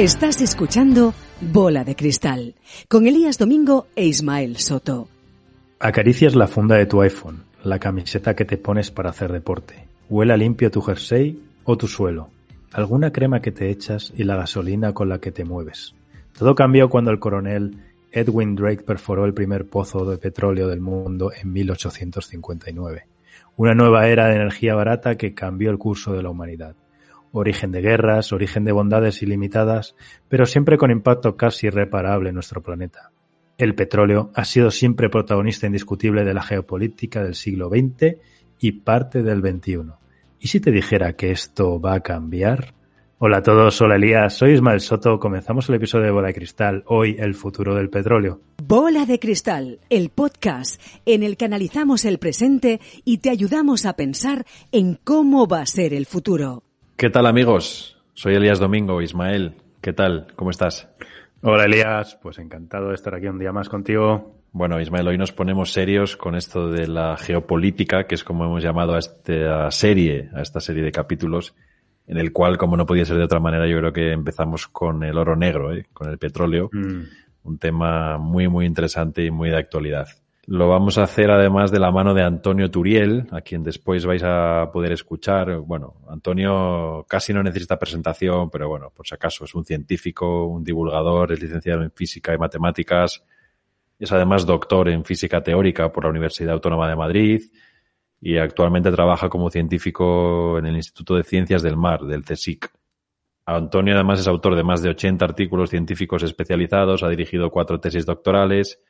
Estás 0.00 0.40
escuchando 0.40 1.12
Bola 1.42 1.84
de 1.84 1.94
Cristal 1.94 2.54
con 2.88 3.06
Elías 3.06 3.36
Domingo 3.36 3.86
e 3.94 4.06
Ismael 4.06 4.56
Soto. 4.56 5.08
Acaricias 5.78 6.34
la 6.34 6.46
funda 6.46 6.76
de 6.76 6.86
tu 6.86 7.02
iPhone, 7.02 7.44
la 7.64 7.78
camiseta 7.78 8.34
que 8.34 8.46
te 8.46 8.56
pones 8.56 8.90
para 8.90 9.10
hacer 9.10 9.30
deporte. 9.30 9.86
Huela 10.08 10.38
limpio 10.38 10.70
tu 10.70 10.80
jersey 10.80 11.38
o 11.64 11.76
tu 11.76 11.86
suelo. 11.86 12.30
Alguna 12.72 13.12
crema 13.12 13.42
que 13.42 13.52
te 13.52 13.68
echas 13.68 14.10
y 14.16 14.24
la 14.24 14.36
gasolina 14.36 14.94
con 14.94 15.10
la 15.10 15.18
que 15.18 15.32
te 15.32 15.44
mueves. 15.44 15.94
Todo 16.32 16.54
cambió 16.54 16.88
cuando 16.88 17.10
el 17.10 17.18
coronel 17.18 17.76
Edwin 18.10 18.56
Drake 18.56 18.82
perforó 18.82 19.26
el 19.26 19.34
primer 19.34 19.68
pozo 19.68 20.10
de 20.10 20.16
petróleo 20.16 20.66
del 20.68 20.80
mundo 20.80 21.30
en 21.30 21.52
1859. 21.52 23.02
Una 23.58 23.74
nueva 23.74 24.08
era 24.08 24.28
de 24.28 24.36
energía 24.36 24.74
barata 24.74 25.18
que 25.18 25.34
cambió 25.34 25.70
el 25.70 25.76
curso 25.76 26.14
de 26.14 26.22
la 26.22 26.30
humanidad 26.30 26.74
origen 27.32 27.70
de 27.70 27.80
guerras, 27.80 28.32
origen 28.32 28.64
de 28.64 28.72
bondades 28.72 29.22
ilimitadas, 29.22 29.94
pero 30.28 30.46
siempre 30.46 30.78
con 30.78 30.90
impacto 30.90 31.36
casi 31.36 31.68
irreparable 31.68 32.30
en 32.30 32.34
nuestro 32.34 32.62
planeta. 32.62 33.10
El 33.58 33.74
petróleo 33.74 34.30
ha 34.34 34.44
sido 34.44 34.70
siempre 34.70 35.10
protagonista 35.10 35.66
indiscutible 35.66 36.24
de 36.24 36.34
la 36.34 36.42
geopolítica 36.42 37.22
del 37.22 37.34
siglo 37.34 37.68
XX 37.68 38.16
y 38.58 38.72
parte 38.72 39.22
del 39.22 39.40
XXI. 39.40 39.92
¿Y 40.38 40.48
si 40.48 40.60
te 40.60 40.70
dijera 40.70 41.12
que 41.12 41.30
esto 41.30 41.80
va 41.80 41.94
a 41.94 42.00
cambiar? 42.00 42.74
Hola 43.18 43.38
a 43.38 43.42
todos, 43.42 43.78
hola 43.82 43.96
Elías, 43.96 44.32
soy 44.32 44.52
Ismael 44.52 44.80
Soto, 44.80 45.18
comenzamos 45.18 45.68
el 45.68 45.74
episodio 45.74 46.06
de 46.06 46.10
Bola 46.10 46.28
de 46.28 46.34
Cristal, 46.34 46.84
hoy 46.86 47.16
el 47.18 47.34
futuro 47.34 47.74
del 47.74 47.90
petróleo. 47.90 48.40
Bola 48.64 49.04
de 49.04 49.18
Cristal, 49.18 49.80
el 49.90 50.08
podcast 50.08 50.80
en 51.04 51.22
el 51.22 51.36
que 51.36 51.44
analizamos 51.44 52.06
el 52.06 52.18
presente 52.18 52.80
y 53.04 53.18
te 53.18 53.28
ayudamos 53.28 53.84
a 53.84 53.92
pensar 53.92 54.46
en 54.72 54.94
cómo 55.04 55.46
va 55.46 55.60
a 55.60 55.66
ser 55.66 55.92
el 55.92 56.06
futuro. 56.06 56.62
¿Qué 57.00 57.08
tal 57.08 57.24
amigos? 57.24 57.96
Soy 58.12 58.34
Elías 58.34 58.58
Domingo, 58.58 59.00
Ismael. 59.00 59.54
¿Qué 59.80 59.94
tal? 59.94 60.26
¿Cómo 60.36 60.50
estás? 60.50 60.86
Hola 61.40 61.64
Elías, 61.64 62.18
pues 62.20 62.38
encantado 62.38 62.88
de 62.88 62.94
estar 62.94 63.14
aquí 63.14 63.26
un 63.26 63.38
día 63.38 63.52
más 63.52 63.70
contigo. 63.70 64.36
Bueno, 64.52 64.78
Ismael, 64.78 65.08
hoy 65.08 65.16
nos 65.16 65.32
ponemos 65.32 65.72
serios 65.72 66.18
con 66.18 66.34
esto 66.34 66.70
de 66.70 66.86
la 66.86 67.16
geopolítica, 67.16 68.06
que 68.06 68.16
es 68.16 68.22
como 68.22 68.44
hemos 68.44 68.62
llamado 68.62 68.96
a 68.96 68.98
esta 68.98 69.70
serie, 69.70 70.28
a 70.34 70.42
esta 70.42 70.60
serie 70.60 70.82
de 70.82 70.92
capítulos, 70.92 71.54
en 72.06 72.18
el 72.18 72.34
cual, 72.34 72.58
como 72.58 72.76
no 72.76 72.84
podía 72.84 73.06
ser 73.06 73.16
de 73.16 73.24
otra 73.24 73.40
manera, 73.40 73.66
yo 73.66 73.78
creo 73.78 73.94
que 73.94 74.12
empezamos 74.12 74.68
con 74.68 75.02
el 75.02 75.16
oro 75.16 75.36
negro, 75.36 75.72
¿eh? 75.72 75.86
con 75.94 76.10
el 76.10 76.18
petróleo, 76.18 76.68
mm. 76.70 77.00
un 77.44 77.58
tema 77.58 78.18
muy, 78.18 78.46
muy 78.48 78.66
interesante 78.66 79.24
y 79.24 79.30
muy 79.30 79.48
de 79.48 79.56
actualidad. 79.56 80.06
Lo 80.50 80.68
vamos 80.68 80.98
a 80.98 81.04
hacer 81.04 81.30
además 81.30 81.70
de 81.70 81.78
la 81.78 81.92
mano 81.92 82.12
de 82.12 82.24
Antonio 82.24 82.72
Turiel, 82.72 83.28
a 83.30 83.40
quien 83.40 83.62
después 83.62 84.04
vais 84.04 84.24
a 84.24 84.68
poder 84.72 84.90
escuchar. 84.90 85.58
Bueno, 85.60 85.94
Antonio 86.08 87.06
casi 87.08 87.32
no 87.32 87.40
necesita 87.40 87.78
presentación, 87.78 88.50
pero 88.50 88.68
bueno, 88.68 88.90
por 88.90 89.06
si 89.06 89.14
acaso 89.14 89.44
es 89.44 89.54
un 89.54 89.64
científico, 89.64 90.46
un 90.46 90.64
divulgador, 90.64 91.30
es 91.30 91.40
licenciado 91.40 91.84
en 91.84 91.92
física 91.92 92.34
y 92.34 92.38
matemáticas, 92.38 93.22
es 93.96 94.10
además 94.10 94.44
doctor 94.44 94.88
en 94.88 95.04
física 95.04 95.40
teórica 95.40 95.92
por 95.92 96.02
la 96.02 96.10
Universidad 96.10 96.54
Autónoma 96.54 96.88
de 96.88 96.96
Madrid 96.96 97.42
y 98.20 98.36
actualmente 98.36 98.90
trabaja 98.90 99.28
como 99.28 99.50
científico 99.50 100.58
en 100.58 100.66
el 100.66 100.74
Instituto 100.74 101.14
de 101.14 101.22
Ciencias 101.22 101.62
del 101.62 101.76
Mar, 101.76 102.00
del 102.00 102.24
CSIC. 102.24 102.68
Antonio 103.46 103.94
además 103.94 104.18
es 104.18 104.26
autor 104.26 104.56
de 104.56 104.64
más 104.64 104.82
de 104.82 104.88
80 104.88 105.24
artículos 105.24 105.70
científicos 105.70 106.24
especializados, 106.24 107.04
ha 107.04 107.08
dirigido 107.08 107.50
cuatro 107.50 107.78
tesis 107.78 108.04
doctorales 108.04 108.80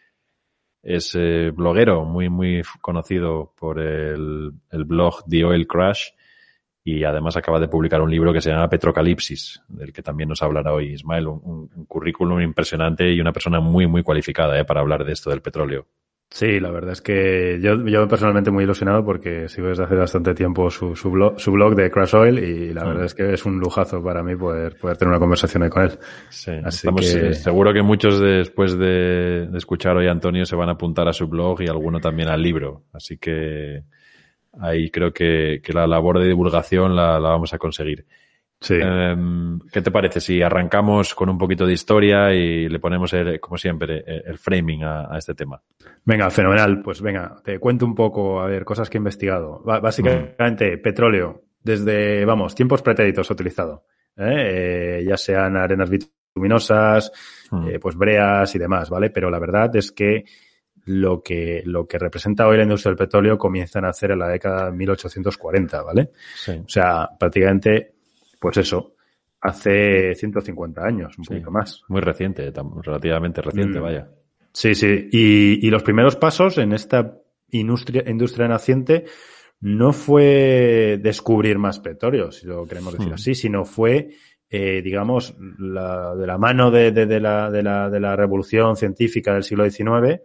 es 0.82 1.14
eh, 1.14 1.50
bloguero 1.50 2.04
muy, 2.04 2.28
muy 2.28 2.62
conocido 2.80 3.52
por 3.58 3.80
el, 3.80 4.52
blog 4.70 5.24
The 5.28 5.44
Oil 5.44 5.66
Crash 5.66 6.10
y 6.82 7.04
además 7.04 7.36
acaba 7.36 7.60
de 7.60 7.68
publicar 7.68 8.00
un 8.00 8.10
libro 8.10 8.32
que 8.32 8.40
se 8.40 8.50
llama 8.50 8.68
Petrocalipsis, 8.68 9.62
del 9.68 9.92
que 9.92 10.02
también 10.02 10.28
nos 10.28 10.42
hablará 10.42 10.72
hoy 10.72 10.94
Ismael, 10.94 11.28
un, 11.28 11.70
un 11.74 11.84
currículum 11.84 12.40
impresionante 12.40 13.12
y 13.12 13.20
una 13.20 13.32
persona 13.32 13.60
muy, 13.60 13.86
muy 13.86 14.02
cualificada 14.02 14.58
eh, 14.58 14.64
para 14.64 14.80
hablar 14.80 15.04
de 15.04 15.12
esto 15.12 15.30
del 15.30 15.42
petróleo. 15.42 15.86
Sí, 16.32 16.60
la 16.60 16.70
verdad 16.70 16.92
es 16.92 17.02
que 17.02 17.58
yo, 17.60 17.84
yo 17.86 18.06
personalmente 18.06 18.52
muy 18.52 18.62
ilusionado 18.62 19.04
porque 19.04 19.48
sigo 19.48 19.66
desde 19.66 19.82
hace 19.82 19.96
bastante 19.96 20.32
tiempo 20.32 20.70
su, 20.70 20.94
su, 20.94 21.10
blog, 21.10 21.40
su 21.40 21.50
blog 21.50 21.74
de 21.74 21.90
Crash 21.90 22.14
Oil 22.14 22.38
y 22.38 22.72
la 22.72 22.84
verdad 22.84 23.02
mm. 23.02 23.06
es 23.06 23.14
que 23.14 23.32
es 23.32 23.44
un 23.44 23.58
lujazo 23.58 24.00
para 24.00 24.22
mí 24.22 24.36
poder, 24.36 24.76
poder 24.76 24.96
tener 24.96 25.10
una 25.10 25.18
conversación 25.18 25.64
ahí 25.64 25.70
con 25.70 25.82
él. 25.82 25.98
Sí, 26.28 26.52
Así 26.64 26.88
que... 26.94 27.34
seguro 27.34 27.72
que 27.72 27.82
muchos 27.82 28.20
después 28.20 28.78
de, 28.78 29.48
de, 29.50 29.58
escuchar 29.58 29.96
hoy 29.96 30.06
a 30.06 30.12
Antonio 30.12 30.46
se 30.46 30.54
van 30.54 30.68
a 30.68 30.72
apuntar 30.72 31.08
a 31.08 31.12
su 31.12 31.26
blog 31.26 31.62
y 31.62 31.66
alguno 31.66 31.98
también 31.98 32.28
al 32.28 32.40
libro. 32.40 32.84
Así 32.92 33.18
que 33.18 33.82
ahí 34.60 34.88
creo 34.88 35.12
que, 35.12 35.60
que 35.64 35.72
la 35.72 35.88
labor 35.88 36.20
de 36.20 36.28
divulgación 36.28 36.94
la, 36.94 37.18
la 37.18 37.30
vamos 37.30 37.52
a 37.54 37.58
conseguir. 37.58 38.06
Sí. 38.60 38.74
Em, 38.74 39.58
¿Qué 39.72 39.80
te 39.80 39.90
parece 39.90 40.20
si 40.20 40.42
arrancamos 40.42 41.14
con 41.14 41.30
un 41.30 41.38
poquito 41.38 41.64
de 41.64 41.72
historia 41.72 42.34
y 42.34 42.68
le 42.68 42.78
ponemos, 42.78 43.12
el, 43.14 43.40
como 43.40 43.56
siempre, 43.56 44.04
el, 44.06 44.36
framing 44.36 44.84
a, 44.84 45.16
este 45.16 45.34
tema? 45.34 45.62
Venga, 46.04 46.28
fenomenal. 46.30 46.82
Pues 46.82 47.00
venga, 47.00 47.36
te 47.42 47.58
cuento 47.58 47.86
un 47.86 47.94
poco, 47.94 48.40
a 48.40 48.46
ver, 48.46 48.64
cosas 48.64 48.90
que 48.90 48.98
he 48.98 49.00
investigado. 49.00 49.62
básicamente, 49.64 50.76
petróleo, 50.76 51.44
desde, 51.62 52.24
vamos, 52.26 52.54
tiempos 52.54 52.82
pretéritos 52.82 53.30
utilizado. 53.30 53.86
¿eh? 54.16 54.98
Eh, 55.00 55.04
ya 55.08 55.16
sean 55.16 55.56
arenas 55.56 55.88
bituminosas, 55.88 57.10
eh, 57.66 57.78
pues 57.78 57.96
breas 57.96 58.54
y 58.54 58.58
demás, 58.58 58.90
¿vale? 58.90 59.08
Pero 59.08 59.30
la 59.30 59.38
verdad 59.38 59.74
es 59.74 59.90
que 59.90 60.24
lo 60.84 61.22
que, 61.22 61.62
lo 61.64 61.86
que 61.86 61.98
representa 61.98 62.46
hoy 62.46 62.58
la 62.58 62.64
industria 62.64 62.90
del 62.90 62.98
petróleo 62.98 63.38
comienza 63.38 63.78
a 63.78 63.82
nacer 63.82 64.10
en 64.10 64.18
la 64.18 64.28
década 64.28 64.66
de 64.66 64.72
1840, 64.72 65.82
¿vale? 65.82 66.10
O 66.46 66.68
sea, 66.68 67.08
prácticamente 67.18 67.99
pues 68.40 68.56
eso, 68.56 68.94
hace 69.40 70.14
150 70.16 70.84
años, 70.84 71.16
un 71.18 71.24
poquito 71.24 71.50
más. 71.50 71.82
Muy 71.88 72.00
reciente, 72.00 72.52
relativamente 72.82 73.40
reciente, 73.42 73.78
mm. 73.78 73.82
vaya. 73.82 74.08
Sí, 74.52 74.74
sí. 74.74 75.08
Y, 75.12 75.64
y, 75.64 75.70
los 75.70 75.84
primeros 75.84 76.16
pasos 76.16 76.58
en 76.58 76.72
esta 76.72 77.18
industria, 77.50 78.02
industria 78.08 78.48
naciente 78.48 79.04
no 79.60 79.92
fue 79.92 80.98
descubrir 81.00 81.58
más 81.58 81.78
petróleo, 81.78 82.32
si 82.32 82.46
lo 82.46 82.66
queremos 82.66 82.94
decir 82.94 83.10
hmm. 83.10 83.14
así, 83.14 83.34
sino 83.34 83.64
fue, 83.64 84.10
eh, 84.48 84.80
digamos, 84.82 85.36
la, 85.58 86.14
de 86.16 86.26
la 86.26 86.38
mano 86.38 86.70
de, 86.70 86.92
de, 86.92 87.06
de, 87.06 87.20
la, 87.20 87.50
de, 87.50 87.62
la, 87.62 87.90
de 87.90 88.00
la 88.00 88.16
revolución 88.16 88.76
científica 88.76 89.34
del 89.34 89.44
siglo 89.44 89.68
XIX, 89.68 90.22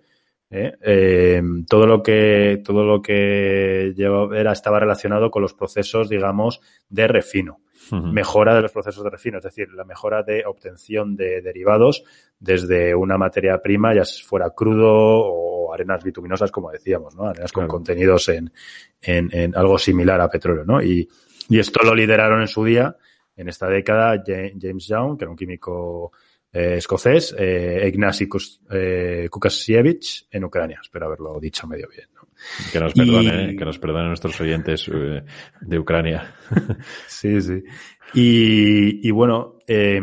eh, 0.50 0.74
eh, 0.82 1.42
todo 1.68 1.88
lo 1.88 2.04
que 2.04 2.62
todo 2.64 2.84
lo 2.84 3.02
que 3.02 3.94
llevaba, 3.96 4.38
era 4.38 4.52
estaba 4.52 4.80
relacionado 4.80 5.32
con 5.32 5.42
los 5.42 5.54
procesos, 5.54 6.10
digamos, 6.10 6.62
de 6.90 7.08
refino 7.08 7.60
mejora 7.92 8.56
de 8.56 8.62
los 8.62 8.72
procesos 8.72 9.04
de 9.04 9.10
refino, 9.10 9.38
es 9.38 9.44
decir, 9.44 9.70
la 9.74 9.84
mejora 9.84 10.24
de 10.24 10.44
obtención 10.46 11.16
de 11.16 11.42
derivados 11.42 12.04
desde 12.40 12.96
una 12.96 13.18
materia 13.18 13.62
prima, 13.62 13.94
ya 13.94 14.04
fuera 14.26 14.50
crudo 14.52 14.90
o 14.90 15.74
arenas 15.74 16.04
bituminosas, 16.04 16.52
como 16.52 16.72
decíamos, 16.72 17.16
¿no? 17.16 17.28
Arenas 17.28 17.52
con 17.52 17.68
contenidos 17.68 18.30
en, 18.30 18.52
en, 19.02 19.30
en, 19.32 19.56
algo 19.56 19.78
similar 19.78 20.20
a 20.22 20.30
petróleo, 20.30 20.64
¿no? 20.66 20.82
Y, 20.82 21.08
y 21.50 21.60
esto 21.60 21.84
lo 21.84 21.94
lideraron 21.94 22.42
en 22.42 22.48
su 22.48 22.64
día, 22.64 22.96
en 23.36 23.50
esta 23.50 23.68
década, 23.68 24.24
James 24.26 24.88
Young, 24.88 25.18
que 25.18 25.26
era 25.26 25.32
un 25.32 25.38
químico 25.38 26.12
eh, 26.56 26.78
escocés, 26.78 27.36
eh, 27.38 27.86
Ignacy 27.88 28.30
eh, 28.72 29.28
Kukasiewicz 29.30 30.28
en 30.32 30.46
Ucrania. 30.46 30.80
Espero 30.82 31.08
haberlo 31.08 31.38
dicho 31.40 31.68
medio 31.68 31.90
bien. 31.90 32.08
¿no? 32.16 32.30
Que 32.72 32.80
nos 32.80 32.94
perdone, 32.94 33.52
y... 33.52 33.56
que 33.58 33.66
nos 33.66 33.78
perdonen 33.78 34.08
nuestros 34.08 34.40
oyentes 34.40 34.90
eh, 34.94 35.24
de 35.62 35.80
Ucrania. 35.80 36.34
sí, 37.08 37.42
sí. 37.42 37.62
Y, 38.14 39.08
y 39.08 39.12
bueno, 39.12 39.60
eh, 39.68 40.02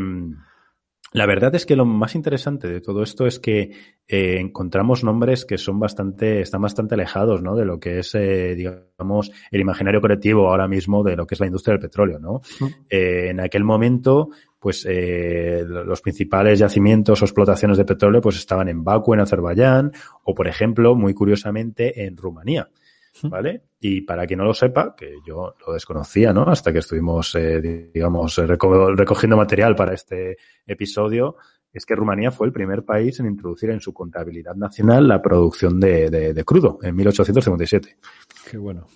la 1.13 1.27
verdad 1.27 1.55
es 1.55 1.67
que 1.67 1.77
lo 1.77 1.85
más 1.85 2.15
interesante 2.15 2.69
de 2.69 2.81
todo 2.81 3.03
esto 3.03 3.27
es 3.27 3.39
que 3.39 3.71
eh, 4.09 4.37
encontramos 4.39 5.05
nombres 5.05 5.45
que 5.45 5.59
son 5.59 5.79
bastante, 5.79 6.41
están 6.41 6.63
bastante 6.63 6.95
alejados, 6.95 7.43
¿no? 7.43 7.55
De 7.55 7.65
lo 7.65 7.79
que 7.79 7.99
es, 7.99 8.15
eh, 8.15 8.55
digamos, 8.55 9.31
el 9.51 9.61
imaginario 9.61 10.01
colectivo 10.01 10.49
ahora 10.49 10.69
mismo 10.69 11.03
de 11.03 11.17
lo 11.17 11.27
que 11.27 11.35
es 11.35 11.41
la 11.41 11.47
industria 11.47 11.73
del 11.73 11.83
petróleo, 11.83 12.19
¿no? 12.19 12.33
Uh 12.33 12.41
-huh. 12.41 12.77
eh, 12.89 13.29
en 13.31 13.41
aquel 13.41 13.65
momento, 13.65 14.31
pues, 14.59 14.87
eh, 14.89 15.65
los 15.67 16.01
principales 16.01 16.59
yacimientos 16.59 17.21
o 17.21 17.25
explotaciones 17.25 17.77
de 17.77 17.85
petróleo, 17.85 18.21
pues, 18.21 18.37
estaban 18.37 18.69
en 18.69 18.83
Baku, 18.83 19.15
en 19.15 19.21
Azerbaiyán, 19.21 19.93
o, 20.25 20.35
por 20.35 20.49
ejemplo, 20.49 20.95
muy 20.95 21.15
curiosamente, 21.15 22.05
en 22.05 22.17
Rumanía. 22.17 22.69
¿Vale? 23.25 23.63
Y 23.81 24.03
para 24.03 24.27
quien 24.27 24.39
no 24.39 24.45
lo 24.45 24.55
sepa, 24.55 24.95
que 24.97 25.17
yo 25.27 25.55
lo 25.67 25.73
desconocía, 25.73 26.33
¿no? 26.33 26.43
Hasta 26.43 26.73
que 26.73 26.79
estuvimos, 26.79 27.35
eh, 27.35 27.91
digamos, 27.93 28.37
reco 28.37 28.95
recogiendo 28.95 29.37
material 29.37 29.75
para 29.75 29.95
este 29.95 30.37
episodio, 30.67 31.37
es 31.73 31.87
que 31.87 31.95
Rumanía 31.95 32.31
fue 32.31 32.47
el 32.47 32.53
primer 32.53 32.85
país 32.85 33.19
en 33.21 33.27
introducir 33.27 33.71
en 33.71 33.81
su 33.81 33.93
contabilidad 33.93 34.55
nacional 34.55 35.09
la 35.09 35.23
producción 35.23 35.81
de, 35.81 36.11
de, 36.11 36.35
de 36.35 36.45
crudo 36.45 36.79
en 36.83 36.95
1857. 36.95 37.97
Qué 38.51 38.59
bueno. 38.59 38.87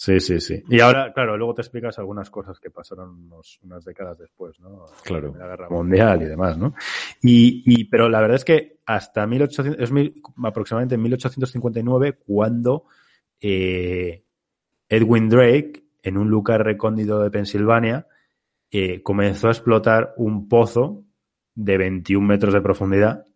Sí, 0.00 0.18
sí, 0.18 0.40
sí. 0.40 0.62
Y 0.66 0.80
ahora, 0.80 1.12
claro, 1.12 1.36
luego 1.36 1.52
te 1.52 1.60
explicas 1.60 1.98
algunas 1.98 2.30
cosas 2.30 2.58
que 2.58 2.70
pasaron 2.70 3.10
unos, 3.26 3.60
unas 3.62 3.84
décadas 3.84 4.16
después, 4.16 4.58
¿no? 4.58 4.86
Claro. 5.04 5.34
La 5.36 5.46
Guerra 5.46 5.68
Mundial 5.68 6.22
y 6.22 6.24
demás, 6.24 6.56
¿no? 6.56 6.72
Y, 7.20 7.62
y 7.66 7.84
pero 7.84 8.08
la 8.08 8.18
verdad 8.22 8.36
es 8.36 8.46
que 8.46 8.78
hasta 8.86 9.26
1800, 9.26 9.78
es 9.78 9.92
mil, 9.92 10.14
aproximadamente 10.42 10.94
en 10.94 11.02
1859 11.02 12.18
cuando 12.26 12.86
eh, 13.40 14.24
Edwin 14.88 15.28
Drake, 15.28 15.84
en 16.02 16.16
un 16.16 16.28
lugar 16.28 16.64
recóndito 16.64 17.20
de 17.20 17.30
Pensilvania, 17.30 18.06
eh, 18.70 19.02
comenzó 19.02 19.48
a 19.48 19.52
explotar 19.52 20.14
un 20.16 20.48
pozo 20.48 21.04
de 21.54 21.76
21 21.76 22.26
metros 22.26 22.54
de 22.54 22.60
profundidad, 22.60 23.26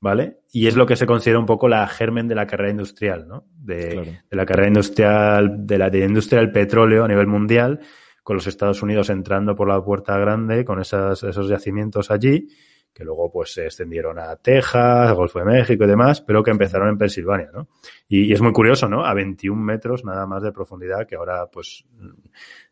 ¿vale? 0.00 0.40
Y 0.52 0.66
es 0.66 0.76
lo 0.76 0.86
que 0.86 0.96
se 0.96 1.06
considera 1.06 1.38
un 1.38 1.46
poco 1.46 1.68
la 1.68 1.86
germen 1.86 2.28
de 2.28 2.34
la 2.34 2.46
carrera 2.46 2.70
industrial, 2.70 3.26
¿no? 3.26 3.44
De, 3.54 4.20
la 4.30 4.46
carrera 4.46 4.68
industrial, 4.68 5.66
de 5.66 5.78
la, 5.78 5.90
de 5.90 6.04
industria 6.04 6.40
del 6.40 6.52
petróleo 6.52 7.04
a 7.04 7.08
nivel 7.08 7.26
mundial, 7.26 7.80
con 8.22 8.36
los 8.36 8.46
Estados 8.46 8.82
Unidos 8.82 9.10
entrando 9.10 9.54
por 9.54 9.68
la 9.68 9.82
puerta 9.82 10.16
grande 10.18 10.64
con 10.64 10.80
esas, 10.80 11.22
esos 11.22 11.48
yacimientos 11.48 12.10
allí, 12.10 12.48
que 12.92 13.04
luego 13.04 13.30
pues 13.30 13.54
se 13.54 13.64
extendieron 13.64 14.18
a 14.18 14.36
Texas, 14.36 15.12
Golfo 15.14 15.38
de 15.38 15.46
México 15.46 15.84
y 15.84 15.86
demás, 15.86 16.20
pero 16.20 16.42
que 16.42 16.50
empezaron 16.50 16.88
en 16.88 16.98
Pensilvania, 16.98 17.50
¿no? 17.52 17.68
Y, 18.08 18.32
es 18.32 18.40
muy 18.40 18.52
curioso, 18.52 18.88
¿no? 18.88 19.04
A 19.04 19.14
21 19.14 19.60
metros 19.60 20.04
nada 20.04 20.26
más 20.26 20.42
de 20.42 20.52
profundidad, 20.52 21.06
que 21.06 21.16
ahora 21.16 21.46
pues 21.46 21.84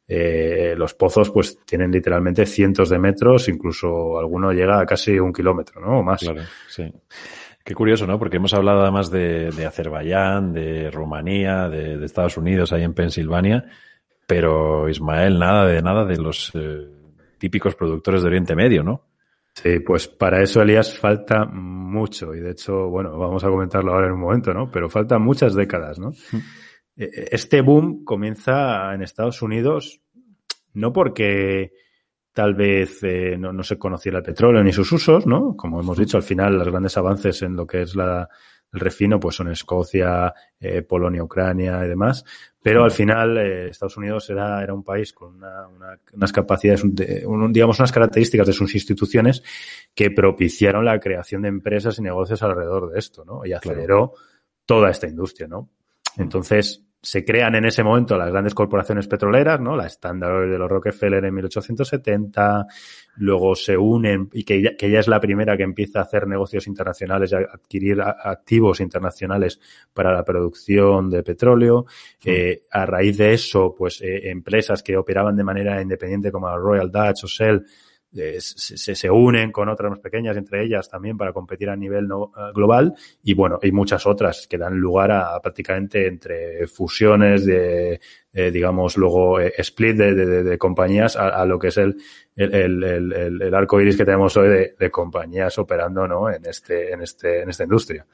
eh, 0.06 0.74
los 0.76 0.94
pozos 0.94 1.30
pues 1.30 1.58
tienen 1.64 1.90
literalmente 1.90 2.44
cientos 2.44 2.90
de 2.90 2.98
metros, 2.98 3.48
incluso 3.48 4.18
alguno 4.18 4.52
llega 4.52 4.80
a 4.80 4.86
casi 4.86 5.18
un 5.18 5.32
kilómetro, 5.32 5.80
¿no? 5.80 6.00
O 6.00 6.02
más. 6.02 6.20
Claro, 6.20 6.42
sí. 6.68 6.92
Qué 7.64 7.74
curioso, 7.74 8.06
¿no? 8.06 8.18
Porque 8.18 8.38
hemos 8.38 8.54
hablado 8.54 8.82
además 8.82 9.10
de, 9.10 9.50
de 9.50 9.66
Azerbaiyán, 9.66 10.52
de 10.52 10.90
Rumanía, 10.90 11.68
de, 11.68 11.98
de, 11.98 12.06
Estados 12.06 12.36
Unidos, 12.36 12.72
ahí 12.72 12.82
en 12.82 12.94
Pensilvania, 12.94 13.66
pero 14.26 14.88
Ismael, 14.88 15.38
nada 15.38 15.66
de 15.66 15.82
nada 15.82 16.04
de 16.04 16.16
los 16.16 16.52
eh, 16.54 16.88
típicos 17.38 17.74
productores 17.74 18.22
de 18.22 18.28
Oriente 18.28 18.54
Medio, 18.54 18.82
¿no? 18.82 19.09
Sí, 19.54 19.80
pues 19.80 20.08
para 20.08 20.42
eso, 20.42 20.62
Elías, 20.62 20.96
falta 20.98 21.44
mucho. 21.44 22.34
Y 22.34 22.40
de 22.40 22.52
hecho, 22.52 22.88
bueno, 22.88 23.18
vamos 23.18 23.44
a 23.44 23.48
comentarlo 23.48 23.92
ahora 23.92 24.06
en 24.06 24.12
un 24.12 24.20
momento, 24.20 24.54
¿no? 24.54 24.70
Pero 24.70 24.88
faltan 24.88 25.22
muchas 25.22 25.54
décadas, 25.54 25.98
¿no? 25.98 26.12
Eh, 26.96 27.28
este 27.30 27.62
boom 27.62 28.04
comienza 28.04 28.92
en 28.92 29.02
Estados 29.02 29.40
Unidos 29.42 30.02
no 30.74 30.92
porque 30.92 31.72
tal 32.32 32.54
vez 32.54 33.02
eh, 33.02 33.36
no, 33.38 33.52
no, 33.52 33.62
se 33.62 33.78
conociera 33.78 34.18
el 34.18 34.24
petróleo 34.24 34.62
ni 34.62 34.72
sus 34.72 34.90
usos, 34.92 35.26
¿no? 35.26 35.56
Como 35.56 35.80
hemos 35.80 35.96
dicho, 35.96 36.16
al 36.16 36.22
final 36.22 36.58
los 36.58 36.68
grandes 36.68 36.96
avances 36.96 37.42
en 37.42 37.56
lo 37.56 37.66
que 37.66 37.82
es 37.82 37.94
la, 37.94 38.28
el 38.72 38.80
refino 38.80 39.18
pues 39.18 39.36
son 39.36 39.50
Escocia, 39.50 40.32
eh, 40.60 40.82
Polonia, 40.82 41.22
Ucrania 41.22 41.84
y 41.84 41.88
demás. 41.88 42.24
Pero 42.62 42.84
al 42.84 42.90
final 42.90 43.38
eh, 43.38 43.68
Estados 43.68 43.96
Unidos 43.96 44.28
era, 44.30 44.62
era 44.62 44.74
un 44.74 44.84
país 44.84 45.12
con 45.12 45.36
una, 45.36 45.66
una, 45.68 45.98
unas 46.12 46.32
capacidades, 46.32 46.82
de, 46.84 47.24
un, 47.26 47.52
digamos, 47.52 47.78
unas 47.78 47.90
características 47.90 48.46
de 48.46 48.52
sus 48.52 48.74
instituciones 48.74 49.42
que 49.94 50.10
propiciaron 50.10 50.84
la 50.84 51.00
creación 51.00 51.42
de 51.42 51.48
empresas 51.48 51.98
y 51.98 52.02
negocios 52.02 52.42
alrededor 52.42 52.90
de 52.92 52.98
esto, 52.98 53.24
¿no? 53.24 53.44
Y 53.46 53.52
aceleró 53.52 54.10
claro. 54.10 54.26
toda 54.66 54.90
esta 54.90 55.08
industria, 55.08 55.48
¿no? 55.48 55.70
Entonces, 56.16 56.84
se 57.02 57.24
crean 57.24 57.54
en 57.54 57.64
ese 57.64 57.82
momento 57.82 58.16
las 58.18 58.30
grandes 58.30 58.54
corporaciones 58.54 59.08
petroleras, 59.08 59.58
¿no? 59.60 59.74
La 59.74 59.86
Standard 59.86 60.32
Oil 60.32 60.50
de 60.50 60.58
los 60.58 60.68
Rockefeller 60.68 61.24
en 61.24 61.34
1870, 61.34 62.66
luego 63.16 63.54
se 63.54 63.76
unen 63.76 64.28
y 64.32 64.44
que 64.44 64.60
ya, 64.60 64.76
que 64.76 64.90
ya 64.90 65.00
es 65.00 65.08
la 65.08 65.20
primera 65.20 65.56
que 65.56 65.62
empieza 65.62 66.00
a 66.00 66.02
hacer 66.02 66.26
negocios 66.26 66.66
internacionales 66.66 67.32
y 67.32 67.34
a 67.36 67.38
adquirir 67.38 68.02
activos 68.02 68.80
internacionales 68.80 69.60
para 69.94 70.12
la 70.12 70.24
producción 70.24 71.08
de 71.08 71.22
petróleo. 71.22 71.86
Sí. 72.18 72.30
Eh, 72.30 72.62
a 72.70 72.84
raíz 72.84 73.16
de 73.16 73.32
eso, 73.32 73.74
pues 73.76 74.02
eh, 74.02 74.28
empresas 74.28 74.82
que 74.82 74.96
operaban 74.96 75.36
de 75.36 75.44
manera 75.44 75.80
independiente 75.80 76.30
como 76.30 76.48
la 76.48 76.56
Royal 76.56 76.90
Dutch 76.90 77.24
o 77.24 77.26
Shell 77.26 77.64
eh, 78.16 78.38
se, 78.40 78.94
se, 78.96 79.10
unen 79.10 79.52
con 79.52 79.68
otras 79.68 79.90
más 79.90 80.00
pequeñas, 80.00 80.36
entre 80.36 80.64
ellas 80.64 80.88
también 80.88 81.16
para 81.16 81.32
competir 81.32 81.70
a 81.70 81.76
nivel 81.76 82.08
no, 82.08 82.22
uh, 82.24 82.52
global 82.52 82.92
y 83.22 83.34
bueno, 83.34 83.60
hay 83.62 83.70
muchas 83.70 84.04
otras 84.04 84.48
que 84.48 84.58
dan 84.58 84.76
lugar 84.76 85.12
a, 85.12 85.40
prácticamente 85.40 86.08
entre 86.08 86.66
fusiones 86.66 87.46
de, 87.46 88.00
eh, 88.32 88.50
digamos, 88.50 88.96
luego 88.96 89.38
eh, 89.38 89.52
split 89.58 89.96
de, 89.96 90.58
compañías 90.58 91.16
a, 91.16 91.44
lo 91.44 91.58
que 91.58 91.68
es 91.68 91.76
el, 91.76 91.96
el, 92.34 92.82
el, 92.82 93.12
el, 93.12 93.42
el 93.42 93.54
arco 93.54 93.80
iris 93.80 93.96
que 93.96 94.04
tenemos 94.04 94.36
hoy 94.36 94.48
de, 94.48 94.74
de 94.76 94.90
compañías 94.90 95.56
operando 95.58 96.08
¿no? 96.08 96.28
en, 96.30 96.44
este, 96.46 96.92
en, 96.92 97.02
este, 97.02 97.42
en 97.42 97.50
esta 97.50 97.62
industria. 97.62 98.06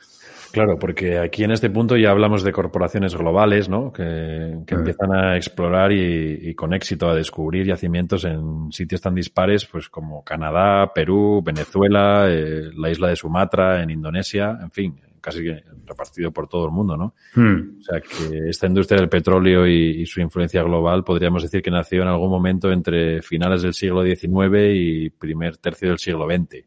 Claro, 0.52 0.78
porque 0.78 1.18
aquí 1.18 1.44
en 1.44 1.50
este 1.50 1.70
punto 1.70 1.96
ya 1.96 2.10
hablamos 2.10 2.42
de 2.42 2.52
corporaciones 2.52 3.14
globales, 3.14 3.68
¿no? 3.68 3.92
Que, 3.92 4.58
que 4.66 4.74
empiezan 4.74 5.12
a 5.12 5.36
explorar 5.36 5.92
y, 5.92 6.38
y, 6.50 6.54
con 6.54 6.74
éxito 6.74 7.08
a 7.08 7.14
descubrir 7.14 7.66
yacimientos 7.66 8.24
en 8.24 8.72
sitios 8.72 9.00
tan 9.00 9.14
dispares, 9.14 9.66
pues 9.66 9.88
como 9.88 10.24
Canadá, 10.24 10.92
Perú, 10.94 11.42
Venezuela, 11.44 12.26
eh, 12.28 12.70
la 12.76 12.90
isla 12.90 13.08
de 13.08 13.16
Sumatra, 13.16 13.82
en 13.82 13.90
Indonesia, 13.90 14.58
en 14.60 14.70
fin, 14.70 15.00
casi 15.20 15.42
repartido 15.84 16.30
por 16.30 16.48
todo 16.48 16.66
el 16.66 16.72
mundo, 16.72 16.96
¿no? 16.96 17.14
Hmm. 17.34 17.78
O 17.80 17.82
sea 17.82 18.00
que 18.00 18.48
esta 18.48 18.66
industria 18.66 19.00
del 19.00 19.08
petróleo 19.08 19.66
y, 19.66 20.02
y, 20.02 20.06
su 20.06 20.20
influencia 20.20 20.62
global 20.62 21.02
podríamos 21.02 21.42
decir 21.42 21.62
que 21.62 21.70
nació 21.70 22.02
en 22.02 22.08
algún 22.08 22.30
momento 22.30 22.70
entre 22.70 23.22
finales 23.22 23.62
del 23.62 23.74
siglo 23.74 24.04
XIX 24.04 24.74
y 24.74 25.10
primer 25.10 25.56
tercio 25.56 25.88
del 25.88 25.98
siglo 25.98 26.26
XX. 26.26 26.64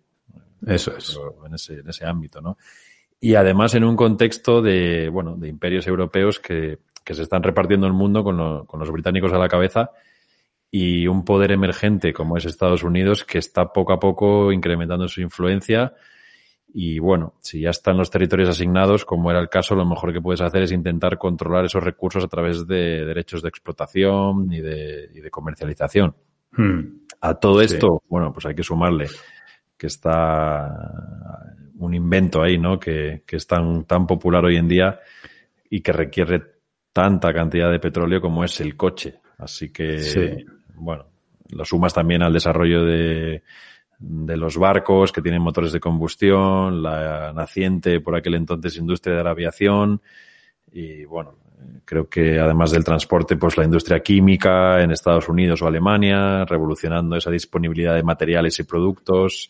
Eso 0.67 0.95
es. 0.97 1.17
En 1.45 1.53
ese, 1.53 1.79
en 1.79 1.89
ese 1.89 2.05
ámbito, 2.05 2.41
¿no? 2.41 2.57
Y 3.19 3.35
además 3.35 3.75
en 3.75 3.83
un 3.83 3.95
contexto 3.95 4.61
de, 4.61 5.09
bueno, 5.09 5.35
de 5.35 5.49
imperios 5.49 5.87
europeos 5.87 6.39
que, 6.39 6.79
que 7.03 7.13
se 7.13 7.23
están 7.23 7.43
repartiendo 7.43 7.87
el 7.87 7.93
mundo 7.93 8.23
con, 8.23 8.37
lo, 8.37 8.65
con, 8.65 8.79
los 8.79 8.91
británicos 8.91 9.33
a 9.33 9.37
la 9.37 9.49
cabeza 9.49 9.91
y 10.71 11.07
un 11.07 11.25
poder 11.25 11.51
emergente 11.51 12.13
como 12.13 12.37
es 12.37 12.45
Estados 12.45 12.83
Unidos 12.83 13.23
que 13.25 13.39
está 13.39 13.73
poco 13.73 13.93
a 13.93 13.99
poco 13.99 14.51
incrementando 14.51 15.07
su 15.07 15.21
influencia 15.21 15.93
y 16.71 16.99
bueno, 16.99 17.33
si 17.39 17.61
ya 17.61 17.71
están 17.71 17.97
los 17.97 18.11
territorios 18.11 18.49
asignados, 18.49 19.03
como 19.03 19.31
era 19.31 19.39
el 19.39 19.49
caso, 19.49 19.73
lo 19.73 19.85
mejor 19.85 20.13
que 20.13 20.21
puedes 20.21 20.41
hacer 20.41 20.63
es 20.63 20.71
intentar 20.71 21.17
controlar 21.17 21.65
esos 21.65 21.83
recursos 21.83 22.23
a 22.23 22.27
través 22.27 22.67
de 22.67 23.05
derechos 23.05 23.41
de 23.41 23.49
explotación 23.49 24.53
y 24.53 24.61
de, 24.61 25.09
y 25.13 25.19
de 25.19 25.31
comercialización. 25.31 26.15
Hmm. 26.51 26.99
A 27.21 27.33
todo 27.33 27.61
esto, 27.61 28.03
bueno, 28.07 28.31
pues 28.31 28.45
hay 28.45 28.53
que 28.53 28.63
sumarle 28.63 29.07
que 29.79 29.87
está 29.87 31.55
un 31.77 31.93
invento 31.93 32.43
ahí, 32.43 32.57
¿no? 32.57 32.77
Que, 32.77 33.23
que 33.25 33.37
es 33.37 33.47
tan, 33.47 33.85
tan 33.85 34.05
popular 34.05 34.43
hoy 34.43 34.57
en 34.57 34.67
día 34.67 34.99
y 35.69 35.79
que 35.79 35.93
requiere 35.93 36.43
tanta 36.91 37.33
cantidad 37.33 37.71
de 37.71 37.79
petróleo 37.79 38.19
como 38.19 38.43
es 38.43 38.59
el 38.59 38.75
coche. 38.75 39.21
Así 39.37 39.71
que, 39.71 39.99
sí. 39.99 40.45
bueno, 40.75 41.05
lo 41.51 41.63
sumas 41.63 41.93
también 41.93 42.21
al 42.21 42.33
desarrollo 42.33 42.83
de, 42.83 43.43
de 43.97 44.37
los 44.37 44.57
barcos 44.57 45.13
que 45.13 45.21
tienen 45.21 45.41
motores 45.41 45.71
de 45.71 45.79
combustión, 45.79 46.83
la 46.83 47.31
naciente 47.31 48.01
por 48.01 48.17
aquel 48.17 48.35
entonces 48.35 48.75
industria 48.75 49.15
de 49.15 49.23
la 49.23 49.31
aviación 49.31 50.01
y, 50.73 51.05
bueno, 51.05 51.35
creo 51.85 52.07
que 52.07 52.39
además 52.39 52.71
del 52.71 52.83
transporte, 52.83 53.35
pues 53.35 53.57
la 53.57 53.63
industria 53.63 54.01
química 54.01 54.81
en 54.81 54.91
Estados 54.91 55.27
Unidos 55.29 55.61
o 55.61 55.67
Alemania, 55.67 56.45
revolucionando 56.45 57.15
esa 57.15 57.31
disponibilidad 57.31 57.95
de 57.95 58.03
materiales 58.03 58.59
y 58.59 58.63
productos, 58.63 59.49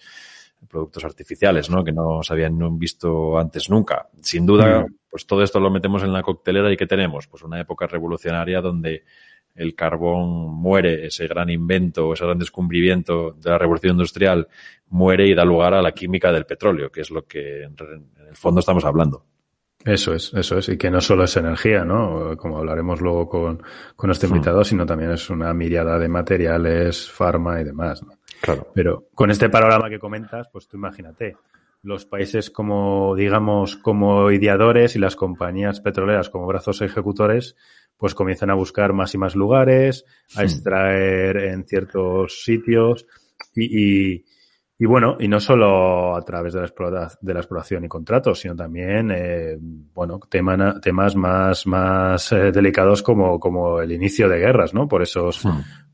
productos 0.67 1.03
artificiales, 1.05 1.69
¿no? 1.69 1.83
Que 1.83 1.91
no 1.91 2.21
se 2.23 2.33
habían 2.33 2.77
visto 2.77 3.37
antes 3.37 3.69
nunca. 3.69 4.07
Sin 4.21 4.45
duda, 4.45 4.81
mm. 4.81 4.95
pues 5.09 5.25
todo 5.25 5.43
esto 5.43 5.59
lo 5.59 5.69
metemos 5.69 6.03
en 6.03 6.13
la 6.13 6.23
coctelera 6.23 6.71
y 6.71 6.77
¿qué 6.77 6.87
tenemos? 6.87 7.27
Pues 7.27 7.43
una 7.43 7.59
época 7.59 7.87
revolucionaria 7.87 8.61
donde 8.61 9.03
el 9.55 9.75
carbón 9.75 10.53
muere, 10.53 11.07
ese 11.07 11.27
gran 11.27 11.49
invento, 11.49 12.13
ese 12.13 12.25
gran 12.25 12.39
descubrimiento 12.39 13.31
de 13.31 13.49
la 13.49 13.57
revolución 13.57 13.93
industrial 13.93 14.47
muere 14.87 15.27
y 15.27 15.33
da 15.33 15.43
lugar 15.43 15.73
a 15.73 15.81
la 15.81 15.91
química 15.91 16.31
del 16.31 16.45
petróleo, 16.45 16.91
que 16.91 17.01
es 17.01 17.11
lo 17.11 17.25
que 17.25 17.63
en 17.63 17.75
el 18.29 18.35
fondo 18.35 18.61
estamos 18.61 18.85
hablando. 18.85 19.25
Eso 19.85 20.13
es, 20.13 20.33
eso 20.33 20.57
es. 20.57 20.69
Y 20.69 20.77
que 20.77 20.91
no 20.91 20.99
solo 20.99 21.23
es 21.23 21.37
energía, 21.37 21.85
¿no? 21.85 22.35
Como 22.37 22.57
hablaremos 22.57 22.99
luego 22.99 23.29
con, 23.29 23.63
con 23.95 24.11
este 24.11 24.27
invitado, 24.27 24.61
mm. 24.61 24.65
sino 24.65 24.85
también 24.85 25.11
es 25.11 25.29
una 25.29 25.53
mirada 25.53 25.97
de 25.97 26.09
materiales, 26.09 27.09
farma 27.09 27.61
y 27.61 27.63
demás, 27.63 28.03
¿no? 28.03 28.13
Claro. 28.41 28.67
Pero 28.73 29.07
con 29.13 29.31
este 29.31 29.49
panorama 29.49 29.89
que 29.89 29.99
comentas, 29.99 30.47
pues 30.51 30.67
tú 30.67 30.77
imagínate, 30.77 31.35
los 31.81 32.05
países 32.05 32.49
como, 32.49 33.15
digamos, 33.15 33.77
como 33.77 34.31
ideadores 34.31 34.95
y 34.95 34.99
las 34.99 35.15
compañías 35.15 35.79
petroleras 35.79 36.29
como 36.29 36.47
brazos 36.47 36.81
ejecutores, 36.81 37.55
pues 37.97 38.15
comienzan 38.15 38.49
a 38.49 38.55
buscar 38.55 38.93
más 38.93 39.13
y 39.13 39.17
más 39.17 39.35
lugares, 39.35 40.05
a 40.35 40.43
extraer 40.43 41.37
en 41.37 41.65
ciertos 41.65 42.43
sitios 42.43 43.05
y, 43.53 44.13
y, 44.13 44.25
y 44.81 44.85
bueno, 44.85 45.17
y 45.19 45.27
no 45.27 45.41
solo 45.41 46.15
a 46.15 46.21
través 46.21 46.53
de 46.53 46.61
la, 46.61 47.11
de 47.19 47.33
la 47.33 47.39
exploración 47.41 47.83
y 47.83 47.89
contratos, 47.89 48.39
sino 48.39 48.55
también, 48.55 49.11
eh, 49.11 49.57
bueno, 49.59 50.21
tema, 50.29 50.79
temas 50.79 51.17
más, 51.17 51.67
más 51.67 52.31
eh, 52.31 52.53
delicados 52.53 53.03
como, 53.03 53.41
como 53.41 53.81
el 53.81 53.91
inicio 53.91 54.29
de 54.29 54.39
guerras, 54.39 54.73
¿no? 54.73 54.87
Por 54.87 55.01
esos, 55.01 55.43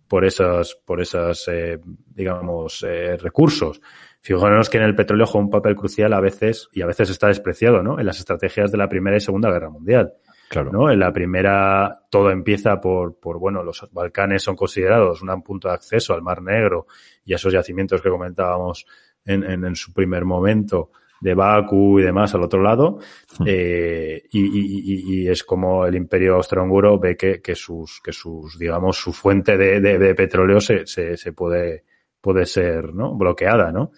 por 0.07 0.23
esos, 0.23 0.75
por 0.85 1.01
esos 1.01 1.47
eh, 1.47 1.79
digamos, 1.83 2.85
recursos. 3.19 3.81
Fijémonos 4.21 4.69
que 4.69 4.77
en 4.77 4.83
el 4.83 4.95
petróleo 4.95 5.25
juega 5.25 5.45
un 5.45 5.51
papel 5.51 5.75
crucial 5.75 6.13
a 6.13 6.19
veces, 6.19 6.69
y 6.71 6.83
a 6.83 6.85
veces 6.85 7.09
está 7.09 7.27
despreciado, 7.27 7.81
¿no? 7.81 7.99
En 7.99 8.05
las 8.05 8.19
estrategias 8.19 8.71
de 8.71 8.77
la 8.77 8.87
Primera 8.87 9.17
y 9.17 9.19
Segunda 9.19 9.49
Guerra 9.49 9.71
Mundial. 9.71 10.13
Claro. 10.49 10.71
¿no? 10.71 10.91
En 10.91 10.99
la 10.99 11.11
primera 11.11 12.03
todo 12.09 12.29
empieza 12.29 12.79
por, 12.79 13.19
por, 13.19 13.39
bueno, 13.39 13.63
los 13.63 13.87
Balcanes 13.91 14.43
son 14.43 14.55
considerados 14.55 15.21
un 15.21 15.41
punto 15.43 15.67
de 15.67 15.73
acceso 15.73 16.13
al 16.13 16.21
Mar 16.21 16.41
Negro 16.41 16.87
y 17.23 17.33
a 17.33 17.37
esos 17.37 17.51
yacimientos 17.51 18.01
que 18.01 18.09
comentábamos 18.09 18.85
en, 19.25 19.43
en, 19.43 19.65
en 19.65 19.75
su 19.75 19.91
primer 19.91 20.23
momento 20.23 20.91
de 21.19 21.33
Baku 21.33 21.99
y 21.99 22.03
demás 22.03 22.35
al 22.35 22.43
otro 22.43 22.61
lado, 22.61 22.99
eh, 23.45 24.23
y, 24.31 24.39
y, 24.39 25.23
y, 25.23 25.27
es 25.27 25.43
como 25.43 25.85
el 25.85 25.95
imperio 25.95 26.35
austrohúngaro 26.35 26.99
ve 26.99 27.15
que, 27.17 27.41
que, 27.41 27.55
sus, 27.55 28.01
que 28.01 28.11
sus, 28.11 28.59
digamos, 28.59 28.97
su 28.97 29.13
fuente 29.13 29.57
de, 29.57 29.79
de, 29.79 29.97
de 29.97 30.13
petróleo 30.13 30.59
se, 30.59 30.85
se, 30.85 31.17
se, 31.17 31.31
puede, 31.33 31.83
puede 32.21 32.45
ser 32.45 32.93
¿no? 32.93 33.15
bloqueada, 33.15 33.71
¿no? 33.71 33.91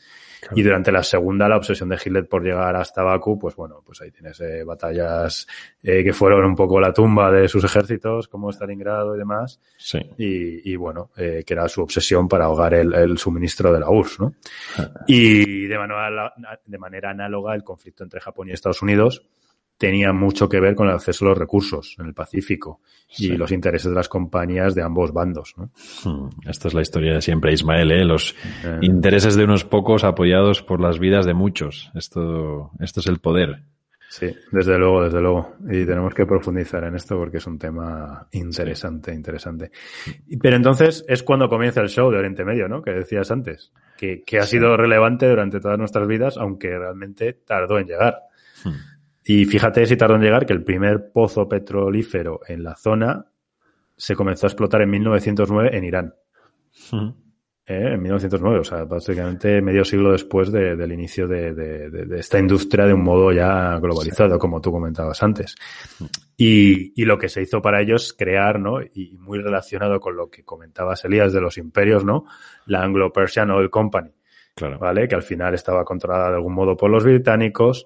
Y 0.55 0.63
durante 0.63 0.91
la 0.91 1.03
segunda, 1.03 1.47
la 1.47 1.57
obsesión 1.57 1.89
de 1.89 1.97
Hitler 2.03 2.27
por 2.27 2.43
llegar 2.43 2.75
hasta 2.75 3.03
Bakú, 3.03 3.37
pues 3.37 3.55
bueno, 3.55 3.81
pues 3.85 4.01
ahí 4.01 4.11
tienes 4.11 4.39
eh, 4.41 4.63
batallas 4.63 5.47
eh, 5.83 6.03
que 6.03 6.13
fueron 6.13 6.45
un 6.45 6.55
poco 6.55 6.79
la 6.79 6.93
tumba 6.93 7.31
de 7.31 7.47
sus 7.47 7.63
ejércitos, 7.63 8.27
como 8.27 8.51
Stalingrado 8.51 9.15
y 9.15 9.19
demás. 9.19 9.59
Sí. 9.77 9.99
Y, 10.17 10.71
y 10.71 10.75
bueno, 10.75 11.11
eh, 11.17 11.43
que 11.45 11.53
era 11.53 11.67
su 11.67 11.81
obsesión 11.81 12.27
para 12.27 12.45
ahogar 12.45 12.73
el, 12.73 12.93
el 12.93 13.17
suministro 13.17 13.71
de 13.73 13.79
la 13.79 13.89
URSS, 13.89 14.19
¿no? 14.19 14.33
Y 15.07 15.65
de 15.67 15.77
manera, 15.77 16.33
de 16.65 16.77
manera 16.77 17.09
análoga, 17.11 17.55
el 17.55 17.63
conflicto 17.63 18.03
entre 18.03 18.19
Japón 18.19 18.49
y 18.49 18.51
Estados 18.51 18.81
Unidos 18.81 19.23
tenía 19.77 20.11
mucho 20.11 20.49
que 20.49 20.59
ver 20.59 20.75
con 20.75 20.87
el 20.87 20.95
acceso 20.95 21.25
a 21.25 21.29
los 21.29 21.37
recursos 21.37 21.95
en 21.99 22.07
el 22.07 22.13
Pacífico 22.13 22.81
y 23.17 23.29
los 23.37 23.51
intereses 23.51 23.89
de 23.91 23.95
las 23.95 24.09
compañías 24.09 24.73
de 24.75 24.81
ambos 24.81 25.13
bandos, 25.13 25.53
¿no? 25.57 25.71
Hmm, 26.03 26.29
Esta 26.47 26.67
es 26.67 26.73
la 26.73 26.81
historia 26.81 27.13
de 27.13 27.21
siempre, 27.21 27.53
Ismael, 27.53 27.91
¿eh? 27.91 28.03
Los 28.05 28.35
Eh, 28.63 28.79
intereses 28.81 29.35
de 29.35 29.43
unos 29.43 29.63
pocos 29.65 30.03
apoyados 30.03 30.63
por 30.63 30.81
las 30.81 30.99
vidas 30.99 31.25
de 31.25 31.33
muchos. 31.33 31.91
Esto, 31.95 32.71
esto 32.79 32.99
es 32.99 33.07
el 33.07 33.19
poder. 33.19 33.61
Sí, 34.09 34.33
desde 34.53 34.77
luego, 34.79 35.03
desde 35.03 35.19
luego. 35.21 35.55
Y 35.69 35.85
tenemos 35.85 36.13
que 36.13 36.25
profundizar 36.25 36.83
en 36.85 36.95
esto 36.95 37.17
porque 37.17 37.37
es 37.37 37.45
un 37.45 37.59
tema 37.59 38.25
interesante, 38.31 39.13
interesante. 39.13 39.69
Pero 40.41 40.55
entonces 40.55 41.03
es 41.09 41.23
cuando 41.23 41.49
comienza 41.49 41.81
el 41.81 41.89
show 41.89 42.09
de 42.09 42.17
Oriente 42.17 42.45
Medio, 42.45 42.67
¿no? 42.69 42.81
Que 42.81 42.91
decías 42.91 43.29
antes, 43.31 43.73
que, 43.97 44.23
que 44.25 44.39
ha 44.39 44.43
sido 44.43 44.75
relevante 44.77 45.27
durante 45.29 45.59
todas 45.59 45.77
nuestras 45.77 46.07
vidas, 46.07 46.37
aunque 46.37 46.69
realmente 46.69 47.33
tardó 47.33 47.79
en 47.79 47.87
llegar. 47.87 48.19
Hmm. 48.63 48.96
Y 49.27 49.45
fíjate 49.45 49.85
si 49.85 49.97
tardó 49.97 50.15
en 50.15 50.21
llegar 50.21 50.45
que 50.45 50.53
el 50.53 50.63
primer 50.63 51.11
pozo 51.11 51.47
petrolífero 51.49 52.39
en 52.47 52.63
la 52.63 52.75
zona 52.75 53.25
se 53.95 54.15
comenzó 54.15 54.45
a 54.45 54.49
explotar 54.49 54.81
en 54.81 54.89
1909 54.91 55.75
en 55.77 55.83
Irán. 55.83 56.13
¿eh? 56.93 57.93
en 57.95 58.01
1909, 58.01 58.59
o 58.59 58.63
sea, 58.63 58.85
básicamente 58.85 59.61
medio 59.61 59.83
siglo 59.83 60.11
después 60.13 60.51
de- 60.53 60.77
del 60.77 60.93
inicio 60.93 61.27
de, 61.27 61.53
de- 61.53 61.89
de- 61.89 62.05
de 62.05 62.19
esta 62.19 62.39
industria 62.39 62.85
de 62.85 62.93
un 62.93 63.03
modo 63.03 63.33
ya 63.33 63.77
globalizado, 63.79 64.39
como 64.39 64.61
tú 64.61 64.71
comentabas 64.71 65.21
antes. 65.21 65.55
Y, 66.37 66.93
y 67.01 67.03
lo 67.05 67.17
que 67.17 67.27
se 67.27 67.41
hizo 67.41 67.61
para 67.61 67.81
ellos 67.81 68.13
crear, 68.17 68.59
¿no? 68.59 68.81
Y 68.81 69.17
muy 69.19 69.39
relacionado 69.39 69.99
con 69.99 70.15
lo 70.15 70.29
que 70.29 70.43
comentabas, 70.45 71.03
Elías, 71.03 71.33
de 71.33 71.41
los 71.41 71.57
imperios, 71.57 72.05
¿no? 72.05 72.23
La 72.67 72.83
Anglo-Persian 72.83 73.51
Oil 73.51 73.69
Company, 73.69 74.11
Claro. 74.55 74.79
¿vale? 74.79 75.07
Que 75.09 75.15
al 75.15 75.23
final 75.23 75.53
estaba 75.53 75.83
controlada 75.83 76.29
de 76.29 76.35
algún 76.35 76.53
modo 76.53 76.77
por 76.77 76.89
los 76.89 77.03
británicos 77.03 77.85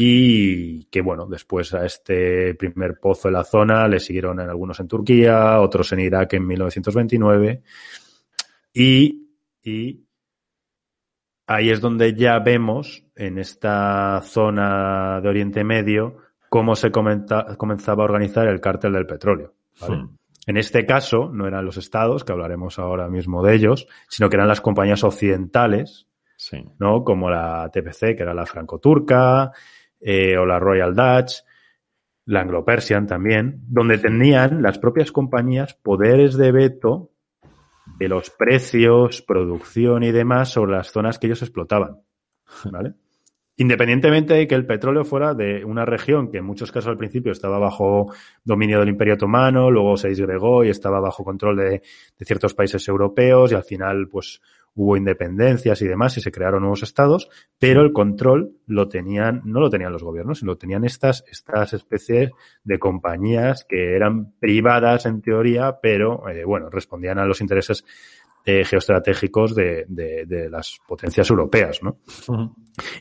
y 0.00 0.84
que, 0.84 1.00
bueno, 1.00 1.26
después 1.26 1.74
a 1.74 1.84
este 1.84 2.54
primer 2.54 3.00
pozo 3.00 3.26
en 3.26 3.34
la 3.34 3.42
zona 3.42 3.88
le 3.88 3.98
siguieron 3.98 4.38
en 4.38 4.48
algunos 4.48 4.78
en 4.78 4.86
Turquía, 4.86 5.60
otros 5.60 5.90
en 5.92 5.98
Irak 5.98 6.34
en 6.34 6.46
1929 6.46 7.62
y, 8.72 9.28
y 9.62 10.04
ahí 11.48 11.70
es 11.70 11.80
donde 11.80 12.14
ya 12.14 12.38
vemos 12.38 13.04
en 13.16 13.38
esta 13.38 14.20
zona 14.22 15.20
de 15.20 15.28
Oriente 15.28 15.64
Medio 15.64 16.16
cómo 16.48 16.76
se 16.76 16.92
comenta- 16.92 17.56
comenzaba 17.56 18.02
a 18.02 18.06
organizar 18.06 18.46
el 18.46 18.60
cártel 18.60 18.92
del 18.92 19.06
petróleo. 19.06 19.54
¿vale? 19.80 19.96
Hmm. 19.96 20.16
En 20.46 20.56
este 20.56 20.86
caso, 20.86 21.28
no 21.32 21.46
eran 21.48 21.64
los 21.64 21.76
estados, 21.76 22.22
que 22.24 22.30
hablaremos 22.32 22.78
ahora 22.78 23.08
mismo 23.08 23.42
de 23.42 23.54
ellos, 23.56 23.86
sino 24.08 24.28
que 24.30 24.36
eran 24.36 24.48
las 24.48 24.60
compañías 24.60 25.02
occidentales, 25.02 26.06
Sí. 26.36 26.64
¿no? 26.78 27.02
Como 27.02 27.28
la 27.30 27.68
TPC, 27.72 28.14
que 28.16 28.22
era 28.22 28.32
la 28.32 28.46
franco-turca, 28.46 29.50
eh, 30.00 30.36
o 30.36 30.46
la 30.46 30.58
Royal 30.58 30.94
Dutch, 30.94 31.42
la 32.26 32.40
Anglo-Persian 32.42 33.06
también, 33.06 33.62
donde 33.68 33.98
tenían 33.98 34.62
las 34.62 34.78
propias 34.78 35.12
compañías 35.12 35.74
poderes 35.74 36.36
de 36.36 36.52
veto 36.52 37.10
de 37.98 38.08
los 38.08 38.30
precios, 38.30 39.22
producción 39.22 40.02
y 40.02 40.12
demás 40.12 40.50
sobre 40.50 40.72
las 40.72 40.92
zonas 40.92 41.18
que 41.18 41.26
ellos 41.26 41.42
explotaban, 41.42 42.02
¿vale? 42.70 42.94
Independientemente 43.56 44.34
de 44.34 44.46
que 44.46 44.54
el 44.54 44.66
petróleo 44.66 45.04
fuera 45.04 45.34
de 45.34 45.64
una 45.64 45.84
región 45.84 46.30
que 46.30 46.38
en 46.38 46.44
muchos 46.44 46.70
casos 46.70 46.90
al 46.90 46.96
principio 46.96 47.32
estaba 47.32 47.58
bajo 47.58 48.12
dominio 48.44 48.78
del 48.78 48.90
Imperio 48.90 49.14
Otomano, 49.14 49.68
luego 49.68 49.96
se 49.96 50.10
disgregó 50.10 50.62
y 50.62 50.68
estaba 50.68 51.00
bajo 51.00 51.24
control 51.24 51.56
de, 51.56 51.70
de 51.70 52.24
ciertos 52.24 52.54
países 52.54 52.86
europeos 52.86 53.50
y 53.50 53.56
al 53.56 53.64
final 53.64 54.06
pues 54.08 54.40
hubo 54.74 54.96
independencias 54.96 55.82
y 55.82 55.88
demás 55.88 56.16
y 56.16 56.20
se 56.20 56.30
crearon 56.30 56.60
nuevos 56.60 56.82
estados, 56.82 57.28
pero 57.58 57.82
el 57.82 57.92
control 57.92 58.52
lo 58.66 58.88
tenían, 58.88 59.42
no 59.44 59.60
lo 59.60 59.70
tenían 59.70 59.92
los 59.92 60.02
gobiernos, 60.02 60.38
sino 60.38 60.52
lo 60.52 60.58
tenían 60.58 60.84
estas, 60.84 61.24
estas 61.30 61.72
especies 61.72 62.30
de 62.64 62.78
compañías 62.78 63.64
que 63.64 63.94
eran 63.96 64.32
privadas 64.38 65.06
en 65.06 65.20
teoría, 65.20 65.78
pero 65.82 66.28
eh, 66.28 66.44
bueno, 66.44 66.70
respondían 66.70 67.18
a 67.18 67.24
los 67.24 67.40
intereses 67.40 67.84
eh, 68.44 68.64
geoestratégicos 68.64 69.54
de, 69.54 69.84
de, 69.88 70.24
de 70.24 70.48
las 70.48 70.78
potencias 70.86 71.28
europeas, 71.28 71.82
¿no? 71.82 71.98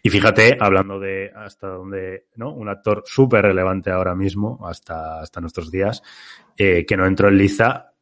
Y 0.03 0.09
fíjate, 0.09 0.57
hablando 0.59 0.99
de 0.99 1.31
hasta 1.33 1.67
donde, 1.67 2.25
¿no? 2.35 2.51
Un 2.53 2.67
actor 2.67 3.03
súper 3.05 3.43
relevante 3.43 3.91
ahora 3.91 4.13
mismo, 4.13 4.59
hasta, 4.67 5.21
hasta 5.21 5.39
nuestros 5.39 5.71
días, 5.71 6.03
eh, 6.57 6.85
que 6.85 6.97
no 6.97 7.05
entró 7.05 7.29
en 7.29 7.37
liza 7.37 7.93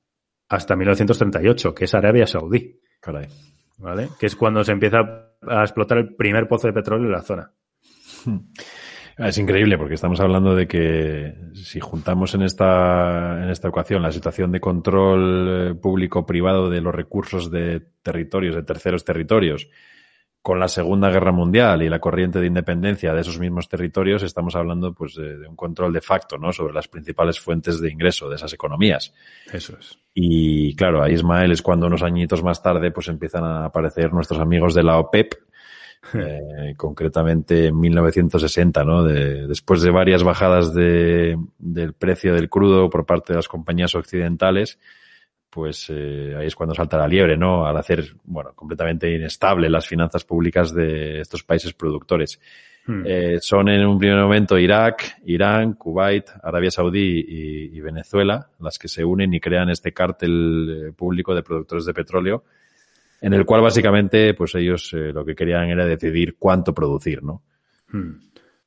hasta 0.50 0.76
1938, 0.76 1.76
que 1.76 1.86
es 1.86 1.94
Arabia 1.94 2.26
Saudí, 2.26 2.80
Caray. 3.00 3.28
¿Vale? 3.78 4.10
Que 4.20 4.26
es 4.26 4.36
cuando 4.36 4.64
se 4.64 4.72
empieza 4.72 5.00
a 5.48 5.62
explotar 5.62 5.98
el 5.98 6.16
primer 6.16 6.48
pozo 6.48 6.68
de 6.68 6.74
petróleo 6.74 7.06
en 7.06 7.12
la 7.12 7.22
zona. 7.22 7.52
Es 9.18 9.38
increíble 9.38 9.78
porque 9.78 9.94
estamos 9.94 10.20
hablando 10.20 10.56
de 10.56 10.68
que 10.68 11.36
si 11.54 11.80
juntamos 11.80 12.36
en 12.36 12.42
esta, 12.42 13.42
en 13.42 13.50
esta 13.50 13.70
ocasión 13.70 14.02
la 14.02 14.12
situación 14.12 14.52
de 14.52 14.60
control 14.60 15.48
eh, 15.48 15.74
público-privado 15.74 16.70
de 16.70 16.82
los 16.82 16.94
recursos 16.94 17.50
de 17.50 17.82
territorios, 18.04 18.56
de 18.56 18.64
terceros 18.64 19.06
territorios, 19.06 19.70
con 20.46 20.60
la 20.60 20.68
Segunda 20.68 21.10
Guerra 21.10 21.32
Mundial 21.32 21.82
y 21.82 21.90
la 21.90 21.98
corriente 21.98 22.40
de 22.40 22.46
independencia 22.46 23.16
de 23.16 23.22
esos 23.22 23.40
mismos 23.40 23.68
territorios, 23.68 24.22
estamos 24.22 24.56
hablando 24.56 24.94
pues 24.94 25.16
de, 25.16 25.40
de 25.40 25.48
un 25.48 25.56
control 25.56 25.92
de 25.92 26.02
facto, 26.02 26.38
¿no? 26.38 26.54
Sobre 26.54 26.72
las 26.72 26.88
principales 26.88 27.40
fuentes 27.40 27.82
de 27.82 27.90
ingreso 27.90 28.30
de 28.30 28.36
esas 28.36 28.54
economías. 28.54 29.12
Eso 29.52 29.76
es. 29.80 29.98
Y 30.14 30.76
claro, 30.76 31.02
ahí 31.02 31.14
Ismael 31.14 31.52
es 31.52 31.64
cuando 31.64 31.88
unos 31.88 32.04
añitos 32.04 32.44
más 32.44 32.62
tarde 32.62 32.92
pues 32.92 33.08
empiezan 33.08 33.44
a 33.44 33.66
aparecer 33.66 34.14
nuestros 34.14 34.40
amigos 34.40 34.76
de 34.76 34.84
la 34.84 35.00
OPEP, 35.00 35.34
eh, 36.14 36.76
concretamente 36.78 37.66
en 37.66 37.80
1960, 37.80 38.84
¿no? 38.84 39.04
De- 39.04 39.48
después 39.48 39.82
de 39.82 39.90
varias 39.90 40.22
bajadas 40.22 40.76
de, 40.76 41.40
del 41.58 41.94
precio 41.94 42.36
del 42.36 42.50
crudo 42.50 42.88
por 42.92 43.08
parte 43.08 43.34
de 43.34 43.38
las 43.38 43.48
compañías 43.48 43.96
occidentales, 43.96 44.78
pues 45.56 45.86
eh, 45.90 46.36
ahí 46.38 46.48
es 46.48 46.56
cuando 46.56 46.76
salta 46.76 46.98
la 46.98 47.08
liebre, 47.08 47.38
¿no? 47.38 47.66
Al 47.66 47.78
hacer, 47.78 48.14
bueno, 48.26 48.52
completamente 48.54 49.10
inestable 49.16 49.70
las 49.70 49.88
finanzas 49.88 50.26
públicas 50.26 50.74
de 50.74 51.22
estos 51.22 51.44
países 51.44 51.72
productores. 51.72 52.42
Hmm. 52.86 53.04
Eh, 53.06 53.38
son 53.40 53.70
en 53.70 53.86
un 53.88 53.98
primer 53.98 54.18
momento 54.18 54.58
Irak, 54.58 55.22
Irán, 55.24 55.76
Kuwait, 55.76 56.26
Arabia 56.44 56.70
Saudí 56.70 57.26
y, 57.26 57.78
y 57.78 57.80
Venezuela 57.80 58.50
las 58.60 58.78
que 58.78 58.90
se 58.90 59.06
unen 59.06 59.34
y 59.34 59.40
crean 59.40 59.70
este 59.70 59.94
cártel 59.94 60.90
eh, 60.90 60.92
público 60.92 61.34
de 61.34 61.42
productores 61.42 61.86
de 61.86 61.94
petróleo, 61.94 62.44
en 63.22 63.34
el 63.34 63.46
cual 63.46 63.62
básicamente 63.62 64.34
pues 64.34 64.56
ellos 64.56 64.92
eh, 64.92 65.14
lo 65.14 65.24
que 65.24 65.36
querían 65.36 65.70
era 65.70 65.86
decidir 65.86 66.36
cuánto 66.38 66.74
producir, 66.74 67.24
¿no? 67.24 67.44
Hmm. 67.94 68.12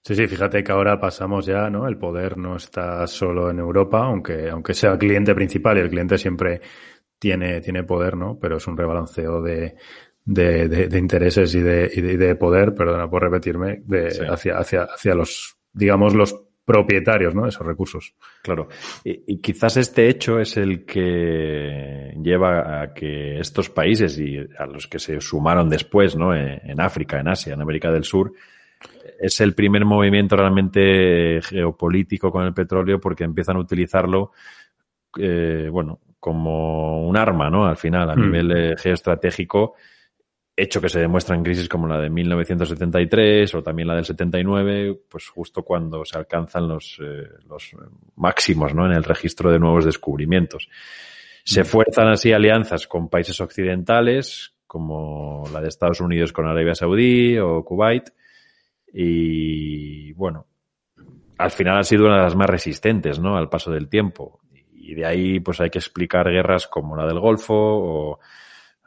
Sí, 0.09 0.15
sí, 0.15 0.27
fíjate 0.27 0.65
que 0.65 0.73
ahora 0.73 0.99
pasamos 0.99 1.45
ya, 1.45 1.69
¿no? 1.69 1.87
El 1.87 1.99
poder 1.99 2.39
no 2.39 2.57
está 2.57 3.07
solo 3.07 3.51
en 3.51 3.59
Europa, 3.59 4.07
aunque, 4.07 4.49
aunque 4.49 4.73
sea 4.73 4.93
el 4.93 4.99
cliente 4.99 5.35
principal 5.35 5.77
y 5.77 5.81
el 5.83 5.91
cliente 5.91 6.17
siempre 6.17 6.63
tiene, 7.19 7.61
tiene 7.61 7.83
poder, 7.85 8.17
¿no? 8.17 8.39
Pero 8.41 8.57
es 8.57 8.67
un 8.67 8.75
rebalanceo 8.79 9.43
de, 9.43 9.75
de, 10.25 10.67
de, 10.67 10.89
de 10.89 10.99
intereses 10.99 11.55
y 11.55 11.61
de, 11.61 11.91
y 11.95 12.01
de, 12.01 12.35
poder, 12.37 12.75
perdona 12.75 13.11
por 13.11 13.23
repetirme, 13.23 13.83
de, 13.85 14.11
Sí. 14.11 14.23
hacia, 14.27 14.57
hacia, 14.57 14.85
hacia 14.85 15.15
los, 15.15 15.59
digamos, 15.75 16.15
los 16.15 16.35
propietarios, 16.65 17.35
¿no? 17.35 17.43
De 17.43 17.51
esos 17.51 17.67
recursos. 17.67 18.15
Claro. 18.43 18.69
Y, 19.05 19.35
y 19.35 19.43
quizás 19.43 19.77
este 19.77 20.09
hecho 20.09 20.39
es 20.41 20.57
el 20.57 20.87
que 20.87 22.15
lleva 22.23 22.81
a 22.81 22.95
que 22.95 23.41
estos 23.41 23.69
países 23.69 24.19
y 24.19 24.39
a 24.59 24.65
los 24.65 24.87
que 24.87 25.01
se 25.01 25.21
sumaron 25.21 25.69
después, 25.69 26.17
¿no? 26.17 26.35
En, 26.35 26.63
en 26.65 26.81
África, 26.81 27.21
en 27.21 27.29
Asia, 27.29 27.53
en 27.53 27.61
América 27.61 27.93
del 27.93 28.05
Sur, 28.05 28.33
es 29.19 29.41
el 29.41 29.55
primer 29.55 29.85
movimiento 29.85 30.37
realmente 30.37 31.41
geopolítico 31.43 32.31
con 32.31 32.45
el 32.45 32.55
petróleo 32.55 33.01
porque 33.01 33.25
empiezan 33.25 33.57
a 33.57 33.61
utilizarlo, 33.61 34.33
eh, 35.19 35.69
bueno, 35.71 36.01
como 36.21 37.07
un 37.07 37.17
arma, 37.17 37.51
¿no? 37.51 37.67
Al 37.67 37.77
final, 37.77 38.11
a 38.11 38.15
Hmm. 38.15 38.21
nivel 38.21 38.53
eh, 38.53 38.77
geoestratégico, 38.77 39.75
hecho 40.57 40.81
que 40.81 40.89
se 40.89 40.99
demuestra 40.99 41.37
en 41.37 41.45
crisis 41.45 41.69
como 41.69 41.87
la 41.87 42.01
de 42.01 42.11
1973 42.11 43.55
o 43.55 43.63
también 43.63 43.87
la 43.89 43.95
del 43.95 44.05
79, 44.05 45.03
pues 45.09 45.29
justo 45.29 45.63
cuando 45.63 46.05
se 46.05 46.19
alcanzan 46.19 46.67
los, 46.67 46.99
eh, 47.01 47.29
los 47.49 47.77
máximos, 48.17 48.75
¿no? 48.75 48.85
En 48.87 48.93
el 48.93 49.05
registro 49.05 49.53
de 49.53 49.61
nuevos 49.61 49.85
descubrimientos. 49.85 50.69
Se 51.45 51.65
fuerzan 51.65 52.09
así 52.09 52.33
alianzas 52.33 52.87
con 52.87 53.09
países 53.09 53.41
occidentales, 53.41 54.55
como 54.67 55.45
la 55.53 55.61
de 55.61 55.69
Estados 55.69 56.01
Unidos 56.01 56.33
con 56.33 56.47
Arabia 56.47 56.75
Saudí 56.75 57.39
o 57.39 57.65
Kuwait, 57.65 58.11
y 58.93 60.13
bueno, 60.13 60.47
al 61.39 61.51
final 61.51 61.79
ha 61.79 61.85
sido 61.85 62.07
una 62.07 62.17
de 62.17 62.23
las 62.23 62.37
más 62.37 62.51
resistentes, 62.51 63.19
¿no? 63.19 63.37
Al 63.37 63.49
paso 63.49 63.71
del 63.71 63.89
tiempo. 63.89 64.41
Y 64.73 64.95
de 64.95 65.07
ahí, 65.07 65.41
pues 65.41 65.61
hay 65.61 65.71
que 65.71 65.79
explicar 65.79 66.31
guerras 66.31 66.67
como 66.67 66.97
la 66.97 67.07
del 67.07 67.21
Golfo 67.21 67.55
o 67.55 68.21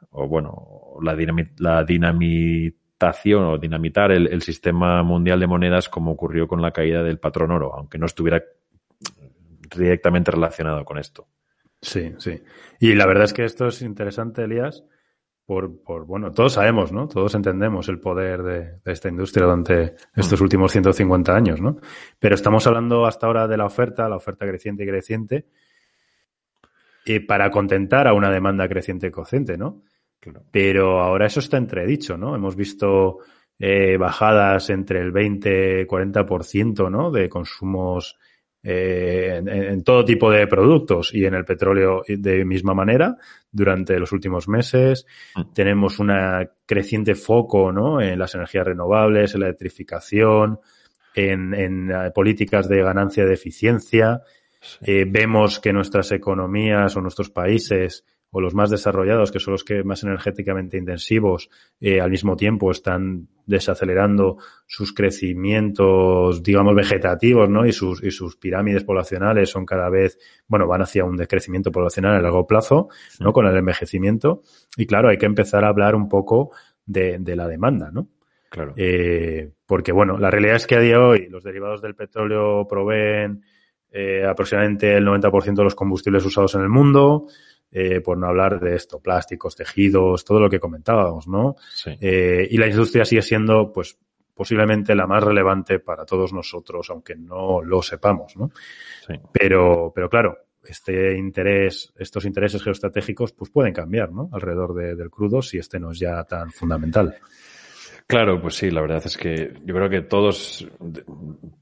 o 0.10 0.27
bueno, 0.27 0.98
la, 1.01 1.15
dinamitación 1.84 3.43
o 3.43 3.58
dinamitar 3.58 4.12
el, 4.12 4.27
el, 4.27 4.41
sistema 4.41 5.03
mundial 5.03 5.39
de 5.39 5.48
monedas 5.48 5.89
como 5.89 6.12
ocurrió 6.12 6.48
con 6.48 6.62
la 6.62 6.72
caída 6.72 7.03
del 7.03 7.20
patrón 7.20 7.51
oro, 7.51 7.74
aunque 7.75 7.98
no 7.98 8.05
estuviera 8.05 8.43
directamente 9.75 10.31
relacionado 10.31 10.84
con 10.84 10.98
esto. 10.98 11.27
Sí, 11.81 12.13
sí. 12.17 12.41
Y 12.79 12.93
la 12.96 13.05
verdad 13.05 13.24
es 13.25 13.34
que 13.34 13.46
esto 13.46 13.67
es 13.67 13.81
interesante, 13.81 14.43
Elías, 14.43 14.84
por, 15.45 15.83
por 15.83 16.05
bueno, 16.05 16.31
todos 16.31 16.53
sabemos, 16.53 16.91
¿no? 16.91 17.07
Todos 17.07 17.36
entendemos 17.36 17.89
el 17.89 18.00
poder 18.00 18.43
de, 18.43 18.60
de 18.83 18.91
esta 18.91 19.10
industria 19.10 19.45
durante 19.45 19.95
estos 20.15 20.39
mm. 20.39 20.43
últimos 20.43 20.71
150 20.71 21.36
años, 21.36 21.62
¿no? 21.62 21.77
Pero 22.19 22.36
estamos 22.36 22.65
hablando 22.67 23.05
hasta 23.05 23.27
ahora 23.27 23.48
de 23.48 23.57
la 23.57 23.65
oferta, 23.65 24.07
la 24.07 24.15
oferta 24.15 24.45
creciente 24.48 24.83
y 24.83 24.88
creciente, 24.88 25.45
y 27.05 27.19
para 27.19 27.50
contentar 27.50 28.07
a 28.07 28.13
una 28.13 28.31
demanda 28.31 28.67
creciente 28.67 29.07
y 29.07 29.12
creciente, 29.12 29.57
¿no? 29.57 29.83
Claro. 30.19 30.43
Pero 30.51 31.01
ahora 31.01 31.25
eso 31.25 31.39
está 31.39 31.57
entredicho, 31.57 32.17
¿no? 32.17 32.36
Hemos 32.36 32.55
visto 32.55 33.19
eh, 33.57 33.98
bajadas 33.98 34.69
entre 34.69 35.01
el 35.01 35.12
20 35.12 35.81
y 35.81 35.86
40%, 35.86 36.89
¿no? 36.89 37.12
De 37.12 37.27
consumos 37.27 38.17
eh, 38.63 39.38
en, 39.38 39.48
en, 39.48 39.84
todo 39.84 40.06
tipo 40.06 40.30
de 40.30 40.46
productos 40.46 41.13
y 41.13 41.25
en 41.25 41.34
el 41.34 41.46
petróleo 41.46 42.03
de 42.08 42.46
misma 42.46 42.75
manera 42.75 43.18
durante 43.51 43.98
los 44.00 44.12
últimos 44.12 44.48
meses. 44.48 45.06
Mm. 45.36 45.41
Tenemos 45.53 46.00
una 46.00 46.48
creciente 46.65 47.15
foco 47.15 47.72
¿no? 47.72 48.01
en 48.01 48.20
las 48.20 48.36
energías 48.36 48.65
renovables, 48.65 49.34
en 49.34 49.41
la 49.41 49.48
electrificación, 49.48 50.60
en, 51.15 51.53
en 51.53 51.91
eh, 51.91 52.12
políticas 52.13 52.70
de 52.70 52.84
ganancia 52.84 53.25
de 53.25 53.34
eficiencia. 53.34 54.22
Sí. 54.62 54.77
Eh, 54.86 55.06
vemos 55.08 55.60
que 55.60 55.74
nuestras 55.74 56.12
economías 56.12 56.96
o 56.96 57.01
nuestros 57.01 57.32
países 57.32 58.06
o 58.31 58.39
los 58.39 58.53
más 58.53 58.69
desarrollados, 58.69 59.31
que 59.31 59.39
son 59.39 59.51
los 59.51 59.63
que 59.63 59.83
más 59.83 60.03
energéticamente 60.03 60.77
intensivos, 60.77 61.50
eh, 61.81 62.00
al 62.00 62.09
mismo 62.09 62.38
tiempo 62.38 62.71
están 62.71 63.27
desacelerando 63.45 64.38
sus 64.65 64.93
crecimientos, 64.93 66.41
digamos, 66.41 66.73
vegetativos, 66.73 67.50
¿no? 67.50 67.65
Y 67.65 67.73
sus, 67.73 68.01
y 68.01 68.09
sus 68.09 68.38
pirámides 68.38 68.85
poblacionales 68.85 69.50
son 69.50 69.65
cada 69.65 69.89
vez, 69.89 70.17
bueno, 70.47 70.65
van 70.65 70.81
hacia 70.81 71.03
un 71.03 71.17
decrecimiento 71.17 71.71
poblacional 71.71 72.15
a 72.15 72.21
largo 72.21 72.47
plazo, 72.47 72.88
¿no? 73.19 73.33
Con 73.33 73.47
el 73.47 73.57
envejecimiento. 73.57 74.41
Y 74.77 74.85
claro, 74.85 75.09
hay 75.09 75.17
que 75.17 75.25
empezar 75.25 75.65
a 75.65 75.67
hablar 75.67 75.93
un 75.93 76.07
poco 76.07 76.51
de, 76.85 77.17
de 77.19 77.35
la 77.35 77.47
demanda, 77.50 77.91
¿no? 77.91 78.07
Claro. 78.50 78.73
Eh, 78.77 79.51
porque, 79.65 79.91
bueno, 79.91 80.17
la 80.17 80.31
realidad 80.31 80.55
es 80.55 80.67
que 80.67 80.75
a 80.75 80.79
día 80.79 80.97
de 80.97 81.03
hoy 81.03 81.27
los 81.29 81.43
derivados 81.43 81.81
del 81.81 81.95
petróleo 81.95 82.65
proveen 82.67 83.43
eh, 83.93 84.25
aproximadamente 84.25 84.95
el 84.95 85.05
90% 85.05 85.53
de 85.53 85.63
los 85.63 85.75
combustibles 85.75 86.25
usados 86.25 86.55
en 86.55 86.61
el 86.61 86.69
mundo 86.69 87.27
eh, 87.71 88.01
por 88.01 88.17
no 88.17 88.27
hablar 88.27 88.59
de 88.59 88.75
esto, 88.75 88.99
plásticos, 88.99 89.55
tejidos, 89.55 90.25
todo 90.25 90.39
lo 90.39 90.49
que 90.49 90.59
comentábamos, 90.59 91.27
¿no? 91.27 91.55
Sí. 91.73 91.91
Eh, 92.01 92.47
y 92.49 92.57
la 92.57 92.67
industria 92.67 93.05
sigue 93.05 93.21
siendo, 93.21 93.71
pues, 93.71 93.97
posiblemente 94.33 94.95
la 94.95 95.07
más 95.07 95.23
relevante 95.23 95.79
para 95.79 96.05
todos 96.05 96.33
nosotros, 96.33 96.89
aunque 96.89 97.15
no 97.15 97.61
lo 97.61 97.81
sepamos, 97.81 98.35
¿no? 98.35 98.51
Sí. 99.07 99.13
Pero, 99.31 99.91
pero 99.93 100.09
claro, 100.09 100.37
este 100.63 101.17
interés, 101.17 101.93
estos 101.97 102.25
intereses 102.25 102.61
geoestratégicos, 102.63 103.33
pues 103.33 103.49
pueden 103.51 103.73
cambiar, 103.73 104.11
¿no? 104.11 104.29
Alrededor 104.31 104.73
de, 104.73 104.95
del 104.95 105.09
crudo 105.09 105.41
si 105.41 105.57
este 105.57 105.79
no 105.79 105.91
es 105.91 105.99
ya 105.99 106.23
tan 106.23 106.51
fundamental. 106.51 107.15
Claro, 108.12 108.41
pues 108.41 108.56
sí, 108.56 108.70
la 108.70 108.82
verdad 108.82 109.01
es 109.06 109.15
que 109.15 109.53
yo 109.63 109.74
creo 109.74 109.89
que 109.89 110.01
todos, 110.01 110.68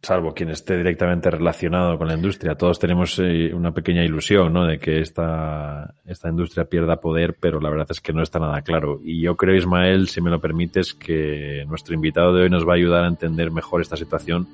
salvo 0.01 0.34
quien 0.34 0.50
esté 0.50 0.77
directamente 0.77 1.29
relacionado 1.29 1.96
con 1.96 2.08
la 2.08 2.15
industria, 2.15 2.56
todos 2.56 2.79
tenemos 2.79 3.20
eh, 3.20 3.53
una 3.53 3.72
pequeña 3.72 4.03
ilusión, 4.03 4.51
¿no? 4.51 4.66
De 4.66 4.79
que 4.79 5.00
esta, 5.00 5.94
esta 6.07 6.27
industria 6.27 6.66
pierda 6.66 6.96
poder, 6.96 7.38
pero 7.40 7.59
la 7.62 7.70
verdad 7.70 7.85
es 7.92 8.01
que 8.01 8.14
no 8.14 8.24
está 8.24 8.40
nada 8.40 8.64
claro. 8.64 9.00
Y 9.03 9.22
yo 9.22 9.38
creo, 9.38 9.55
Ismael, 9.55 10.07
si 10.07 10.22
me 10.22 10.31
lo 10.31 10.42
permites, 10.42 10.96
que 10.96 11.66
nuestro 11.68 11.94
invitado 11.94 12.33
de 12.33 12.42
hoy 12.42 12.50
nos 12.50 12.68
va 12.68 12.74
a 12.74 12.77
ayudar 12.77 13.03
a 13.03 13.09
entender 13.09 13.51
mejor 13.51 13.81
esta 13.81 13.96
situación. 13.96 14.48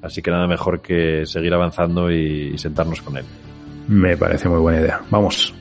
Así 0.00 0.22
que 0.22 0.30
nada 0.30 0.46
mejor 0.46 0.80
que 0.80 1.26
seguir 1.26 1.52
avanzando 1.54 2.08
y, 2.08 2.52
y 2.54 2.58
sentarnos 2.58 3.02
con 3.02 3.16
él. 3.16 3.24
Me 3.88 4.16
parece 4.16 4.48
muy 4.48 4.60
buena 4.60 4.80
idea. 4.80 5.00
Vamos. 5.10 5.52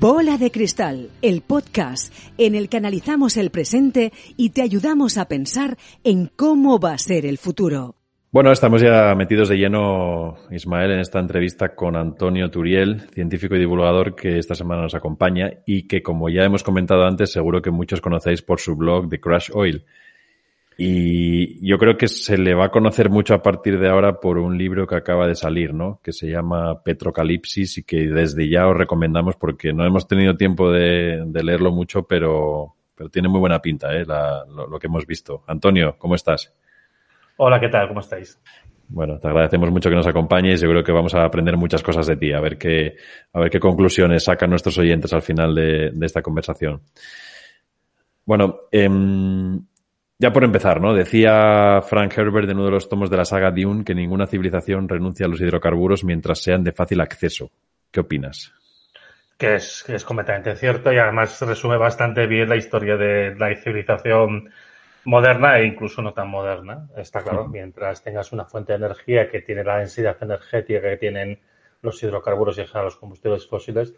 Bola 0.00 0.38
de 0.38 0.50
Cristal, 0.50 1.10
el 1.20 1.42
podcast 1.42 2.10
en 2.38 2.54
el 2.54 2.70
que 2.70 2.78
analizamos 2.78 3.36
el 3.36 3.50
presente 3.50 4.14
y 4.34 4.48
te 4.48 4.62
ayudamos 4.62 5.18
a 5.18 5.28
pensar 5.28 5.76
en 6.04 6.30
cómo 6.34 6.80
va 6.80 6.94
a 6.94 6.98
ser 6.98 7.26
el 7.26 7.36
futuro. 7.36 7.96
Bueno, 8.32 8.50
estamos 8.50 8.80
ya 8.80 9.14
metidos 9.14 9.50
de 9.50 9.58
lleno, 9.58 10.36
Ismael, 10.50 10.92
en 10.92 11.00
esta 11.00 11.18
entrevista 11.18 11.74
con 11.74 11.96
Antonio 11.96 12.50
Turiel, 12.50 13.10
científico 13.12 13.56
y 13.56 13.58
divulgador 13.58 14.14
que 14.14 14.38
esta 14.38 14.54
semana 14.54 14.80
nos 14.80 14.94
acompaña 14.94 15.50
y 15.66 15.86
que, 15.86 16.02
como 16.02 16.30
ya 16.30 16.44
hemos 16.44 16.62
comentado 16.62 17.04
antes, 17.04 17.30
seguro 17.30 17.60
que 17.60 17.70
muchos 17.70 18.00
conocéis 18.00 18.40
por 18.40 18.58
su 18.58 18.76
blog 18.76 19.06
de 19.06 19.20
Crash 19.20 19.50
Oil. 19.52 19.84
Y 20.82 21.60
yo 21.60 21.76
creo 21.76 21.98
que 21.98 22.08
se 22.08 22.38
le 22.38 22.54
va 22.54 22.64
a 22.64 22.70
conocer 22.70 23.10
mucho 23.10 23.34
a 23.34 23.42
partir 23.42 23.78
de 23.78 23.90
ahora 23.90 24.18
por 24.18 24.38
un 24.38 24.56
libro 24.56 24.86
que 24.86 24.96
acaba 24.96 25.26
de 25.26 25.34
salir, 25.34 25.74
¿no? 25.74 26.00
Que 26.02 26.10
se 26.10 26.30
llama 26.30 26.82
Petrocalipsis 26.82 27.76
y 27.76 27.82
que 27.84 28.06
desde 28.06 28.48
ya 28.48 28.66
os 28.66 28.74
recomendamos 28.74 29.36
porque 29.36 29.74
no 29.74 29.84
hemos 29.84 30.08
tenido 30.08 30.38
tiempo 30.38 30.72
de, 30.72 31.22
de 31.26 31.44
leerlo 31.44 31.70
mucho, 31.70 32.04
pero, 32.04 32.76
pero 32.94 33.10
tiene 33.10 33.28
muy 33.28 33.40
buena 33.40 33.60
pinta, 33.60 33.92
¿eh? 33.92 34.06
La, 34.06 34.42
lo, 34.46 34.68
lo, 34.68 34.78
que 34.78 34.86
hemos 34.86 35.06
visto. 35.06 35.44
Antonio, 35.48 35.96
¿cómo 35.98 36.14
estás? 36.14 36.50
Hola, 37.36 37.60
¿qué 37.60 37.68
tal? 37.68 37.86
¿Cómo 37.86 38.00
estáis? 38.00 38.40
Bueno, 38.88 39.18
te 39.18 39.28
agradecemos 39.28 39.70
mucho 39.70 39.90
que 39.90 39.96
nos 39.96 40.06
acompañes. 40.06 40.62
Yo 40.62 40.70
creo 40.70 40.82
que 40.82 40.92
vamos 40.92 41.14
a 41.14 41.26
aprender 41.26 41.58
muchas 41.58 41.82
cosas 41.82 42.06
de 42.06 42.16
ti, 42.16 42.32
a 42.32 42.40
ver 42.40 42.56
qué, 42.56 42.96
a 43.34 43.40
ver 43.40 43.50
qué 43.50 43.60
conclusiones 43.60 44.24
sacan 44.24 44.48
nuestros 44.48 44.78
oyentes 44.78 45.12
al 45.12 45.20
final 45.20 45.54
de, 45.54 45.90
de 45.90 46.06
esta 46.06 46.22
conversación. 46.22 46.80
Bueno, 48.24 48.60
eh, 48.72 48.88
ya 50.20 50.34
por 50.34 50.44
empezar, 50.44 50.82
¿no? 50.82 50.92
Decía 50.92 51.80
Frank 51.80 52.12
Herbert 52.16 52.48
en 52.50 52.58
uno 52.58 52.66
de 52.66 52.72
los 52.72 52.90
tomos 52.90 53.08
de 53.08 53.16
la 53.16 53.24
saga 53.24 53.50
Dune 53.50 53.84
que 53.84 53.94
ninguna 53.94 54.26
civilización 54.26 54.86
renuncia 54.86 55.24
a 55.24 55.30
los 55.30 55.40
hidrocarburos 55.40 56.04
mientras 56.04 56.42
sean 56.42 56.62
de 56.62 56.72
fácil 56.72 57.00
acceso. 57.00 57.50
¿Qué 57.90 58.00
opinas? 58.00 58.52
Que 59.38 59.54
es, 59.54 59.82
que 59.82 59.94
es 59.94 60.04
completamente 60.04 60.54
cierto 60.56 60.92
y 60.92 60.98
además 60.98 61.40
resume 61.40 61.78
bastante 61.78 62.26
bien 62.26 62.50
la 62.50 62.56
historia 62.56 62.98
de 62.98 63.34
la 63.34 63.56
civilización 63.56 64.50
moderna 65.04 65.58
e 65.58 65.64
incluso 65.64 66.02
no 66.02 66.12
tan 66.12 66.28
moderna. 66.28 66.86
Está 66.98 67.22
claro, 67.22 67.48
mientras 67.48 68.04
tengas 68.04 68.30
una 68.30 68.44
fuente 68.44 68.74
de 68.74 68.84
energía 68.84 69.30
que 69.30 69.40
tiene 69.40 69.64
la 69.64 69.78
densidad 69.78 70.18
energética 70.20 70.82
que 70.82 70.98
tienen 70.98 71.40
los 71.80 72.02
hidrocarburos 72.02 72.58
y 72.58 72.66
los 72.74 72.96
combustibles 72.96 73.48
fósiles, 73.48 73.94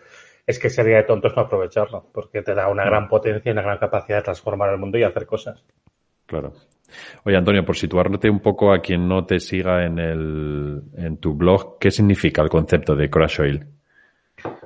es 0.46 0.60
que 0.60 0.70
sería 0.70 0.98
de 0.98 1.02
tontos 1.02 1.34
no 1.34 1.42
aprovecharlo, 1.42 2.06
porque 2.14 2.42
te 2.42 2.54
da 2.54 2.68
una 2.68 2.84
gran 2.84 3.08
potencia 3.08 3.50
y 3.50 3.52
una 3.52 3.62
gran 3.62 3.78
capacidad 3.78 4.18
de 4.18 4.22
transformar 4.22 4.70
el 4.70 4.78
mundo 4.78 4.98
y 4.98 5.02
hacer 5.02 5.26
cosas. 5.26 5.64
Claro. 6.32 6.54
Oye, 7.24 7.36
Antonio, 7.36 7.62
por 7.62 7.76
situarte 7.76 8.30
un 8.30 8.40
poco 8.40 8.72
a 8.72 8.80
quien 8.80 9.06
no 9.06 9.26
te 9.26 9.38
siga 9.38 9.84
en, 9.84 9.98
el, 9.98 10.80
en 10.96 11.18
tu 11.18 11.34
blog, 11.34 11.78
¿qué 11.78 11.90
significa 11.90 12.40
el 12.40 12.48
concepto 12.48 12.96
de 12.96 13.10
Crash 13.10 13.40
Oil? 13.42 13.66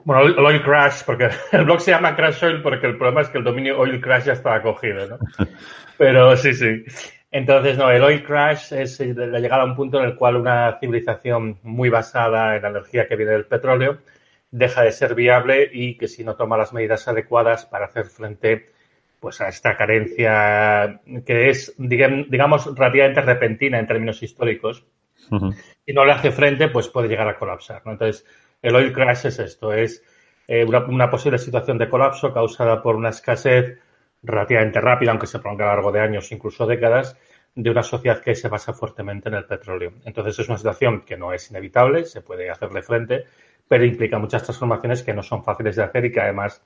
Bueno, 0.05 0.29
el 0.29 0.39
oil 0.39 0.63
crash, 0.63 1.03
porque 1.05 1.29
el 1.53 1.65
blog 1.65 1.81
se 1.81 1.91
llama 1.91 2.15
Crash 2.15 2.45
Oil 2.45 2.63
porque 2.63 2.87
el 2.87 2.97
problema 2.97 3.23
es 3.23 3.31
que 3.31 3.39
el 3.39 3.45
dominio 3.45 3.81
oil 3.81 4.01
crash 4.01 4.27
ya 4.27 4.35
estaba 4.35 4.63
cogido, 4.63 5.09
¿no? 5.09 5.19
Pero 5.99 6.37
sí, 6.37 6.55
sí. 6.55 6.85
Entonces, 7.33 7.77
no, 7.77 7.91
el 7.91 8.05
oil 8.05 8.23
crash 8.23 8.73
es 8.73 9.01
la 9.01 9.41
llegada 9.41 9.63
a 9.63 9.67
un 9.67 9.75
punto 9.75 9.99
en 9.99 10.05
el 10.05 10.15
cual 10.15 10.37
una 10.37 10.79
civilización 10.79 11.59
muy 11.65 11.89
basada 11.89 12.55
en 12.55 12.63
la 12.63 12.69
energía 12.69 13.09
que 13.09 13.17
viene 13.17 13.33
del 13.33 13.47
petróleo 13.47 13.99
deja 14.53 14.83
de 14.83 14.93
ser 14.93 15.17
viable 15.17 15.69
y 15.73 15.97
que 15.99 16.07
si 16.07 16.23
no 16.23 16.37
toma 16.37 16.57
las 16.57 16.73
medidas 16.73 17.09
adecuadas 17.09 17.67
para 17.67 17.87
hacer 17.87 18.05
frente 18.05 18.76
pues 19.27 19.41
a 19.41 19.49
esta 19.49 19.77
carencia 19.77 21.01
que 21.27 21.51
es, 21.51 21.75
digamos, 21.79 22.73
relativamente 22.77 23.23
repentina 23.23 23.77
en 23.77 23.85
términos 23.85 24.23
históricos, 24.23 24.87
uh 25.33 25.37
-huh. 25.37 25.57
y 25.85 25.93
no 25.93 26.05
le 26.05 26.13
hace 26.13 26.31
frente, 26.31 26.69
pues 26.69 26.87
puede 26.87 27.09
llegar 27.09 27.29
a 27.29 27.37
colapsar. 27.37 27.83
¿no? 27.85 27.91
Entonces, 27.91 28.25
el 28.63 28.77
oil 28.77 28.93
crash 28.93 29.27
es 29.27 29.41
esto, 29.41 29.73
es 29.73 30.01
eh, 30.47 30.65
una, 30.65 30.85
una, 30.85 31.11
posible 31.11 31.39
situación 31.39 31.77
de 31.77 31.89
colapso 31.89 32.33
causada 32.33 32.81
por 32.81 32.95
una 32.95 33.09
escasez 33.09 33.81
relativamente 34.23 34.81
rápida, 34.81 35.11
aunque 35.11 35.27
se 35.27 35.41
prolonga 35.41 35.65
a 35.65 35.69
lo 35.71 35.75
largo 35.75 35.91
de 35.91 36.03
años, 36.03 36.31
incluso 36.31 36.65
décadas, 36.65 37.19
de 37.57 37.69
una 37.69 37.83
sociedad 37.83 38.21
que 38.21 38.37
se 38.37 38.47
basa 38.49 38.75
fuertemente 38.75 39.29
en 39.29 39.35
el 39.35 39.47
petróleo. 39.47 39.95
Entonces, 40.05 40.39
es 40.39 40.49
una 40.49 40.59
situación 40.59 41.01
que 41.01 41.17
no 41.17 41.33
es 41.33 41.51
inevitable, 41.51 42.05
se 42.05 42.21
puede 42.21 42.49
hacerle 42.49 42.83
frente, 42.83 43.25
pero 43.67 43.85
implica 43.85 44.21
muchas 44.21 44.45
transformaciones 44.45 45.03
que 45.03 45.13
no 45.13 45.25
son 45.25 45.43
fáciles 45.43 45.75
de 45.75 45.83
hacer 45.83 46.05
y 46.05 46.13
que 46.13 46.21
además 46.21 46.63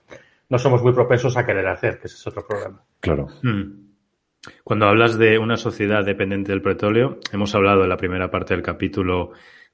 no 0.50 0.58
somos 0.58 0.82
muy 0.82 0.92
propensos 0.92 1.36
a 1.36 1.46
querer 1.46 1.66
hacer, 1.68 1.98
que 1.98 2.08
ese 2.08 2.16
es 2.16 2.26
otro 2.26 2.46
problema. 2.46 2.82
Claro. 3.00 3.28
Hmm. 3.42 3.90
Cuando 4.64 4.86
hablas 4.86 5.18
de 5.18 5.38
una 5.38 5.56
sociedad 5.56 6.04
dependiente 6.04 6.52
del 6.52 6.62
petróleo, 6.62 7.18
hemos 7.32 7.54
hablado 7.54 7.82
en 7.84 7.88
la 7.88 7.96
primera 7.96 8.30
parte 8.30 8.54
del 8.54 8.62
capítulo 8.62 9.32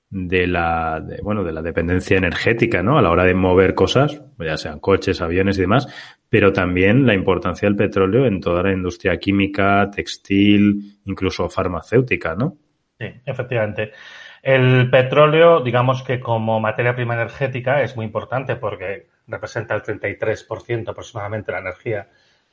de 0.08 0.46
la, 0.46 1.00
de, 1.00 1.20
bueno, 1.22 1.42
de 1.42 1.52
la 1.52 1.62
dependencia 1.62 2.16
energética, 2.16 2.82
¿no? 2.82 2.98
A 2.98 3.02
la 3.02 3.10
hora 3.10 3.24
de 3.24 3.34
mover 3.34 3.74
cosas, 3.74 4.22
ya 4.38 4.56
sean 4.56 4.78
coches, 4.78 5.20
aviones 5.20 5.58
y 5.58 5.62
demás, 5.62 5.88
pero 6.28 6.52
también 6.52 7.06
la 7.06 7.14
importancia 7.14 7.68
del 7.68 7.76
petróleo 7.76 8.26
en 8.26 8.40
toda 8.40 8.62
la 8.62 8.72
industria 8.72 9.16
química, 9.18 9.88
textil, 9.90 11.00
incluso 11.04 11.48
farmacéutica, 11.48 12.34
¿no? 12.34 12.56
Sí, 12.98 13.06
efectivamente. 13.24 13.92
El 14.42 14.90
petróleo, 14.90 15.60
digamos 15.60 16.02
que 16.02 16.20
como 16.20 16.60
materia 16.60 16.94
prima 16.94 17.14
energética 17.14 17.82
es 17.82 17.96
muy 17.96 18.06
importante 18.06 18.56
porque 18.56 19.08
representa 19.26 19.74
el 19.74 19.82
33% 19.82 20.88
aproximadamente 20.88 21.52
de 21.52 21.52
la 21.52 21.68
energía 21.68 22.08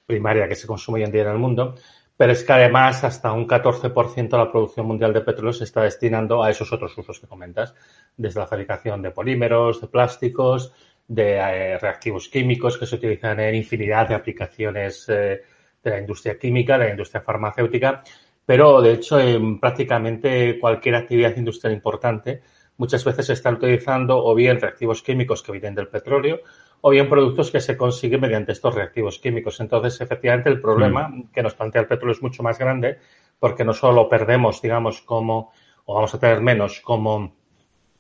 primaria 0.06 0.48
que 0.48 0.56
se 0.56 0.68
consume 0.68 1.00
hoy 1.00 1.06
en 1.06 1.12
día 1.12 1.22
en 1.24 1.30
el 1.30 1.38
mundo, 1.38 1.76
pero 2.16 2.32
es 2.32 2.44
que 2.44 2.54
además 2.54 3.04
hasta 3.04 3.32
un 3.32 3.48
14% 3.48 4.30
de 4.30 4.38
la 4.38 4.52
producción 4.52 4.86
mundial 4.86 5.14
de 5.14 5.22
petróleo 5.22 5.54
se 5.54 5.64
está 5.64 5.82
destinando 5.82 6.44
a 6.44 6.50
esos 6.50 6.72
otros 6.72 6.98
usos 6.98 7.20
que 7.20 7.28
comentas, 7.28 7.74
desde 8.16 8.40
la 8.40 8.48
fabricación 8.48 9.02
de 9.02 9.12
polímeros, 9.12 9.82
de 9.82 9.88
plásticos, 9.88 10.74
de 11.08 11.36
eh, 11.36 11.78
reactivos 11.80 12.30
químicos 12.30 12.78
que 12.78 12.86
se 12.86 12.96
utilizan 12.96 13.40
en 13.40 13.56
infinidad 13.56 14.08
de 14.08 14.16
aplicaciones 14.16 15.06
eh, 15.10 15.42
de 15.84 15.90
la 15.90 16.00
industria 16.00 16.38
química, 16.38 16.78
de 16.78 16.86
la 16.86 16.92
industria 16.92 17.22
farmacéutica, 17.22 18.04
pero 18.46 18.82
de 18.82 18.94
hecho 18.94 19.20
en 19.20 19.60
prácticamente 19.60 20.60
cualquier 20.60 20.96
actividad 20.96 21.36
industrial 21.36 21.74
importante 21.74 22.42
muchas 22.78 23.04
veces 23.04 23.28
se 23.28 23.34
están 23.34 23.56
utilizando 23.56 24.24
o 24.24 24.34
bien 24.34 24.60
reactivos 24.60 25.02
químicos 25.02 25.44
que 25.44 25.52
vienen 25.52 25.76
del 25.76 25.88
petróleo 25.88 26.42
o 26.86 26.90
bien 26.90 27.08
productos 27.08 27.50
que 27.50 27.62
se 27.62 27.78
consiguen 27.78 28.20
mediante 28.20 28.52
estos 28.52 28.76
reactivos 28.76 29.18
químicos. 29.18 29.58
Entonces, 29.62 30.02
efectivamente, 30.02 30.50
el 30.50 30.60
problema 30.60 31.08
mm. 31.08 31.32
que 31.32 31.42
nos 31.42 31.54
plantea 31.54 31.82
el 31.82 31.88
petróleo 31.88 32.12
es 32.12 32.22
mucho 32.22 32.44
más 32.44 32.60
grande 32.60 32.98
porque 33.40 33.64
no 33.64 33.74
solo 33.74 34.10
perdemos, 34.10 34.62
digamos, 34.62 35.02
como, 35.02 35.54
o 35.86 35.96
vamos 35.96 36.14
a 36.14 36.20
tener 36.20 36.42
menos 36.42 36.82
como 36.82 37.38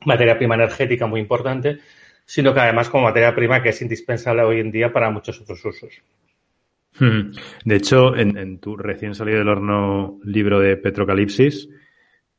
materia 0.05 0.37
prima 0.37 0.55
energética 0.55 1.07
muy 1.07 1.21
importante, 1.21 1.79
sino 2.25 2.53
que 2.53 2.59
además 2.59 2.89
como 2.89 3.05
materia 3.05 3.33
prima 3.33 3.63
que 3.63 3.69
es 3.69 3.81
indispensable 3.81 4.41
hoy 4.41 4.59
en 4.59 4.69
día 4.69 4.91
para 4.91 5.09
muchos 5.09 5.39
otros 5.39 5.63
usos. 5.63 6.01
Hmm. 6.99 7.31
De 7.63 7.75
hecho, 7.77 8.13
en, 8.17 8.59
tu 8.59 8.75
recién 8.75 9.15
salido 9.15 9.39
del 9.39 9.47
horno 9.47 10.19
libro 10.25 10.59
de 10.59 10.75
Petrocalipsis, 10.75 11.69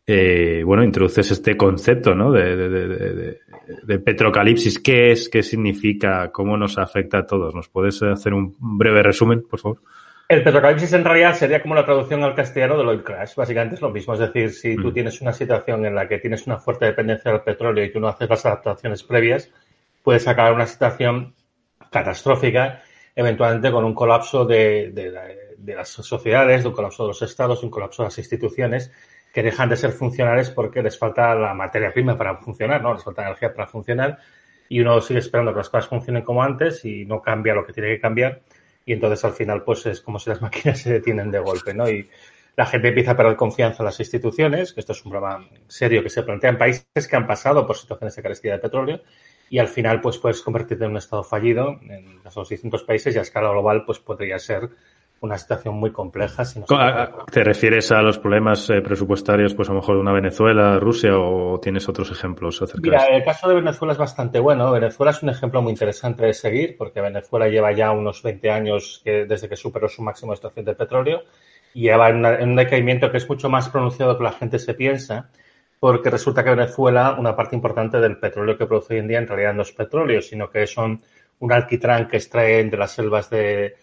eh, 0.06 0.62
bueno, 0.64 0.84
introduces 0.84 1.30
este 1.30 1.56
concepto, 1.56 2.14
¿no? 2.14 2.30
De, 2.30 2.56
de, 2.56 3.98
petrocalipsis. 3.98 4.78
¿Qué 4.78 5.12
es? 5.12 5.30
¿Qué 5.30 5.42
significa? 5.42 6.30
¿Cómo 6.30 6.58
nos 6.58 6.76
afecta 6.76 7.18
a 7.18 7.26
todos? 7.26 7.54
¿Nos 7.54 7.68
puedes 7.68 8.02
hacer 8.02 8.34
un 8.34 8.54
breve 8.58 9.02
resumen, 9.02 9.42
por 9.48 9.60
favor? 9.60 9.78
El 10.28 10.42
petrocalipsis 10.42 10.92
en 10.92 11.04
realidad 11.04 11.34
sería 11.34 11.62
como 11.62 11.74
la 11.74 11.86
traducción 11.86 12.22
al 12.22 12.34
castellano 12.34 12.76
del 12.76 12.88
oil 12.88 13.02
crash. 13.02 13.34
Básicamente 13.34 13.76
es 13.76 13.80
lo 13.80 13.90
mismo. 13.90 14.12
Es 14.12 14.20
decir, 14.20 14.50
si 14.50 14.76
tú 14.76 14.88
mm. 14.88 14.92
tienes 14.92 15.20
una 15.22 15.32
situación 15.32 15.86
en 15.86 15.94
la 15.94 16.06
que 16.06 16.18
tienes 16.18 16.46
una 16.46 16.58
fuerte 16.58 16.84
dependencia 16.84 17.30
del 17.30 17.40
petróleo 17.40 17.82
y 17.82 17.90
tú 17.90 17.98
no 17.98 18.08
haces 18.08 18.28
las 18.28 18.44
adaptaciones 18.44 19.02
previas, 19.02 19.50
puedes 20.02 20.28
acabar 20.28 20.52
una 20.52 20.66
situación 20.66 21.34
catastrófica, 21.90 22.82
eventualmente 23.16 23.70
con 23.70 23.84
un 23.84 23.94
colapso 23.94 24.44
de, 24.44 24.90
de 24.92 25.74
las 25.74 25.88
sociedades, 25.88 26.64
un 26.66 26.72
colapso 26.72 27.04
de 27.04 27.08
los 27.08 27.22
estados, 27.22 27.62
un 27.62 27.70
colapso 27.70 28.02
de 28.02 28.08
las 28.08 28.18
instituciones 28.18 28.92
que 29.34 29.42
dejan 29.42 29.68
de 29.68 29.76
ser 29.76 29.90
funcionales 29.90 30.48
porque 30.48 30.80
les 30.80 30.96
falta 30.96 31.34
la 31.34 31.52
materia 31.54 31.92
prima 31.92 32.16
para 32.16 32.36
funcionar, 32.36 32.80
¿no? 32.80 32.94
Les 32.94 33.02
falta 33.02 33.22
energía 33.22 33.52
para 33.52 33.66
funcionar 33.66 34.18
y 34.68 34.80
uno 34.80 35.00
sigue 35.00 35.18
esperando 35.18 35.52
que 35.52 35.58
las 35.58 35.68
cosas 35.68 35.88
funcionen 35.88 36.22
como 36.22 36.42
antes 36.42 36.84
y 36.84 37.04
no 37.04 37.20
cambia 37.20 37.52
lo 37.52 37.66
que 37.66 37.72
tiene 37.72 37.88
que 37.88 38.00
cambiar 38.00 38.42
y 38.86 38.92
entonces 38.92 39.24
al 39.24 39.32
final 39.32 39.64
pues 39.64 39.84
es 39.86 40.00
como 40.00 40.20
si 40.20 40.30
las 40.30 40.40
máquinas 40.42 40.78
se 40.78 40.92
detienen 40.92 41.32
de 41.32 41.40
golpe, 41.40 41.74
¿no? 41.74 41.88
Y 41.90 42.08
la 42.56 42.64
gente 42.66 42.88
empieza 42.88 43.10
a 43.10 43.16
perder 43.16 43.34
confianza 43.34 43.82
en 43.82 43.86
las 43.86 43.98
instituciones, 43.98 44.72
que 44.72 44.78
esto 44.78 44.92
es 44.92 45.04
un 45.04 45.10
problema 45.10 45.44
serio 45.66 46.04
que 46.04 46.10
se 46.10 46.22
plantea 46.22 46.50
en 46.50 46.58
países 46.58 47.08
que 47.08 47.16
han 47.16 47.26
pasado 47.26 47.66
por 47.66 47.76
situaciones 47.76 48.14
de 48.14 48.22
carestía 48.22 48.52
de 48.52 48.60
petróleo 48.60 49.02
y 49.50 49.58
al 49.58 49.66
final 49.66 50.00
pues 50.00 50.18
puedes 50.18 50.40
convertirte 50.42 50.84
en 50.84 50.92
un 50.92 50.98
estado 50.98 51.24
fallido 51.24 51.80
en 51.82 52.20
los 52.22 52.48
distintos 52.48 52.84
países 52.84 53.16
y 53.16 53.18
a 53.18 53.22
escala 53.22 53.50
global 53.50 53.84
pues 53.84 53.98
podría 53.98 54.38
ser 54.38 54.70
una 55.24 55.38
situación 55.38 55.74
muy 55.74 55.90
compleja. 55.90 56.44
¿Te 57.30 57.44
refieres 57.44 57.90
a 57.92 58.02
los 58.02 58.18
problemas 58.18 58.68
eh, 58.70 58.80
presupuestarios, 58.82 59.54
pues 59.54 59.68
a 59.68 59.72
lo 59.72 59.80
mejor 59.80 59.96
de 59.96 60.02
una 60.02 60.12
Venezuela, 60.12 60.78
Rusia, 60.78 61.18
o 61.18 61.58
tienes 61.60 61.88
otros 61.88 62.10
ejemplos 62.10 62.60
acerca 62.60 62.82
Mira, 62.82 63.06
el 63.06 63.24
caso 63.24 63.48
de 63.48 63.54
Venezuela 63.54 63.92
es 63.92 63.98
bastante 63.98 64.38
bueno. 64.38 64.70
Venezuela 64.70 65.12
es 65.12 65.22
un 65.22 65.30
ejemplo 65.30 65.62
muy 65.62 65.72
interesante 65.72 66.26
de 66.26 66.34
seguir, 66.34 66.76
porque 66.76 67.00
Venezuela 67.00 67.48
lleva 67.48 67.72
ya 67.72 67.90
unos 67.90 68.22
20 68.22 68.50
años 68.50 69.02
desde 69.04 69.48
que 69.48 69.56
superó 69.56 69.88
su 69.88 70.02
máximo 70.02 70.32
de 70.32 70.34
extracción 70.34 70.66
de 70.66 70.74
petróleo 70.74 71.22
y 71.72 71.82
lleva 71.82 72.10
en, 72.10 72.24
un 72.24 72.56
decaimiento 72.56 73.10
que 73.10 73.16
es 73.16 73.28
mucho 73.28 73.48
más 73.48 73.68
pronunciado 73.68 74.16
que 74.16 74.24
la 74.24 74.32
gente 74.32 74.58
se 74.58 74.74
piensa, 74.74 75.30
porque 75.80 76.10
resulta 76.10 76.44
que 76.44 76.50
Venezuela, 76.50 77.16
una 77.18 77.34
parte 77.34 77.56
importante 77.56 77.98
del 77.98 78.18
petróleo 78.18 78.56
que 78.56 78.66
produce 78.66 78.94
hoy 78.94 79.00
en 79.00 79.08
día, 79.08 79.18
en 79.18 79.26
realidad 79.26 79.54
no 79.54 79.62
es 79.62 79.72
petróleo, 79.72 80.22
sino 80.22 80.50
que 80.50 80.66
son 80.66 81.02
un 81.40 81.52
alquitrán 81.52 82.08
que 82.08 82.18
extraen 82.18 82.70
de 82.70 82.76
las 82.76 82.92
selvas 82.92 83.28
de 83.30 83.74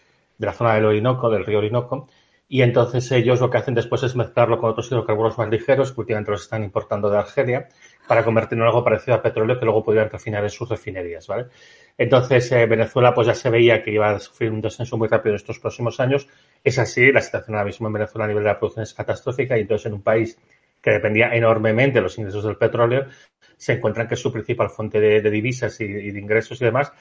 de 0.42 0.46
la 0.46 0.52
zona 0.52 0.74
del 0.74 0.86
Orinoco, 0.86 1.30
del 1.30 1.46
río 1.46 1.58
Orinoco, 1.58 2.08
y 2.48 2.62
entonces 2.62 3.10
ellos 3.12 3.40
lo 3.40 3.48
que 3.48 3.58
hacen 3.58 3.74
después 3.74 4.02
es 4.02 4.16
mezclarlo 4.16 4.58
con 4.58 4.70
otros 4.70 4.88
hidrocarburos 4.88 5.38
más 5.38 5.48
ligeros, 5.48 5.92
que 5.92 6.00
últimamente 6.00 6.32
los 6.32 6.42
están 6.42 6.64
importando 6.64 7.08
de 7.08 7.16
Argelia, 7.16 7.68
para 8.08 8.24
convertirlo 8.24 8.64
en 8.64 8.68
algo 8.68 8.82
parecido 8.82 9.14
a 9.14 9.22
petróleo 9.22 9.58
que 9.58 9.64
luego 9.64 9.84
podrían 9.84 10.10
refinar 10.10 10.42
en 10.42 10.50
sus 10.50 10.68
refinerías, 10.68 11.28
¿vale? 11.28 11.46
Entonces, 11.96 12.50
eh, 12.50 12.66
Venezuela 12.66 13.14
pues 13.14 13.28
ya 13.28 13.34
se 13.34 13.50
veía 13.50 13.84
que 13.84 13.92
iba 13.92 14.10
a 14.10 14.18
sufrir 14.18 14.50
un 14.50 14.60
descenso 14.60 14.98
muy 14.98 15.06
rápido 15.06 15.30
en 15.30 15.36
estos 15.36 15.60
próximos 15.60 16.00
años. 16.00 16.26
Es 16.64 16.76
así, 16.80 17.12
la 17.12 17.20
situación 17.20 17.54
ahora 17.54 17.66
mismo 17.66 17.86
en 17.86 17.92
Venezuela 17.92 18.24
a 18.24 18.28
nivel 18.28 18.42
de 18.42 18.50
la 18.50 18.58
producción 18.58 18.82
es 18.82 18.92
catastrófica 18.92 19.56
y 19.56 19.60
entonces 19.60 19.86
en 19.86 19.94
un 19.94 20.02
país 20.02 20.36
que 20.82 20.90
dependía 20.90 21.32
enormemente 21.34 22.00
de 22.00 22.02
los 22.02 22.18
ingresos 22.18 22.44
del 22.44 22.56
petróleo, 22.56 23.06
se 23.56 23.74
encuentran 23.74 24.08
que 24.08 24.14
es 24.14 24.20
su 24.20 24.32
principal 24.32 24.68
fuente 24.68 25.00
de, 25.00 25.30
divisas 25.30 25.80
y, 25.80 25.86
de 25.86 26.18
ingresos 26.18 26.60
y 26.60 26.64
demás, 26.64 26.92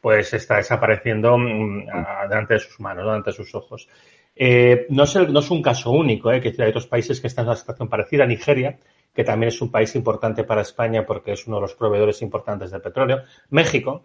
pues 0.00 0.32
está 0.34 0.56
desapareciendo 0.56 1.36
mm, 1.36 1.86
delante 2.28 2.54
de 2.54 2.60
sus 2.60 2.78
manos, 2.80 3.04
delante 3.04 3.30
de 3.30 3.36
sus 3.36 3.54
ojos. 3.54 3.88
Eh, 4.34 4.86
no, 4.90 5.02
es 5.02 5.14
no, 5.16 5.40
es 5.40 5.50
un 5.50 5.60
caso 5.60 5.90
único, 5.90 6.30
eh, 6.30 6.40
que 6.40 6.54
hay 6.62 6.68
otros 6.68 6.86
países 6.86 7.20
que 7.20 7.26
están 7.26 7.44
en 7.44 7.50
una 7.50 7.56
situación 7.56 7.88
parecida. 7.88 8.24
Nigeria, 8.24 8.78
que 9.12 9.24
también 9.24 9.48
es 9.48 9.60
un 9.60 9.70
país 9.70 9.94
importante 9.96 10.44
para 10.44 10.62
España 10.62 11.04
porque 11.04 11.32
es 11.32 11.46
uno 11.46 11.56
de 11.56 11.62
los 11.62 11.74
proveedores 11.74 12.22
importantes 12.22 12.70
de 12.70 12.78
petróleo. 12.78 13.22
México, 13.50 14.04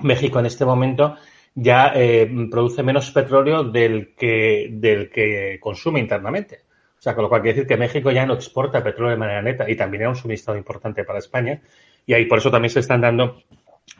México 0.00 0.38
en 0.38 0.46
este 0.46 0.66
momento 0.66 1.16
ya 1.54 1.92
eh, 1.94 2.30
produce 2.50 2.82
menos 2.82 3.10
petróleo 3.10 3.64
del 3.64 4.14
que, 4.14 4.68
del 4.70 5.10
que 5.10 5.58
consume 5.60 6.00
internamente. 6.00 6.64
O 6.98 7.02
sea, 7.04 7.14
con 7.14 7.22
lo 7.22 7.28
cual 7.28 7.42
quiere 7.42 7.54
decir 7.54 7.68
que 7.68 7.76
México 7.76 8.10
ya 8.10 8.26
no 8.26 8.34
exporta 8.34 8.82
petróleo 8.82 9.12
de 9.12 9.18
manera 9.18 9.40
neta 9.40 9.70
y 9.70 9.76
también 9.76 10.02
era 10.02 10.10
un 10.10 10.16
suministro 10.16 10.56
importante 10.56 11.04
para 11.04 11.18
España. 11.18 11.60
Y 12.06 12.12
ahí 12.12 12.26
por 12.26 12.38
eso 12.38 12.50
también 12.50 12.70
se 12.70 12.80
están 12.80 13.00
dando 13.00 13.42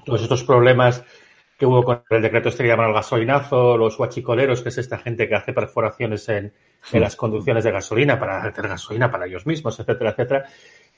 todos 0.04 0.22
estos 0.22 0.44
problemas 0.44 1.04
que 1.58 1.66
hubo 1.66 1.82
con 1.84 2.02
el 2.10 2.22
decreto 2.22 2.48
este 2.48 2.64
que 2.64 2.68
llaman 2.68 2.88
el 2.88 2.94
gasolinazo, 2.94 3.76
los 3.76 3.98
huachicoleros, 3.98 4.62
que 4.62 4.70
es 4.70 4.78
esta 4.78 4.98
gente 4.98 5.28
que 5.28 5.34
hace 5.34 5.52
perforaciones 5.52 6.28
en, 6.28 6.52
las 6.92 7.16
conducciones 7.16 7.64
de 7.64 7.70
gasolina 7.70 8.18
para 8.18 8.42
hacer 8.42 8.68
gasolina 8.68 9.10
para 9.10 9.26
ellos 9.26 9.46
mismos, 9.46 9.78
etcétera, 9.78 10.10
etcétera. 10.10 10.44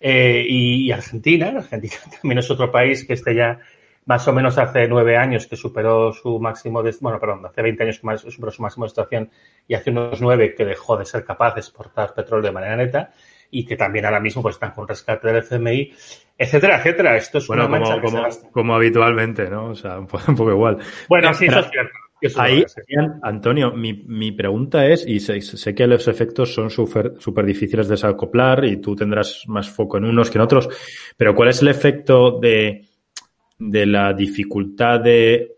Eh, 0.01 0.45
y, 0.49 0.91
Argentina, 0.91 1.49
Argentina 1.49 1.95
también 2.21 2.39
es 2.39 2.51
otro 2.51 2.71
país 2.71 3.07
que 3.07 3.15
este 3.15 3.35
ya 3.35 3.61
más 4.07 4.27
o 4.29 4.33
menos 4.33 4.57
hace 4.57 4.87
nueve 4.89 5.17
años 5.17 5.47
que 5.47 5.57
superó 5.57 6.13
su 6.13 6.39
máximo 6.39 6.83
de, 6.83 6.95
bueno, 7.01 7.19
perdón, 7.19 7.45
hace 7.45 7.61
20 7.61 7.83
años 7.83 8.01
que 8.01 8.31
superó 8.31 8.53
su 8.53 8.63
máximo 8.63 8.87
de 8.87 8.89
estación 8.89 9.31
y 9.67 9.75
hace 9.75 9.91
unos 9.91 10.21
nueve 10.21 10.55
que 10.55 10.65
dejó 10.65 10.97
de 10.97 11.05
ser 11.05 11.25
capaz 11.25 11.55
de 11.55 11.61
exportar 11.61 12.15
petróleo 12.15 12.47
de 12.47 12.53
manera 12.53 12.77
neta 12.77 13.13
y 13.59 13.65
que 13.65 13.75
también 13.75 14.05
ahora 14.05 14.21
mismo 14.21 14.43
pues 14.43 14.57
están 14.57 14.73
con 14.73 14.87
rescate 14.87 15.29
del 15.29 15.39
FMI, 15.39 15.91
etcétera, 16.37 16.77
etcétera. 16.77 17.17
Esto 17.17 17.39
es 17.39 17.47
bueno, 17.47 17.67
una 17.67 18.01
como, 18.03 18.29
como, 18.53 18.75
habitualmente, 18.75 19.49
¿no? 19.49 19.71
O 19.71 19.75
sea, 19.75 19.99
un 19.99 20.07
poco, 20.07 20.51
igual. 20.51 20.77
Bueno, 21.09 21.33
sí, 21.33 21.47
eso 21.47 21.61
es 21.61 21.71
cierto. 21.71 22.41
ahí, 22.41 22.63
Antonio, 23.23 23.73
mi, 23.73 23.95
mi, 23.95 24.33
pregunta 24.33 24.87
es, 24.87 25.07
y 25.07 25.21
sé, 25.21 25.41
sé 25.41 25.75
que 25.75 25.87
los 25.87 26.07
efectos 26.07 26.53
son 26.53 26.69
súper 26.69 27.15
super 27.19 27.47
difíciles 27.47 27.89
de 27.89 27.95
desacoplar 27.95 28.67
y 28.67 28.77
tú 28.77 28.95
tendrás 28.95 29.45
más 29.47 29.71
foco 29.71 29.97
en 29.97 30.05
unos 30.05 30.31
que 30.31 30.37
en 30.37 30.43
otros, 30.43 30.69
pero 31.17 31.35
¿cuál 31.35 31.49
es 31.49 31.63
el 31.63 31.69
efecto 31.69 32.39
de, 32.39 32.85
de 33.59 33.87
la 33.87 34.13
dificultad 34.13 35.01
de 35.01 35.57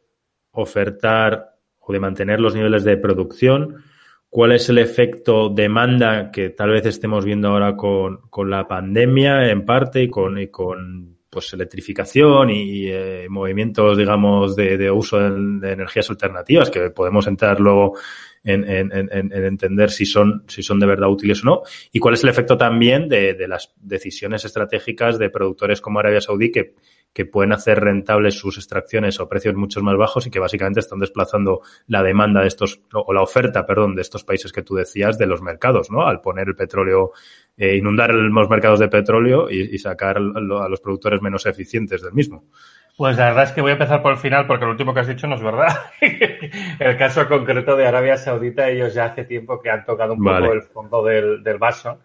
ofertar 0.53 1.57
o 1.81 1.93
de 1.93 1.99
mantener 1.99 2.39
los 2.39 2.55
niveles 2.55 2.85
de 2.85 2.97
producción 2.97 3.83
cuál 4.31 4.53
es 4.53 4.69
el 4.69 4.79
efecto 4.79 5.49
demanda 5.49 6.31
que 6.31 6.51
tal 6.51 6.71
vez 6.71 6.87
estemos 6.87 7.25
viendo 7.25 7.49
ahora 7.49 7.77
con, 7.77 8.19
con 8.29 8.51
la 8.51 8.67
pandemia 8.69 9.51
en 9.51 9.65
parte 9.65 10.03
y 10.03 10.09
con, 10.09 10.39
y 10.39 10.49
con 10.49 11.19
pues 11.31 11.53
electrificación 11.53 12.51
y 12.51 12.89
eh, 12.89 13.27
movimientos, 13.29 13.99
digamos, 13.99 14.57
de, 14.57 14.79
de 14.79 14.91
uso 14.91 15.19
de, 15.19 15.73
energías 15.73 16.09
alternativas, 16.09 16.71
que 16.71 16.91
podemos 16.91 17.27
entrar 17.27 17.61
luego 17.61 17.99
en, 18.43 18.65
en, 18.65 18.91
en, 18.93 19.33
entender 19.33 19.91
si 19.91 20.07
son, 20.07 20.45
si 20.47 20.63
son 20.63 20.81
de 20.81 20.87
verdad 20.87 21.11
útiles 21.11 21.43
o 21.43 21.47
no. 21.47 21.63
Y 21.93 21.99
cuál 21.99 22.15
es 22.15 22.25
el 22.25 22.31
efecto 22.31 22.57
también 22.57 23.09
de, 23.09 23.35
de 23.35 23.47
las 23.47 23.75
decisiones 23.77 24.45
estratégicas 24.45 25.19
de 25.19 25.29
productores 25.29 25.83
como 25.83 25.99
Arabia 25.99 26.21
Saudí 26.21 26.51
que, 26.51 26.75
que 27.13 27.25
pueden 27.25 27.53
hacer 27.53 27.81
rentables 27.81 28.39
sus 28.39 28.59
extracciones 28.59 29.19
a 29.19 29.29
precios 29.29 29.55
mucho 29.55 29.83
más 29.83 29.97
bajos 29.97 30.27
y 30.27 30.31
que 30.31 30.39
básicamente 30.39 30.81
están 30.81 30.99
desplazando 30.99 31.63
la 31.87 32.03
demanda 32.03 32.43
de 32.43 32.49
estos, 32.49 32.83
o 32.93 33.13
la 33.13 33.23
oferta, 33.23 33.67
perdón, 33.67 33.95
de 33.95 34.03
estos 34.03 34.25
países 34.25 34.53
que 34.53 34.63
tú 34.63 34.75
decías 34.75 35.19
de 35.19 35.27
los 35.27 35.43
mercados, 35.43 35.91
¿no? 35.91 36.07
Al 36.07 36.21
poner 36.21 36.49
el 36.49 36.55
petróleo, 36.55 37.13
eh, 37.57 37.77
inundar 37.77 38.15
los 38.15 38.49
mercados 38.49 38.79
de 38.79 38.89
petróleo 38.89 39.51
y, 39.51 39.75
y 39.75 39.79
sacar 39.79 40.19
a 40.19 40.69
los 40.69 40.81
productores 40.81 41.21
menos 41.21 41.47
eficientes 41.47 42.03
del 42.03 42.13
mismo. 42.13 42.45
Pues 42.97 43.17
la 43.17 43.27
verdad 43.27 43.45
es 43.45 43.53
que 43.53 43.61
voy 43.61 43.71
a 43.71 43.75
empezar 43.75 44.03
por 44.03 44.11
el 44.11 44.19
final 44.19 44.47
porque 44.49 44.65
lo 44.65 44.73
último 44.73 44.93
que 44.93 45.01
has 45.01 45.07
dicho 45.07 45.29
no 45.29 45.37
es 45.37 45.43
verdad. 45.43 45.69
el 46.81 46.97
caso 46.97 47.29
concreto 47.29 47.77
de 47.77 47.87
Arabia 47.87 48.17
Saudita, 48.17 48.69
ellos 48.69 48.93
ya 48.93 49.05
hace 49.07 49.25
tiempo 49.25 49.61
que 49.61 49.71
han 49.71 49.85
tocado 49.85 50.15
un 50.15 50.25
poco 50.25 50.53
el 50.53 50.63
fondo 50.63 51.05
del, 51.05 51.43
del 51.45 51.59
vaso 51.59 52.01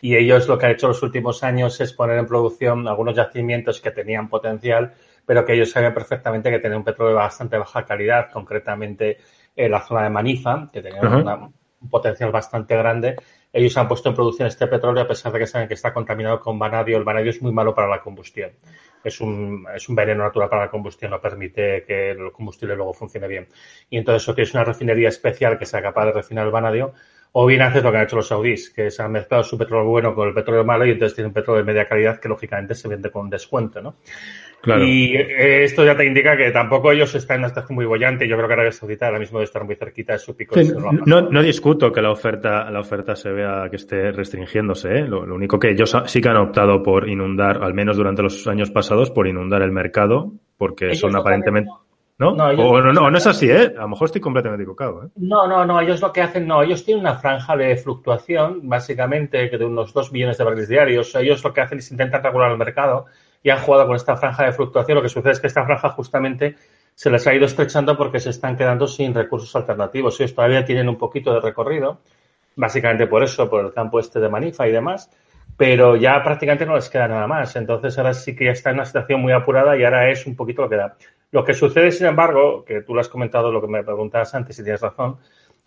y 0.00 0.16
ellos 0.16 0.46
lo 0.48 0.58
que 0.58 0.66
han 0.66 0.72
hecho 0.72 0.88
los 0.88 1.02
últimos 1.02 1.42
años 1.42 1.80
es 1.80 1.92
poner 1.92 2.18
en 2.18 2.26
producción 2.26 2.86
algunos 2.86 3.14
yacimientos 3.14 3.80
que 3.80 3.90
tenían 3.90 4.28
potencial, 4.28 4.94
pero 5.26 5.44
que 5.44 5.54
ellos 5.54 5.70
saben 5.70 5.92
perfectamente 5.92 6.50
que 6.50 6.58
tienen 6.58 6.78
un 6.78 6.84
petróleo 6.84 7.14
de 7.14 7.20
bastante 7.20 7.58
baja 7.58 7.84
calidad, 7.84 8.30
concretamente 8.32 9.18
en 9.54 9.70
la 9.70 9.80
zona 9.80 10.04
de 10.04 10.10
Manifa, 10.10 10.70
que 10.72 10.80
tenía 10.80 11.02
un 11.02 11.90
potencial 11.90 12.30
bastante 12.30 12.76
grande. 12.76 13.16
Ellos 13.52 13.76
han 13.76 13.88
puesto 13.88 14.10
en 14.10 14.14
producción 14.14 14.46
este 14.46 14.66
petróleo 14.66 15.02
a 15.02 15.08
pesar 15.08 15.32
de 15.32 15.38
que 15.38 15.46
saben 15.46 15.68
que 15.68 15.74
está 15.74 15.92
contaminado 15.92 16.40
con 16.40 16.58
vanadio. 16.58 16.96
El 16.96 17.04
vanadio 17.04 17.30
es 17.30 17.40
muy 17.40 17.52
malo 17.52 17.74
para 17.74 17.88
la 17.88 18.00
combustión. 18.00 18.52
Es 19.02 19.20
un, 19.20 19.66
es 19.74 19.88
un 19.88 19.94
veneno 19.94 20.24
natural 20.24 20.48
para 20.48 20.64
la 20.64 20.70
combustión, 20.70 21.12
no 21.12 21.20
permite 21.20 21.84
que 21.84 22.10
el 22.10 22.32
combustible 22.32 22.76
luego 22.76 22.92
funcione 22.92 23.26
bien. 23.26 23.48
Y 23.88 23.96
entonces, 23.98 24.22
eso 24.22 24.34
tienes 24.34 24.52
una 24.54 24.64
refinería 24.64 25.08
especial 25.08 25.58
que 25.58 25.66
sea 25.66 25.80
capaz 25.80 26.06
de 26.06 26.12
refinar 26.12 26.44
el 26.44 26.52
vanadio, 26.52 26.92
o 27.32 27.46
bien 27.46 27.62
haces 27.62 27.82
lo 27.82 27.90
que 27.90 27.98
han 27.98 28.04
hecho 28.04 28.16
los 28.16 28.28
saudíes, 28.28 28.70
que 28.70 28.90
se 28.90 29.02
han 29.02 29.12
mezclado 29.12 29.42
su 29.42 29.56
petróleo 29.58 29.88
bueno 29.88 30.14
con 30.14 30.28
el 30.28 30.34
petróleo 30.34 30.64
malo 30.64 30.86
y 30.86 30.90
entonces 30.90 31.14
tienen 31.14 31.28
un 31.28 31.34
petróleo 31.34 31.62
de 31.62 31.72
media 31.72 31.86
calidad 31.86 32.18
que 32.20 32.28
lógicamente 32.28 32.74
se 32.74 32.88
vende 32.88 33.10
con 33.10 33.24
un 33.24 33.30
descuento, 33.30 33.80
¿no? 33.80 33.96
Y 34.66 35.14
eh, 35.14 35.64
esto 35.64 35.84
ya 35.84 35.96
te 35.96 36.04
indica 36.04 36.36
que 36.36 36.50
tampoco 36.50 36.90
ellos 36.90 37.14
están 37.14 37.36
en 37.36 37.40
una 37.42 37.48
situación 37.48 37.76
muy 37.76 37.86
bollante. 37.86 38.26
Yo 38.26 38.36
creo 38.36 38.48
que 38.48 38.54
Arabia 38.54 38.72
Saudita 38.72 39.06
ahora 39.06 39.20
mismo 39.20 39.38
debe 39.38 39.44
estar 39.44 39.64
muy 39.64 39.76
cerquita 39.76 40.14
de 40.14 40.18
su 40.18 40.36
pico. 40.36 40.56
no, 41.06 41.22
no, 41.22 41.42
discuto 41.42 41.92
que 41.92 42.02
la 42.02 42.10
oferta, 42.10 42.68
la 42.70 42.80
oferta 42.80 43.14
se 43.14 43.30
vea 43.30 43.68
que 43.70 43.76
esté 43.76 44.10
restringiéndose. 44.10 44.98
¿eh? 44.98 45.06
Lo, 45.06 45.22
único 45.22 45.58
que 45.58 45.70
ellos 45.70 45.96
sí 46.06 46.20
que 46.20 46.28
han 46.28 46.36
optado 46.36 46.82
por 46.82 47.08
inundar, 47.08 47.62
al 47.62 47.72
menos 47.72 47.96
durante 47.96 48.22
los 48.22 48.46
años 48.48 48.70
pasados, 48.70 49.10
por 49.10 49.28
inundar 49.28 49.62
el 49.62 49.70
mercado, 49.70 50.32
porque 50.56 50.94
son 50.96 51.14
aparentemente. 51.16 51.70
¿No? 51.70 51.87
No, 52.18 52.30
o, 52.30 52.80
no, 52.80 52.92
no, 52.92 53.10
no, 53.10 53.16
es 53.16 53.26
así, 53.28 53.48
¿eh? 53.48 53.72
A 53.78 53.82
lo 53.82 53.88
mejor 53.90 54.06
estoy 54.06 54.20
completamente 54.20 54.64
equivocado, 54.64 55.04
¿eh? 55.04 55.08
No, 55.16 55.46
no, 55.46 55.64
no. 55.64 55.80
Ellos 55.80 56.00
lo 56.00 56.12
que 56.12 56.20
hacen, 56.20 56.48
no. 56.48 56.62
Ellos 56.64 56.84
tienen 56.84 57.02
una 57.02 57.14
franja 57.14 57.56
de 57.56 57.76
fluctuación, 57.76 58.68
básicamente, 58.68 59.48
de 59.48 59.64
unos 59.64 59.92
2 59.92 60.10
millones 60.10 60.36
de 60.36 60.42
barriles 60.42 60.68
diarios. 60.68 61.14
Ellos 61.14 61.44
lo 61.44 61.52
que 61.52 61.60
hacen 61.60 61.78
es 61.78 61.92
intentar 61.92 62.24
regular 62.24 62.50
el 62.50 62.58
mercado 62.58 63.06
y 63.40 63.50
han 63.50 63.60
jugado 63.60 63.86
con 63.86 63.94
esta 63.94 64.16
franja 64.16 64.46
de 64.46 64.52
fluctuación. 64.52 64.96
Lo 64.96 65.02
que 65.02 65.08
sucede 65.08 65.30
es 65.30 65.40
que 65.40 65.46
esta 65.46 65.64
franja 65.64 65.90
justamente 65.90 66.56
se 66.92 67.08
les 67.08 67.24
ha 67.28 67.34
ido 67.34 67.46
estrechando 67.46 67.96
porque 67.96 68.18
se 68.18 68.30
están 68.30 68.56
quedando 68.56 68.88
sin 68.88 69.14
recursos 69.14 69.54
alternativos. 69.54 70.18
Ellos 70.18 70.34
todavía 70.34 70.64
tienen 70.64 70.88
un 70.88 70.98
poquito 70.98 71.32
de 71.32 71.40
recorrido, 71.40 72.00
básicamente 72.56 73.06
por 73.06 73.22
eso, 73.22 73.48
por 73.48 73.64
el 73.64 73.72
campo 73.72 74.00
este 74.00 74.18
de 74.18 74.28
Manifa 74.28 74.66
y 74.66 74.72
demás, 74.72 75.08
pero 75.56 75.94
ya 75.94 76.20
prácticamente 76.24 76.66
no 76.66 76.74
les 76.74 76.90
queda 76.90 77.06
nada 77.06 77.28
más. 77.28 77.54
Entonces 77.54 77.96
ahora 77.96 78.12
sí 78.12 78.34
que 78.34 78.46
ya 78.46 78.50
está 78.50 78.70
en 78.70 78.76
una 78.76 78.84
situación 78.84 79.20
muy 79.20 79.32
apurada 79.32 79.76
y 79.76 79.84
ahora 79.84 80.10
es 80.10 80.26
un 80.26 80.34
poquito 80.34 80.62
lo 80.62 80.68
que 80.68 80.74
da. 80.74 80.96
Lo 81.30 81.44
que 81.44 81.54
sucede, 81.54 81.92
sin 81.92 82.06
embargo, 82.06 82.64
que 82.64 82.82
tú 82.82 82.94
lo 82.94 83.00
has 83.00 83.08
comentado, 83.08 83.52
lo 83.52 83.60
que 83.60 83.68
me 83.68 83.84
preguntabas 83.84 84.34
antes 84.34 84.58
y 84.58 84.62
tienes 84.62 84.80
razón, 84.80 85.18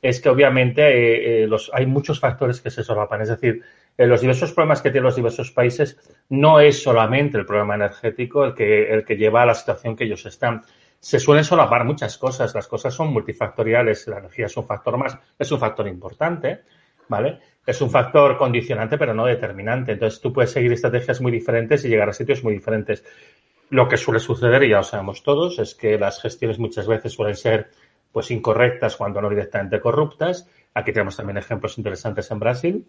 es 0.01 0.19
que 0.19 0.29
obviamente 0.29 0.81
eh, 0.81 1.43
eh, 1.43 1.49
hay 1.73 1.85
muchos 1.85 2.19
factores 2.19 2.59
que 2.61 2.71
se 2.71 2.83
solapan. 2.83 3.21
Es 3.21 3.29
decir, 3.29 3.61
eh, 3.97 4.07
los 4.07 4.21
diversos 4.21 4.51
problemas 4.53 4.81
que 4.81 4.89
tienen 4.89 5.05
los 5.05 5.15
diversos 5.15 5.51
países 5.51 5.99
no 6.29 6.59
es 6.59 6.81
solamente 6.81 7.37
el 7.37 7.45
problema 7.45 7.75
energético 7.75 8.43
el 8.45 8.55
que, 8.55 8.91
el 8.91 9.05
que 9.05 9.17
lleva 9.17 9.43
a 9.43 9.45
la 9.45 9.53
situación 9.53 9.95
que 9.95 10.05
ellos 10.05 10.25
están. 10.25 10.63
Se 10.99 11.19
suelen 11.19 11.43
solapar 11.43 11.83
muchas 11.85 12.17
cosas, 12.17 12.53
las 12.55 12.67
cosas 12.67 12.93
son 12.93 13.13
multifactoriales, 13.13 14.07
la 14.07 14.19
energía 14.19 14.47
es 14.47 14.57
un 14.57 14.65
factor 14.65 14.97
más, 14.97 15.17
es 15.37 15.51
un 15.51 15.59
factor 15.59 15.87
importante, 15.87 16.61
¿vale? 17.07 17.39
Es 17.65 17.81
un 17.81 17.89
factor 17.89 18.37
condicionante, 18.37 18.97
pero 18.97 19.13
no 19.13 19.25
determinante. 19.25 19.93
Entonces 19.93 20.21
tú 20.21 20.31
puedes 20.33 20.51
seguir 20.51 20.71
estrategias 20.73 21.21
muy 21.21 21.31
diferentes 21.31 21.83
y 21.85 21.89
llegar 21.89 22.09
a 22.09 22.13
sitios 22.13 22.43
muy 22.43 22.53
diferentes. 22.53 23.03
Lo 23.71 23.87
que 23.87 23.97
suele 23.97 24.19
suceder, 24.19 24.63
y 24.63 24.69
ya 24.69 24.77
lo 24.77 24.83
sabemos 24.83 25.23
todos, 25.23 25.57
es 25.57 25.75
que 25.75 25.97
las 25.97 26.21
gestiones 26.21 26.59
muchas 26.59 26.87
veces 26.87 27.13
suelen 27.13 27.37
ser 27.37 27.71
pues 28.11 28.29
incorrectas 28.29 28.97
cuando 28.97 29.21
no 29.21 29.29
directamente 29.29 29.79
corruptas. 29.79 30.45
Aquí 30.73 30.91
tenemos 30.91 31.15
también 31.15 31.37
ejemplos 31.37 31.77
interesantes 31.77 32.29
en 32.31 32.39
Brasil, 32.39 32.85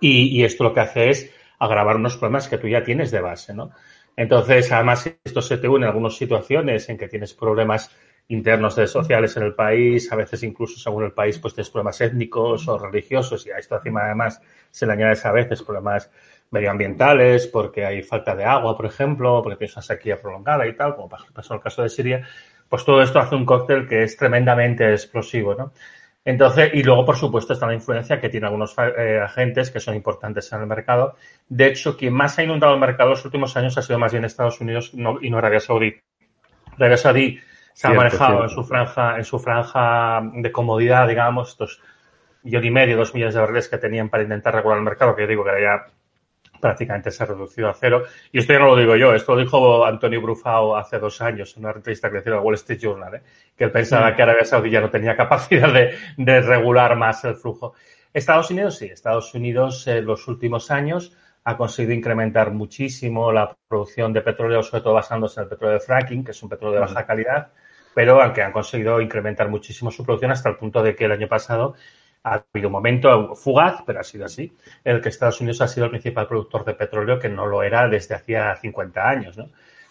y, 0.00 0.42
esto 0.42 0.64
lo 0.64 0.74
que 0.74 0.80
hace 0.80 1.10
es 1.10 1.30
agravar 1.60 1.94
unos 1.94 2.16
problemas 2.16 2.48
que 2.48 2.58
tú 2.58 2.66
ya 2.66 2.82
tienes 2.82 3.12
de 3.12 3.20
base, 3.20 3.54
¿no? 3.54 3.70
Entonces, 4.16 4.72
además, 4.72 5.08
esto 5.22 5.40
se 5.40 5.58
te 5.58 5.68
une 5.68 5.86
en 5.86 5.90
algunas 5.90 6.16
situaciones 6.16 6.88
en 6.88 6.98
que 6.98 7.06
tienes 7.06 7.32
problemas 7.34 7.94
internos 8.26 8.74
de 8.74 8.88
sociales 8.88 9.36
en 9.36 9.44
el 9.44 9.54
país, 9.54 10.10
a 10.10 10.16
veces 10.16 10.42
incluso 10.42 10.80
según 10.80 11.04
el 11.04 11.12
país, 11.12 11.38
pues 11.38 11.54
tienes 11.54 11.70
problemas 11.70 12.00
étnicos 12.00 12.66
o 12.66 12.78
religiosos 12.78 13.46
y 13.46 13.50
a 13.50 13.58
esto 13.58 13.76
encima 13.76 14.06
además 14.06 14.40
se 14.70 14.86
le 14.86 14.92
añades 14.92 15.24
a 15.24 15.32
veces 15.32 15.62
problemas 15.62 16.10
medioambientales 16.52 17.46
porque 17.48 17.84
hay 17.84 18.02
falta 18.02 18.36
de 18.36 18.44
agua, 18.44 18.76
por 18.76 18.86
ejemplo, 18.86 19.42
porque 19.42 19.56
tienes 19.56 19.76
una 19.76 19.82
sequía 19.82 20.20
prolongada 20.20 20.66
y 20.66 20.76
tal, 20.76 20.94
como 20.94 21.08
pasó 21.08 21.54
en 21.54 21.58
el 21.58 21.62
caso 21.62 21.82
de 21.82 21.88
Siria, 21.88 22.26
pues 22.68 22.84
todo 22.84 23.02
esto 23.02 23.18
hace 23.18 23.34
un 23.34 23.44
cóctel 23.44 23.88
que 23.88 24.04
es 24.04 24.16
tremendamente 24.16 24.90
explosivo, 24.90 25.54
¿no? 25.54 25.72
Entonces, 26.24 26.70
y 26.72 26.84
luego, 26.84 27.04
por 27.04 27.16
supuesto, 27.16 27.52
está 27.52 27.66
la 27.66 27.74
influencia 27.74 28.20
que 28.20 28.28
tienen 28.28 28.46
algunos 28.46 28.76
eh, 28.78 29.20
agentes 29.20 29.70
que 29.70 29.80
son 29.80 29.96
importantes 29.96 30.52
en 30.52 30.60
el 30.60 30.66
mercado. 30.68 31.16
De 31.48 31.66
hecho, 31.66 31.96
quien 31.96 32.12
más 32.12 32.38
ha 32.38 32.44
inundado 32.44 32.74
el 32.74 32.80
mercado 32.80 33.08
en 33.08 33.16
los 33.16 33.24
últimos 33.24 33.56
años 33.56 33.76
ha 33.76 33.82
sido 33.82 33.98
más 33.98 34.12
bien 34.12 34.24
Estados 34.24 34.60
Unidos 34.60 34.92
y 34.94 35.30
no 35.30 35.38
Arabia 35.38 35.58
Saudí. 35.58 35.96
Arabia 36.76 36.96
Saudí 36.96 37.40
se 37.72 37.88
ha 37.88 37.90
manejado 37.90 38.44
en 38.44 38.50
su 38.50 38.62
franja, 38.62 39.16
en 39.16 39.24
su 39.24 39.38
franja 39.40 40.22
de 40.32 40.52
comodidad, 40.52 41.08
digamos, 41.08 41.50
estos 41.50 41.80
millón 42.42 42.64
y 42.64 42.70
medio, 42.70 42.96
dos 42.96 43.14
millones 43.14 43.34
de 43.34 43.40
barriles 43.40 43.68
que 43.68 43.78
tenían 43.78 44.08
para 44.08 44.22
intentar 44.22 44.54
regular 44.54 44.78
el 44.78 44.84
mercado, 44.84 45.14
que 45.14 45.22
yo 45.22 45.28
digo 45.28 45.44
que 45.44 45.62
ya 45.62 45.86
prácticamente 46.62 47.10
se 47.10 47.24
ha 47.24 47.26
reducido 47.26 47.68
a 47.68 47.74
cero. 47.74 48.04
Y 48.30 48.38
esto 48.38 48.52
ya 48.52 48.60
no 48.60 48.66
lo 48.66 48.76
digo 48.76 48.94
yo, 48.94 49.12
esto 49.12 49.34
lo 49.34 49.40
dijo 49.40 49.84
Antonio 49.84 50.22
Brufao 50.22 50.76
hace 50.76 51.00
dos 51.00 51.20
años 51.20 51.56
en 51.56 51.64
una 51.64 51.74
entrevista 51.74 52.08
que 52.08 52.14
le 52.14 52.20
hicieron 52.20 52.38
al 52.38 52.46
Wall 52.46 52.54
Street 52.54 52.78
Journal, 52.80 53.16
¿eh? 53.16 53.22
que 53.56 53.64
él 53.64 53.72
pensaba 53.72 54.14
que 54.14 54.22
Arabia 54.22 54.44
Saudí 54.44 54.70
ya 54.70 54.80
no 54.80 54.88
tenía 54.88 55.16
capacidad 55.16 55.72
de, 55.72 56.40
regular 56.40 56.96
más 56.96 57.24
el 57.24 57.34
flujo. 57.34 57.74
Estados 58.14 58.50
Unidos 58.52 58.76
sí, 58.76 58.86
Estados 58.86 59.34
Unidos 59.34 59.84
en 59.88 60.06
los 60.06 60.28
últimos 60.28 60.70
años 60.70 61.16
ha 61.42 61.56
conseguido 61.56 61.94
incrementar 61.94 62.52
muchísimo 62.52 63.32
la 63.32 63.56
producción 63.66 64.12
de 64.12 64.20
petróleo, 64.20 64.62
sobre 64.62 64.84
todo 64.84 64.94
basándose 64.94 65.40
en 65.40 65.44
el 65.44 65.50
petróleo 65.50 65.74
de 65.74 65.84
fracking, 65.84 66.24
que 66.24 66.30
es 66.30 66.40
un 66.44 66.48
petróleo 66.48 66.74
de 66.74 66.80
baja 66.86 67.04
calidad, 67.04 67.48
pero 67.92 68.22
aunque 68.22 68.42
han 68.42 68.52
conseguido 68.52 69.00
incrementar 69.00 69.48
muchísimo 69.48 69.90
su 69.90 70.04
producción 70.04 70.30
hasta 70.30 70.48
el 70.48 70.56
punto 70.56 70.80
de 70.80 70.94
que 70.94 71.06
el 71.06 71.12
año 71.12 71.26
pasado 71.26 71.74
ha 72.24 72.44
habido 72.52 72.68
un 72.68 72.72
momento 72.72 73.34
fugaz, 73.34 73.82
pero 73.84 74.00
ha 74.00 74.04
sido 74.04 74.26
así, 74.26 74.52
en 74.84 74.96
el 74.96 75.02
que 75.02 75.08
Estados 75.08 75.40
Unidos 75.40 75.60
ha 75.60 75.68
sido 75.68 75.86
el 75.86 75.90
principal 75.90 76.28
productor 76.28 76.64
de 76.64 76.74
petróleo, 76.74 77.18
que 77.18 77.28
no 77.28 77.46
lo 77.46 77.62
era 77.62 77.88
desde 77.88 78.14
hacía 78.14 78.54
50 78.56 79.08
años. 79.08 79.36
¿no? 79.36 79.48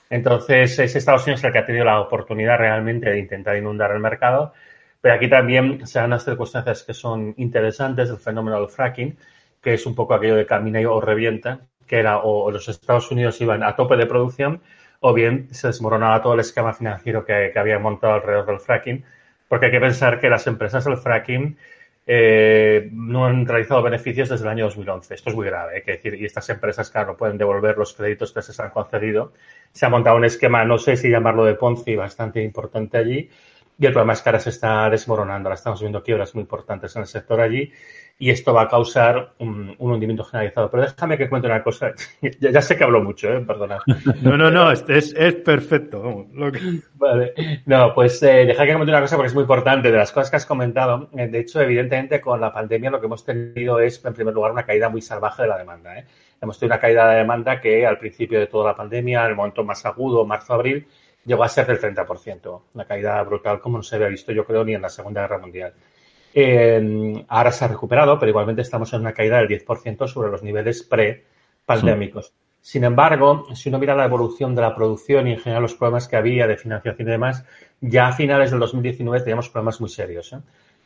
Entonces, 0.09 0.77
es 0.79 0.95
Estados 0.95 1.23
Unidos 1.23 1.43
el 1.43 1.51
que 1.51 1.59
ha 1.59 1.65
tenido 1.65 1.85
la 1.85 1.99
oportunidad 1.99 2.57
realmente 2.57 3.09
de 3.09 3.19
intentar 3.19 3.57
inundar 3.57 3.91
el 3.91 3.99
mercado, 3.99 4.53
pero 5.01 5.15
aquí 5.15 5.29
también 5.29 5.85
se 5.87 5.99
dan 5.99 6.09
unas 6.09 6.23
circunstancias 6.23 6.83
que 6.83 6.93
son 6.93 7.33
interesantes, 7.37 8.09
el 8.09 8.17
fenómeno 8.17 8.59
del 8.59 8.69
fracking, 8.69 9.17
que 9.61 9.73
es 9.73 9.85
un 9.85 9.95
poco 9.95 10.13
aquello 10.13 10.35
de 10.35 10.45
camina 10.45 10.79
o 10.89 11.01
revienta, 11.01 11.61
que 11.87 11.99
era 11.99 12.19
o 12.19 12.49
los 12.51 12.69
Estados 12.69 13.11
Unidos 13.11 13.41
iban 13.41 13.63
a 13.63 13.75
tope 13.75 13.97
de 13.97 14.05
producción, 14.05 14.61
o 14.99 15.13
bien 15.13 15.47
se 15.51 15.67
desmoronaba 15.67 16.21
todo 16.21 16.35
el 16.35 16.39
esquema 16.39 16.73
financiero 16.73 17.25
que 17.25 17.51
había 17.55 17.79
montado 17.79 18.13
alrededor 18.13 18.45
del 18.45 18.59
fracking, 18.59 19.03
porque 19.47 19.65
hay 19.65 19.71
que 19.71 19.79
pensar 19.79 20.19
que 20.19 20.29
las 20.29 20.47
empresas 20.47 20.85
del 20.85 20.97
fracking 20.97 21.57
eh, 22.13 22.89
no 22.91 23.25
han 23.25 23.45
realizado 23.45 23.81
beneficios 23.81 24.27
desde 24.27 24.43
el 24.43 24.49
año 24.49 24.65
2011. 24.65 25.15
Esto 25.15 25.29
es 25.29 25.35
muy 25.37 25.45
grave. 25.45 25.77
¿eh? 25.77 25.83
decir, 25.85 26.15
y 26.15 26.25
estas 26.25 26.49
empresas, 26.49 26.89
claro, 26.91 27.15
pueden 27.15 27.37
devolver 27.37 27.77
los 27.77 27.93
créditos 27.93 28.33
que 28.33 28.41
se 28.41 28.61
han 28.61 28.71
concedido. 28.71 29.31
Se 29.71 29.85
ha 29.85 29.89
montado 29.89 30.17
un 30.17 30.25
esquema, 30.25 30.65
no 30.65 30.77
sé 30.77 30.97
si 30.97 31.09
llamarlo 31.09 31.45
de 31.45 31.55
Ponzi, 31.55 31.95
bastante 31.95 32.43
importante 32.43 32.97
allí. 32.97 33.29
Y 33.81 33.87
el 33.87 33.93
problema 33.93 34.13
es 34.13 34.21
que 34.21 34.29
ahora 34.29 34.39
se 34.39 34.51
está 34.51 34.87
desmoronando. 34.91 35.49
Ahora 35.49 35.55
estamos 35.55 35.79
viendo 35.81 36.03
quiebras 36.03 36.35
muy 36.35 36.43
importantes 36.43 36.95
en 36.95 37.01
el 37.01 37.07
sector 37.07 37.41
allí 37.41 37.73
y 38.19 38.29
esto 38.29 38.53
va 38.53 38.61
a 38.61 38.67
causar 38.67 39.33
un, 39.39 39.75
hundimiento 39.79 40.23
generalizado. 40.23 40.69
Pero 40.69 40.83
déjame 40.83 41.17
que 41.17 41.27
cuente 41.27 41.47
una 41.47 41.63
cosa. 41.63 41.91
ya, 42.39 42.61
sé 42.61 42.77
que 42.77 42.83
hablo 42.83 43.03
mucho, 43.03 43.33
¿eh? 43.33 43.41
perdona. 43.41 43.79
No, 44.21 44.37
no, 44.37 44.51
no, 44.51 44.71
es, 44.71 44.83
es 44.87 45.33
perfecto. 45.37 46.27
Vale. 46.93 47.33
No, 47.65 47.91
pues 47.95 48.21
eh, 48.21 48.45
deja 48.45 48.67
que 48.67 48.73
cuente 48.75 48.91
una 48.91 49.01
cosa 49.01 49.15
porque 49.15 49.29
es 49.29 49.33
muy 49.33 49.41
importante. 49.41 49.91
De 49.91 49.97
las 49.97 50.11
cosas 50.11 50.29
que 50.29 50.35
has 50.35 50.45
comentado, 50.45 51.09
eh, 51.17 51.27
de 51.27 51.39
hecho, 51.39 51.59
evidentemente, 51.59 52.21
con 52.21 52.39
la 52.39 52.53
pandemia 52.53 52.91
lo 52.91 52.99
que 52.99 53.07
hemos 53.07 53.25
tenido 53.25 53.79
es, 53.79 54.05
en 54.05 54.13
primer 54.13 54.35
lugar, 54.35 54.51
una 54.51 54.63
caída 54.63 54.89
muy 54.89 55.01
salvaje 55.01 55.41
de 55.41 55.47
la 55.47 55.57
demanda. 55.57 55.97
¿eh? 55.97 56.05
Hemos 56.39 56.59
tenido 56.59 56.75
una 56.75 56.81
caída 56.81 57.09
de 57.09 57.17
demanda 57.17 57.59
que 57.59 57.87
al 57.87 57.97
principio 57.97 58.39
de 58.39 58.45
toda 58.45 58.65
la 58.65 58.75
pandemia, 58.75 59.23
en 59.23 59.31
el 59.31 59.35
momento 59.35 59.63
más 59.63 59.83
agudo, 59.87 60.23
marzo-abril, 60.23 60.85
llegó 61.25 61.43
a 61.43 61.49
ser 61.49 61.67
del 61.67 61.79
30%. 61.79 62.61
Una 62.73 62.85
caída 62.85 63.21
brutal 63.23 63.59
como 63.59 63.77
no 63.77 63.83
se 63.83 63.95
había 63.95 64.07
visto, 64.07 64.31
yo 64.31 64.45
creo, 64.45 64.63
ni 64.63 64.73
en 64.73 64.81
la 64.81 64.89
Segunda 64.89 65.21
Guerra 65.21 65.39
Mundial. 65.39 65.73
Eh, 66.33 67.25
ahora 67.27 67.51
se 67.51 67.65
ha 67.65 67.67
recuperado, 67.67 68.17
pero 68.17 68.29
igualmente 68.29 68.61
estamos 68.61 68.91
en 68.93 69.01
una 69.01 69.13
caída 69.13 69.37
del 69.37 69.47
10% 69.47 70.07
sobre 70.07 70.31
los 70.31 70.43
niveles 70.43 70.83
pre-pandémicos. 70.83 72.33
Sin 72.61 72.83
embargo, 72.83 73.47
si 73.55 73.69
uno 73.69 73.79
mira 73.79 73.95
la 73.95 74.05
evolución 74.05 74.53
de 74.55 74.61
la 74.61 74.75
producción 74.75 75.27
y 75.27 75.33
en 75.33 75.39
general 75.39 75.63
los 75.63 75.73
problemas 75.73 76.07
que 76.07 76.15
había 76.15 76.45
de 76.45 76.57
financiación 76.57 77.07
y 77.07 77.11
demás, 77.11 77.43
ya 77.81 78.07
a 78.07 78.13
finales 78.13 78.51
del 78.51 78.59
2019 78.59 79.21
teníamos 79.21 79.49
problemas 79.49 79.81
muy 79.81 79.89
serios. 79.89 80.31
¿eh? 80.31 80.37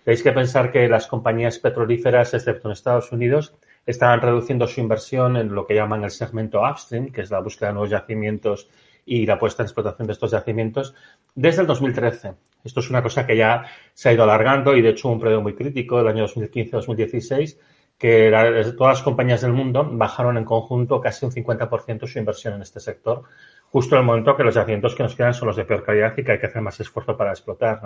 Tenéis 0.05 0.23
que 0.23 0.31
pensar 0.31 0.71
que 0.71 0.87
las 0.87 1.07
compañías 1.07 1.59
petrolíferas, 1.59 2.33
excepto 2.33 2.69
en 2.69 2.71
Estados 2.71 3.11
Unidos, 3.11 3.53
estaban 3.85 4.21
reduciendo 4.21 4.67
su 4.67 4.79
inversión 4.79 5.35
en 5.35 5.53
lo 5.53 5.67
que 5.67 5.75
llaman 5.75 6.03
el 6.05 6.11
segmento 6.11 6.61
upstream, 6.61 7.11
que 7.11 7.21
es 7.21 7.29
la 7.29 7.39
búsqueda 7.39 7.69
de 7.69 7.73
nuevos 7.73 7.89
yacimientos 7.89 8.69
y 9.05 9.25
la 9.25 9.37
puesta 9.37 9.63
en 9.63 9.67
explotación 9.67 10.07
de 10.07 10.13
estos 10.13 10.31
yacimientos, 10.31 10.95
desde 11.35 11.61
el 11.61 11.67
2013. 11.67 12.33
Esto 12.63 12.79
es 12.79 12.89
una 12.89 13.03
cosa 13.03 13.27
que 13.27 13.37
ya 13.37 13.65
se 13.93 14.09
ha 14.09 14.13
ido 14.13 14.23
alargando 14.23 14.75
y 14.75 14.81
de 14.81 14.89
hecho 14.89 15.09
un 15.09 15.19
periodo 15.19 15.41
muy 15.41 15.53
crítico, 15.53 15.99
el 15.99 16.07
año 16.07 16.25
2015-2016, 16.25 17.57
que 17.97 18.29
todas 18.77 18.97
las 18.97 19.03
compañías 19.03 19.41
del 19.41 19.53
mundo 19.53 19.87
bajaron 19.89 20.37
en 20.37 20.43
conjunto 20.43 20.99
casi 20.99 21.25
un 21.25 21.31
50% 21.31 22.07
su 22.07 22.19
inversión 22.19 22.55
en 22.55 22.61
este 22.63 22.79
sector, 22.79 23.23
justo 23.69 23.95
en 23.95 24.01
el 24.01 24.05
momento 24.05 24.35
que 24.35 24.43
los 24.43 24.55
yacimientos 24.55 24.95
que 24.95 25.03
nos 25.03 25.15
quedan 25.15 25.33
son 25.33 25.47
los 25.47 25.55
de 25.55 25.65
peor 25.65 25.83
calidad 25.83 26.13
y 26.17 26.23
que 26.23 26.31
hay 26.33 26.39
que 26.39 26.47
hacer 26.47 26.61
más 26.61 26.79
esfuerzo 26.79 27.15
para 27.15 27.31
explotar. 27.31 27.79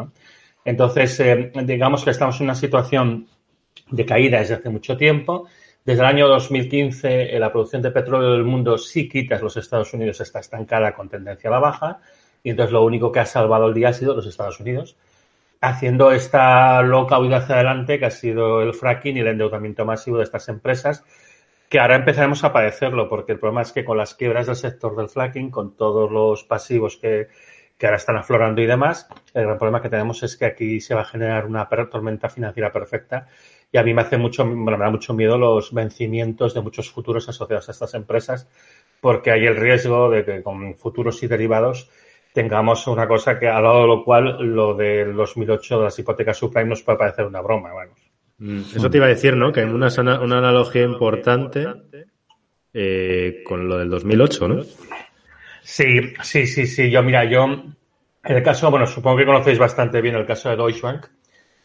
Entonces, 0.65 1.19
eh, 1.19 1.51
digamos 1.63 2.03
que 2.03 2.11
estamos 2.11 2.39
en 2.39 2.45
una 2.45 2.55
situación 2.55 3.27
de 3.89 4.05
caída 4.05 4.39
desde 4.39 4.55
hace 4.55 4.69
mucho 4.69 4.97
tiempo. 4.97 5.47
Desde 5.85 6.01
el 6.01 6.07
año 6.07 6.27
2015, 6.27 7.35
eh, 7.35 7.39
la 7.39 7.51
producción 7.51 7.81
de 7.81 7.91
petróleo 7.91 8.33
del 8.33 8.43
mundo, 8.43 8.77
si 8.77 9.07
quitas 9.07 9.41
los 9.41 9.57
Estados 9.57 9.93
Unidos, 9.93 10.19
está 10.21 10.39
estancada 10.39 10.93
con 10.93 11.09
tendencia 11.09 11.49
a 11.49 11.53
la 11.53 11.59
baja. 11.59 11.99
Y 12.43 12.51
entonces 12.51 12.73
lo 12.73 12.83
único 12.83 13.11
que 13.11 13.19
ha 13.19 13.25
salvado 13.25 13.67
el 13.67 13.73
día 13.73 13.89
ha 13.89 13.93
sido 13.93 14.15
los 14.15 14.27
Estados 14.27 14.59
Unidos, 14.59 14.95
haciendo 15.61 16.11
esta 16.11 16.81
loca 16.81 17.19
huida 17.19 17.37
hacia 17.37 17.55
adelante 17.55 17.99
que 17.99 18.05
ha 18.05 18.11
sido 18.11 18.61
el 18.61 18.73
fracking 18.73 19.17
y 19.17 19.19
el 19.21 19.27
endeudamiento 19.27 19.85
masivo 19.85 20.17
de 20.17 20.23
estas 20.23 20.47
empresas, 20.49 21.03
que 21.69 21.79
ahora 21.79 21.95
empezaremos 21.95 22.43
a 22.43 22.53
padecerlo, 22.53 23.09
porque 23.09 23.33
el 23.33 23.39
problema 23.39 23.61
es 23.61 23.71
que 23.71 23.85
con 23.85 23.97
las 23.97 24.15
quiebras 24.15 24.47
del 24.47 24.55
sector 24.55 24.95
del 24.95 25.09
fracking, 25.09 25.51
con 25.51 25.75
todos 25.75 26.09
los 26.11 26.43
pasivos 26.43 26.97
que, 26.97 27.27
que 27.77 27.87
ahora 27.87 27.97
están 27.97 28.17
aflorando 28.17 28.61
y 28.61 28.65
demás, 28.65 29.07
el 29.33 29.43
gran 29.43 29.57
problema 29.57 29.81
que 29.81 29.89
tenemos 29.89 30.23
es 30.23 30.35
que 30.35 30.45
aquí 30.45 30.81
se 30.81 30.95
va 30.95 31.01
a 31.01 31.05
generar 31.05 31.45
una 31.45 31.67
tormenta 31.67 32.29
financiera 32.29 32.71
perfecta 32.71 33.27
y 33.71 33.77
a 33.77 33.83
mí 33.83 33.93
me 33.93 34.01
hace 34.01 34.17
mucho, 34.17 34.45
me 34.45 34.77
da 34.77 34.89
mucho 34.89 35.13
miedo 35.13 35.37
los 35.37 35.73
vencimientos 35.73 36.53
de 36.53 36.61
muchos 36.61 36.89
futuros 36.89 37.29
asociados 37.29 37.69
a 37.69 37.71
estas 37.71 37.93
empresas, 37.93 38.47
porque 38.99 39.31
hay 39.31 39.45
el 39.45 39.55
riesgo 39.55 40.09
de 40.09 40.25
que 40.25 40.43
con 40.43 40.75
futuros 40.75 41.21
y 41.23 41.27
derivados 41.27 41.89
tengamos 42.33 42.87
una 42.87 43.07
cosa 43.07 43.39
que 43.39 43.47
al 43.47 43.63
lado 43.63 43.81
de 43.81 43.87
lo 43.87 44.03
cual 44.03 44.37
lo 44.39 44.73
del 44.75 45.15
2008 45.15 45.77
de 45.77 45.83
las 45.83 45.99
hipotecas 45.99 46.37
subprime 46.37 46.69
nos 46.69 46.83
puede 46.83 46.97
parecer 46.97 47.25
una 47.25 47.41
broma, 47.41 47.73
vamos. 47.73 47.99
Mm, 48.39 48.61
eso 48.75 48.89
te 48.89 48.97
iba 48.97 49.05
a 49.05 49.09
decir, 49.09 49.35
¿no? 49.35 49.51
Que 49.51 49.61
hay 49.61 49.65
una, 49.65 49.89
una 50.21 50.37
analogía 50.37 50.83
importante 50.83 51.67
eh, 52.73 53.43
con 53.45 53.67
lo 53.67 53.77
del 53.77 53.89
2008, 53.89 54.47
¿no? 54.47 54.63
Sí, 55.61 56.13
sí, 56.21 56.47
sí, 56.47 56.65
sí. 56.65 56.89
Yo, 56.89 57.03
mira, 57.03 57.25
yo, 57.25 57.43
en 57.43 58.35
el 58.35 58.43
caso, 58.43 58.71
bueno, 58.71 58.87
supongo 58.87 59.17
que 59.17 59.25
conocéis 59.25 59.59
bastante 59.59 60.01
bien 60.01 60.15
el 60.15 60.25
caso 60.25 60.49
de 60.49 60.55
Deutsche 60.55 60.81
Bank, 60.81 61.07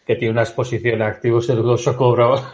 que 0.06 0.16
tiene 0.16 0.32
una 0.32 0.42
exposición 0.42 1.02
a 1.02 1.06
activos 1.06 1.46
de 1.46 1.54
dudoso 1.54 1.96
cobro, 1.96 2.36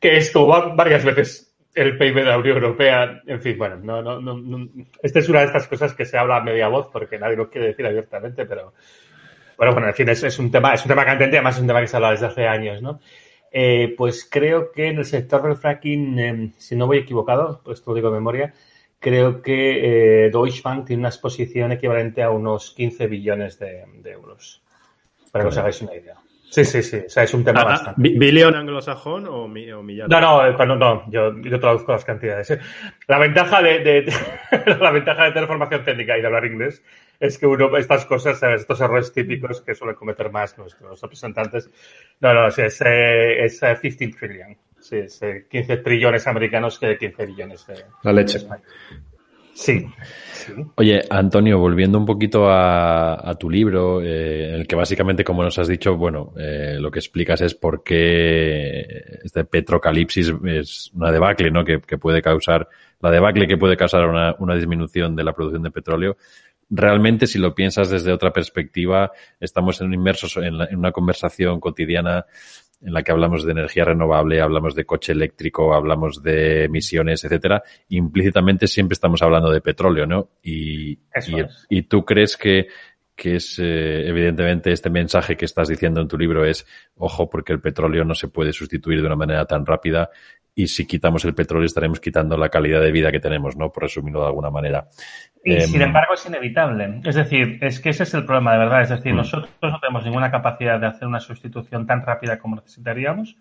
que 0.00 0.16
es 0.16 0.30
como 0.32 0.74
varias 0.74 1.04
veces 1.04 1.56
el 1.74 1.96
PIB 1.96 2.14
de 2.16 2.24
la 2.24 2.38
Unión 2.38 2.56
Europea. 2.56 3.22
En 3.26 3.40
fin, 3.40 3.56
bueno, 3.56 3.76
no, 3.76 4.02
no, 4.02 4.20
no, 4.20 4.68
esta 5.02 5.20
es 5.20 5.28
una 5.28 5.40
de 5.40 5.46
estas 5.46 5.68
cosas 5.68 5.94
que 5.94 6.04
se 6.04 6.18
habla 6.18 6.38
a 6.38 6.42
media 6.42 6.68
voz 6.68 6.88
porque 6.92 7.18
nadie 7.18 7.36
lo 7.36 7.48
quiere 7.48 7.68
decir 7.68 7.86
abiertamente, 7.86 8.44
pero 8.46 8.74
bueno, 9.56 9.72
bueno, 9.72 9.88
en 9.88 9.94
fin, 9.94 10.08
es, 10.08 10.38
un 10.38 10.50
tema, 10.50 10.74
es 10.74 10.82
un 10.82 10.88
tema 10.88 11.04
candente, 11.04 11.36
además 11.36 11.56
es 11.56 11.60
un 11.60 11.68
tema 11.68 11.80
que 11.80 11.86
se 11.86 11.96
habla 11.96 12.10
desde 12.10 12.26
hace 12.26 12.46
años, 12.46 12.82
¿no? 12.82 13.00
Eh, 13.50 13.94
pues 13.96 14.28
creo 14.30 14.72
que 14.72 14.88
en 14.88 14.98
el 14.98 15.04
sector 15.04 15.42
del 15.42 15.56
fracking, 15.56 16.18
em, 16.18 16.52
si 16.58 16.76
no 16.76 16.86
voy 16.86 16.98
equivocado, 16.98 17.62
pues 17.64 17.82
lo 17.86 17.94
digo 17.94 18.10
de 18.10 18.14
memoria, 18.14 18.54
creo 18.98 19.40
que 19.42 20.26
eh, 20.26 20.30
Deutsche 20.30 20.60
Bank 20.62 20.86
tiene 20.86 21.00
una 21.00 21.08
exposición 21.08 21.72
equivalente 21.72 22.22
a 22.22 22.30
unos 22.30 22.72
15 22.72 23.06
billones 23.06 23.58
de 23.58 23.84
euros 24.04 24.62
para 25.32 25.44
que 25.44 25.48
os 25.48 25.58
hagáis 25.58 25.82
una 25.82 25.94
idea. 25.94 26.14
Sí, 26.50 26.64
sí, 26.64 26.82
sí. 26.82 26.96
O 27.06 27.10
sea, 27.10 27.24
es 27.24 27.34
un 27.34 27.44
tema 27.44 27.60
ah, 27.60 27.64
bastante. 27.64 28.00
¿Billion 28.00 28.54
anglosajón 28.54 29.26
o, 29.26 29.44
o 29.44 29.48
millón? 29.48 30.08
No, 30.08 30.20
no, 30.20 30.56
cuando, 30.56 30.76
no 30.76 31.10
yo, 31.10 31.38
yo 31.42 31.60
traduzco 31.60 31.92
las 31.92 32.04
cantidades. 32.04 32.50
¿eh? 32.52 32.60
La 33.06 33.18
ventaja 33.18 33.60
de, 33.60 33.80
de, 33.80 34.12
la 34.80 34.90
ventaja 34.90 35.24
de 35.24 35.32
tener 35.32 35.46
formación 35.46 35.84
técnica 35.84 36.16
y 36.16 36.22
de 36.22 36.26
hablar 36.26 36.46
inglés 36.46 36.82
es 37.20 37.36
que 37.36 37.46
uno, 37.46 37.76
estas 37.76 38.06
cosas, 38.06 38.42
estos 38.42 38.80
errores 38.80 39.12
típicos 39.12 39.60
que 39.60 39.74
suelen 39.74 39.96
cometer 39.96 40.30
más 40.30 40.56
nuestros 40.56 41.00
representantes. 41.00 41.70
No, 42.20 42.32
no, 42.32 42.48
es, 42.48 42.58
es, 42.58 42.80
es 42.80 43.60
15 43.80 44.04
eh, 44.04 44.14
trillion. 44.18 44.56
Sí, 44.80 44.96
es 44.96 45.20
15 45.50 45.76
trillones 45.78 46.26
americanos 46.26 46.78
que 46.78 46.96
15 46.96 47.26
billones 47.26 47.66
de. 47.66 47.84
La 48.04 48.12
leche. 48.12 48.38
Sí. 49.58 49.84
Oye, 50.76 51.02
Antonio, 51.10 51.58
volviendo 51.58 51.98
un 51.98 52.06
poquito 52.06 52.48
a, 52.48 53.36
tu 53.40 53.50
libro, 53.50 54.00
eh, 54.00 54.50
en 54.50 54.54
el 54.54 54.68
que 54.68 54.76
básicamente, 54.76 55.24
como 55.24 55.42
nos 55.42 55.58
has 55.58 55.66
dicho, 55.66 55.96
bueno, 55.96 56.32
eh, 56.38 56.76
lo 56.78 56.92
que 56.92 57.00
explicas 57.00 57.40
es 57.40 57.56
por 57.56 57.82
qué 57.82 59.18
este 59.24 59.44
petrocalipsis 59.44 60.32
es 60.44 60.92
una 60.94 61.10
debacle, 61.10 61.50
¿no? 61.50 61.64
Que, 61.64 61.80
puede 61.98 62.22
causar, 62.22 62.68
la 63.00 63.10
debacle 63.10 63.48
que 63.48 63.56
puede 63.56 63.76
causar 63.76 64.06
una, 64.06 64.54
disminución 64.54 65.16
de 65.16 65.24
la 65.24 65.32
producción 65.32 65.64
de 65.64 65.72
petróleo. 65.72 66.16
Realmente, 66.70 67.26
si 67.26 67.40
lo 67.40 67.52
piensas 67.52 67.90
desde 67.90 68.12
otra 68.12 68.32
perspectiva, 68.32 69.10
estamos 69.40 69.80
inmersos 69.80 70.36
en, 70.36 70.54
en 70.60 70.78
una 70.78 70.92
conversación 70.92 71.58
cotidiana 71.58 72.26
en 72.80 72.92
la 72.92 73.02
que 73.02 73.10
hablamos 73.10 73.44
de 73.44 73.52
energía 73.52 73.84
renovable, 73.84 74.40
hablamos 74.40 74.74
de 74.74 74.84
coche 74.84 75.12
eléctrico, 75.12 75.74
hablamos 75.74 76.22
de 76.22 76.64
emisiones, 76.64 77.24
etcétera, 77.24 77.62
implícitamente 77.88 78.66
siempre 78.66 78.94
estamos 78.94 79.20
hablando 79.22 79.50
de 79.50 79.60
petróleo, 79.60 80.06
¿no? 80.06 80.30
Y, 80.42 80.98
y, 81.68 81.82
tú 81.82 82.04
crees 82.04 82.36
que, 82.36 82.68
que 83.16 83.36
es, 83.36 83.58
eh, 83.58 84.08
evidentemente, 84.08 84.70
este 84.70 84.90
mensaje 84.90 85.36
que 85.36 85.44
estás 85.44 85.68
diciendo 85.68 86.00
en 86.00 86.08
tu 86.08 86.16
libro 86.16 86.44
es, 86.44 86.66
ojo, 86.96 87.28
porque 87.28 87.52
el 87.52 87.60
petróleo 87.60 88.04
no 88.04 88.14
se 88.14 88.28
puede 88.28 88.52
sustituir 88.52 89.00
de 89.00 89.06
una 89.06 89.16
manera 89.16 89.44
tan 89.44 89.66
rápida 89.66 90.10
y 90.58 90.66
si 90.66 90.86
quitamos 90.86 91.24
el 91.24 91.34
petróleo 91.34 91.66
estaremos 91.66 92.00
quitando 92.00 92.36
la 92.36 92.48
calidad 92.48 92.80
de 92.80 92.90
vida 92.90 93.12
que 93.12 93.20
tenemos, 93.20 93.56
¿no? 93.56 93.70
Por 93.70 93.84
resumirlo 93.84 94.22
de 94.22 94.26
alguna 94.26 94.50
manera. 94.50 94.88
Y 95.48 95.54
em, 95.54 95.60
sin 95.62 95.80
embargo 95.80 96.12
es 96.12 96.26
inevitable. 96.26 97.00
Es 97.04 97.14
decir, 97.14 97.58
es 97.62 97.80
que 97.80 97.90
ese 97.90 98.02
es 98.02 98.12
el 98.12 98.26
problema 98.26 98.52
de 98.52 98.58
verdad. 98.58 98.82
Es 98.82 98.90
decir, 98.90 99.14
mm. 99.14 99.16
nosotros 99.16 99.50
no 99.62 99.80
tenemos 99.80 100.04
ninguna 100.04 100.30
capacidad 100.30 100.78
de 100.78 100.86
hacer 100.86 101.08
una 101.08 101.20
sustitución 101.20 101.86
tan 101.86 102.04
rápida 102.04 102.38
como 102.38 102.56
necesitaríamos. 102.56 103.36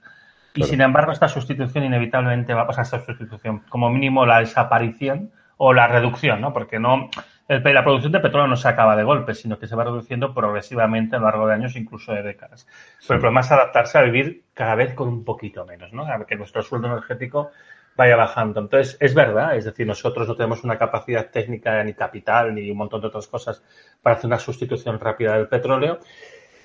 Y 0.56 0.64
sin 0.64 0.82
embargo, 0.82 1.12
esta 1.12 1.28
sustitución 1.28 1.84
inevitablemente 1.84 2.54
va 2.54 2.62
a 2.62 2.68
pasar 2.68 2.86
esta 2.86 3.00
sustitución, 3.00 3.64
como 3.70 3.90
mínimo 3.90 4.26
la 4.26 4.40
desaparición 4.40 5.32
o 5.58 5.74
la 5.74 5.88
reducción, 5.88 6.42
¿no? 6.42 6.54
Porque 6.54 6.80
no, 6.80 7.10
la 7.48 7.84
producción 7.84 8.14
de 8.14 8.22
petróleo 8.22 8.48
no 8.48 8.56
se 8.56 8.68
acaba 8.68 8.96
de 8.96 9.04
golpe, 9.04 9.36
sino 9.36 9.60
que 9.60 9.68
se 9.68 9.76
va 9.76 9.84
reduciendo 9.84 10.34
progresivamente 10.34 11.16
a 11.16 11.20
lo 11.20 11.26
largo 11.26 11.48
de 11.48 11.56
años, 11.56 11.76
incluso 11.76 12.14
de 12.14 12.24
décadas. 12.24 12.68
Pero 13.02 13.16
el 13.16 13.22
problema 13.22 13.42
es 13.42 13.52
adaptarse 13.52 13.98
a 13.98 14.02
vivir 14.02 14.46
cada 14.54 14.74
vez 14.76 14.94
con 14.94 15.10
un 15.10 15.24
poquito 15.24 15.64
menos, 15.66 15.94
¿no? 15.94 16.08
A 16.08 16.26
que 16.26 16.36
nuestro 16.36 16.64
sueldo 16.64 16.88
energético 16.88 17.52
vaya 17.98 18.16
bajando. 18.16 18.62
Entonces, 18.62 18.96
es 19.02 19.14
verdad, 19.14 19.58
es 19.58 19.66
decir, 19.66 19.86
nosotros 19.86 20.28
no 20.28 20.36
tenemos 20.36 20.64
una 20.64 20.78
capacidad 20.78 21.30
técnica 21.30 21.84
ni 21.84 21.94
capital 21.94 22.54
ni 22.54 22.70
un 22.70 22.78
montón 22.78 23.02
de 23.02 23.08
otras 23.08 23.28
cosas 23.28 23.64
para 24.02 24.16
hacer 24.16 24.28
una 24.28 24.40
sustitución 24.40 25.00
rápida 25.00 25.36
del 25.36 25.48
petróleo. 25.48 26.00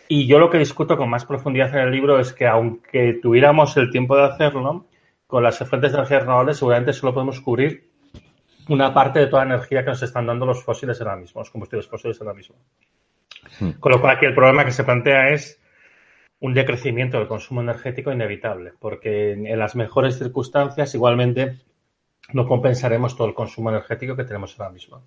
Y 0.08 0.26
yo 0.26 0.38
lo 0.38 0.50
que 0.50 0.58
discuto 0.58 0.96
con 0.96 1.08
más 1.08 1.24
profundidad 1.24 1.74
en 1.74 1.80
el 1.80 1.90
libro 1.90 2.20
es 2.20 2.34
que 2.34 2.46
aunque 2.46 3.18
tuviéramos 3.22 3.76
el 3.78 3.90
tiempo 3.90 4.14
de 4.14 4.24
hacerlo, 4.24 4.86
con 5.26 5.42
las 5.42 5.58
fuentes 5.58 5.92
de 5.92 5.98
energía 5.98 6.20
renovables 6.20 6.58
seguramente 6.58 6.92
solo 6.92 7.14
podemos 7.14 7.40
cubrir 7.40 7.88
una 8.68 8.92
parte 8.92 9.20
de 9.20 9.26
toda 9.28 9.46
la 9.46 9.54
energía 9.54 9.82
que 9.82 9.90
nos 9.90 10.02
están 10.02 10.26
dando 10.26 10.44
los 10.44 10.62
fósiles 10.62 11.00
ahora 11.00 11.16
mismo, 11.16 11.40
los 11.40 11.50
combustibles 11.50 11.88
fósiles 11.88 12.20
ahora 12.20 12.34
mismo. 12.34 12.56
Hmm. 13.58 13.70
Con 13.80 13.92
lo 13.92 14.00
cual 14.00 14.16
aquí 14.16 14.26
el 14.26 14.34
problema 14.34 14.66
que 14.66 14.72
se 14.72 14.84
plantea 14.84 15.30
es 15.30 15.61
un 16.42 16.54
decrecimiento 16.54 17.18
del 17.18 17.28
consumo 17.28 17.60
energético 17.60 18.10
inevitable, 18.10 18.72
porque 18.80 19.32
en 19.32 19.58
las 19.58 19.76
mejores 19.76 20.18
circunstancias 20.18 20.92
igualmente 20.92 21.54
no 22.32 22.48
compensaremos 22.48 23.16
todo 23.16 23.28
el 23.28 23.34
consumo 23.34 23.70
energético 23.70 24.16
que 24.16 24.24
tenemos 24.24 24.58
ahora 24.58 24.72
mismo. 24.72 25.04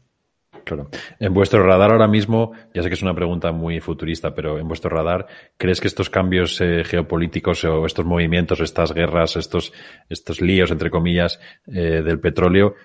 Claro. 0.63 0.87
En 1.19 1.33
vuestro 1.33 1.61
radar 1.61 1.91
ahora 1.91 2.07
mismo, 2.07 2.53
ya 2.73 2.81
sé 2.81 2.87
que 2.87 2.95
es 2.95 3.01
una 3.01 3.13
pregunta 3.13 3.51
muy 3.51 3.81
futurista, 3.81 4.33
pero 4.33 4.57
en 4.57 4.67
vuestro 4.69 4.89
radar, 4.89 5.27
¿crees 5.57 5.81
que 5.81 5.87
estos 5.87 6.09
cambios 6.09 6.59
eh, 6.61 6.85
geopolíticos 6.85 7.65
o 7.65 7.85
estos 7.85 8.05
movimientos, 8.05 8.61
estas 8.61 8.93
guerras, 8.93 9.35
estos, 9.35 9.73
estos 10.07 10.39
líos, 10.39 10.71
entre 10.71 10.89
comillas, 10.89 11.41
eh, 11.67 12.01
del 12.01 12.21
petróleo, 12.21 12.75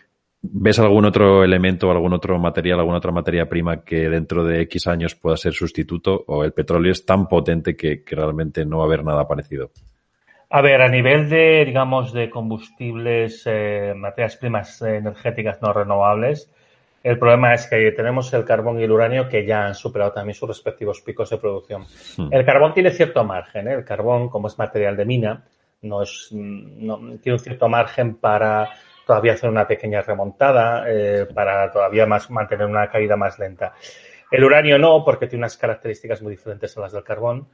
¿Ves 0.43 0.79
algún 0.79 1.05
otro 1.05 1.45
elemento, 1.45 1.91
algún 1.91 2.15
otro 2.15 2.39
material, 2.39 2.79
alguna 2.79 2.97
otra 2.99 3.13
materia 3.13 3.47
prima 3.47 3.85
que 3.85 4.09
dentro 4.09 4.43
de 4.43 4.63
X 4.63 4.87
años 4.87 5.15
pueda 5.15 5.37
ser 5.37 5.53
sustituto 5.53 6.25
o 6.29 6.45
el 6.45 6.53
petróleo 6.53 6.93
es 6.93 7.05
tan 7.05 7.29
potente 7.29 7.77
que, 7.77 8.03
realmente 8.07 8.65
no 8.65 8.79
va 8.79 8.85
a 8.85 8.87
haber 8.87 9.05
nada 9.05 9.29
parecido? 9.29 9.71
A 10.49 10.63
ver, 10.63 10.81
a 10.81 10.89
nivel 10.89 11.29
de, 11.29 11.65
digamos, 11.67 12.13
de 12.15 12.31
combustibles, 12.31 13.43
eh, 13.45 13.93
materias 13.95 14.37
primas 14.39 14.81
energéticas 14.81 15.61
no 15.61 15.75
renovables, 15.75 16.51
el 17.03 17.19
problema 17.19 17.55
es 17.55 17.67
que 17.67 17.93
tenemos 17.93 18.33
el 18.35 18.45
carbón 18.45 18.81
y 18.81 18.85
el 18.85 18.93
uranio 18.93 19.29
que 19.29 19.47
ya 19.47 19.67
han 19.67 19.75
superado 19.75 20.13
también 20.13 20.35
sus 20.35 20.49
respectivos 20.49 21.01
picos 21.01 21.31
de 21.31 21.39
producción. 21.39 21.85
Hmm. 22.17 22.29
El 22.31 22.45
carbón 22.45 22.75
tiene 22.75 22.91
cierto 22.91 23.25
margen, 23.25 23.69
¿eh? 23.69 23.75
el 23.75 23.85
carbón, 23.85 24.29
como 24.29 24.49
es 24.49 24.59
material 24.59 24.97
de 24.97 25.05
mina, 25.05 25.45
no 25.83 26.03
es, 26.03 26.29
no, 26.31 26.99
tiene 27.23 27.35
un 27.35 27.39
cierto 27.39 27.69
margen 27.69 28.17
para 28.17 28.69
todavía 29.11 29.33
hacer 29.33 29.51
una 29.51 29.67
pequeña 29.67 30.03
remontada 30.03 30.85
eh, 30.87 31.27
para 31.35 31.69
todavía 31.73 32.07
más 32.07 32.31
mantener 32.31 32.65
una 32.65 32.89
caída 32.89 33.17
más 33.17 33.41
lenta. 33.41 33.73
El 34.31 34.45
uranio 34.45 34.79
no, 34.79 35.05
porque 35.05 35.27
tiene 35.27 35.41
unas 35.41 35.57
características 35.57 36.23
muy 36.23 36.31
diferentes 36.31 36.79
a 36.79 36.83
las 36.83 36.93
del 36.93 37.03
carbón. 37.03 37.49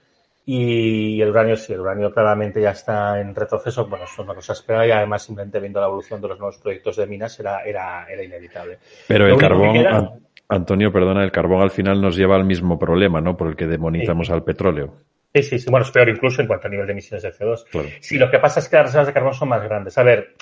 Y 0.44 1.18
el 1.18 1.30
uranio 1.30 1.57
sí, 1.57 1.72
el 1.72 1.80
uranio 1.80 2.12
claramente 2.12 2.61
ya 2.61 2.72
está 2.72 3.18
en 3.18 3.34
retroceso. 3.34 3.86
Bueno, 3.86 4.04
eso 4.04 4.22
no 4.22 4.34
nos 4.34 4.50
esperaba 4.50 4.86
y 4.86 4.90
además 4.90 5.22
simplemente 5.22 5.59
viendo 5.59 5.80
la 5.80 5.86
evolución 5.86 6.20
de 6.20 6.28
los 6.28 6.38
nuevos 6.38 6.59
proyectos 6.59 6.96
de 6.96 7.07
minas 7.07 7.40
era, 7.40 7.62
era, 7.62 8.07
era 8.07 8.22
inevitable. 8.22 8.78
Pero 9.09 9.26
el 9.26 9.38
carbón, 9.38 10.26
Antonio, 10.50 10.92
perdona, 10.92 11.24
el 11.24 11.32
carbón 11.32 11.62
al 11.62 11.70
final 11.70 12.02
nos 12.02 12.16
lleva 12.16 12.36
al 12.36 12.44
mismo 12.44 12.78
problema, 12.78 13.22
¿no? 13.22 13.34
Por 13.34 13.48
el 13.48 13.57
que 13.57 13.66
demonizamos 13.66 14.28
al 14.28 14.44
petróleo. 14.44 14.92
Sí, 15.34 15.42
sí, 15.42 15.59
sí. 15.59 15.70
Bueno, 15.70 15.86
es 15.86 15.90
peor 15.90 16.11
incluso 16.11 16.42
en 16.42 16.48
cuanto 16.48 16.66
a 16.66 16.70
nivel 16.70 16.84
de 16.84 16.92
emisiones 16.92 17.22
de 17.22 17.32
CO2. 17.32 17.64
Sí, 18.00 18.18
lo 18.18 18.30
que 18.30 18.38
pasa 18.38 18.61
es 18.61 18.68
que 18.68 18.76
las 18.76 18.86
reservas 18.86 19.07
de 19.07 19.14
carbón 19.14 19.32
son 19.32 19.48
más 19.48 19.62
grandes. 19.62 19.96
A 19.96 20.02
ver, 20.02 20.34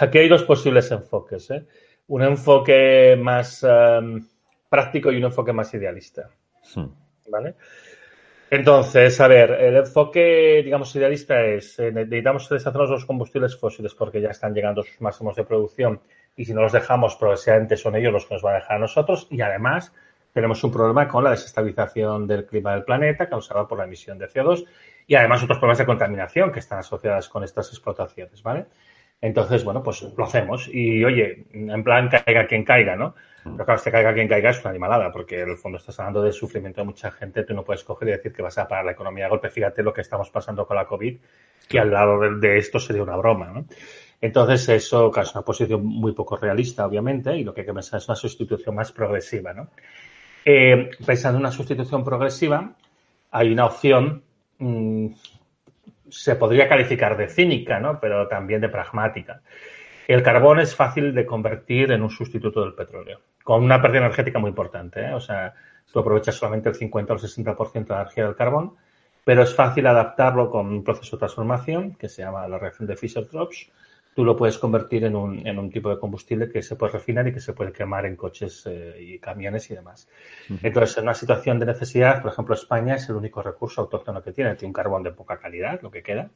aquí 0.00 0.18
hay 0.18 0.28
dos 0.28 0.44
posibles 0.44 0.90
enfoques. 0.90 1.50
¿eh? 1.50 1.66
Un 2.08 2.22
enfoque 2.22 3.16
más 3.18 3.64
em, 3.64 4.26
práctico 4.68 5.10
y 5.12 5.16
un 5.16 5.24
enfoque 5.24 5.52
más 5.52 5.72
idealista. 5.74 6.28
¿Vale? 7.28 7.54
Entonces, 8.50 9.20
a 9.20 9.26
ver, 9.26 9.50
el 9.52 9.76
enfoque, 9.76 10.62
digamos, 10.64 10.94
idealista 10.94 11.40
es, 11.42 11.78
eh, 11.78 11.90
necesitamos 11.90 12.48
deshacernos 12.48 12.90
los 12.90 13.04
combustibles 13.04 13.56
fósiles 13.56 13.94
porque 13.94 14.20
ya 14.20 14.30
están 14.30 14.54
llegando 14.54 14.82
a 14.82 14.84
sus 14.84 15.00
máximos 15.00 15.34
de 15.34 15.44
producción 15.44 16.00
y 16.36 16.44
si 16.44 16.54
no 16.54 16.62
los 16.62 16.72
dejamos 16.72 17.16
progresivamente 17.16 17.76
son 17.76 17.96
ellos 17.96 18.12
los 18.12 18.26
que 18.26 18.34
nos 18.34 18.42
van 18.42 18.54
a 18.54 18.58
dejar 18.58 18.76
a 18.76 18.80
nosotros 18.80 19.26
y 19.30 19.40
además 19.40 19.92
tenemos 20.32 20.62
un 20.64 20.72
problema 20.72 21.08
con 21.08 21.24
la 21.24 21.30
desestabilización 21.30 22.26
del 22.26 22.44
clima 22.44 22.72
del 22.72 22.84
planeta 22.84 23.28
causada 23.28 23.66
por 23.66 23.78
la 23.78 23.84
emisión 23.84 24.18
de 24.18 24.28
CO2 24.28 24.66
y 25.06 25.14
además 25.14 25.42
otros 25.42 25.58
problemas 25.58 25.78
de 25.78 25.86
contaminación 25.86 26.52
que 26.52 26.58
están 26.58 26.80
asociadas 26.80 27.28
con 27.28 27.44
estas 27.44 27.68
explotaciones, 27.68 28.42
¿vale? 28.42 28.66
Entonces, 29.20 29.64
bueno, 29.64 29.82
pues 29.82 30.02
lo 30.02 30.24
hacemos. 30.24 30.68
Y 30.72 31.04
oye, 31.04 31.46
en 31.52 31.82
plan, 31.82 32.08
caiga 32.08 32.46
quien 32.46 32.64
caiga, 32.64 32.96
¿no? 32.96 33.14
Pero 33.42 33.56
claro, 33.56 33.74
este 33.74 33.90
caiga 33.90 34.14
quien 34.14 34.26
caiga 34.26 34.50
es 34.50 34.60
una 34.60 34.70
animalada, 34.70 35.12
porque 35.12 35.42
en 35.42 35.50
el 35.50 35.56
fondo 35.56 35.78
estás 35.78 35.98
hablando 36.00 36.22
de 36.22 36.32
sufrimiento 36.32 36.80
de 36.80 36.86
mucha 36.86 37.10
gente. 37.10 37.44
Tú 37.44 37.54
no 37.54 37.62
puedes 37.62 37.84
coger 37.84 38.08
y 38.08 38.12
decir 38.12 38.32
que 38.32 38.42
vas 38.42 38.56
a 38.56 38.66
parar 38.66 38.86
la 38.86 38.92
economía 38.92 39.26
a 39.26 39.28
golpe. 39.28 39.50
Fíjate 39.50 39.82
lo 39.82 39.92
que 39.92 40.00
estamos 40.00 40.30
pasando 40.30 40.66
con 40.66 40.76
la 40.76 40.86
COVID, 40.86 41.18
que 41.68 41.78
al 41.78 41.90
lado 41.90 42.20
de, 42.38 42.58
esto 42.58 42.78
sería 42.78 43.02
una 43.02 43.16
broma, 43.16 43.46
¿no? 43.46 43.66
Entonces, 44.20 44.66
eso 44.70 45.10
claro, 45.10 45.28
es 45.28 45.34
una 45.34 45.44
posición 45.44 45.84
muy 45.84 46.12
poco 46.12 46.36
realista, 46.36 46.86
obviamente, 46.86 47.36
y 47.36 47.44
lo 47.44 47.52
que 47.52 47.60
hay 47.60 47.66
que 47.66 47.74
pensar 47.74 47.98
es 47.98 48.08
una 48.08 48.16
sustitución 48.16 48.74
más 48.74 48.92
progresiva, 48.92 49.52
¿no? 49.52 49.68
Eh, 50.44 50.90
pensando 51.04 51.38
en 51.38 51.44
una 51.44 51.52
sustitución 51.52 52.02
progresiva, 52.04 52.74
hay 53.30 53.52
una 53.52 53.66
opción, 53.66 54.22
mm, 54.58 55.06
se 56.14 56.36
podría 56.36 56.68
calificar 56.68 57.16
de 57.16 57.28
cínica, 57.28 57.80
¿no? 57.80 57.98
pero 58.00 58.28
también 58.28 58.60
de 58.60 58.68
pragmática. 58.68 59.40
El 60.06 60.22
carbón 60.22 60.60
es 60.60 60.76
fácil 60.76 61.14
de 61.14 61.26
convertir 61.26 61.90
en 61.90 62.02
un 62.02 62.10
sustituto 62.10 62.60
del 62.62 62.74
petróleo, 62.74 63.20
con 63.42 63.62
una 63.62 63.80
pérdida 63.80 64.00
energética 64.00 64.38
muy 64.38 64.50
importante. 64.50 65.00
¿eh? 65.00 65.14
O 65.14 65.20
sea, 65.20 65.54
tú 65.92 65.98
aprovechas 65.98 66.34
solamente 66.34 66.68
el 66.68 66.74
50 66.74 67.12
o 67.12 67.16
el 67.16 67.22
60% 67.22 67.72
de 67.72 67.94
la 67.94 68.02
energía 68.02 68.24
del 68.24 68.36
carbón, 68.36 68.74
pero 69.24 69.42
es 69.42 69.54
fácil 69.54 69.86
adaptarlo 69.86 70.50
con 70.50 70.66
un 70.66 70.84
proceso 70.84 71.16
de 71.16 71.20
transformación 71.20 71.94
que 71.94 72.08
se 72.08 72.22
llama 72.22 72.46
la 72.46 72.58
reacción 72.58 72.86
de 72.86 72.96
Fischer-Tropsch, 72.96 73.70
tú 74.14 74.24
lo 74.24 74.36
puedes 74.36 74.58
convertir 74.58 75.04
en 75.04 75.16
un, 75.16 75.46
en 75.46 75.58
un 75.58 75.70
tipo 75.70 75.90
de 75.90 75.98
combustible 75.98 76.48
que 76.48 76.62
se 76.62 76.76
puede 76.76 76.92
refinar 76.92 77.26
y 77.26 77.32
que 77.32 77.40
se 77.40 77.52
puede 77.52 77.72
quemar 77.72 78.06
en 78.06 78.16
coches 78.16 78.64
eh, 78.66 78.96
y 79.00 79.18
camiones 79.18 79.70
y 79.70 79.74
demás. 79.74 80.08
Entonces, 80.62 80.98
en 80.98 81.04
una 81.04 81.14
situación 81.14 81.58
de 81.58 81.66
necesidad, 81.66 82.22
por 82.22 82.32
ejemplo, 82.32 82.54
España 82.54 82.94
es 82.94 83.08
el 83.08 83.16
único 83.16 83.42
recurso 83.42 83.80
autóctono 83.80 84.22
que 84.22 84.32
tiene. 84.32 84.54
Tiene 84.54 84.68
un 84.68 84.72
carbón 84.72 85.02
de 85.02 85.10
poca 85.10 85.38
calidad, 85.38 85.80
lo 85.82 85.90
que 85.90 86.02
queda, 86.02 86.30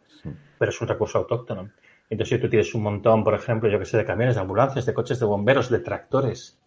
pero 0.58 0.70
es 0.70 0.80
un 0.80 0.88
recurso 0.88 1.18
autóctono. 1.18 1.70
Entonces, 2.10 2.36
si 2.36 2.42
tú 2.42 2.48
tienes 2.48 2.74
un 2.74 2.82
montón, 2.82 3.22
por 3.22 3.34
ejemplo, 3.34 3.68
yo 3.70 3.78
que 3.78 3.84
sé, 3.84 3.96
de 3.96 4.04
camiones, 4.04 4.34
de 4.34 4.40
ambulancias, 4.40 4.84
de 4.86 4.94
coches 4.94 5.20
de 5.20 5.26
bomberos, 5.26 5.70
de 5.70 5.78
tractores 5.78 6.58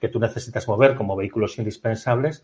que 0.00 0.08
tú 0.08 0.18
necesitas 0.18 0.66
mover 0.68 0.94
como 0.94 1.16
vehículos 1.16 1.58
indispensables, 1.58 2.42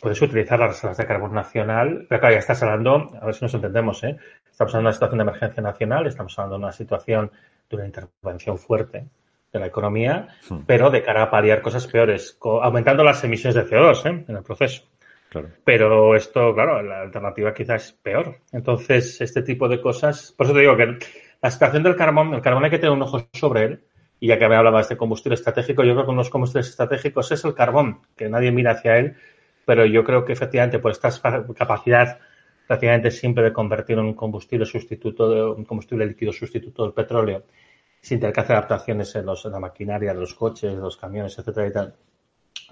puedes 0.00 0.20
utilizar 0.20 0.58
las 0.58 0.70
reservas 0.70 0.96
de 0.96 1.06
carbón 1.06 1.34
nacional, 1.34 2.06
pero 2.08 2.20
claro, 2.20 2.34
ya 2.34 2.38
estás 2.40 2.62
hablando, 2.62 3.10
a 3.20 3.26
ver 3.26 3.34
si 3.34 3.44
nos 3.44 3.54
entendemos, 3.54 4.02
¿eh? 4.04 4.16
Estamos 4.60 4.74
hablando 4.74 4.88
de 4.88 4.90
una 4.90 4.92
situación 4.92 5.18
de 5.18 5.22
emergencia 5.22 5.62
nacional, 5.62 6.06
estamos 6.06 6.38
hablando 6.38 6.56
de 6.56 6.64
una 6.64 6.72
situación 6.72 7.30
de 7.70 7.76
una 7.76 7.86
intervención 7.86 8.58
fuerte 8.58 9.06
de 9.52 9.58
la 9.58 9.66
economía, 9.66 10.28
hmm. 10.48 10.58
pero 10.66 10.90
de 10.90 11.02
cara 11.02 11.22
a 11.22 11.30
paliar 11.30 11.62
cosas 11.62 11.86
peores, 11.86 12.38
aumentando 12.42 13.02
las 13.02 13.24
emisiones 13.24 13.54
de 13.54 13.64
CO2 13.64 14.06
¿eh? 14.06 14.24
en 14.28 14.36
el 14.36 14.42
proceso. 14.42 14.82
Pero 15.64 16.14
esto, 16.16 16.52
claro, 16.54 16.82
la 16.82 17.02
alternativa 17.02 17.54
quizás 17.54 17.86
es 17.86 17.92
peor. 17.92 18.36
Entonces, 18.52 19.20
este 19.20 19.42
tipo 19.42 19.68
de 19.68 19.80
cosas, 19.80 20.34
por 20.36 20.46
eso 20.46 20.54
te 20.54 20.60
digo 20.60 20.76
que 20.76 20.98
la 21.40 21.50
situación 21.50 21.82
del 21.84 21.96
carbón, 21.96 22.34
el 22.34 22.42
carbón 22.42 22.64
hay 22.64 22.70
que 22.70 22.78
tener 22.78 22.92
un 22.92 23.02
ojo 23.02 23.28
sobre 23.32 23.64
él, 23.64 23.84
y 24.18 24.26
ya 24.26 24.38
que 24.38 24.48
me 24.48 24.56
hablabas 24.56 24.88
de 24.88 24.96
combustible 24.96 25.36
estratégico, 25.36 25.84
yo 25.84 25.94
creo 25.94 26.04
que 26.04 26.10
uno 26.10 26.20
de 26.20 26.24
los 26.24 26.30
combustibles 26.30 26.68
estratégicos 26.68 27.32
es 27.32 27.44
el 27.44 27.54
carbón, 27.54 28.00
que 28.16 28.28
nadie 28.28 28.50
mira 28.50 28.72
hacia 28.72 28.98
él, 28.98 29.16
pero 29.64 29.86
yo 29.86 30.04
creo 30.04 30.24
que 30.24 30.32
efectivamente 30.32 30.80
por 30.80 30.90
esta 30.90 31.10
capacidad 31.56 32.18
prácticamente 32.70 33.10
siempre 33.10 33.42
de 33.42 33.52
convertir 33.52 33.98
en 33.98 34.04
un 34.04 34.14
combustible 34.14 34.64
sustituto, 34.64 35.56
un 35.56 35.64
combustible 35.64 36.06
líquido 36.06 36.32
sustituto 36.32 36.84
del 36.84 36.92
petróleo, 36.92 37.42
sin 38.00 38.20
tener 38.20 38.32
que 38.32 38.42
hacer 38.42 38.54
adaptaciones 38.54 39.12
en, 39.16 39.26
los, 39.26 39.44
la 39.46 39.58
maquinaria, 39.58 40.14
de 40.14 40.20
los 40.20 40.34
coches, 40.34 40.74
los 40.74 40.96
camiones, 40.96 41.36
etcétera 41.36 41.66
y 41.66 41.72
tal. 41.72 41.94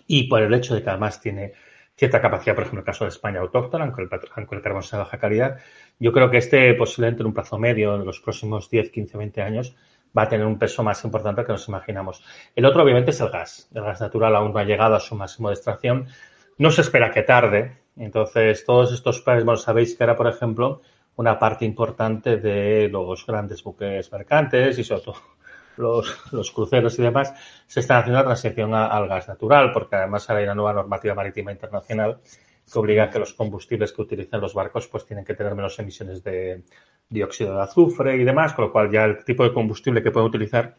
Y 0.07 0.29
por 0.29 0.41
el 0.41 0.55
hecho 0.55 0.77
de 0.77 0.85
que 0.85 0.91
además 0.91 1.21
tiene 1.21 1.53
cierta 1.97 2.21
capacidad, 2.21 2.55
por 2.55 2.63
ejemplo, 2.63 2.79
en 2.79 2.83
el 2.83 2.87
caso 2.87 3.07
de 3.07 3.09
España 3.09 3.41
autóctona, 3.41 3.87
aunque 3.87 4.03
el, 4.03 4.09
aunque 4.37 4.55
el 4.55 4.63
carbón 4.63 4.85
sea 4.85 5.01
de 5.01 5.05
baja 5.05 5.19
calidad, 5.19 5.59
yo 5.99 6.13
creo 6.13 6.31
que 6.31 6.37
este 6.37 6.73
posiblemente 6.75 7.23
en 7.23 7.27
un 7.27 7.35
plazo 7.35 7.59
medio, 7.59 7.97
en 7.97 8.05
los 8.05 8.21
próximos 8.21 8.71
10, 8.71 8.93
15, 8.93 9.19
20 9.19 9.43
años, 9.43 9.75
va 10.17 10.23
a 10.23 10.29
tener 10.29 10.47
un 10.47 10.61
peso 10.61 10.85
más 10.85 11.05
importante 11.05 11.45
que 11.45 11.51
nos 11.51 11.67
imaginamos. 11.67 12.23
El 12.55 12.67
otro, 12.67 12.85
obviamente, 12.85 13.11
es 13.11 13.21
el 13.21 13.31
gas. 13.31 13.69
El 13.75 13.83
gas 13.83 14.01
natural 14.01 14.37
aún 14.37 14.53
no 14.53 14.61
ha 14.61 14.65
llegado 14.65 14.95
a 14.95 15.01
su 15.01 15.17
máximo 15.17 15.49
de 15.49 15.57
extracción 15.57 16.07
no 16.59 16.73
se 16.73 16.83
espera 16.83 17.11
que 17.13 17.23
tarde. 17.23 17.79
Entonces, 17.99 18.65
todos 18.65 18.93
estos 18.93 19.21
países, 19.21 19.45
bueno, 19.45 19.59
sabéis 19.59 19.97
que 19.97 20.05
era, 20.05 20.17
por 20.17 20.29
ejemplo, 20.29 20.81
una 21.17 21.39
parte 21.39 21.65
importante 21.65 22.37
de 22.37 22.89
los 22.89 23.27
grandes 23.27 23.63
buques 23.63 24.11
mercantes 24.13 24.79
y 24.79 24.85
sobre 24.85 25.03
todo 25.03 25.17
los, 26.33 26.51
cruceros 26.53 26.99
y 26.99 27.03
demás, 27.03 27.35
se 27.67 27.81
están 27.81 27.99
haciendo 27.99 28.21
la 28.21 28.25
transición 28.25 28.75
al 28.75 29.09
gas 29.09 29.29
natural, 29.29 29.73
porque 29.73 29.97
además 29.97 30.31
hay 30.31 30.45
una 30.45 30.55
nueva 30.55 30.73
normativa 30.73 31.15
marítima 31.15 31.53
internacional 31.53 32.21
que 32.71 32.79
obliga 32.79 33.05
a 33.05 33.11
que 33.11 33.19
los 33.19 33.35
combustibles 33.35 33.93
que 33.93 34.03
utilizan 34.03 34.41
los 34.41 34.55
barcos 34.55 34.87
pues 34.89 35.07
tienen 35.07 35.25
que 35.25 35.35
tener 35.35 35.55
menos 35.55 35.79
emisiones 35.79 36.23
de 36.23 36.63
dióxido 37.09 37.57
de 37.57 37.63
azufre 37.63 38.17
y 38.17 38.25
demás, 38.25 38.53
con 38.53 38.67
lo 38.67 38.73
cual 38.73 38.91
ya 38.91 39.05
el 39.05 39.25
tipo 39.25 39.43
de 39.43 39.53
combustible 39.53 40.03
que 40.03 40.11
pueden 40.11 40.29
utilizar 40.29 40.77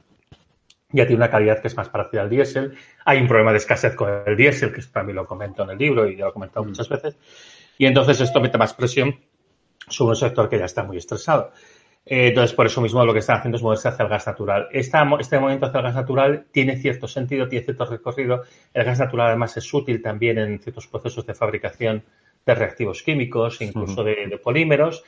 ya 0.91 1.05
tiene 1.05 1.17
una 1.17 1.29
calidad 1.29 1.61
que 1.61 1.67
es 1.67 1.77
más 1.77 1.89
parecida 1.89 2.21
al 2.21 2.29
diésel. 2.29 2.73
Hay 3.05 3.19
un 3.19 3.27
problema 3.27 3.51
de 3.51 3.57
escasez 3.57 3.95
con 3.95 4.09
el 4.25 4.35
diésel, 4.35 4.73
que 4.73 4.81
también 4.81 5.17
lo 5.17 5.25
comento 5.25 5.63
en 5.63 5.71
el 5.71 5.77
libro 5.77 6.07
y 6.07 6.15
ya 6.15 6.25
lo 6.25 6.31
he 6.31 6.33
comentado 6.33 6.63
mm. 6.63 6.69
muchas 6.69 6.89
veces. 6.89 7.17
Y 7.77 7.85
entonces 7.85 8.19
esto 8.21 8.41
mete 8.41 8.57
más 8.57 8.73
presión 8.73 9.19
sobre 9.87 10.11
un 10.11 10.15
sector 10.15 10.49
que 10.49 10.57
ya 10.57 10.65
está 10.65 10.83
muy 10.83 10.97
estresado. 10.97 11.51
Eh, 12.05 12.29
entonces, 12.29 12.55
por 12.55 12.65
eso 12.65 12.81
mismo 12.81 13.05
lo 13.05 13.13
que 13.13 13.19
están 13.19 13.37
haciendo 13.37 13.57
es 13.57 13.63
moverse 13.63 13.87
hacia 13.87 14.03
el 14.03 14.09
gas 14.09 14.25
natural. 14.25 14.67
este 14.71 14.97
movimiento 15.39 15.67
hacia 15.67 15.79
el 15.79 15.83
gas 15.83 15.95
natural 15.95 16.45
tiene 16.51 16.77
cierto 16.77 17.07
sentido, 17.07 17.47
tiene 17.47 17.65
cierto 17.65 17.85
recorrido. 17.85 18.43
El 18.73 18.83
gas 18.83 18.99
natural 18.99 19.27
además 19.27 19.55
es 19.57 19.71
útil 19.73 20.01
también 20.01 20.39
en 20.39 20.59
ciertos 20.59 20.87
procesos 20.87 21.25
de 21.25 21.35
fabricación 21.35 22.03
de 22.45 22.55
reactivos 22.55 23.03
químicos, 23.03 23.61
incluso 23.61 24.03
de 24.03 24.39
polímeros. 24.43 25.03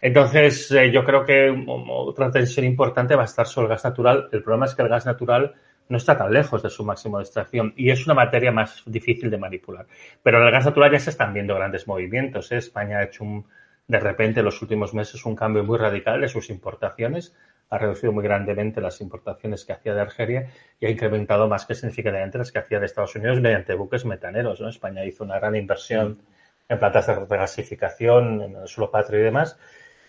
Entonces, 0.00 0.70
eh, 0.70 0.90
yo 0.90 1.04
creo 1.04 1.24
que 1.24 1.54
otra 1.66 2.30
tensión 2.30 2.64
importante 2.64 3.14
va 3.14 3.22
a 3.22 3.26
estar 3.26 3.46
sobre 3.46 3.66
el 3.66 3.70
gas 3.70 3.84
natural. 3.84 4.28
El 4.32 4.42
problema 4.42 4.66
es 4.66 4.74
que 4.74 4.82
el 4.82 4.88
gas 4.88 5.04
natural 5.04 5.54
no 5.88 5.96
está 5.96 6.16
tan 6.16 6.32
lejos 6.32 6.62
de 6.62 6.70
su 6.70 6.84
máximo 6.84 7.18
de 7.18 7.24
extracción 7.24 7.74
y 7.76 7.90
es 7.90 8.06
una 8.06 8.14
materia 8.14 8.52
más 8.52 8.82
difícil 8.86 9.28
de 9.30 9.36
manipular. 9.36 9.86
Pero 10.22 10.42
el 10.42 10.50
gas 10.50 10.64
natural 10.64 10.92
ya 10.92 11.00
se 11.00 11.10
están 11.10 11.34
viendo 11.34 11.54
grandes 11.54 11.86
movimientos. 11.86 12.50
¿eh? 12.52 12.56
España 12.56 12.98
ha 12.98 13.04
hecho 13.04 13.24
un, 13.24 13.44
de 13.88 14.00
repente 14.00 14.40
en 14.40 14.46
los 14.46 14.62
últimos 14.62 14.94
meses 14.94 15.24
un 15.26 15.36
cambio 15.36 15.64
muy 15.64 15.76
radical 15.76 16.20
de 16.20 16.28
sus 16.28 16.48
importaciones. 16.48 17.36
Ha 17.68 17.78
reducido 17.78 18.12
muy 18.12 18.24
grandemente 18.24 18.80
las 18.80 19.00
importaciones 19.00 19.64
que 19.64 19.72
hacía 19.74 19.94
de 19.94 20.00
Argelia 20.00 20.48
y 20.80 20.86
ha 20.86 20.90
incrementado 20.90 21.46
más 21.46 21.66
que 21.66 21.74
significativamente 21.74 22.38
las 22.38 22.50
que 22.50 22.58
hacía 22.58 22.80
de 22.80 22.86
Estados 22.86 23.14
Unidos 23.16 23.40
mediante 23.40 23.74
buques 23.74 24.04
metaneros. 24.06 24.60
España 24.60 25.04
hizo 25.04 25.24
una 25.24 25.38
gran 25.38 25.56
inversión 25.56 26.22
en 26.68 26.78
plantas 26.78 27.08
de 27.08 27.14
regasificación, 27.26 28.42
en 28.42 28.56
el 28.56 28.68
suelo 28.68 28.90
patrio 28.90 29.20
y 29.20 29.24
demás 29.24 29.58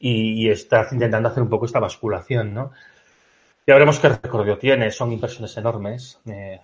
y, 0.01 0.49
está 0.49 0.87
intentando 0.91 1.29
hacer 1.29 1.43
un 1.43 1.49
poco 1.49 1.65
esta 1.65 1.79
basculación, 1.79 2.53
¿no? 2.53 2.71
Ya 3.67 3.75
veremos 3.75 3.99
qué 3.99 4.09
recorrido 4.09 4.57
tiene. 4.57 4.89
Son 4.89 5.11
inversiones 5.11 5.55
enormes. 5.55 6.19
Eh, 6.25 6.59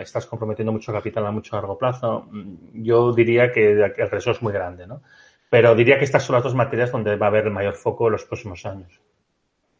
estás 0.00 0.26
comprometiendo 0.26 0.72
mucho 0.72 0.92
capital 0.92 1.24
a 1.26 1.30
mucho 1.30 1.54
largo 1.54 1.78
plazo. 1.78 2.28
Yo 2.74 3.12
diría 3.12 3.52
que 3.52 3.70
el 3.70 4.10
riesgo 4.10 4.32
es 4.32 4.42
muy 4.42 4.52
grande, 4.52 4.86
¿no? 4.86 5.02
Pero 5.48 5.76
diría 5.76 5.98
que 5.98 6.04
estas 6.04 6.24
son 6.24 6.34
las 6.34 6.42
dos 6.42 6.56
materias 6.56 6.90
donde 6.90 7.14
va 7.14 7.26
a 7.26 7.28
haber 7.28 7.48
mayor 7.50 7.74
foco 7.74 8.08
en 8.08 8.12
los 8.12 8.24
próximos 8.24 8.66
años. 8.66 9.00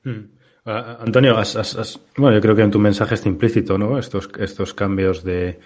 Hmm. 0.05 0.27
Antonio, 0.65 1.37
bueno, 2.17 2.37
yo 2.37 2.41
creo 2.41 2.57
que 2.57 2.63
en 2.63 2.71
tu 2.71 2.79
mensaje 2.79 3.15
está 3.15 3.29
implícito, 3.29 3.77
¿no? 3.79 3.99
Estos, 3.99 4.29
estos 4.39 4.75
cambios 4.75 5.23
de, 5.23 5.61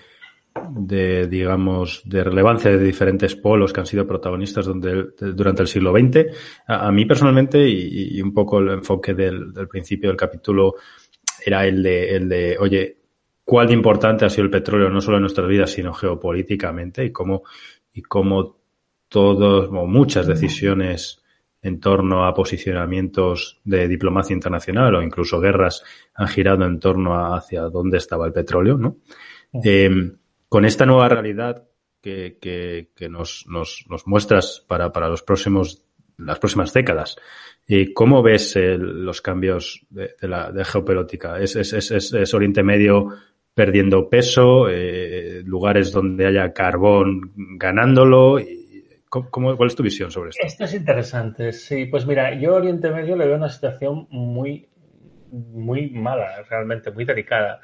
de, 0.70 1.26
digamos, 1.26 2.02
de 2.04 2.24
relevancia 2.24 2.70
de 2.70 2.82
diferentes 2.82 3.36
polos 3.36 3.72
que 3.72 3.80
han 3.80 3.86
sido 3.86 4.06
protagonistas 4.06 4.66
durante 4.66 5.62
el 5.62 5.68
siglo 5.68 5.92
XX. 5.92 6.26
A, 6.66 6.90
mí 6.90 7.04
personalmente, 7.04 7.68
y, 7.68 8.20
un 8.20 8.32
poco 8.32 8.58
el 8.58 8.70
enfoque 8.70 9.14
del, 9.14 9.52
principio 9.68 10.10
del 10.10 10.16
capítulo 10.16 10.74
era 11.44 11.66
el 11.66 11.82
de, 11.82 12.16
el 12.16 12.28
de, 12.28 12.56
oye, 12.58 12.98
cuál 13.44 13.68
de 13.68 13.74
importante 13.74 14.24
ha 14.24 14.30
sido 14.30 14.44
el 14.44 14.50
petróleo 14.50 14.90
no 14.90 15.00
solo 15.00 15.16
en 15.16 15.22
nuestras 15.22 15.48
vidas, 15.48 15.70
sino 15.70 15.92
geopolíticamente 15.92 17.04
y 17.04 17.12
cómo, 17.12 17.42
y 17.92 18.02
cómo 18.02 18.58
todos, 19.08 19.68
o 19.68 19.86
muchas 19.86 20.26
decisiones 20.26 21.22
en 21.62 21.78
torno 21.78 22.24
a 22.24 22.34
posicionamientos 22.34 23.60
de 23.64 23.86
diplomacia 23.86 24.34
internacional 24.34 24.94
o 24.94 25.02
incluso 25.02 25.40
guerras 25.40 25.82
han 26.14 26.28
girado 26.28 26.64
en 26.64 26.78
torno 26.78 27.14
a 27.14 27.36
hacia 27.36 27.62
dónde 27.62 27.98
estaba 27.98 28.26
el 28.26 28.32
petróleo, 28.32 28.78
¿no? 28.78 28.96
Con 30.50 30.64
esta 30.64 30.84
nueva 30.84 31.08
realidad, 31.08 31.68
que, 32.02 32.38
que, 32.94 33.08
nos, 33.08 33.46
nos, 33.46 33.84
nos, 33.88 34.06
muestras 34.06 34.64
para, 34.66 34.90
para 34.90 35.08
los 35.08 35.22
próximos, 35.22 35.84
las 36.18 36.40
próximas 36.40 36.72
décadas. 36.72 37.16
¿Y 37.68 37.92
cómo 37.92 38.20
ves 38.20 38.56
los 38.56 39.22
cambios 39.22 39.86
de, 39.90 40.16
la 40.22 40.50
de 40.50 40.64
geopolítica? 40.64 41.38
¿Es, 41.38 41.54
es, 41.54 41.72
es, 41.72 42.12
es, 42.12 42.34
Oriente 42.34 42.64
Medio 42.64 43.10
perdiendo 43.54 44.08
peso? 44.08 44.68
Eh, 44.68 45.42
¿Lugares 45.44 45.92
donde 45.92 46.26
haya 46.26 46.52
carbón 46.52 47.32
ganándolo? 47.36 48.38
¿Cómo, 49.08 49.56
¿Cuál 49.56 49.68
es 49.68 49.76
tu 49.76 49.84
visión 49.84 50.10
sobre 50.10 50.30
esto? 50.30 50.44
Esto 50.44 50.64
es 50.64 50.74
interesante, 50.74 51.52
sí. 51.52 51.86
Pues 51.86 52.06
mira, 52.06 52.34
yo 52.34 52.56
Oriente 52.56 52.90
Medio 52.90 53.14
le 53.14 53.26
veo 53.26 53.36
una 53.36 53.50
situación 53.50 54.08
muy, 54.10 54.68
muy 55.30 55.90
mala, 55.90 56.42
realmente 56.48 56.90
muy 56.90 57.04
delicada. 57.04 57.60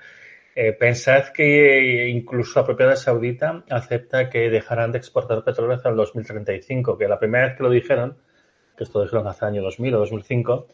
Eh, 0.58 0.72
pensad 0.72 1.28
que 1.34 2.08
incluso 2.08 2.58
la 2.58 2.64
propiedad 2.64 2.96
saudita 2.96 3.62
acepta 3.68 4.30
que 4.30 4.48
dejarán 4.48 4.90
de 4.90 4.96
exportar 4.96 5.44
petróleo 5.44 5.76
hasta 5.76 5.90
el 5.90 5.96
2035, 5.96 6.96
que 6.96 7.06
la 7.06 7.18
primera 7.18 7.48
vez 7.48 7.56
que 7.58 7.62
lo 7.62 7.68
dijeron, 7.68 8.16
que 8.74 8.84
esto 8.84 9.00
lo 9.00 9.04
dijeron 9.04 9.26
hace 9.28 9.44
año 9.44 9.60
2000 9.60 9.94
o 9.94 9.98
2005, 9.98 10.66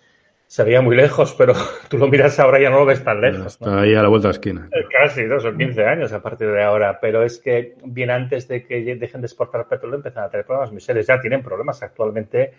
se 0.46 0.62
veía 0.62 0.82
muy 0.82 0.94
lejos, 0.94 1.34
pero 1.36 1.54
tú 1.88 1.98
lo 1.98 2.06
miras 2.06 2.38
ahora 2.38 2.60
y 2.60 2.62
ya 2.62 2.70
no 2.70 2.78
lo 2.78 2.86
ves 2.86 3.02
tan 3.02 3.20
lejos. 3.20 3.54
Está 3.54 3.80
ahí 3.80 3.92
a 3.92 4.02
la 4.02 4.08
vuelta 4.08 4.28
de 4.28 4.32
la 4.34 4.36
esquina. 4.36 4.68
Eh, 4.70 4.84
casi, 4.88 5.24
¿no? 5.24 5.40
Son 5.40 5.58
15 5.58 5.84
años 5.84 6.12
a 6.12 6.22
partir 6.22 6.48
de 6.52 6.62
ahora. 6.62 7.00
Pero 7.00 7.24
es 7.24 7.40
que 7.40 7.74
bien 7.84 8.10
antes 8.10 8.46
de 8.46 8.64
que 8.64 8.84
dejen 8.84 9.20
de 9.20 9.26
exportar 9.26 9.66
petróleo 9.66 9.96
empiezan 9.96 10.22
a 10.22 10.30
tener 10.30 10.46
problemas 10.46 10.70
muy 10.70 10.80
serios. 10.80 11.08
Ya 11.08 11.20
tienen 11.20 11.42
problemas 11.42 11.82
actualmente 11.82 12.52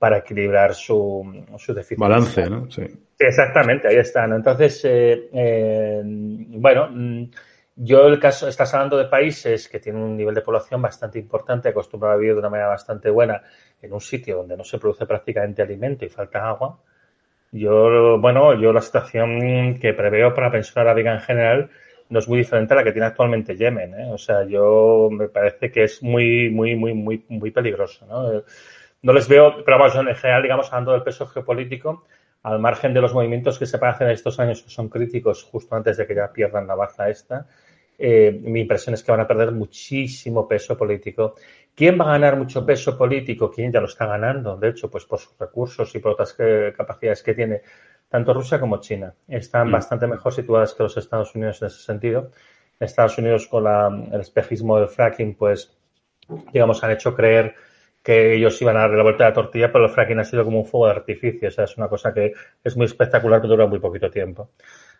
para 0.00 0.16
equilibrar 0.16 0.74
su, 0.74 1.44
su 1.58 1.74
déficit. 1.74 1.98
Balance, 1.98 2.48
¿no? 2.48 2.70
Sí. 2.70 2.84
Exactamente, 3.18 3.86
ahí 3.86 3.96
están. 3.96 4.32
Entonces, 4.32 4.82
eh, 4.86 5.28
eh, 5.30 6.00
bueno, 6.02 6.88
mm, 6.90 7.30
yo 7.76 8.06
el 8.06 8.18
caso, 8.18 8.48
estás 8.48 8.72
hablando 8.72 8.96
de 8.96 9.04
países 9.04 9.68
que 9.68 9.78
tienen 9.78 10.00
un 10.00 10.16
nivel 10.16 10.34
de 10.34 10.40
población 10.40 10.80
bastante 10.80 11.18
importante, 11.18 11.68
acostumbrado 11.68 12.14
a 12.14 12.16
vivir 12.16 12.32
de 12.32 12.38
una 12.38 12.48
manera 12.48 12.70
bastante 12.70 13.10
buena 13.10 13.42
en 13.82 13.92
un 13.92 14.00
sitio 14.00 14.38
donde 14.38 14.56
no 14.56 14.64
se 14.64 14.78
produce 14.78 15.04
prácticamente 15.04 15.60
alimento 15.60 16.06
y 16.06 16.08
falta 16.08 16.48
agua. 16.48 16.80
Yo, 17.52 18.18
bueno, 18.18 18.58
yo 18.58 18.72
la 18.72 18.80
situación 18.80 19.78
que 19.78 19.92
preveo 19.92 20.32
para 20.32 20.46
la 20.46 20.52
pensión 20.52 20.80
arábiga 20.80 21.12
en 21.12 21.20
general 21.20 21.70
no 22.08 22.20
es 22.20 22.26
muy 22.26 22.38
diferente 22.38 22.72
a 22.72 22.78
la 22.78 22.84
que 22.84 22.92
tiene 22.92 23.06
actualmente 23.06 23.54
Yemen. 23.54 23.94
¿eh? 24.00 24.10
O 24.10 24.16
sea, 24.16 24.44
yo 24.44 25.10
me 25.12 25.28
parece 25.28 25.70
que 25.70 25.84
es 25.84 26.02
muy, 26.02 26.48
muy, 26.48 26.74
muy, 26.74 26.94
muy, 26.94 27.22
muy 27.28 27.50
peligroso. 27.50 28.06
¿no? 28.06 28.42
No 29.02 29.12
les 29.12 29.28
veo, 29.28 29.64
pero 29.64 29.78
vamos, 29.78 29.94
en 29.96 30.14
general, 30.14 30.42
digamos, 30.42 30.66
hablando 30.72 30.92
del 30.92 31.02
peso 31.02 31.26
geopolítico, 31.26 32.04
al 32.42 32.58
margen 32.58 32.94
de 32.94 33.00
los 33.00 33.12
movimientos 33.12 33.58
que 33.58 33.66
se 33.66 33.78
pueden 33.78 33.94
hacer 33.94 34.06
en 34.06 34.14
estos 34.14 34.40
años 34.40 34.62
que 34.62 34.70
son 34.70 34.88
críticos 34.88 35.42
justo 35.44 35.74
antes 35.74 35.96
de 35.96 36.06
que 36.06 36.14
ya 36.14 36.32
pierdan 36.32 36.66
la 36.66 36.74
baza 36.74 37.08
esta, 37.08 37.46
eh, 37.98 38.32
mi 38.42 38.60
impresión 38.60 38.94
es 38.94 39.02
que 39.02 39.12
van 39.12 39.20
a 39.20 39.26
perder 39.26 39.52
muchísimo 39.52 40.48
peso 40.48 40.76
político. 40.76 41.34
¿Quién 41.74 42.00
va 42.00 42.04
a 42.04 42.12
ganar 42.12 42.36
mucho 42.36 42.64
peso 42.64 42.96
político? 42.96 43.50
¿Quién 43.50 43.70
ya 43.70 43.80
lo 43.80 43.86
está 43.86 44.06
ganando? 44.06 44.56
De 44.56 44.70
hecho, 44.70 44.90
pues 44.90 45.04
por 45.04 45.18
sus 45.18 45.38
recursos 45.38 45.94
y 45.94 45.98
por 45.98 46.12
otras 46.12 46.32
capacidades 46.74 47.22
que 47.22 47.34
tiene 47.34 47.60
tanto 48.08 48.32
Rusia 48.32 48.58
como 48.58 48.80
China. 48.80 49.14
Están 49.28 49.68
mm. 49.68 49.72
bastante 49.72 50.06
mejor 50.06 50.32
situadas 50.32 50.72
que 50.72 50.82
los 50.82 50.96
Estados 50.96 51.34
Unidos 51.34 51.60
en 51.60 51.68
ese 51.68 51.82
sentido. 51.82 52.30
Estados 52.78 53.18
Unidos 53.18 53.46
con 53.46 53.66
el 53.66 54.20
espejismo 54.20 54.78
del 54.78 54.88
fracking, 54.88 55.34
pues, 55.34 55.76
digamos, 56.52 56.82
han 56.82 56.92
hecho 56.92 57.14
creer 57.14 57.54
que 58.02 58.34
ellos 58.34 58.60
iban 58.62 58.76
a 58.76 58.80
darle 58.80 58.96
la 58.96 59.02
vuelta 59.02 59.24
a 59.24 59.28
la 59.28 59.34
tortilla, 59.34 59.70
pero 59.72 59.84
el 59.84 59.90
fracking 59.90 60.18
ha 60.18 60.24
sido 60.24 60.44
como 60.44 60.58
un 60.60 60.66
fuego 60.66 60.86
de 60.86 60.92
artificio. 60.92 61.48
O 61.48 61.50
sea, 61.50 61.64
es 61.64 61.76
una 61.76 61.88
cosa 61.88 62.12
que 62.14 62.32
es 62.64 62.76
muy 62.76 62.86
espectacular, 62.86 63.40
pero 63.40 63.52
dura 63.54 63.66
muy 63.66 63.78
poquito 63.78 64.10
tiempo. 64.10 64.50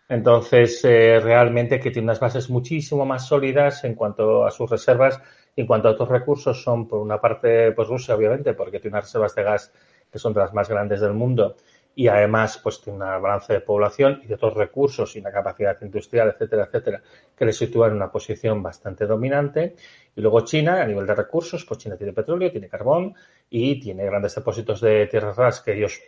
Entonces, 0.09 0.83
eh, 0.83 1.19
realmente 1.21 1.79
que 1.79 1.91
tiene 1.91 2.05
unas 2.05 2.19
bases 2.19 2.49
muchísimo 2.49 3.05
más 3.05 3.27
sólidas 3.27 3.83
en 3.83 3.95
cuanto 3.95 4.45
a 4.45 4.51
sus 4.51 4.69
reservas 4.69 5.21
y 5.55 5.61
en 5.61 5.67
cuanto 5.67 5.87
a 5.87 5.91
otros 5.91 6.09
recursos 6.09 6.61
son, 6.61 6.87
por 6.87 6.99
una 6.99 7.19
parte, 7.19 7.71
pues 7.71 7.87
Rusia, 7.87 8.15
obviamente, 8.15 8.53
porque 8.53 8.79
tiene 8.79 8.95
unas 8.95 9.05
reservas 9.05 9.35
de 9.35 9.43
gas 9.43 9.73
que 10.11 10.19
son 10.19 10.33
de 10.33 10.41
las 10.41 10.53
más 10.53 10.69
grandes 10.69 10.99
del 11.01 11.13
mundo 11.13 11.55
y 11.95 12.07
además 12.07 12.59
pues 12.63 12.81
tiene 12.81 12.97
una 12.97 13.17
balance 13.17 13.53
de 13.53 13.61
población 13.61 14.21
y 14.23 14.27
de 14.27 14.35
otros 14.35 14.53
recursos 14.53 15.15
y 15.15 15.19
una 15.19 15.31
capacidad 15.31 15.77
industrial, 15.81 16.29
etcétera, 16.29 16.65
etcétera, 16.65 17.01
que 17.35 17.45
le 17.45 17.53
sitúa 17.53 17.87
en 17.87 17.93
una 17.93 18.11
posición 18.11 18.63
bastante 18.63 19.05
dominante. 19.05 19.75
Y 20.15 20.21
luego 20.21 20.41
China, 20.41 20.81
a 20.81 20.85
nivel 20.85 21.05
de 21.05 21.15
recursos, 21.15 21.65
pues 21.65 21.79
China 21.79 21.97
tiene 21.97 22.13
petróleo, 22.13 22.51
tiene 22.51 22.69
carbón 22.69 23.13
y 23.49 23.79
tiene 23.79 24.05
grandes 24.05 24.35
depósitos 24.35 24.81
de 24.81 25.07
tierras 25.07 25.35
raras 25.35 25.61
que 25.61 25.73
ellos 25.73 26.01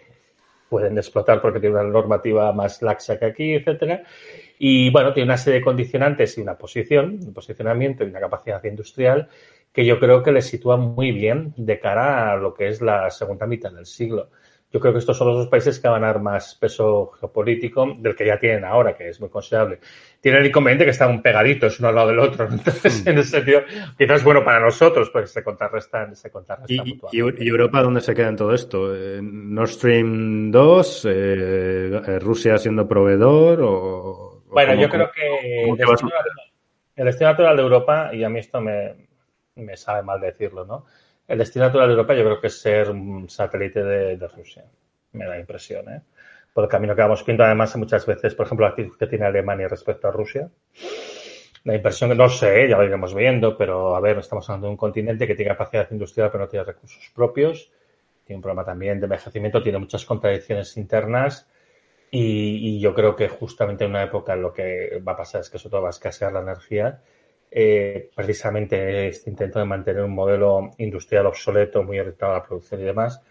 pueden 0.70 0.98
explotar 0.98 1.42
porque 1.42 1.60
tiene 1.60 1.76
una 1.76 1.84
normativa 1.84 2.52
más 2.52 2.82
laxa 2.82 3.20
que 3.20 3.26
aquí, 3.26 3.54
etcétera. 3.54 4.04
Y 4.58 4.90
bueno, 4.90 5.14
tiene 5.14 5.26
una 5.26 5.38
serie 5.38 5.60
de 5.60 5.66
condicionantes 5.66 6.38
y 6.38 6.42
una 6.42 6.58
posición, 6.58 7.20
un 7.22 7.34
posicionamiento 7.34 8.04
y 8.04 8.08
una 8.08 8.20
capacidad 8.20 8.64
industrial 8.64 9.30
que 9.74 9.86
yo 9.86 10.00
creo 10.00 10.24
que 10.24 10.32
le 10.32 10.42
sitúa 10.42 10.78
muy 10.78 11.12
bien 11.12 11.54
de 11.58 11.80
cara 11.80 12.32
a 12.32 12.38
lo 12.38 12.54
que 12.54 12.68
es 12.68 12.82
la 12.82 13.10
segunda 13.10 13.48
mitad 13.48 13.72
del 13.72 13.88
siglo. 13.88 14.30
Yo 14.74 14.80
creo 14.80 14.92
que 14.92 14.98
estos 14.98 15.16
son 15.16 15.28
los 15.28 15.38
dos 15.38 15.48
países 15.50 15.80
que 15.80 15.88
van 15.88 16.04
a 16.04 16.08
dar 16.08 16.20
más 16.20 16.56
peso 16.56 17.12
geopolítico 17.20 17.94
del 17.96 18.16
que 18.16 18.26
ya 18.26 18.40
tienen 18.40 18.66
ahora, 18.66 18.98
que 18.98 19.08
es 19.08 19.20
muy 19.20 19.30
considerable. 19.30 19.78
Tienen 20.20 20.42
el 20.42 20.48
inconveniente 20.48 20.84
que 20.84 20.90
están 20.90 21.22
pegaditos 21.22 21.80
uno 21.80 21.90
al 21.90 21.96
lado 21.96 22.08
del 22.08 22.18
otro. 22.18 22.48
Entonces, 22.52 23.06
mm. 23.06 23.10
en 23.10 23.18
ese 23.20 23.30
sentido, 23.30 23.62
quizás 23.96 24.18
es 24.18 24.24
bueno 24.24 24.44
para 24.44 24.60
nosotros, 24.60 25.12
porque 25.12 25.28
se 25.28 25.44
contrarrestan, 25.44 26.16
se 26.16 26.32
contrarrestan 26.32 26.88
¿Y, 26.88 27.00
¿Y, 27.12 27.48
Europa 27.48 27.84
dónde 27.84 28.02
se 28.02 28.16
queda 28.16 28.30
en 28.30 28.36
todo 28.36 28.52
esto? 28.52 28.96
¿Nord 29.22 29.70
Stream 29.70 30.50
2? 30.50 31.08
Eh, 31.08 32.20
¿Rusia 32.20 32.58
siendo 32.58 32.88
proveedor? 32.88 33.62
O, 33.62 34.44
bueno, 34.48 34.74
yo 34.74 34.90
creo 34.90 35.12
que 35.12 35.70
el 35.70 35.78
destino, 35.78 36.12
el 36.96 37.06
destino, 37.06 37.30
natural 37.30 37.58
de 37.58 37.62
Europa, 37.62 38.10
y 38.12 38.24
a 38.24 38.30
mí 38.30 38.40
esto 38.40 38.60
me, 38.60 39.08
me 39.54 39.78
sabe 39.78 40.02
mal 40.02 40.20
decirlo, 40.20 40.66
¿no? 40.66 40.86
El 41.28 41.38
destino 41.38 41.66
natural 41.66 41.88
de 41.88 41.94
Europa 41.94 42.14
yo 42.16 42.24
creo 42.24 42.42
que 42.42 42.48
es 42.48 42.60
ser 42.60 42.90
un 42.90 43.30
satélite 43.30 43.84
de, 43.84 44.28
Rusia. 44.28 44.66
Me 45.14 45.26
da 45.26 45.40
impresión, 45.40 45.88
¿eh? 45.90 46.02
Por 46.54 46.66
el 46.66 46.70
camino 46.70 46.96
que 46.96 47.02
vamos 47.02 47.26
viendo, 47.26 47.44
además, 47.44 47.76
muchas 47.78 48.06
veces, 48.06 48.36
por 48.36 48.46
ejemplo, 48.46 48.66
la 48.66 48.72
actitud 48.72 48.98
que 48.98 49.08
tiene 49.08 49.26
Alemania 49.26 49.68
respecto 49.68 50.08
a 50.08 50.12
Rusia. 50.12 50.50
La 51.64 51.76
impresión 51.76 52.10
que 52.10 52.16
no 52.16 52.30
sé, 52.30 52.68
ya 52.68 52.78
lo 52.78 52.84
iremos 52.84 53.16
viendo, 53.16 53.58
pero 53.58 53.96
a 53.96 54.00
ver, 54.02 54.20
estamos 54.20 54.48
hablando 54.50 54.68
de 54.68 54.72
un 54.72 54.78
continente 54.78 55.26
que 55.26 55.34
tiene 55.34 55.52
capacidad 55.52 55.90
industrial 55.90 56.30
pero 56.30 56.44
no 56.44 56.50
tiene 56.50 56.66
recursos 56.66 57.12
propios. 57.16 57.72
Tiene 58.26 58.38
un 58.38 58.42
problema 58.42 58.66
también 58.66 59.00
de 59.00 59.06
envejecimiento, 59.06 59.64
tiene 59.64 59.80
muchas 59.80 60.06
contradicciones 60.06 60.78
internas. 60.78 61.48
Y, 62.12 62.76
y, 62.78 62.80
yo 62.80 62.94
creo 62.94 63.16
que 63.16 63.28
justamente 63.28 63.86
en 63.86 63.90
una 63.90 64.04
época 64.04 64.36
lo 64.36 64.54
que 64.54 65.02
va 65.06 65.14
a 65.14 65.18
pasar 65.18 65.42
es 65.42 65.50
que 65.50 65.58
sobre 65.58 65.72
todo 65.72 65.82
va 65.84 65.88
a 65.88 65.98
escasear 65.98 66.32
la 66.32 66.42
energía 66.42 67.02
eh, 67.56 68.10
precisamente 68.16 69.08
este 69.08 69.30
intento 69.30 69.60
de 69.60 69.66
mantener 69.66 70.04
un 70.04 70.16
modelo 70.16 70.72
industrial 70.80 71.28
obsoleto, 71.28 71.84
muy 71.84 72.00
orientado 72.00 72.32
a 72.32 72.38
la 72.38 72.44
producción 72.44 72.82
y 72.82 72.86
demás, 72.86 73.22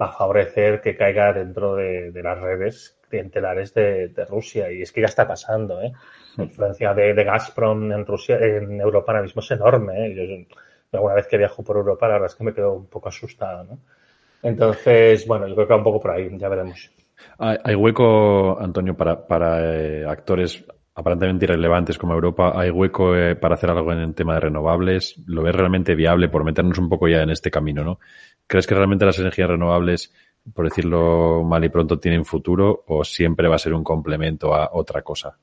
va 0.00 0.06
a 0.06 0.12
favorecer 0.12 0.80
que 0.80 0.96
caiga 0.96 1.32
dentro 1.32 1.76
de, 1.76 2.12
las 2.22 2.38
redes 2.40 2.98
clientelares 3.08 3.72
de, 3.72 4.12
Rusia. 4.28 4.70
Y 4.70 4.82
es 4.82 4.92
que 4.92 5.00
ya 5.00 5.06
está 5.06 5.26
pasando. 5.26 5.80
¿eh? 5.80 5.92
La 6.36 6.44
influencia 6.44 6.92
de, 6.92 7.24
Gazprom 7.24 7.90
en 7.92 8.04
Rusia, 8.04 8.36
en 8.38 8.80
Europa 8.80 9.12
ahora 9.12 9.22
mismo 9.22 9.40
es 9.40 9.50
enorme. 9.50 10.06
¿eh? 10.06 10.14
Yo, 10.14 10.56
alguna 10.98 11.14
vez 11.14 11.26
que 11.26 11.38
viajo 11.38 11.62
por 11.62 11.76
Europa, 11.76 12.06
la 12.06 12.14
verdad 12.14 12.30
es 12.30 12.34
que 12.34 12.44
me 12.44 12.52
quedo 12.52 12.74
un 12.74 12.86
poco 12.86 13.08
asustado. 13.08 13.64
¿no? 13.64 13.78
Entonces, 14.42 15.26
bueno, 15.26 15.46
yo 15.46 15.54
creo 15.54 15.66
que 15.66 15.72
va 15.72 15.78
un 15.78 15.84
poco 15.84 16.00
por 16.00 16.10
ahí, 16.10 16.28
ya 16.36 16.48
veremos. 16.48 16.90
Hay, 17.38 17.74
hueco, 17.74 18.58
Antonio, 18.60 18.94
para, 18.94 19.26
para 19.26 19.74
eh, 19.74 20.06
actores 20.06 20.64
aparentemente 21.00 21.46
irrelevantes 21.46 21.98
como 21.98 22.12
Europa, 22.12 22.52
¿hay 22.54 22.70
hueco 22.70 23.16
eh, 23.16 23.34
para 23.34 23.54
hacer 23.54 23.70
algo 23.70 23.92
en 23.92 24.00
el 24.00 24.14
tema 24.14 24.34
de 24.34 24.40
renovables? 24.40 25.16
¿Lo 25.26 25.42
ves 25.42 25.54
realmente 25.54 25.94
viable 25.94 26.28
por 26.28 26.44
meternos 26.44 26.78
un 26.78 26.88
poco 26.88 27.08
ya 27.08 27.22
en 27.22 27.30
este 27.30 27.50
camino, 27.50 27.82
no? 27.82 27.98
¿Crees 28.46 28.66
que 28.66 28.74
realmente 28.74 29.06
las 29.06 29.18
energías 29.18 29.48
renovables, 29.48 30.12
por 30.54 30.66
decirlo 30.66 31.42
mal 31.42 31.64
y 31.64 31.70
pronto, 31.70 31.98
tienen 31.98 32.24
futuro 32.24 32.84
o 32.86 33.02
siempre 33.02 33.48
va 33.48 33.56
a 33.56 33.58
ser 33.58 33.72
un 33.72 33.82
complemento 33.82 34.54
a 34.54 34.70
otra 34.72 35.02
cosa? 35.02 35.38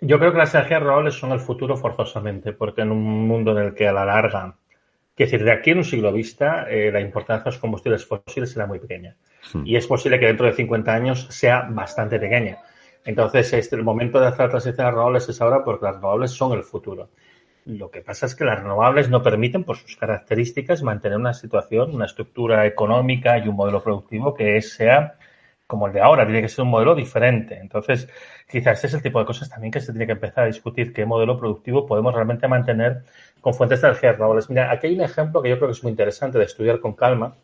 Yo 0.00 0.18
creo 0.18 0.32
que 0.32 0.38
las 0.38 0.54
energías 0.54 0.80
renovables 0.80 1.14
son 1.14 1.32
el 1.32 1.40
futuro 1.40 1.76
forzosamente, 1.76 2.52
porque 2.52 2.82
en 2.82 2.92
un 2.92 3.26
mundo 3.26 3.52
en 3.52 3.66
el 3.66 3.74
que 3.74 3.88
a 3.88 3.92
la 3.92 4.04
larga, 4.04 4.54
que 5.16 5.24
decir, 5.24 5.42
de 5.42 5.52
aquí 5.52 5.70
en 5.70 5.78
un 5.78 5.84
siglo 5.84 6.12
vista, 6.12 6.70
eh, 6.70 6.92
la 6.92 7.00
importancia 7.00 7.44
de 7.44 7.50
los 7.50 7.58
combustibles 7.58 8.06
fósiles 8.06 8.52
será 8.52 8.66
muy 8.66 8.78
pequeña. 8.78 9.16
Hmm. 9.52 9.66
Y 9.66 9.74
es 9.74 9.86
posible 9.86 10.20
que 10.20 10.26
dentro 10.26 10.46
de 10.46 10.52
50 10.52 10.94
años 10.94 11.26
sea 11.30 11.66
bastante 11.68 12.20
pequeña 12.20 12.58
entonces, 13.04 13.52
este, 13.52 13.76
el 13.76 13.82
momento 13.82 14.20
de 14.20 14.28
hacer 14.28 14.46
la 14.46 14.50
transición 14.50 14.86
a 14.86 14.90
renovables 14.90 15.28
es 15.28 15.40
ahora 15.40 15.64
porque 15.64 15.84
las 15.86 15.96
renovables 15.96 16.30
son 16.30 16.52
el 16.52 16.62
futuro. 16.62 17.10
Lo 17.64 17.90
que 17.90 18.00
pasa 18.00 18.26
es 18.26 18.34
que 18.34 18.44
las 18.44 18.60
renovables 18.60 19.08
no 19.08 19.22
permiten, 19.22 19.64
por 19.64 19.76
sus 19.76 19.96
características, 19.96 20.82
mantener 20.82 21.18
una 21.18 21.32
situación, 21.32 21.94
una 21.94 22.06
estructura 22.06 22.66
económica 22.66 23.38
y 23.38 23.48
un 23.48 23.54
modelo 23.54 23.82
productivo 23.82 24.34
que 24.34 24.60
sea 24.62 25.16
como 25.72 25.86
el 25.86 25.94
de 25.94 26.02
ahora, 26.02 26.26
tiene 26.26 26.42
que 26.42 26.48
ser 26.48 26.64
un 26.64 26.70
modelo 26.70 26.94
diferente. 26.94 27.56
Entonces, 27.58 28.06
quizás 28.50 28.74
este 28.74 28.88
es 28.88 28.94
el 28.94 29.02
tipo 29.02 29.18
de 29.20 29.24
cosas 29.24 29.48
también 29.48 29.72
que 29.72 29.80
se 29.80 29.92
tiene 29.92 30.04
que 30.04 30.12
empezar 30.12 30.44
a 30.44 30.46
discutir, 30.48 30.92
qué 30.92 31.06
modelo 31.06 31.38
productivo 31.38 31.86
podemos 31.86 32.12
realmente 32.12 32.46
mantener 32.46 33.04
con 33.40 33.54
fuentes 33.54 33.80
de 33.80 33.88
energía 33.88 34.12
renovables. 34.12 34.50
Mira, 34.50 34.70
aquí 34.70 34.88
hay 34.88 34.94
un 34.96 35.00
ejemplo 35.00 35.40
que 35.40 35.48
yo 35.48 35.56
creo 35.56 35.68
que 35.68 35.72
es 35.72 35.82
muy 35.82 35.90
interesante 35.90 36.36
de 36.36 36.44
estudiar 36.44 36.78
con 36.78 36.92
calma, 36.92 37.36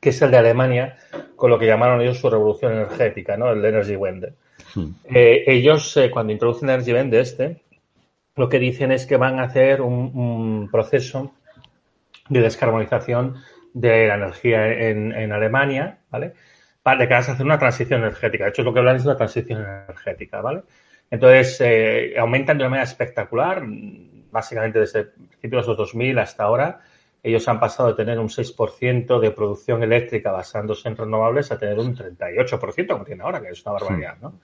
que 0.00 0.10
es 0.10 0.20
el 0.20 0.32
de 0.32 0.36
Alemania, 0.36 0.98
con 1.34 1.50
lo 1.50 1.58
que 1.58 1.66
llamaron 1.66 2.02
ellos 2.02 2.18
su 2.18 2.28
revolución 2.28 2.72
energética, 2.72 3.38
¿no? 3.38 3.50
El 3.50 3.64
Energy 3.64 3.96
Wende. 3.96 4.34
Hmm. 4.74 4.90
Eh, 5.04 5.44
ellos, 5.46 5.96
eh, 5.96 6.10
cuando 6.10 6.32
introducen 6.32 6.68
Energy 6.68 6.92
Vende 6.92 7.20
este, 7.20 7.62
lo 8.36 8.48
que 8.48 8.58
dicen 8.58 8.92
es 8.92 9.06
que 9.06 9.16
van 9.16 9.38
a 9.38 9.44
hacer 9.44 9.80
un, 9.80 10.68
proceso 10.70 11.32
de 12.28 12.40
descarbonización 12.40 13.36
de 13.72 14.08
la 14.08 14.14
energía 14.14 14.66
en, 14.68 15.32
Alemania, 15.32 15.98
¿vale? 16.10 16.34
Para 16.82 17.00
de 17.00 17.08
cara 17.08 17.26
a 17.26 17.32
hacer 17.32 17.46
una 17.46 17.58
transición 17.58 18.00
energética. 18.00 18.44
De 18.44 18.50
hecho, 18.50 18.62
lo 18.62 18.72
que 18.72 18.80
hablan 18.80 18.96
es 18.96 19.04
de 19.04 19.08
una 19.08 19.16
transición 19.16 19.60
energética, 19.62 20.40
¿vale? 20.40 20.62
Entonces, 21.10 21.60
eh, 21.60 22.14
aumentan 22.18 22.58
de 22.58 22.64
una 22.64 22.70
manera 22.70 22.84
espectacular, 22.84 23.62
básicamente 24.30 24.80
desde 24.80 25.04
principios 25.04 25.66
de 25.66 25.68
los 25.68 25.78
2000 25.78 26.18
hasta 26.18 26.44
ahora. 26.44 26.80
Ellos 27.26 27.48
han 27.48 27.58
pasado 27.58 27.88
de 27.88 27.96
tener 27.96 28.20
un 28.20 28.28
6% 28.28 29.18
de 29.18 29.32
producción 29.32 29.82
eléctrica 29.82 30.30
basándose 30.30 30.86
en 30.88 30.96
renovables 30.96 31.50
a 31.50 31.58
tener 31.58 31.76
un 31.76 31.92
38%, 31.92 32.86
como 32.86 33.04
tienen 33.04 33.22
ahora, 33.22 33.40
que 33.40 33.48
es 33.48 33.66
una 33.66 33.72
barbaridad, 33.72 34.16
¿no? 34.22 34.38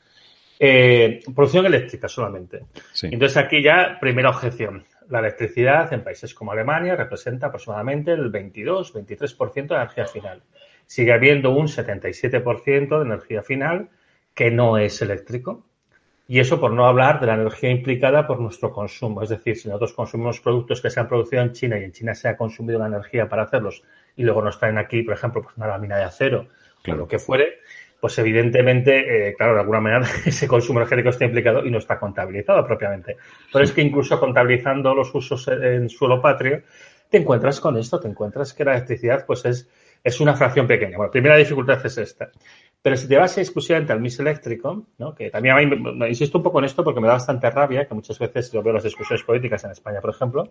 Eh, 0.58 1.20
producción 1.32 1.64
eléctrica 1.64 2.08
solamente. 2.08 2.64
Entonces, 3.02 3.36
aquí 3.36 3.62
ya, 3.62 3.98
primera 4.00 4.30
objeción. 4.30 4.84
La 5.08 5.20
electricidad 5.20 5.92
en 5.92 6.02
países 6.02 6.34
como 6.34 6.50
Alemania 6.50 6.96
representa 6.96 7.46
aproximadamente 7.46 8.10
el 8.10 8.32
22-23% 8.32 9.68
de 9.68 9.74
energía 9.76 10.06
final. 10.06 10.42
Sigue 10.84 11.12
habiendo 11.12 11.52
un 11.52 11.68
77% 11.68 12.98
de 12.98 13.04
energía 13.04 13.44
final 13.44 13.90
que 14.34 14.50
no 14.50 14.76
es 14.76 15.00
eléctrico. 15.02 15.64
Y 16.32 16.40
eso 16.40 16.58
por 16.58 16.72
no 16.72 16.86
hablar 16.86 17.20
de 17.20 17.26
la 17.26 17.34
energía 17.34 17.70
implicada 17.70 18.26
por 18.26 18.40
nuestro 18.40 18.72
consumo. 18.72 19.20
Es 19.20 19.28
decir, 19.28 19.54
si 19.54 19.68
nosotros 19.68 19.92
consumimos 19.92 20.40
productos 20.40 20.80
que 20.80 20.88
se 20.88 20.98
han 20.98 21.06
producido 21.06 21.42
en 21.42 21.52
China 21.52 21.78
y 21.78 21.84
en 21.84 21.92
China 21.92 22.14
se 22.14 22.26
ha 22.26 22.38
consumido 22.38 22.78
la 22.78 22.86
energía 22.86 23.28
para 23.28 23.42
hacerlos 23.42 23.82
y 24.16 24.22
luego 24.22 24.40
nos 24.40 24.58
traen 24.58 24.78
aquí, 24.78 25.02
por 25.02 25.12
ejemplo, 25.12 25.42
pues 25.42 25.54
una 25.58 25.66
lámina 25.66 25.98
de 25.98 26.04
acero 26.04 26.48
o 26.88 26.92
lo 26.94 27.06
que 27.06 27.18
fuere, 27.18 27.58
pues 28.00 28.18
evidentemente, 28.18 29.28
eh, 29.28 29.34
claro, 29.34 29.52
de 29.52 29.60
alguna 29.60 29.80
manera 29.80 30.06
ese 30.24 30.48
consumo 30.48 30.78
energético 30.78 31.10
está 31.10 31.26
implicado 31.26 31.66
y 31.66 31.70
no 31.70 31.76
está 31.76 31.98
contabilizado 31.98 32.66
propiamente. 32.66 33.18
Pero 33.52 33.62
es 33.66 33.72
que 33.72 33.82
incluso 33.82 34.18
contabilizando 34.18 34.94
los 34.94 35.14
usos 35.14 35.46
en 35.48 35.90
suelo 35.90 36.22
patrio, 36.22 36.62
te 37.10 37.18
encuentras 37.18 37.60
con 37.60 37.76
esto, 37.76 38.00
te 38.00 38.08
encuentras 38.08 38.54
que 38.54 38.64
la 38.64 38.72
electricidad 38.72 39.26
pues 39.26 39.44
es, 39.44 39.68
es 40.02 40.18
una 40.18 40.34
fracción 40.34 40.66
pequeña. 40.66 40.96
Bueno, 40.96 41.08
la 41.08 41.12
primera 41.12 41.36
dificultad 41.36 41.84
es 41.84 41.98
esta. 41.98 42.30
Pero 42.82 42.96
si 42.96 43.06
te 43.06 43.16
vas 43.16 43.38
exclusivamente 43.38 43.92
al 43.92 44.00
mix 44.00 44.18
eléctrico, 44.18 44.86
¿no? 44.98 45.14
que 45.14 45.30
también 45.30 45.80
me, 45.96 46.08
insisto 46.08 46.38
un 46.38 46.44
poco 46.44 46.58
en 46.58 46.64
esto 46.64 46.82
porque 46.82 47.00
me 47.00 47.06
da 47.06 47.14
bastante 47.14 47.48
rabia, 47.48 47.86
que 47.86 47.94
muchas 47.94 48.18
veces 48.18 48.52
lo 48.52 48.60
veo 48.60 48.72
en 48.72 48.74
las 48.74 48.84
discusiones 48.84 49.24
políticas 49.24 49.62
en 49.62 49.70
España, 49.70 50.00
por 50.00 50.10
ejemplo, 50.10 50.50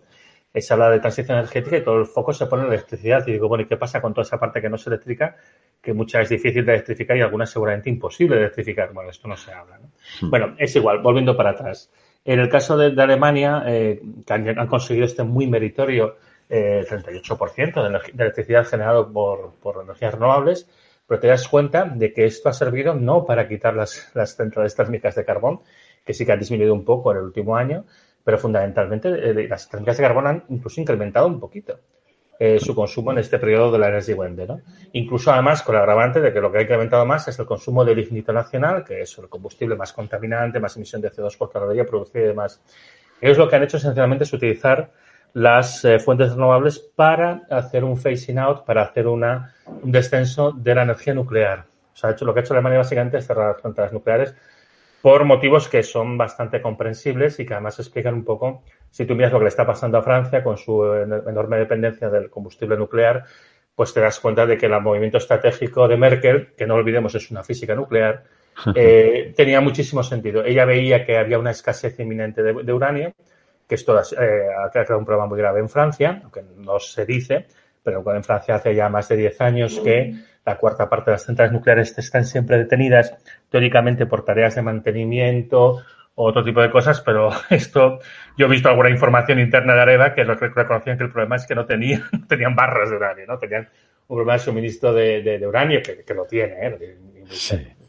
se 0.60 0.72
habla 0.72 0.90
de 0.90 1.00
transición 1.00 1.38
energética 1.38 1.78
y 1.78 1.84
todo 1.84 1.98
el 2.00 2.06
foco 2.06 2.32
se 2.32 2.46
pone 2.46 2.62
en 2.62 2.68
la 2.68 2.74
electricidad. 2.74 3.26
Y 3.26 3.32
digo, 3.32 3.48
bueno, 3.48 3.64
¿y 3.64 3.66
qué 3.66 3.76
pasa 3.76 4.02
con 4.02 4.12
toda 4.12 4.22
esa 4.22 4.38
parte 4.38 4.60
que 4.60 4.68
no 4.68 4.76
es 4.76 4.86
eléctrica? 4.86 5.36
Que 5.80 5.94
mucha 5.94 6.20
es 6.20 6.28
difícil 6.28 6.64
de 6.64 6.72
electrificar 6.72 7.16
y 7.16 7.22
alguna 7.22 7.46
seguramente 7.46 7.88
imposible 7.88 8.36
de 8.36 8.42
electrificar. 8.42 8.92
Bueno, 8.92 9.10
esto 9.10 9.28
no 9.28 9.36
se 9.36 9.52
habla. 9.52 9.78
¿no? 9.78 9.90
Hmm. 10.20 10.30
Bueno, 10.30 10.54
es 10.58 10.76
igual, 10.76 11.00
volviendo 11.00 11.36
para 11.36 11.50
atrás. 11.50 11.90
En 12.24 12.38
el 12.38 12.48
caso 12.48 12.76
de, 12.76 13.00
Alemania, 13.00 13.64
eh, 13.66 14.00
que 14.26 14.32
han, 14.32 14.66
conseguido 14.66 15.06
este 15.06 15.24
muy 15.24 15.46
meritorio 15.46 16.16
eh, 16.48 16.84
38% 16.88 17.82
de, 17.82 18.12
de, 18.12 18.22
electricidad 18.22 18.64
generado 18.66 19.10
por, 19.10 19.54
por 19.54 19.82
energías 19.82 20.14
renovables, 20.14 20.68
pero 21.06 21.20
te 21.20 21.28
das 21.28 21.48
cuenta 21.48 21.84
de 21.84 22.12
que 22.12 22.24
esto 22.24 22.48
ha 22.48 22.52
servido 22.52 22.94
no 22.94 23.24
para 23.26 23.48
quitar 23.48 23.74
las, 23.74 24.10
las 24.14 24.36
centrales 24.36 24.74
térmicas 24.74 25.14
de 25.14 25.24
carbón, 25.24 25.60
que 26.04 26.14
sí 26.14 26.24
que 26.24 26.32
han 26.32 26.38
disminuido 26.38 26.74
un 26.74 26.84
poco 26.84 27.12
en 27.12 27.18
el 27.18 27.24
último 27.24 27.56
año, 27.56 27.84
pero 28.24 28.38
fundamentalmente 28.38 29.08
eh, 29.08 29.48
las 29.48 29.68
centrales 29.68 29.96
de 29.98 30.02
carbón 30.02 30.26
han 30.26 30.44
incluso 30.48 30.80
incrementado 30.80 31.26
un 31.26 31.40
poquito 31.40 31.78
eh, 32.38 32.58
su 32.58 32.74
consumo 32.74 33.12
en 33.12 33.18
este 33.18 33.38
periodo 33.38 33.70
de 33.70 33.78
la 33.78 33.88
Energy 33.88 34.14
Wende. 34.14 34.46
¿no? 34.46 34.60
Incluso 34.94 35.30
además 35.30 35.62
con 35.62 35.76
el 35.76 35.80
agravante 35.80 36.20
de 36.20 36.32
que 36.32 36.40
lo 36.40 36.50
que 36.50 36.58
ha 36.58 36.62
incrementado 36.62 37.06
más 37.06 37.28
es 37.28 37.38
el 37.38 37.46
consumo 37.46 37.84
de 37.84 37.94
lignito 37.94 38.32
nacional, 38.32 38.82
que 38.84 39.00
es 39.00 39.16
el 39.18 39.28
combustible 39.28 39.76
más 39.76 39.92
contaminante, 39.92 40.58
más 40.58 40.76
emisión 40.76 41.00
de 41.00 41.12
CO2 41.12 41.36
por 41.36 41.52
caloría 41.52 41.84
producida 41.84 42.24
y 42.24 42.26
demás. 42.26 42.60
Ellos 43.20 43.38
lo 43.38 43.48
que 43.48 43.54
han 43.54 43.62
hecho 43.62 43.76
esencialmente 43.76 44.24
es 44.24 44.32
utilizar 44.32 44.90
las 45.34 45.84
eh, 45.84 45.98
fuentes 45.98 46.32
renovables 46.32 46.78
para 46.78 47.42
hacer 47.50 47.84
un 47.84 47.96
phasing 47.96 48.38
out, 48.38 48.64
para 48.64 48.82
hacer 48.82 49.06
una, 49.06 49.54
un 49.66 49.90
descenso 49.90 50.52
de 50.52 50.74
la 50.74 50.82
energía 50.82 51.14
nuclear. 51.14 51.64
O 51.92 51.96
sea, 51.96 52.14
lo 52.20 52.34
que 52.34 52.40
ha 52.40 52.42
hecho 52.42 52.54
Alemania 52.54 52.78
básicamente 52.78 53.18
es 53.18 53.26
cerrar 53.26 53.52
las 53.52 53.62
centrales 53.62 53.92
nucleares 53.92 54.34
por 55.00 55.24
motivos 55.24 55.68
que 55.68 55.82
son 55.82 56.16
bastante 56.16 56.62
comprensibles 56.62 57.38
y 57.40 57.46
que 57.46 57.54
además 57.54 57.78
explican 57.80 58.14
un 58.14 58.24
poco, 58.24 58.62
si 58.90 59.04
tú 59.04 59.16
miras 59.16 59.32
lo 59.32 59.38
que 59.38 59.44
le 59.44 59.48
está 59.48 59.66
pasando 59.66 59.98
a 59.98 60.02
Francia 60.02 60.44
con 60.44 60.56
su 60.56 60.84
enorme 60.84 61.58
dependencia 61.58 62.08
del 62.08 62.30
combustible 62.30 62.76
nuclear, 62.76 63.24
pues 63.74 63.92
te 63.92 64.00
das 64.00 64.20
cuenta 64.20 64.46
de 64.46 64.56
que 64.56 64.66
el 64.66 64.80
movimiento 64.80 65.18
estratégico 65.18 65.88
de 65.88 65.96
Merkel, 65.96 66.52
que 66.56 66.66
no 66.66 66.74
olvidemos 66.74 67.14
es 67.16 67.30
una 67.32 67.42
física 67.42 67.74
nuclear, 67.74 68.22
eh, 68.76 69.32
tenía 69.36 69.60
muchísimo 69.60 70.04
sentido. 70.04 70.44
Ella 70.44 70.64
veía 70.66 71.04
que 71.04 71.18
había 71.18 71.38
una 71.38 71.50
escasez 71.50 71.98
inminente 71.98 72.42
de 72.42 72.72
uranio 72.72 73.12
que 73.72 73.76
esto 73.76 73.98
eh, 73.98 74.48
ha 74.54 74.68
creado 74.68 74.98
un 74.98 75.06
problema 75.06 75.26
muy 75.26 75.38
grave 75.38 75.60
en 75.60 75.68
Francia, 75.70 76.20
aunque 76.22 76.42
no 76.58 76.78
se 76.78 77.06
dice, 77.06 77.46
pero 77.82 78.04
en 78.14 78.22
Francia 78.22 78.56
hace 78.56 78.74
ya 78.74 78.90
más 78.90 79.08
de 79.08 79.16
10 79.16 79.40
años 79.40 79.80
que 79.82 80.12
la 80.44 80.58
cuarta 80.58 80.90
parte 80.90 81.10
de 81.10 81.14
las 81.14 81.24
centrales 81.24 81.54
nucleares 81.54 81.96
están 81.96 82.26
siempre 82.26 82.58
detenidas, 82.58 83.16
teóricamente 83.48 84.04
por 84.04 84.26
tareas 84.26 84.56
de 84.56 84.60
mantenimiento 84.60 85.82
o 86.14 86.28
otro 86.28 86.44
tipo 86.44 86.60
de 86.60 86.70
cosas, 86.70 87.00
pero 87.00 87.30
esto, 87.48 88.00
yo 88.36 88.44
he 88.44 88.50
visto 88.50 88.68
alguna 88.68 88.90
información 88.90 89.40
interna 89.40 89.74
de 89.74 89.80
Areva 89.80 90.12
que 90.12 90.24
reconocían 90.24 90.98
que 90.98 91.04
el 91.04 91.10
problema 91.10 91.36
es 91.36 91.46
que 91.46 91.54
no 91.54 91.64
tenían, 91.64 92.02
tenían 92.28 92.54
barras 92.54 92.90
de 92.90 92.96
uranio, 92.96 93.24
¿no? 93.26 93.38
Tenían 93.38 93.70
un 94.08 94.16
problema 94.18 94.34
de 94.34 94.38
suministro 94.40 94.92
de, 94.92 95.46
uranio 95.48 95.80
que, 95.82 96.04
que, 96.04 96.12
lo 96.12 96.26
tiene, 96.26 96.56
¿eh? 96.60 96.96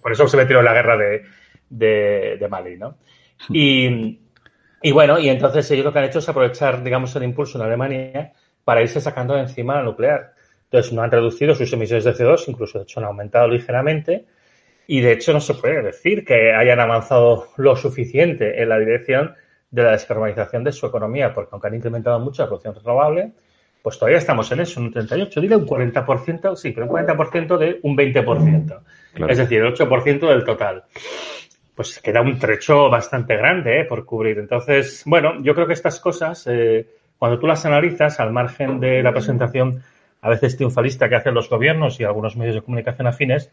Por 0.02 0.14
eso 0.14 0.30
se 0.30 0.38
metió 0.38 0.60
en 0.60 0.66
la 0.66 0.74
guerra 0.74 0.96
de, 0.96 2.38
de 2.40 2.48
Mali, 2.50 2.78
¿no? 2.78 3.00
Y, 3.50 4.23
y 4.84 4.92
bueno, 4.92 5.18
y 5.18 5.30
entonces 5.30 5.72
ellos 5.72 5.86
lo 5.86 5.94
que 5.94 6.00
han 6.00 6.06
hecho 6.06 6.20
es 6.20 6.28
aprovechar, 6.28 6.84
digamos, 6.84 7.16
el 7.16 7.24
impulso 7.24 7.58
en 7.58 7.64
Alemania 7.64 8.34
para 8.66 8.82
irse 8.82 9.00
sacando 9.00 9.34
de 9.34 9.42
encima 9.42 9.76
la 9.76 9.84
nuclear. 9.84 10.34
Entonces 10.66 10.92
no 10.92 11.02
han 11.02 11.10
reducido 11.10 11.56
sus 11.56 11.72
emisiones 11.72 12.04
de 12.04 12.14
CO2, 12.14 12.50
incluso 12.50 12.80
de 12.80 12.84
hecho 12.84 13.00
han 13.00 13.06
aumentado 13.06 13.48
ligeramente. 13.48 14.26
Y 14.86 15.00
de 15.00 15.14
hecho 15.14 15.32
no 15.32 15.40
se 15.40 15.54
puede 15.54 15.82
decir 15.82 16.26
que 16.26 16.54
hayan 16.54 16.82
avanzado 16.82 17.48
lo 17.56 17.78
suficiente 17.78 18.62
en 18.62 18.68
la 18.68 18.78
dirección 18.78 19.36
de 19.72 19.84
la 19.84 19.92
descarbonización 19.92 20.66
de 20.66 20.74
su 20.74 20.86
economía, 20.86 21.34
porque 21.34 21.50
aunque 21.54 21.68
han 21.70 21.76
incrementado 21.76 22.20
mucho 22.20 22.44
la 22.44 22.50
producción 22.50 22.76
renovable, 22.76 23.32
pues 23.82 23.98
todavía 23.98 24.18
estamos 24.18 24.52
en 24.52 24.60
eso, 24.60 24.82
un 24.82 24.92
38, 24.92 25.40
dile 25.40 25.56
un 25.56 25.66
40%, 25.66 26.58
sí, 26.58 26.72
pero 26.72 26.88
un 26.88 26.92
40% 26.92 27.58
de 27.58 27.80
un 27.84 27.96
20%. 27.96 28.80
Es 29.30 29.38
decir, 29.38 29.62
el 29.62 29.74
8% 29.74 30.28
del 30.28 30.44
total 30.44 30.84
pues 31.76 32.00
queda 32.00 32.22
un 32.22 32.38
trecho 32.38 32.90
bastante 32.90 33.36
grande 33.36 33.82
¿eh? 33.82 33.86
por 33.86 34.06
cubrir. 34.06 34.38
Entonces, 34.40 35.04
bueno, 35.06 35.42
yo 35.42 35.56
creo 35.56 35.68
que 35.68 35.74
estas 35.74 36.00
cosas, 36.00 36.46
eh, 36.48 36.88
cuando 37.18 37.40
tú 37.40 37.48
las 37.48 37.66
analizas, 37.66 38.20
al 38.20 38.32
margen 38.32 38.80
de 38.80 39.02
la 39.02 39.12
presentación 39.12 39.84
a 40.22 40.30
veces 40.30 40.56
triunfalista 40.56 41.10
que 41.10 41.16
hacen 41.16 41.34
los 41.34 41.50
gobiernos 41.50 42.00
y 42.00 42.04
algunos 42.04 42.38
medios 42.38 42.56
de 42.56 42.62
comunicación 42.62 43.08
afines, 43.08 43.52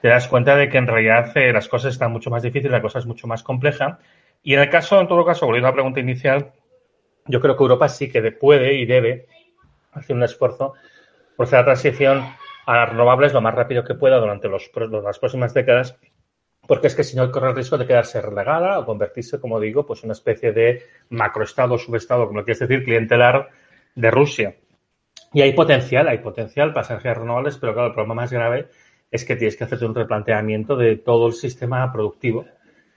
te 0.00 0.08
das 0.08 0.28
cuenta 0.28 0.56
de 0.56 0.68
que 0.68 0.78
en 0.78 0.86
realidad 0.86 1.36
eh, 1.36 1.52
las 1.52 1.68
cosas 1.68 1.92
están 1.92 2.12
mucho 2.12 2.30
más 2.30 2.42
difíciles, 2.42 2.72
la 2.72 2.82
cosa 2.82 3.00
es 3.00 3.06
mucho 3.06 3.26
más 3.26 3.42
compleja. 3.42 3.98
Y 4.42 4.54
en 4.54 4.60
el 4.60 4.70
caso, 4.70 5.00
en 5.00 5.08
todo 5.08 5.24
caso, 5.24 5.46
volviendo 5.46 5.68
a 5.68 5.70
la 5.72 5.74
pregunta 5.74 6.00
inicial, 6.00 6.52
yo 7.26 7.40
creo 7.40 7.56
que 7.56 7.62
Europa 7.64 7.88
sí 7.88 8.10
que 8.10 8.22
puede 8.32 8.74
y 8.74 8.86
debe 8.86 9.26
hacer 9.92 10.14
un 10.14 10.22
esfuerzo 10.22 10.74
por 11.36 11.46
hacer 11.46 11.58
la 11.60 11.64
transición 11.64 12.24
a 12.66 12.76
las 12.76 12.88
renovables 12.90 13.32
lo 13.32 13.40
más 13.40 13.54
rápido 13.54 13.84
que 13.84 13.94
pueda 13.94 14.18
durante 14.18 14.48
los, 14.48 14.70
las 14.74 15.18
próximas 15.18 15.52
décadas 15.52 15.96
porque 16.66 16.88
es 16.88 16.94
que 16.94 17.04
si 17.04 17.16
no 17.16 17.30
corre 17.30 17.50
el 17.50 17.54
riesgo 17.54 17.78
de 17.78 17.86
quedarse 17.86 18.20
relegada 18.20 18.78
o 18.78 18.84
convertirse, 18.84 19.40
como 19.40 19.60
digo, 19.60 19.86
pues 19.86 20.02
en 20.02 20.08
una 20.08 20.12
especie 20.12 20.52
de 20.52 20.82
macroestado, 21.10 21.78
subestado, 21.78 22.26
como 22.26 22.42
quieres 22.44 22.60
decir, 22.60 22.84
clientelar 22.84 23.48
de 23.94 24.10
Rusia. 24.10 24.56
Y 25.32 25.42
hay 25.42 25.52
potencial, 25.52 26.08
hay 26.08 26.18
potencial 26.18 26.72
para 26.72 26.86
energías 26.86 27.18
renovables, 27.18 27.58
pero 27.58 27.72
claro, 27.72 27.88
el 27.88 27.94
problema 27.94 28.14
más 28.14 28.32
grave 28.32 28.68
es 29.10 29.24
que 29.24 29.36
tienes 29.36 29.56
que 29.56 29.64
hacerte 29.64 29.86
un 29.86 29.94
replanteamiento 29.94 30.76
de 30.76 30.96
todo 30.96 31.28
el 31.28 31.32
sistema 31.32 31.92
productivo 31.92 32.44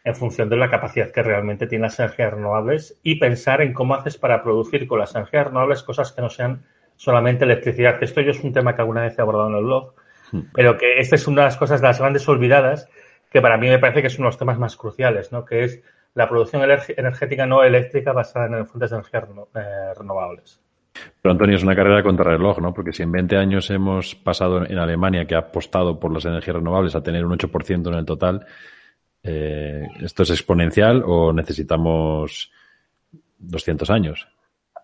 en 0.04 0.16
función 0.16 0.50
de 0.50 0.58
la 0.58 0.70
capacidad 0.70 1.12
que 1.12 1.22
realmente 1.22 1.68
tienen 1.68 1.84
las 1.84 2.00
energías 2.00 2.34
renovables 2.34 3.00
y 3.04 3.20
pensar 3.20 3.62
en 3.62 3.74
cómo 3.74 3.96
haces 3.96 4.18
para 4.18 4.42
producir 4.42 4.88
con 4.88 5.00
las 5.00 5.14
energías 5.14 5.48
renovables 5.48 5.84
cosas 5.84 6.12
que 6.12 6.22
no 6.22 6.30
sean 6.30 6.64
solamente 6.96 7.46
electricidad. 7.46 8.02
Esto 8.02 8.22
yo 8.22 8.32
es 8.32 8.44
un 8.44 8.54
tema 8.54 8.76
que 8.76 8.82
alguna 8.82 9.04
vez 9.04 9.18
he 9.18 9.22
abordado 9.22 9.50
en 9.50 9.56
el 9.56 9.64
blog, 9.64 9.94
hmm. 10.32 10.40
pero 10.54 10.78
que 10.78 11.00
esta 11.00 11.16
es 11.16 11.28
una 11.28 11.42
de 11.42 11.48
las 11.48 11.58
cosas 11.58 11.82
de 11.82 11.88
las 11.88 12.00
grandes 12.00 12.28
olvidadas 12.28 12.90
que 13.30 13.42
para 13.42 13.58
mí 13.58 13.68
me 13.68 13.80
parece 13.80 14.02
que 14.02 14.08
es 14.08 14.18
uno 14.18 14.28
de 14.28 14.30
los 14.30 14.38
temas 14.38 14.58
más 14.58 14.76
cruciales, 14.76 15.32
¿no? 15.32 15.46
que 15.46 15.64
es 15.64 15.84
la 16.16 16.28
producción 16.28 16.64
energética 16.64 17.46
no 17.46 17.64
eléctrica 17.64 18.12
basada 18.12 18.58
en 18.58 18.66
fuentes 18.66 18.90
de 18.90 18.96
energía 18.98 19.28
eh, 19.56 19.94
renovables. 19.98 20.60
Pero 21.22 21.32
Antonio, 21.32 21.56
es 21.56 21.64
una 21.64 21.76
carrera 21.76 22.04
contra 22.04 22.32
reloj, 22.32 22.60
¿no? 22.60 22.74
Porque 22.74 22.92
si 22.92 23.04
en 23.04 23.12
20 23.12 23.38
años 23.38 23.70
hemos 23.70 24.16
pasado 24.16 24.66
en 24.66 24.78
Alemania, 24.78 25.26
que 25.26 25.36
ha 25.36 25.40
apostado 25.40 26.00
por 26.00 26.12
las 26.12 26.26
energías 26.26 26.58
renovables, 26.58 26.96
a 26.96 27.04
tener 27.04 27.26
un 27.26 27.38
8% 27.38 27.88
en 27.88 27.94
el 27.94 28.06
total, 28.06 28.46
eh, 29.24 29.88
¿esto 30.02 30.24
es 30.24 30.32
exponencial 30.32 31.04
o 31.06 31.32
necesitamos 31.32 32.52
200 33.38 33.90
años? 33.92 34.28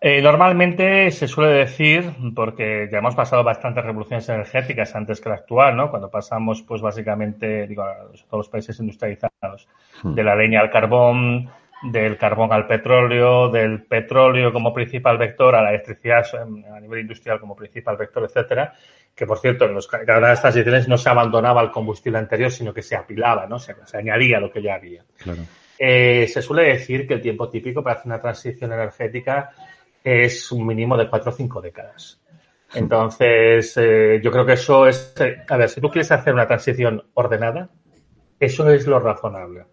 Eh, 0.08 0.22
normalmente 0.22 1.10
se 1.10 1.26
suele 1.26 1.50
decir, 1.50 2.12
porque 2.32 2.88
ya 2.92 2.98
hemos 2.98 3.16
pasado 3.16 3.42
bastantes 3.42 3.84
revoluciones 3.84 4.28
energéticas 4.28 4.94
antes 4.94 5.20
que 5.20 5.28
la 5.28 5.34
actual, 5.34 5.76
¿no? 5.76 5.90
Cuando 5.90 6.08
pasamos, 6.08 6.62
pues 6.62 6.80
básicamente, 6.80 7.66
digo, 7.66 7.82
a 7.82 8.04
todos 8.12 8.46
los 8.46 8.48
países 8.48 8.78
industrializados, 8.78 9.66
hmm. 10.04 10.14
de 10.14 10.22
la 10.22 10.36
leña 10.36 10.60
al 10.60 10.70
carbón, 10.70 11.50
del 11.82 12.16
carbón 12.18 12.52
al 12.52 12.68
petróleo, 12.68 13.48
del 13.48 13.82
petróleo 13.82 14.52
como 14.52 14.72
principal 14.72 15.18
vector 15.18 15.56
a 15.56 15.62
la 15.62 15.70
electricidad 15.70 16.24
a 16.36 16.78
nivel 16.78 17.00
industrial 17.00 17.40
como 17.40 17.56
principal 17.56 17.96
vector, 17.96 18.22
etcétera, 18.22 18.74
que 19.12 19.26
por 19.26 19.40
cierto 19.40 19.64
en 19.64 19.74
los, 19.74 19.88
cada 19.88 20.18
una 20.18 20.28
de 20.28 20.34
estas 20.34 20.52
transiciones 20.52 20.86
no 20.86 20.98
se 20.98 21.08
abandonaba 21.08 21.62
el 21.62 21.72
combustible 21.72 22.18
anterior, 22.18 22.52
sino 22.52 22.72
que 22.72 22.82
se 22.82 22.94
apilaba, 22.94 23.48
¿no? 23.48 23.58
Se, 23.58 23.74
se 23.84 23.96
añadía 23.96 24.38
lo 24.38 24.52
que 24.52 24.62
ya 24.62 24.76
había. 24.76 25.02
Claro. 25.18 25.42
Eh, 25.78 26.26
se 26.32 26.40
suele 26.40 26.68
decir 26.68 27.06
que 27.06 27.14
el 27.14 27.20
tiempo 27.20 27.50
típico 27.50 27.82
para 27.82 27.96
hacer 27.96 28.06
una 28.06 28.20
transición 28.20 28.72
energética 28.72 29.50
es 30.06 30.52
un 30.52 30.64
mínimo 30.64 30.96
de 30.96 31.10
cuatro 31.10 31.32
o 31.32 31.34
cinco 31.34 31.60
décadas. 31.60 32.22
Entonces, 32.74 33.76
eh, 33.76 34.20
yo 34.22 34.30
creo 34.30 34.46
que 34.46 34.52
eso 34.52 34.86
es, 34.86 35.12
eh, 35.20 35.42
a 35.48 35.56
ver, 35.56 35.68
si 35.68 35.80
tú 35.80 35.90
quieres 35.90 36.12
hacer 36.12 36.32
una 36.32 36.46
transición 36.46 37.02
ordenada, 37.14 37.70
eso 38.38 38.70
es 38.70 38.86
lo 38.86 39.00
razonable. 39.00 39.64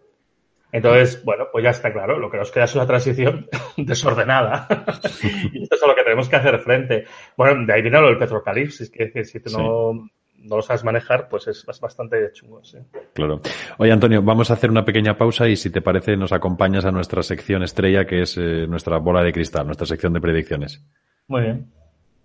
Entonces, 0.71 1.23
bueno, 1.23 1.49
pues 1.51 1.63
ya 1.63 1.69
está 1.69 1.93
claro, 1.93 2.17
lo 2.17 2.31
que 2.31 2.37
nos 2.37 2.49
queda 2.49 2.63
es 2.63 2.73
una 2.73 2.87
transición 2.87 3.47
desordenada. 3.77 4.67
y 5.53 5.61
esto 5.61 5.75
es 5.75 5.83
a 5.83 5.87
lo 5.87 5.95
que 5.95 6.03
tenemos 6.03 6.27
que 6.27 6.35
hacer 6.35 6.59
frente. 6.61 7.05
Bueno, 7.37 7.63
de 7.67 7.73
ahí 7.73 7.83
viene 7.83 8.01
lo 8.01 8.07
del 8.07 8.17
petrocalipsis, 8.17 8.89
que, 8.89 9.11
que 9.11 9.25
si 9.25 9.39
tú 9.39 9.51
no, 9.51 10.09
no, 10.43 10.57
lo 10.57 10.61
sabes 10.61 10.83
manejar, 10.83 11.27
pues 11.29 11.47
es, 11.47 11.65
es 11.67 11.79
bastante 11.79 12.31
chungo, 12.33 12.63
sí. 12.63 12.77
Claro. 13.13 13.41
Oye, 13.77 13.91
Antonio, 13.91 14.21
vamos 14.21 14.51
a 14.51 14.53
hacer 14.53 14.69
una 14.69 14.85
pequeña 14.85 15.17
pausa 15.17 15.47
y 15.47 15.55
si 15.55 15.69
te 15.69 15.81
parece 15.81 16.17
nos 16.17 16.31
acompañas 16.31 16.85
a 16.85 16.91
nuestra 16.91 17.23
sección 17.23 17.63
estrella, 17.63 18.05
que 18.05 18.21
es 18.21 18.37
eh, 18.37 18.67
nuestra 18.67 18.97
bola 18.97 19.23
de 19.23 19.31
cristal, 19.33 19.65
nuestra 19.65 19.87
sección 19.87 20.13
de 20.13 20.21
predicciones. 20.21 20.83
Muy 21.27 21.41
bien. 21.41 21.71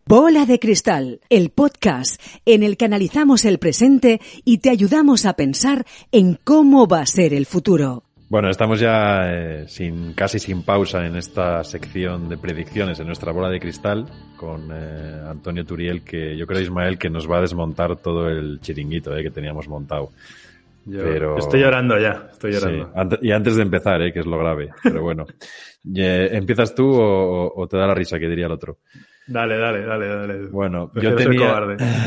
Bola 0.08 0.46
de 0.46 0.58
Cristal, 0.58 1.20
el 1.28 1.50
podcast 1.50 2.18
en 2.46 2.62
el 2.62 2.78
que 2.78 2.86
analizamos 2.86 3.44
el 3.44 3.58
presente 3.58 4.22
y 4.42 4.56
te 4.58 4.70
ayudamos 4.70 5.26
a 5.26 5.34
pensar 5.34 5.84
en 6.12 6.38
cómo 6.42 6.88
va 6.88 7.00
a 7.00 7.06
ser 7.06 7.34
el 7.34 7.44
futuro. 7.44 8.07
Bueno, 8.30 8.50
estamos 8.50 8.78
ya 8.78 9.32
eh, 9.32 9.64
sin 9.68 10.12
casi 10.12 10.38
sin 10.38 10.62
pausa 10.62 11.06
en 11.06 11.16
esta 11.16 11.64
sección 11.64 12.28
de 12.28 12.36
predicciones 12.36 13.00
en 13.00 13.06
nuestra 13.06 13.32
bola 13.32 13.48
de 13.48 13.58
cristal 13.58 14.04
con 14.36 14.68
eh, 14.70 15.22
Antonio 15.26 15.64
Turiel, 15.64 16.02
que 16.02 16.36
yo 16.36 16.46
creo 16.46 16.60
Ismael 16.60 16.98
que 16.98 17.08
nos 17.08 17.30
va 17.30 17.38
a 17.38 17.40
desmontar 17.40 17.96
todo 17.96 18.28
el 18.28 18.60
chiringuito 18.60 19.16
eh, 19.16 19.22
que 19.22 19.30
teníamos 19.30 19.66
montado. 19.66 20.10
Yo 20.84 21.02
Pero- 21.02 21.38
Estoy 21.38 21.60
llorando 21.60 21.98
ya, 21.98 22.28
estoy 22.30 22.52
llorando. 22.52 22.84
Sí, 22.84 22.90
ante- 22.94 23.18
y 23.22 23.30
antes 23.32 23.56
de 23.56 23.62
empezar, 23.62 24.02
eh, 24.02 24.12
que 24.12 24.20
es 24.20 24.26
lo 24.26 24.38
grave. 24.38 24.68
Pero 24.82 25.00
bueno, 25.02 25.24
¿empiezas 25.94 26.74
tú 26.74 26.86
o, 27.00 27.50
o 27.54 27.66
te 27.66 27.78
da 27.78 27.86
la 27.86 27.94
risa 27.94 28.18
que 28.18 28.28
diría 28.28 28.44
el 28.46 28.52
otro? 28.52 28.78
Dale, 29.26 29.58
dale, 29.58 29.84
dale, 29.84 30.06
dale. 30.08 30.46
Bueno, 30.48 30.90
yo 30.94 31.14
tenía, 31.14 31.54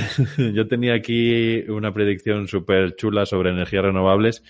yo 0.53 0.67
tenía 0.67 0.95
aquí 0.95 1.59
una 1.69 1.93
predicción 1.93 2.47
súper 2.47 2.95
chula 2.95 3.27
sobre 3.27 3.51
energías 3.51 3.83
renovables, 3.85 4.43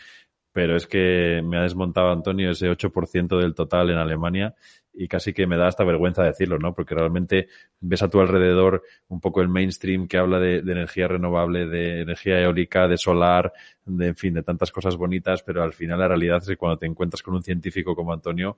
pero 0.54 0.76
es 0.76 0.88
que 0.88 1.42
me 1.44 1.58
ha 1.58 1.62
desmontado 1.62 2.12
Antonio 2.12 2.52
ese 2.52 2.70
8% 2.70 3.40
del 3.40 3.54
total 3.54 3.90
en 3.90 3.98
Alemania 3.98 4.56
y 4.94 5.08
casi 5.08 5.34
que 5.34 5.48
me 5.48 5.58
da 5.58 5.68
hasta 5.68 5.84
vergüenza 5.84 6.24
decirlo, 6.24 6.60
¿no? 6.60 6.74
Porque 6.74 6.96
realmente 6.96 7.48
ves 7.80 8.04
a 8.04 8.10
tu 8.10 8.20
alrededor 8.20 8.84
un 9.08 9.20
poco 9.20 9.42
el 9.42 9.48
mainstream 9.48 10.08
que 10.08 10.18
habla 10.18 10.40
de, 10.40 10.58
energía 10.58 11.08
renovable, 11.08 11.66
de 11.66 12.02
energía 12.02 12.42
eólica, 12.42 12.88
de 12.88 12.98
solar, 12.98 13.54
de, 13.86 14.08
en 14.08 14.16
fin, 14.16 14.34
de 14.34 14.44
tantas 14.44 14.72
cosas 14.72 14.98
bonitas, 14.98 15.44
pero 15.44 15.64
al 15.64 15.74
final 15.74 16.00
la 16.00 16.08
realidad 16.08 16.40
es 16.42 16.48
que 16.48 16.58
cuando 16.58 16.78
te 16.78 16.86
encuentras 16.86 17.24
con 17.24 17.36
un 17.36 17.44
científico 17.44 17.96
como 17.96 18.14
Antonio, 18.14 18.58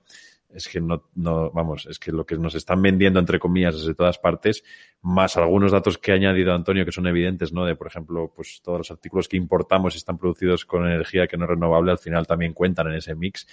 es 0.53 0.67
que 0.67 0.79
no, 0.79 1.09
no, 1.15 1.51
vamos, 1.51 1.87
es 1.87 1.97
que 1.99 2.11
lo 2.11 2.25
que 2.25 2.37
nos 2.37 2.55
están 2.55 2.81
vendiendo, 2.81 3.19
entre 3.19 3.39
comillas, 3.39 3.75
desde 3.75 3.95
todas 3.95 4.19
partes, 4.19 4.63
más 5.01 5.35
algunos 5.37 5.71
datos 5.71 5.97
que 5.97 6.11
ha 6.11 6.15
añadido 6.15 6.53
Antonio 6.53 6.85
que 6.85 6.91
son 6.91 7.07
evidentes, 7.07 7.53
¿no? 7.53 7.65
De, 7.65 7.75
por 7.75 7.87
ejemplo, 7.87 8.31
pues 8.35 8.61
todos 8.63 8.79
los 8.79 8.91
artículos 8.91 9.27
que 9.27 9.37
importamos 9.37 9.95
y 9.95 9.97
están 9.97 10.17
producidos 10.17 10.65
con 10.65 10.85
energía 10.85 11.27
que 11.27 11.37
no 11.37 11.45
es 11.45 11.49
renovable, 11.49 11.91
al 11.91 11.97
final 11.97 12.27
también 12.27 12.53
cuentan 12.53 12.87
en 12.87 12.95
ese 12.95 13.15
mix. 13.15 13.47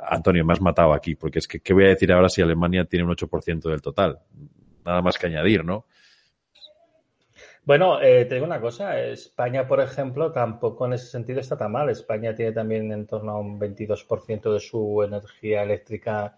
Antonio, 0.00 0.44
me 0.44 0.52
has 0.52 0.60
matado 0.60 0.92
aquí, 0.92 1.14
porque 1.14 1.38
es 1.38 1.48
que, 1.48 1.60
¿qué 1.60 1.72
voy 1.72 1.84
a 1.84 1.88
decir 1.88 2.12
ahora 2.12 2.28
si 2.28 2.42
Alemania 2.42 2.84
tiene 2.84 3.04
un 3.04 3.12
8% 3.12 3.68
del 3.68 3.82
total? 3.82 4.20
Nada 4.84 5.02
más 5.02 5.18
que 5.18 5.26
añadir, 5.26 5.64
¿no? 5.64 5.86
Bueno, 7.64 8.00
eh, 8.00 8.24
te 8.26 8.34
digo 8.34 8.46
una 8.46 8.60
cosa, 8.60 9.00
España, 9.00 9.66
por 9.66 9.80
ejemplo, 9.80 10.30
tampoco 10.30 10.86
en 10.86 10.92
ese 10.92 11.06
sentido 11.06 11.40
está 11.40 11.56
tan 11.56 11.72
mal. 11.72 11.90
España 11.90 12.34
tiene 12.34 12.52
también 12.52 12.92
en 12.92 13.06
torno 13.06 13.32
a 13.32 13.40
un 13.40 13.58
22% 13.58 14.52
de 14.52 14.60
su 14.60 15.02
energía 15.02 15.64
eléctrica, 15.64 16.36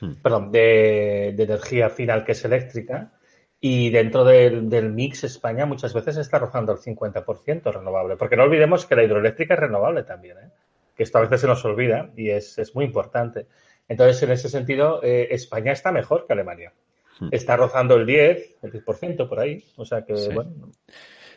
Hmm. 0.00 0.14
perdón, 0.22 0.52
de, 0.52 1.32
de 1.36 1.42
energía 1.42 1.88
final 1.90 2.24
que 2.24 2.32
es 2.32 2.44
eléctrica. 2.44 3.12
Y 3.58 3.90
dentro 3.90 4.24
del, 4.24 4.68
del 4.68 4.92
mix, 4.92 5.24
España 5.24 5.64
muchas 5.64 5.94
veces 5.94 6.18
está 6.18 6.38
rozando 6.38 6.72
el 6.72 6.78
50% 6.78 7.72
renovable. 7.72 8.16
Porque 8.16 8.36
no 8.36 8.44
olvidemos 8.44 8.84
que 8.84 8.96
la 8.96 9.04
hidroeléctrica 9.04 9.54
es 9.54 9.60
renovable 9.60 10.02
también, 10.02 10.38
¿eh? 10.38 10.50
Que 10.96 11.02
esto 11.02 11.18
a 11.18 11.22
veces 11.22 11.40
se 11.42 11.46
nos 11.46 11.64
olvida 11.64 12.10
y 12.16 12.30
es, 12.30 12.58
es 12.58 12.74
muy 12.74 12.84
importante. 12.84 13.46
Entonces, 13.88 14.22
en 14.22 14.30
ese 14.32 14.48
sentido, 14.48 15.00
eh, 15.02 15.28
España 15.30 15.72
está 15.72 15.92
mejor 15.92 16.26
que 16.26 16.32
Alemania. 16.32 16.72
Hmm. 17.20 17.28
Está 17.30 17.56
rozando 17.56 17.94
el 17.96 18.06
10, 18.06 18.56
el 18.62 18.72
10% 18.72 19.28
por 19.28 19.38
ahí. 19.40 19.64
O 19.76 19.84
sea 19.84 20.04
que, 20.04 20.16
Sí. 20.16 20.30
bueno, 20.34 20.50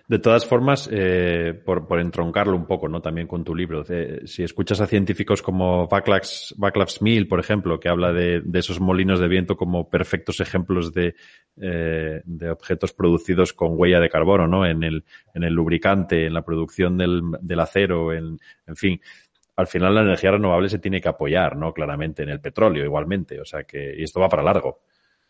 De 0.07 0.17
todas 0.17 0.43
formas, 0.43 0.89
eh, 0.91 1.53
por, 1.63 1.87
por 1.87 1.99
entroncarlo 1.99 2.55
un 2.57 2.65
poco, 2.65 2.87
¿no? 2.89 2.99
También 2.99 3.27
con 3.27 3.43
tu 3.43 3.53
libro. 3.53 3.83
eh, 3.89 4.21
si 4.25 4.41
escuchas 4.41 4.81
a 4.81 4.87
científicos 4.87 5.43
como 5.43 5.87
Václav 5.87 6.23
Václav 6.57 6.89
Smil, 6.89 7.27
por 7.27 7.39
ejemplo, 7.39 7.79
que 7.79 7.89
habla 7.89 8.11
de, 8.11 8.41
de 8.43 8.59
esos 8.59 8.79
molinos 8.79 9.19
de 9.19 9.27
viento 9.27 9.55
como 9.55 9.87
perfectos 9.87 10.39
ejemplos 10.39 10.91
de, 10.93 11.13
eh, 11.61 12.21
de 12.25 12.49
objetos 12.49 12.91
producidos 12.91 13.53
con 13.53 13.73
huella 13.79 13.99
de 13.99 14.09
carbono, 14.09 14.47
¿no? 14.47 14.65
En 14.65 14.81
el, 14.83 15.03
en 15.35 15.43
el 15.43 15.53
lubricante, 15.53 16.25
en 16.25 16.33
la 16.33 16.41
producción 16.41 16.97
del, 16.97 17.21
del 17.41 17.59
acero, 17.59 18.11
en, 18.11 18.39
en 18.65 18.75
fin. 18.75 18.99
Al 19.59 19.67
final 19.67 19.93
la 19.93 20.03
energía 20.03 20.31
renovable 20.31 20.69
se 20.69 20.79
tiene 20.79 21.01
que 21.01 21.09
apoyar, 21.09 21.57
¿no? 21.57 21.73
Claramente, 21.73 22.23
en 22.23 22.29
el 22.29 22.39
petróleo 22.39 22.85
igualmente. 22.85 23.41
O 23.41 23.45
sea 23.45 23.65
que, 23.65 23.93
y 23.97 24.03
esto 24.03 24.21
va 24.21 24.29
para 24.29 24.41
largo. 24.41 24.79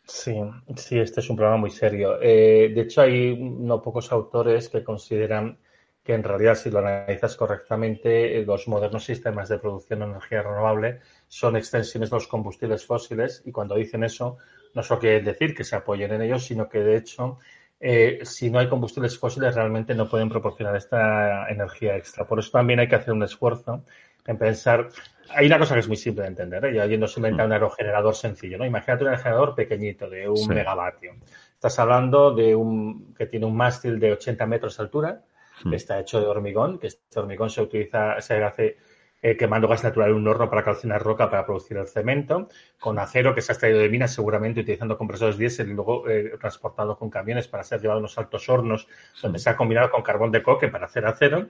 Sí, 0.05 0.36
sí, 0.75 0.99
este 0.99 1.21
es 1.21 1.30
un 1.32 1.36
problema 1.36 1.57
muy 1.57 1.71
serio. 1.71 2.19
Eh, 2.21 2.71
de 2.71 2.82
hecho, 2.82 3.01
hay 3.01 3.36
no 3.36 3.82
pocos 3.82 4.11
autores 4.11 4.69
que 4.69 4.84
consideran 4.84 5.57
que 6.03 6.13
en 6.13 6.21
realidad, 6.21 6.53
si 6.53 6.69
lo 6.69 6.77
analizas 6.77 7.36
correctamente, 7.36 8.38
eh, 8.38 8.45
los 8.45 8.67
modernos 8.67 9.03
sistemas 9.03 9.49
de 9.49 9.57
producción 9.57 9.99
de 9.99 10.05
energía 10.05 10.43
renovable 10.43 10.99
son 11.27 11.55
extensiones 11.55 12.11
de 12.11 12.15
los 12.15 12.27
combustibles 12.27 12.86
fósiles 12.86 13.41
y 13.45 13.51
cuando 13.51 13.73
dicen 13.73 14.03
eso, 14.03 14.38
no 14.75 14.84
solo 14.84 14.99
quiere 14.99 15.21
decir 15.21 15.55
que 15.55 15.63
se 15.63 15.75
apoyen 15.75 16.13
en 16.13 16.21
ellos, 16.21 16.45
sino 16.45 16.69
que 16.69 16.82
de 16.82 16.97
hecho, 16.97 17.39
eh, 17.80 18.19
si 18.23 18.51
no 18.51 18.59
hay 18.59 18.69
combustibles 18.69 19.17
fósiles, 19.17 19.55
realmente 19.55 19.95
no 19.95 20.07
pueden 20.07 20.30
proporcionar 20.30 20.75
esta 20.75 21.49
energía 21.49 21.97
extra. 21.97 22.27
Por 22.27 22.38
eso 22.38 22.51
también 22.51 22.80
hay 22.80 22.88
que 22.88 22.95
hacer 22.95 23.13
un 23.15 23.23
esfuerzo 23.23 23.84
en 24.30 24.38
pensar. 24.38 24.89
Hay 25.32 25.45
una 25.45 25.59
cosa 25.59 25.73
que 25.75 25.82
es 25.82 25.88
muy 25.88 25.97
simple 25.97 26.23
de 26.23 26.30
entender, 26.30 26.65
¿eh? 26.65 26.89
Yo 26.89 26.97
no 26.97 27.07
se 27.07 27.19
inventa 27.19 27.45
un 27.45 27.51
aerogenerador 27.51 28.15
sencillo, 28.15 28.57
¿no? 28.57 28.65
Imagínate 28.65 29.03
un 29.03 29.09
aerogenerador 29.09 29.55
pequeñito 29.55 30.09
de 30.09 30.27
un 30.27 30.38
Sí. 30.38 30.49
megavatio. 30.49 31.13
Estás 31.53 31.77
hablando 31.80 32.34
de 32.34 32.55
un 32.55 33.13
que 33.15 33.25
tiene 33.27 33.45
un 33.45 33.55
mástil 33.55 33.99
de 33.99 34.13
80 34.13 34.45
metros 34.45 34.77
de 34.77 34.84
altura, 34.84 35.21
Hmm. 35.63 35.73
está 35.73 35.99
hecho 35.99 36.19
de 36.21 36.25
hormigón, 36.27 36.80
que 36.80 36.88
este 36.88 37.19
hormigón 37.19 37.49
se 37.49 37.61
utiliza, 37.61 38.19
se 38.21 38.41
hace 38.43 38.77
eh, 39.21 39.36
quemando 39.36 39.67
gas 39.67 39.84
natural 39.84 40.11
en 40.11 40.15
un 40.15 40.27
horno 40.30 40.49
para 40.49 40.63
calcinar 40.63 41.03
roca 41.03 41.30
para 41.30 41.45
producir 41.45 41.75
el 41.75 41.88
cemento, 41.89 42.47
con 42.80 42.97
acero 42.99 43.36
que 43.36 43.41
se 43.41 43.51
ha 43.51 43.53
extraído 43.53 43.80
de 43.80 43.89
minas, 43.89 44.13
seguramente 44.13 44.61
utilizando 44.61 44.97
compresores 44.97 45.38
diésel 45.38 45.69
y 45.69 45.73
luego 45.73 46.07
eh, 46.09 46.38
transportado 46.39 46.97
con 46.97 47.09
camiones 47.09 47.49
para 47.49 47.65
ser 47.65 47.82
llevado 47.82 47.97
a 47.97 47.99
unos 47.99 48.17
altos 48.17 48.47
hornos 48.47 48.88
donde 49.21 49.39
se 49.39 49.49
ha 49.49 49.57
combinado 49.57 49.91
con 49.91 50.03
carbón 50.03 50.32
de 50.32 50.41
coque 50.41 50.69
para 50.69 50.86
hacer 50.86 51.05
acero. 51.05 51.47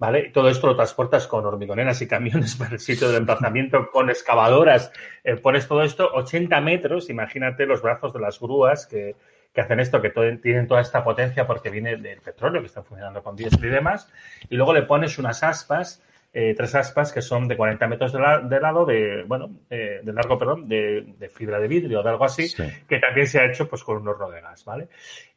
¿Vale? 0.00 0.30
Todo 0.32 0.48
esto 0.48 0.68
lo 0.68 0.76
transportas 0.76 1.26
con 1.26 1.44
hormigoneras 1.44 2.00
y 2.02 2.06
camiones 2.06 2.54
para 2.58 2.70
el 2.72 2.78
sitio 2.78 3.10
de 3.10 3.16
emplazamiento, 3.16 3.90
con 3.90 4.10
excavadoras. 4.10 4.92
Eh, 5.24 5.36
pones 5.36 5.66
todo 5.66 5.82
esto 5.82 6.08
80 6.14 6.60
metros, 6.60 7.10
imagínate 7.10 7.66
los 7.66 7.82
brazos 7.82 8.12
de 8.12 8.20
las 8.20 8.38
grúas 8.38 8.86
que, 8.86 9.16
que 9.52 9.60
hacen 9.60 9.80
esto, 9.80 10.00
que 10.00 10.10
todo- 10.10 10.38
tienen 10.38 10.68
toda 10.68 10.82
esta 10.82 11.02
potencia 11.02 11.48
porque 11.48 11.70
viene 11.70 11.96
del 11.96 12.20
petróleo, 12.20 12.60
que 12.60 12.68
están 12.68 12.84
funcionando 12.84 13.22
con 13.24 13.34
diésel 13.34 13.64
y 13.64 13.68
demás. 13.70 14.08
Y 14.48 14.54
luego 14.56 14.72
le 14.72 14.82
pones 14.82 15.18
unas 15.18 15.42
aspas, 15.42 16.00
eh, 16.32 16.54
tres 16.56 16.76
aspas 16.76 17.12
que 17.12 17.20
son 17.20 17.48
de 17.48 17.56
40 17.56 17.88
metros 17.88 18.12
de, 18.12 18.20
la- 18.20 18.38
de 18.38 18.60
lado, 18.60 18.86
de, 18.86 19.24
bueno, 19.26 19.50
eh, 19.68 19.98
de 20.04 20.12
largo, 20.12 20.38
perdón, 20.38 20.68
de, 20.68 21.06
de 21.18 21.28
fibra 21.28 21.58
de 21.58 21.66
vidrio 21.66 21.98
o 21.98 22.02
de 22.04 22.10
algo 22.10 22.24
así, 22.24 22.46
Sí. 22.46 22.62
que 22.88 23.00
también 23.00 23.26
se 23.26 23.40
ha 23.40 23.46
hecho 23.46 23.68
pues 23.68 23.82
con 23.82 23.96
un 23.96 24.06
horno 24.06 24.30
de 24.30 24.40
gas, 24.42 24.64
¿vale? 24.64 24.86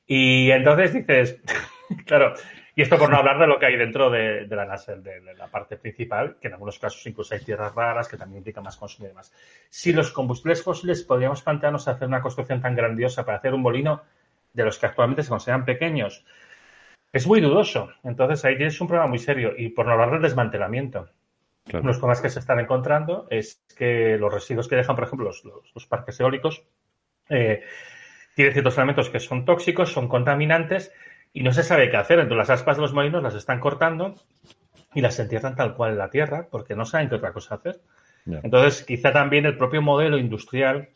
Y 0.06 0.52
entonces 0.52 0.94
dices, 0.94 1.40
claro, 2.06 2.34
y 2.76 2.82
esto 2.82 2.98
por 2.98 3.10
no 3.10 3.18
hablar 3.18 3.38
de 3.40 3.48
lo 3.48 3.60
que 3.60 3.66
hay 3.66 3.76
dentro 3.78 4.10
de, 4.10 4.46
de 4.46 4.56
la 4.56 4.66
NASA, 4.66 4.96
de, 4.96 5.20
de 5.22 5.34
la 5.36 5.48
parte 5.48 5.78
principal, 5.78 6.38
que 6.40 6.48
en 6.48 6.54
algunos 6.54 6.80
casos 6.80 7.06
incluso 7.06 7.34
hay 7.34 7.42
tierras 7.42 7.76
raras, 7.76 8.08
que 8.08 8.18
también 8.18 8.38
implica 8.40 8.62
más 8.62 8.78
consumo 8.78 9.06
y 9.06 9.10
demás. 9.10 9.34
Si 9.70 9.92
los 9.94 10.12
combustibles 10.12 10.64
fósiles 10.64 11.04
podríamos 11.04 11.42
plantearnos 11.42 11.88
hacer 11.88 12.08
una 12.08 12.22
construcción 12.22 12.62
tan 12.62 12.76
grandiosa 12.76 13.26
para 13.26 13.38
hacer 13.40 13.54
un 13.54 13.62
molino 13.62 14.02
de 14.54 14.64
los 14.64 14.78
que 14.80 14.86
actualmente 14.86 15.24
se 15.24 15.30
consideran 15.30 15.66
pequeños, 15.66 16.26
es 17.14 17.28
muy 17.28 17.42
dudoso. 17.42 17.92
Entonces 18.04 18.44
ahí 18.46 18.56
tienes 18.56 18.80
un 18.80 18.88
problema 18.88 19.08
muy 19.08 19.20
serio. 19.20 19.54
Y 19.58 19.70
por 19.70 19.86
no 19.86 19.92
hablar 19.94 20.12
del 20.12 20.22
desmantelamiento. 20.22 21.10
Claro. 21.66 21.84
Unos 21.84 21.98
problemas 21.98 22.22
que 22.22 22.30
se 22.30 22.40
están 22.40 22.60
encontrando 22.60 23.28
es 23.30 23.64
que 23.78 24.18
los 24.18 24.34
residuos 24.34 24.68
que 24.68 24.78
dejan, 24.78 24.96
por 24.96 25.06
ejemplo, 25.06 25.28
los, 25.28 25.44
los- 25.44 25.72
los 25.76 25.86
parques 25.86 26.20
eólicos, 26.20 26.64
eh, 27.30 27.64
tienen 28.34 28.54
ciertos 28.54 28.78
elementos 28.78 29.10
que 29.10 29.20
son 29.20 29.44
tóxicos, 29.46 29.92
son 29.92 30.08
contaminantes 30.08 30.92
y 31.34 31.44
no 31.44 31.54
se 31.54 31.64
sabe 31.64 31.90
qué 31.90 31.98
hacer. 31.98 32.20
Entonces 32.20 32.50
las 32.50 32.60
aspas 32.60 32.78
de 32.78 32.82
los 32.82 32.94
molinos 32.94 33.24
las 33.24 33.36
están 33.36 33.60
cortando 33.60 34.16
y 34.94 35.02
las 35.02 35.20
entierran 35.20 35.56
tal 35.56 35.76
cual 35.76 35.92
en 35.92 35.98
la 35.98 36.10
tierra 36.10 36.48
porque 36.50 36.76
no 36.76 36.86
saben 36.86 37.10
qué 37.10 37.16
otra 37.16 37.34
cosa 37.34 37.56
hacer. 37.56 37.82
Entonces, 38.26 38.84
quizá 38.84 39.12
también 39.12 39.46
el 39.46 39.58
propio 39.58 39.82
modelo 39.82 40.18
industrial 40.18 40.90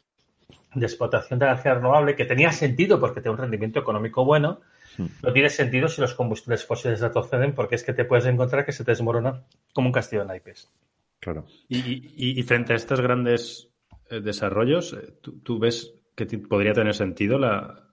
de 0.75 0.85
explotación 0.85 1.39
de 1.39 1.45
energía 1.45 1.73
renovable, 1.73 2.15
que 2.15 2.25
tenía 2.25 2.51
sentido 2.51 2.99
porque 2.99 3.21
tiene 3.21 3.35
un 3.35 3.41
rendimiento 3.41 3.79
económico 3.79 4.25
bueno, 4.25 4.61
hmm. 4.97 5.05
no 5.23 5.33
tiene 5.33 5.49
sentido 5.49 5.87
si 5.87 6.01
los 6.01 6.13
combustibles 6.13 6.65
fósiles 6.65 6.99
retroceden 6.99 7.53
porque 7.55 7.75
es 7.75 7.83
que 7.83 7.93
te 7.93 8.05
puedes 8.05 8.25
encontrar 8.25 8.65
que 8.65 8.73
se 8.73 8.83
te 8.83 8.91
desmorona 8.91 9.41
como 9.73 9.87
un 9.87 9.93
castillo 9.93 10.21
de 10.21 10.27
naipes. 10.27 10.71
Claro. 11.19 11.45
Y, 11.67 12.43
frente 12.43 12.73
a 12.73 12.75
estos 12.75 13.01
grandes 13.01 13.69
eh, 14.11 14.19
desarrollos, 14.19 14.93
eh, 14.93 15.13
¿tú, 15.21 15.57
ves 15.57 15.95
que 16.13 16.25
podría 16.37 16.73
tener 16.73 16.93
sentido 16.93 17.39
la, 17.39 17.84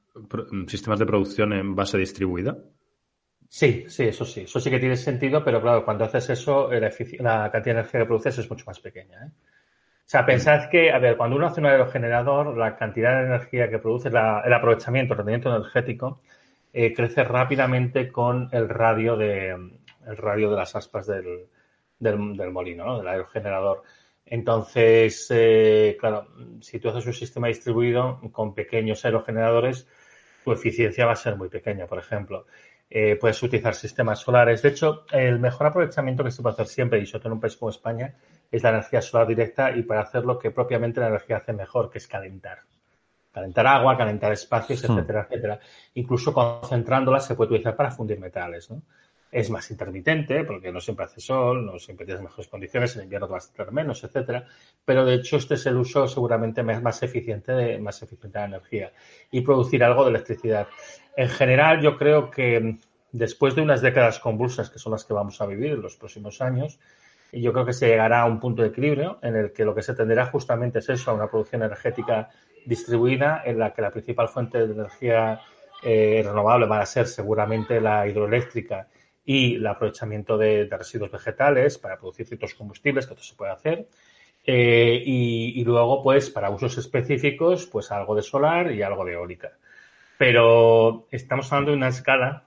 sistemas 0.68 0.98
de 0.98 1.06
producción 1.06 1.52
en 1.52 1.74
base 1.74 1.98
distribuida? 1.98 2.56
Sí, 3.48 3.84
sí, 3.88 4.04
eso 4.04 4.24
sí. 4.24 4.42
Eso 4.42 4.60
sí 4.60 4.70
que 4.70 4.78
tiene 4.78 4.96
sentido, 4.96 5.44
pero 5.44 5.60
claro, 5.60 5.84
cuando 5.84 6.04
haces 6.04 6.30
eso, 6.30 6.70
la, 6.72 6.90
la 7.20 7.50
cantidad 7.50 7.74
de 7.74 7.80
energía 7.80 8.00
que 8.00 8.06
produces 8.06 8.38
es 8.38 8.50
mucho 8.50 8.64
más 8.66 8.80
pequeña. 8.80 9.26
¿eh? 9.26 9.30
O 9.30 10.08
sea, 10.12 10.26
pensad 10.26 10.68
que, 10.70 10.90
a 10.90 10.98
ver, 10.98 11.16
cuando 11.16 11.36
uno 11.36 11.46
hace 11.46 11.60
un 11.60 11.66
aerogenerador, 11.66 12.56
la 12.56 12.76
cantidad 12.76 13.20
de 13.20 13.26
energía 13.26 13.70
que 13.70 13.78
produce, 13.78 14.08
el 14.08 14.16
aprovechamiento, 14.16 15.14
el 15.14 15.18
rendimiento 15.18 15.54
energético, 15.54 16.20
eh, 16.72 16.92
crece 16.94 17.24
rápidamente 17.24 18.10
con 18.10 18.48
el 18.52 18.68
radio 18.68 19.16
de, 19.16 19.50
el 19.50 20.16
radio 20.16 20.50
de 20.50 20.56
las 20.56 20.74
aspas 20.74 21.06
del, 21.06 21.46
del, 21.98 22.50
molino, 22.50 22.84
¿no? 22.84 22.98
del 22.98 23.08
aerogenerador. 23.08 23.82
Entonces, 24.26 25.26
eh, 25.30 25.96
claro, 26.00 26.28
si 26.60 26.78
tú 26.78 26.88
haces 26.88 27.06
un 27.06 27.12
sistema 27.12 27.48
distribuido 27.48 28.20
con 28.32 28.54
pequeños 28.54 29.04
aerogeneradores, 29.04 29.86
tu 30.44 30.52
eficiencia 30.52 31.06
va 31.06 31.12
a 31.12 31.16
ser 31.16 31.36
muy 31.36 31.48
pequeña, 31.48 31.86
por 31.86 31.98
ejemplo. 31.98 32.46
Eh, 32.90 33.16
puedes 33.18 33.42
utilizar 33.42 33.74
sistemas 33.74 34.20
solares. 34.20 34.60
De 34.60 34.68
hecho, 34.68 35.06
el 35.12 35.38
mejor 35.38 35.68
aprovechamiento 35.68 36.22
que 36.22 36.30
se 36.30 36.42
puede 36.42 36.54
hacer 36.54 36.66
siempre, 36.66 37.00
y 37.00 37.06
sobre 37.06 37.22
todo 37.22 37.28
en 37.28 37.32
un 37.34 37.40
país 37.40 37.56
como 37.56 37.70
España, 37.70 38.14
es 38.50 38.62
la 38.62 38.68
energía 38.68 39.00
solar 39.00 39.26
directa 39.26 39.74
y 39.74 39.82
para 39.82 40.02
hacer 40.02 40.24
lo 40.24 40.38
que 40.38 40.50
propiamente 40.50 41.00
la 41.00 41.08
energía 41.08 41.38
hace 41.38 41.54
mejor, 41.54 41.90
que 41.90 41.98
es 41.98 42.06
calentar. 42.06 42.58
Calentar 43.32 43.66
agua, 43.66 43.96
calentar 43.96 44.30
espacios, 44.32 44.82
hmm. 44.86 44.92
etcétera, 44.92 45.22
etcétera. 45.22 45.60
Incluso 45.94 46.34
concentrándola 46.34 47.20
se 47.20 47.34
puede 47.34 47.52
utilizar 47.52 47.74
para 47.74 47.90
fundir 47.90 48.20
metales, 48.20 48.70
¿no? 48.70 48.82
Es 49.32 49.48
más 49.50 49.70
intermitente 49.70 50.44
porque 50.44 50.70
no 50.70 50.80
siempre 50.80 51.06
hace 51.06 51.20
sol, 51.20 51.64
no 51.64 51.78
siempre 51.78 52.06
tienes 52.06 52.22
mejores 52.22 52.48
condiciones, 52.48 52.94
en 52.96 53.04
invierno 53.04 53.26
vas 53.26 53.48
a 53.48 53.52
tener 53.54 53.72
menos, 53.72 54.04
etcétera. 54.04 54.46
Pero 54.84 55.06
de 55.06 55.14
hecho 55.14 55.38
este 55.38 55.54
es 55.54 55.64
el 55.64 55.78
uso 55.78 56.06
seguramente 56.06 56.62
más 56.62 57.02
eficiente 57.02 57.52
de, 57.52 57.78
más 57.78 58.02
eficiente 58.02 58.38
de 58.38 58.44
energía 58.44 58.92
y 59.30 59.40
producir 59.40 59.82
algo 59.82 60.04
de 60.04 60.10
electricidad. 60.10 60.68
En 61.16 61.30
general 61.30 61.80
yo 61.80 61.96
creo 61.96 62.30
que 62.30 62.76
después 63.10 63.54
de 63.54 63.62
unas 63.62 63.80
décadas 63.80 64.18
convulsas 64.20 64.68
que 64.68 64.78
son 64.78 64.92
las 64.92 65.04
que 65.04 65.14
vamos 65.14 65.40
a 65.40 65.46
vivir 65.46 65.72
en 65.72 65.82
los 65.82 65.96
próximos 65.96 66.42
años, 66.42 66.78
yo 67.32 67.52
creo 67.52 67.64
que 67.64 67.72
se 67.72 67.88
llegará 67.88 68.20
a 68.20 68.26
un 68.26 68.38
punto 68.38 68.60
de 68.60 68.68
equilibrio 68.68 69.18
en 69.22 69.36
el 69.36 69.52
que 69.52 69.64
lo 69.64 69.74
que 69.74 69.82
se 69.82 69.94
tenderá 69.94 70.26
justamente 70.26 70.80
es 70.80 70.88
eso, 70.90 71.10
a 71.10 71.14
una 71.14 71.30
producción 71.30 71.62
energética 71.62 72.28
distribuida 72.66 73.42
en 73.44 73.58
la 73.58 73.72
que 73.72 73.80
la 73.80 73.90
principal 73.90 74.28
fuente 74.28 74.66
de 74.66 74.74
energía 74.74 75.40
eh, 75.82 76.22
renovable 76.24 76.66
va 76.66 76.80
a 76.80 76.86
ser 76.86 77.06
seguramente 77.06 77.80
la 77.80 78.06
hidroeléctrica 78.06 78.88
y 79.24 79.56
el 79.56 79.66
aprovechamiento 79.66 80.36
de, 80.36 80.68
residuos 80.70 81.10
vegetales 81.10 81.78
para 81.78 81.98
producir 81.98 82.26
ciertos 82.26 82.54
combustibles, 82.54 83.06
que 83.06 83.14
esto 83.14 83.24
se 83.24 83.34
puede 83.34 83.52
hacer. 83.52 83.88
Eh, 84.44 85.02
y, 85.04 85.64
luego, 85.64 86.02
pues, 86.02 86.30
para 86.30 86.50
usos 86.50 86.76
específicos, 86.78 87.66
pues 87.66 87.92
algo 87.92 88.14
de 88.14 88.22
solar 88.22 88.72
y 88.72 88.82
algo 88.82 89.04
de 89.04 89.12
eólica. 89.12 89.52
Pero 90.18 91.06
estamos 91.10 91.52
hablando 91.52 91.70
de 91.70 91.76
una 91.76 91.88
escala 91.88 92.44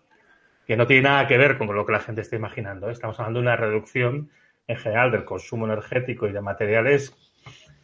que 0.68 0.76
no 0.76 0.88
tiene 0.88 1.04
nada 1.04 1.28
que 1.28 1.38
ver 1.38 1.58
con 1.58 1.74
lo 1.74 1.86
que 1.86 1.92
la 1.92 2.00
gente 2.00 2.22
está 2.22 2.36
imaginando. 2.36 2.90
¿eh? 2.90 2.92
Estamos 2.92 3.20
hablando 3.20 3.40
de 3.40 3.44
una 3.44 3.56
reducción 3.56 4.30
en 4.68 4.78
general 4.78 5.12
del 5.12 5.26
consumo 5.26 5.66
energético 5.66 6.28
y 6.28 6.32
de 6.32 6.42
materiales 6.42 7.16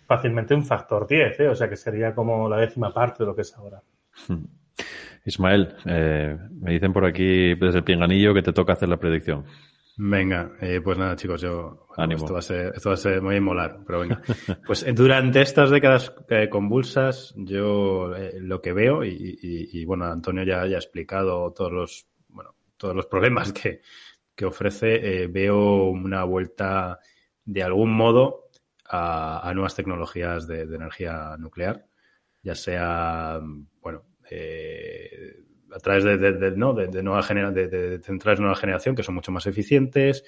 fácilmente 0.07 0.53
un 0.53 0.65
factor 0.65 1.07
10, 1.07 1.39
¿eh? 1.39 1.47
o 1.47 1.55
sea 1.55 1.69
que 1.69 1.77
sería 1.77 2.13
como 2.13 2.49
la 2.49 2.57
décima 2.57 2.93
parte 2.93 3.23
de 3.23 3.27
lo 3.27 3.35
que 3.35 3.43
es 3.43 3.55
ahora. 3.55 3.81
Ismael, 5.25 5.75
eh, 5.85 6.37
me 6.59 6.73
dicen 6.73 6.93
por 6.93 7.05
aquí 7.05 7.55
desde 7.55 7.79
el 7.79 7.83
pinganillo 7.83 8.33
que 8.33 8.41
te 8.41 8.53
toca 8.53 8.73
hacer 8.73 8.89
la 8.89 8.97
predicción. 8.97 9.45
Venga, 9.97 10.53
eh, 10.61 10.81
pues 10.81 10.97
nada, 10.97 11.15
chicos, 11.15 11.41
yo. 11.41 11.87
Esto 12.09 12.33
va 12.33 12.39
a 12.39 12.41
ser, 12.41 12.71
esto 12.75 12.89
va 12.89 12.93
a 12.95 12.97
ser 12.97 13.21
muy 13.21 13.39
molar, 13.39 13.79
pero 13.85 13.99
venga. 13.99 14.21
Pues 14.65 14.85
durante 14.95 15.41
estas 15.41 15.69
décadas 15.69 16.13
convulsas, 16.49 17.33
yo 17.35 18.11
lo 18.39 18.61
que 18.61 18.73
veo, 18.73 19.03
y, 19.03 19.85
bueno, 19.85 20.05
Antonio 20.05 20.43
ya, 20.43 20.65
ya 20.65 20.77
ha 20.77 20.79
explicado 20.79 21.51
todos 21.51 21.71
los, 21.71 22.07
bueno, 22.29 22.55
todos 22.77 22.95
los 22.95 23.05
problemas 23.05 23.53
que, 23.53 23.81
que 24.35 24.45
ofrece, 24.45 25.23
eh, 25.23 25.27
veo 25.27 25.89
una 25.89 26.23
vuelta 26.23 26.99
de 27.45 27.63
algún 27.63 27.93
modo 27.93 28.49
a, 28.85 29.51
nuevas 29.53 29.75
tecnologías 29.75 30.47
de, 30.47 30.63
energía 30.63 31.35
nuclear, 31.37 31.85
ya 32.41 32.55
sea, 32.55 33.39
bueno, 33.81 34.03
eh, 34.31 35.43
a 35.73 35.79
través 35.79 36.03
de, 36.05 36.17
de, 36.17 36.51
¿no? 36.51 36.73
de, 36.73 37.03
nueva 37.03 37.21
de, 37.21 37.99
centrales 38.01 38.39
de 38.39 38.43
nueva 38.43 38.55
generación 38.55 38.95
que 38.95 39.03
son 39.03 39.15
mucho 39.15 39.31
más 39.31 39.45
eficientes 39.45 40.23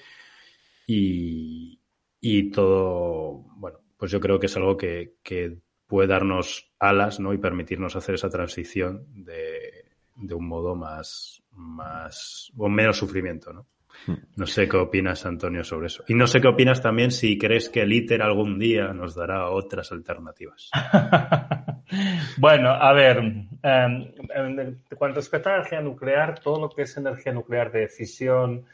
y, 0.86 1.80
y 2.20 2.50
todo, 2.50 3.44
bueno, 3.56 3.78
pues 3.96 4.12
yo 4.12 4.20
creo 4.20 4.38
que 4.38 4.46
es 4.46 4.56
algo 4.56 4.76
que, 4.76 5.14
que 5.22 5.58
puede 5.86 6.08
darnos 6.08 6.70
alas 6.78 7.18
¿no? 7.18 7.32
y 7.32 7.38
permitirnos 7.38 7.96
hacer 7.96 8.16
esa 8.16 8.28
transición 8.28 9.06
de, 9.24 9.94
de 10.16 10.34
un 10.34 10.46
modo 10.46 10.74
más, 10.74 11.42
más, 11.52 12.52
o 12.56 12.68
menos 12.68 12.98
sufrimiento, 12.98 13.52
¿no? 13.52 13.66
No 14.36 14.46
sé 14.46 14.68
qué 14.68 14.76
opinas, 14.76 15.24
Antonio, 15.24 15.62
sobre 15.62 15.86
eso. 15.86 16.04
Y 16.08 16.14
no 16.14 16.26
sé 16.26 16.40
qué 16.40 16.48
opinas 16.48 16.82
también 16.82 17.12
si 17.12 17.38
crees 17.38 17.68
que 17.68 17.82
el 17.82 17.92
ITER 17.92 18.22
algún 18.22 18.58
día 18.58 18.92
nos 18.92 19.14
dará 19.14 19.48
otras 19.50 19.92
alternativas. 19.92 20.70
bueno, 22.36 22.70
a 22.70 22.92
ver, 22.92 23.22
eh, 23.62 24.76
cuando 24.96 25.16
respecta 25.16 25.50
a 25.50 25.52
la 25.52 25.58
energía 25.58 25.80
nuclear, 25.80 26.38
todo 26.40 26.60
lo 26.60 26.70
que 26.70 26.82
es 26.82 26.96
energía 26.96 27.32
nuclear 27.32 27.72
de 27.72 27.88
fisión 27.88 28.64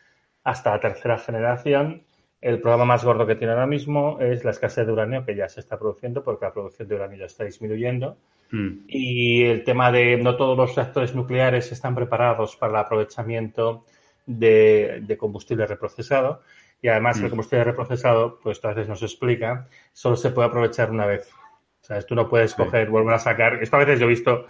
hasta 0.44 0.70
la 0.70 0.80
tercera 0.80 1.18
generación, 1.18 2.02
el 2.40 2.60
problema 2.60 2.86
más 2.86 3.04
gordo 3.04 3.26
que 3.26 3.34
tiene 3.34 3.52
ahora 3.52 3.66
mismo 3.66 4.18
es 4.20 4.44
la 4.44 4.52
escasez 4.52 4.86
de 4.86 4.92
uranio 4.92 5.26
que 5.26 5.36
ya 5.36 5.48
se 5.48 5.60
está 5.60 5.78
produciendo 5.78 6.24
porque 6.24 6.46
la 6.46 6.52
producción 6.52 6.88
de 6.88 6.94
uranio 6.94 7.18
ya 7.18 7.26
está 7.26 7.44
disminuyendo. 7.44 8.16
Mm. 8.50 8.84
Y 8.88 9.44
el 9.44 9.62
tema 9.62 9.92
de 9.92 10.16
no 10.16 10.36
todos 10.36 10.56
los 10.56 10.74
reactores 10.74 11.14
nucleares 11.14 11.70
están 11.70 11.94
preparados 11.94 12.56
para 12.56 12.72
el 12.72 12.78
aprovechamiento 12.78 13.84
de, 14.24 15.16
combustible 15.18 15.66
reprocesado. 15.66 16.42
Y 16.80 16.88
además 16.88 17.18
el 17.18 17.26
mm. 17.26 17.28
combustible 17.28 17.64
reprocesado, 17.64 18.38
pues 18.42 18.64
a 18.64 18.68
veces 18.68 18.88
nos 18.88 19.02
explica, 19.02 19.68
solo 19.92 20.16
se 20.16 20.30
puede 20.30 20.48
aprovechar 20.48 20.90
una 20.90 21.04
vez. 21.04 21.30
Sea, 21.90 22.02
tú 22.02 22.14
no 22.14 22.28
puedes 22.28 22.54
coger, 22.54 22.88
volver 22.88 23.14
a 23.14 23.18
sacar. 23.18 23.60
Esto 23.60 23.74
a 23.74 23.80
veces 23.80 23.98
yo 23.98 24.06
he 24.06 24.10
visto 24.10 24.46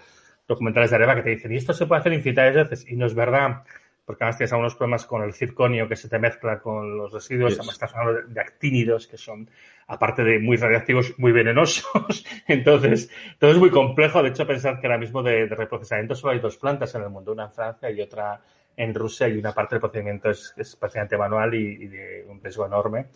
documentales 0.46 0.90
de 0.90 0.96
Areva 0.96 1.14
que 1.14 1.22
te 1.22 1.30
dicen, 1.30 1.52
y 1.52 1.56
esto 1.56 1.72
se 1.72 1.86
puede 1.86 2.00
hacer 2.00 2.12
infinitas 2.12 2.54
veces. 2.54 2.86
Y 2.86 2.96
no 2.96 3.06
es 3.06 3.14
verdad, 3.14 3.62
porque 4.04 4.24
además 4.24 4.36
tienes 4.36 4.52
algunos 4.52 4.74
problemas 4.74 5.06
con 5.06 5.22
el 5.22 5.32
circonio 5.32 5.88
que 5.88 5.96
se 5.96 6.10
te 6.10 6.18
mezcla 6.18 6.58
con 6.58 6.98
los 6.98 7.12
residuos, 7.12 7.54
además 7.54 7.74
estás 7.74 7.94
hablando 7.94 8.28
de 8.28 8.40
actínidos 8.42 9.06
que 9.06 9.16
son, 9.16 9.48
aparte 9.86 10.22
de 10.22 10.38
muy 10.38 10.58
radiactivos, 10.58 11.18
muy 11.18 11.32
venenosos. 11.32 12.26
entonces, 12.46 13.10
todo 13.38 13.52
es 13.52 13.56
muy 13.56 13.70
complejo. 13.70 14.22
De 14.22 14.28
hecho, 14.28 14.46
pensar 14.46 14.78
que 14.78 14.86
ahora 14.86 14.98
mismo 14.98 15.22
de, 15.22 15.46
de 15.46 15.54
reprocesamiento 15.54 16.14
solo 16.14 16.34
hay 16.34 16.40
dos 16.40 16.58
plantas 16.58 16.94
en 16.94 17.04
el 17.04 17.08
mundo, 17.08 17.32
una 17.32 17.44
en 17.44 17.52
Francia 17.52 17.90
y 17.90 18.02
otra 18.02 18.42
en 18.76 18.94
Rusia 18.94 19.28
y 19.28 19.36
una 19.36 19.52
parte 19.52 19.76
del 19.76 19.80
procedimiento 19.80 20.30
es, 20.30 20.54
es 20.56 20.76
prácticamente 20.76 21.16
manual 21.16 21.54
y, 21.54 21.86
de 21.86 22.26
un 22.28 22.42
riesgo 22.42 22.66
enorme 22.66 23.06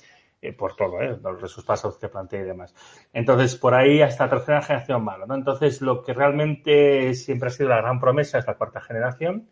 eh, 0.45 0.53
por 0.53 0.77
todo, 0.77 1.01
¿eh? 1.01 1.17
los 1.23 1.41
resultados 1.41 1.97
que 1.97 2.09
plantea 2.09 2.43
y 2.43 2.45
demás. 2.45 2.75
Entonces, 3.15 3.57
por 3.57 3.75
ahí 3.75 4.03
hasta 4.03 4.29
tercera 4.29 4.61
generación 4.61 5.03
malo, 5.03 5.27
¿no? 5.27 5.35
Entonces, 5.35 5.81
lo 5.81 6.03
que 6.03 6.13
realmente 6.13 7.15
siempre 7.15 7.47
ha 7.49 7.51
sido 7.51 7.71
la 7.71 7.79
gran 7.79 7.99
promesa 7.99 8.39
es 8.39 8.47
la 8.47 8.55
cuarta 8.55 8.83
generación, 8.83 9.49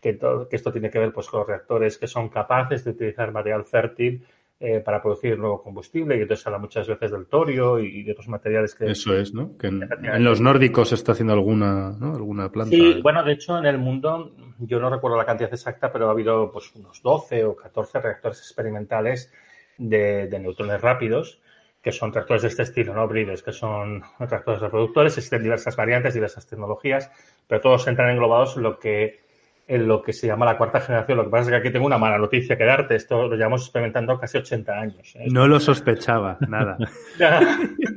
que, 0.00 0.14
todo, 0.14 0.48
que 0.48 0.56
esto 0.56 0.72
tiene 0.72 0.90
que 0.90 0.98
ver 0.98 1.12
pues, 1.12 1.28
con 1.28 1.40
los 1.40 1.46
reactores 1.46 1.96
que 1.96 2.08
son 2.08 2.28
capaces 2.28 2.84
de 2.84 2.90
utilizar 2.90 3.30
material 3.30 3.64
fértil 3.64 4.26
eh, 4.58 4.80
para 4.80 5.00
producir 5.00 5.38
nuevo 5.38 5.62
combustible, 5.62 6.16
y 6.16 6.22
entonces 6.22 6.44
habla 6.44 6.58
muchas 6.58 6.88
veces 6.88 7.12
del 7.12 7.26
torio 7.26 7.78
y, 7.78 8.02
de 8.02 8.10
otros 8.10 8.26
materiales 8.26 8.74
que... 8.74 8.90
Eso 8.90 9.16
es, 9.16 9.32
¿no? 9.32 9.56
Que 9.56 9.68
en, 9.68 10.24
los 10.24 10.40
nórdicos 10.40 10.88
se 10.88 10.96
está 10.96 11.12
haciendo 11.12 11.34
alguna, 11.34 11.92
¿no? 12.00 12.16
alguna 12.16 12.50
planta. 12.50 12.74
Sí, 12.74 13.00
bueno, 13.00 13.22
de 13.22 13.32
hecho 13.32 13.56
en 13.58 13.66
el 13.66 13.78
mundo, 13.78 14.34
yo 14.58 14.80
no 14.80 14.90
recuerdo 14.90 15.16
la 15.16 15.24
cantidad 15.24 15.52
exacta, 15.52 15.92
pero 15.92 16.08
ha 16.08 16.10
habido 16.10 16.50
pues 16.50 16.74
unos 16.74 17.00
12 17.00 17.44
o 17.44 17.54
14 17.54 18.00
reactores 18.00 18.38
experimentales 18.38 19.32
de, 19.78 20.28
neutrones 20.40 20.80
rápidos, 20.80 21.40
que 21.82 21.92
son 21.92 22.12
reactores 22.12 22.42
de 22.42 22.48
este 22.48 22.62
estilo, 22.62 22.94
¿no? 22.94 23.08
Brides, 23.08 23.42
que 23.42 23.52
son 23.52 24.02
reactores 24.18 24.60
reproductores, 24.60 25.16
existen 25.16 25.42
diversas 25.42 25.76
variantes, 25.76 26.14
diversas 26.14 26.46
tecnologías, 26.46 27.10
pero 27.46 27.60
todos 27.60 27.86
entran 27.88 28.10
englobados 28.10 28.56
en 28.56 28.62
lo 28.62 28.78
que 28.78 29.22
en 29.68 29.86
lo 29.86 30.02
que 30.02 30.12
se 30.12 30.26
llama 30.26 30.44
la 30.44 30.58
cuarta 30.58 30.80
generación. 30.80 31.18
Lo 31.18 31.24
que 31.24 31.30
pasa 31.30 31.44
es 31.44 31.48
que 31.50 31.56
aquí 31.56 31.70
tengo 31.70 31.86
una 31.86 31.96
mala 31.96 32.18
noticia 32.18 32.58
que 32.58 32.64
darte. 32.64 32.96
Esto 32.96 33.28
lo 33.28 33.36
llevamos 33.36 33.62
experimentando 33.62 34.18
casi 34.18 34.38
80 34.38 34.72
años. 34.72 35.14
¿eh? 35.14 35.28
No 35.30 35.46
lo 35.46 35.60
sospechaba, 35.60 36.36
nada. 36.48 36.76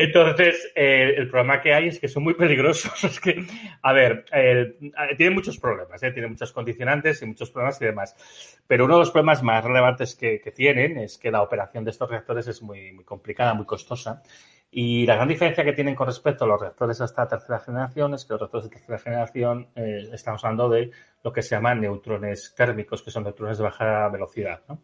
Entonces, 0.00 0.70
eh, 0.76 1.14
el 1.16 1.28
problema 1.28 1.60
que 1.60 1.74
hay 1.74 1.88
es 1.88 1.98
que 1.98 2.06
son 2.06 2.22
muy 2.22 2.34
peligrosos. 2.34 2.92
Es 3.04 3.18
que, 3.18 3.44
a 3.82 3.92
ver, 3.92 4.26
eh, 4.32 4.76
tienen 5.16 5.34
muchos 5.34 5.58
problemas, 5.58 6.00
eh, 6.04 6.12
tienen 6.12 6.30
muchas 6.30 6.52
condicionantes 6.52 7.20
y 7.20 7.26
muchos 7.26 7.50
problemas 7.50 7.82
y 7.82 7.86
demás. 7.86 8.14
Pero 8.68 8.84
uno 8.84 8.94
de 8.94 9.00
los 9.00 9.10
problemas 9.10 9.42
más 9.42 9.64
relevantes 9.64 10.14
que, 10.14 10.38
tienen 10.54 10.98
es 10.98 11.18
que 11.18 11.32
la 11.32 11.42
operación 11.42 11.82
de 11.82 11.90
estos 11.90 12.08
reactores 12.08 12.46
es 12.46 12.62
muy, 12.62 12.92
muy 12.92 13.02
complicada, 13.02 13.54
muy 13.54 13.66
costosa. 13.66 14.22
Y 14.70 15.04
la 15.04 15.16
gran 15.16 15.26
diferencia 15.26 15.64
que 15.64 15.72
tienen 15.72 15.96
con 15.96 16.06
respecto 16.06 16.44
a 16.44 16.46
los 16.46 16.60
reactores 16.60 17.00
hasta 17.00 17.26
tercera 17.26 17.58
generación 17.58 18.14
es 18.14 18.24
que 18.24 18.34
los 18.34 18.40
reactores 18.40 18.70
de 18.70 18.76
tercera 18.76 18.98
generación 19.00 19.66
eh, 19.74 20.10
estamos 20.12 20.44
hablando 20.44 20.68
de 20.68 20.92
lo 21.24 21.32
que 21.32 21.42
se 21.42 21.56
llaman 21.56 21.80
neutrones 21.80 22.54
térmicos, 22.56 23.02
que 23.02 23.10
son 23.10 23.24
neutrones 23.24 23.58
de 23.58 23.64
baja 23.64 24.08
velocidad. 24.10 24.60
¿no? 24.68 24.80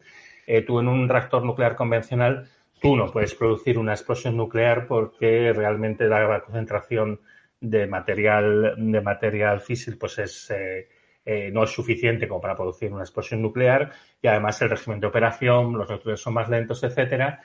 Eh, 0.47 0.63
tú 0.63 0.81
en 0.81 0.89
un 0.89 1.09
reactor 1.09 1.45
nuclear 1.45 1.77
convencional, 1.77 2.49
tú 2.85 2.97
no 2.97 3.11
puedes 3.11 3.35
producir 3.35 3.79
una 3.79 3.95
explosión 3.95 4.37
nuclear 4.37 4.87
porque 4.87 5.55
realmente 5.55 6.05
la 6.05 6.43
concentración 6.43 7.19
de 7.59 7.87
material, 7.87 8.75
de 8.77 9.01
material 9.01 9.63
físil 9.63 9.97
pues 9.97 10.19
es, 10.19 10.51
eh, 10.51 10.87
eh, 11.25 11.51
no 11.51 11.65
es 11.65 11.71
suficiente 11.71 12.29
como 12.29 12.43
para 12.43 12.55
producir 12.55 12.93
una 12.93 13.05
explosión 13.05 13.41
nuclear 13.41 13.91
y 14.21 14.27
además 14.27 14.61
el 14.61 14.69
régimen 14.69 15.01
de 15.01 15.07
operación, 15.07 15.73
los 15.73 15.89
reactores 15.89 16.21
son 16.21 16.35
más 16.35 16.51
lentos, 16.51 16.85
etcétera, 16.85 17.41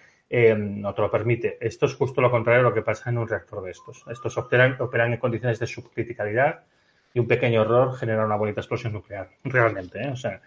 no 0.58 0.94
te 0.94 1.02
lo 1.02 1.10
permite. 1.10 1.58
Esto 1.62 1.86
es 1.86 1.96
justo 1.96 2.20
lo 2.20 2.30
contrario 2.30 2.62
de 2.62 2.70
lo 2.70 2.76
que 2.76 2.82
pasa 2.82 3.10
en 3.10 3.18
un 3.18 3.30
reactor 3.30 3.64
de 3.64 3.72
estos. 3.72 4.04
Estos 4.12 4.38
operan, 4.38 4.76
operan 4.82 5.14
en 5.14 5.20
condiciones 5.20 5.58
de 5.58 5.68
subcriticalidad 5.68 6.66
y 7.14 7.20
un 7.20 7.30
pequeño 7.30 7.62
error 7.62 7.96
genera 7.96 8.26
una 8.26 8.36
bonita 8.36 8.60
explosión 8.60 8.92
nuclear, 8.92 9.30
realmente. 9.46 10.06
O 10.10 10.18
sea, 10.18 10.42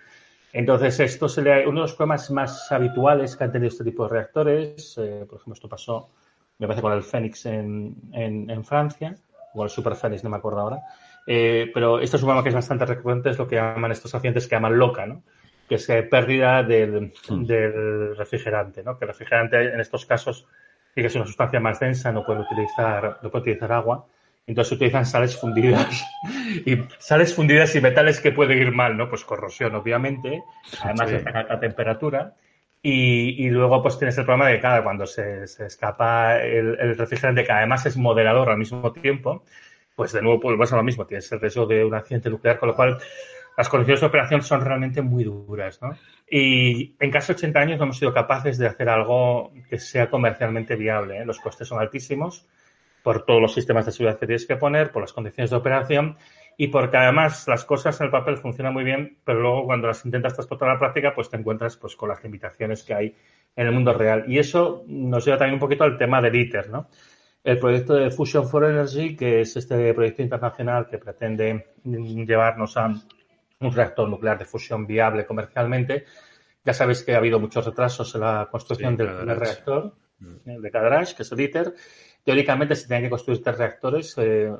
entonces, 0.52 1.00
esto 1.00 1.28
se 1.28 1.40
le, 1.40 1.66
uno 1.66 1.80
de 1.80 1.86
los 1.86 1.94
problemas 1.94 2.30
más 2.30 2.70
habituales 2.70 3.36
que 3.36 3.44
han 3.44 3.52
tenido 3.52 3.68
este 3.68 3.84
tipo 3.84 4.04
de 4.04 4.10
reactores, 4.10 4.98
eh, 4.98 5.24
por 5.26 5.36
ejemplo, 5.38 5.54
esto 5.54 5.68
pasó, 5.68 6.10
me 6.58 6.66
parece, 6.66 6.82
con 6.82 6.92
el 6.92 7.02
Fénix 7.02 7.46
en, 7.46 7.96
en, 8.12 8.64
Francia, 8.64 9.16
o 9.54 9.64
el 9.64 9.70
Super 9.70 9.96
Fénix, 9.96 10.22
no 10.22 10.28
me 10.28 10.36
acuerdo 10.36 10.60
ahora, 10.60 10.80
eh, 11.26 11.70
pero 11.72 12.00
esto 12.00 12.16
es 12.16 12.22
un 12.22 12.26
problema 12.26 12.42
que 12.42 12.50
es 12.50 12.54
bastante 12.54 12.84
recurrente, 12.84 13.30
es 13.30 13.38
lo 13.38 13.48
que 13.48 13.56
llaman 13.56 13.92
estos 13.92 14.14
accidentes 14.14 14.46
que 14.46 14.54
llaman 14.54 14.78
loca, 14.78 15.06
¿no? 15.06 15.22
que 15.66 15.76
es 15.76 15.88
eh, 15.88 16.02
pérdida 16.02 16.62
del, 16.62 17.14
hmm. 17.28 17.44
del, 17.44 18.16
refrigerante, 18.16 18.82
¿no? 18.82 18.98
que 18.98 19.06
el 19.06 19.08
refrigerante 19.08 19.72
en 19.72 19.80
estos 19.80 20.04
casos, 20.04 20.46
que 20.94 21.06
es 21.06 21.14
una 21.14 21.24
sustancia 21.24 21.60
más 21.60 21.80
densa, 21.80 22.12
no 22.12 22.26
puede 22.26 22.40
utilizar, 22.40 23.20
no 23.22 23.30
puede 23.30 23.42
utilizar 23.42 23.72
agua, 23.72 24.04
entonces 24.46 24.72
utilizan 24.72 25.06
sales 25.06 25.36
fundidas 25.36 26.04
y 26.66 26.78
sales 26.98 27.34
fundidas 27.34 27.74
y 27.74 27.80
metales 27.80 28.20
que 28.20 28.32
pueden 28.32 28.58
ir 28.58 28.72
mal, 28.72 28.96
¿no? 28.96 29.08
Pues 29.08 29.24
corrosión, 29.24 29.74
obviamente, 29.74 30.42
además 30.82 31.10
de 31.10 31.16
alta 31.32 31.60
temperatura. 31.60 32.34
Y, 32.84 33.46
y, 33.46 33.48
luego 33.48 33.80
pues 33.80 33.96
tienes 33.96 34.18
el 34.18 34.24
problema 34.24 34.48
de 34.48 34.56
que 34.56 34.60
cada 34.60 34.82
cuando 34.82 35.06
se, 35.06 35.46
se 35.46 35.66
escapa 35.66 36.40
el, 36.40 36.76
el, 36.80 36.98
refrigerante, 36.98 37.44
que 37.44 37.52
además 37.52 37.86
es 37.86 37.96
moderador 37.96 38.50
al 38.50 38.58
mismo 38.58 38.92
tiempo, 38.92 39.44
pues 39.94 40.10
de 40.10 40.20
nuevo 40.20 40.40
pues 40.40 40.58
vas 40.58 40.72
a 40.72 40.76
lo 40.76 40.82
mismo, 40.82 41.06
tienes 41.06 41.30
el 41.30 41.40
riesgo 41.40 41.64
de 41.66 41.84
un 41.84 41.94
accidente 41.94 42.28
nuclear, 42.28 42.58
con 42.58 42.70
lo 42.70 42.74
cual 42.74 42.98
las 43.56 43.68
condiciones 43.68 44.00
de 44.00 44.06
operación 44.06 44.42
son 44.42 44.62
realmente 44.62 45.00
muy 45.00 45.22
duras, 45.22 45.80
¿no? 45.80 45.96
Y 46.28 46.96
en 46.98 47.10
casi 47.10 47.32
80 47.32 47.60
años 47.60 47.78
no 47.78 47.84
hemos 47.84 47.98
sido 47.98 48.12
capaces 48.12 48.58
de 48.58 48.66
hacer 48.66 48.88
algo 48.88 49.52
que 49.68 49.78
sea 49.78 50.08
comercialmente 50.08 50.74
viable. 50.74 51.18
¿eh? 51.18 51.24
Los 51.24 51.38
costes 51.38 51.68
son 51.68 51.78
altísimos 51.78 52.46
por 53.02 53.24
todos 53.24 53.40
los 53.40 53.54
sistemas 53.54 53.86
de 53.86 53.92
seguridad 53.92 54.18
que 54.18 54.26
tienes 54.26 54.46
que 54.46 54.56
poner, 54.56 54.92
por 54.92 55.02
las 55.02 55.12
condiciones 55.12 55.50
de 55.50 55.56
operación 55.56 56.16
y 56.56 56.68
porque 56.68 56.96
además 56.96 57.48
las 57.48 57.64
cosas 57.64 57.98
en 58.00 58.06
el 58.06 58.10
papel 58.10 58.36
funcionan 58.36 58.72
muy 58.72 58.84
bien, 58.84 59.18
pero 59.24 59.40
luego 59.40 59.64
cuando 59.64 59.88
las 59.88 60.04
intentas 60.04 60.34
transportar 60.34 60.68
a 60.68 60.72
la 60.74 60.78
práctica, 60.78 61.14
pues 61.14 61.30
te 61.30 61.36
encuentras 61.36 61.76
pues 61.76 61.96
con 61.96 62.08
las 62.08 62.22
limitaciones 62.22 62.82
que 62.82 62.94
hay 62.94 63.14
en 63.56 63.66
el 63.66 63.72
mundo 63.72 63.92
real. 63.92 64.24
Y 64.28 64.38
eso 64.38 64.84
nos 64.86 65.24
lleva 65.24 65.38
también 65.38 65.54
un 65.54 65.60
poquito 65.60 65.84
al 65.84 65.96
tema 65.96 66.20
del 66.20 66.36
ITER, 66.36 66.70
¿no? 66.70 66.88
El 67.42 67.58
proyecto 67.58 67.94
de 67.94 68.10
Fusion 68.10 68.48
for 68.48 68.64
Energy, 68.64 69.16
que 69.16 69.40
es 69.40 69.56
este 69.56 69.92
proyecto 69.94 70.22
internacional 70.22 70.86
que 70.88 70.98
pretende 70.98 71.74
llevarnos 71.84 72.76
a 72.76 72.86
un 72.86 73.72
reactor 73.72 74.08
nuclear 74.08 74.38
de 74.38 74.44
fusión 74.44 74.86
viable 74.86 75.26
comercialmente. 75.26 76.04
Ya 76.64 76.72
sabéis 76.72 77.02
que 77.02 77.14
ha 77.14 77.18
habido 77.18 77.40
muchos 77.40 77.64
retrasos 77.64 78.14
en 78.14 78.20
la 78.20 78.48
construcción 78.50 78.96
del 78.96 79.16
primer 79.16 79.38
reactor, 79.38 79.94
mm. 80.20 80.60
de 80.60 80.70
Cadarache, 80.70 81.16
que 81.16 81.22
es 81.22 81.32
el 81.32 81.40
ITER, 81.40 81.74
Teóricamente 82.24 82.76
se 82.76 82.86
tienen 82.86 83.04
que 83.04 83.10
construir 83.10 83.42
tres 83.42 83.58
reactores 83.58 84.14
eh, 84.18 84.50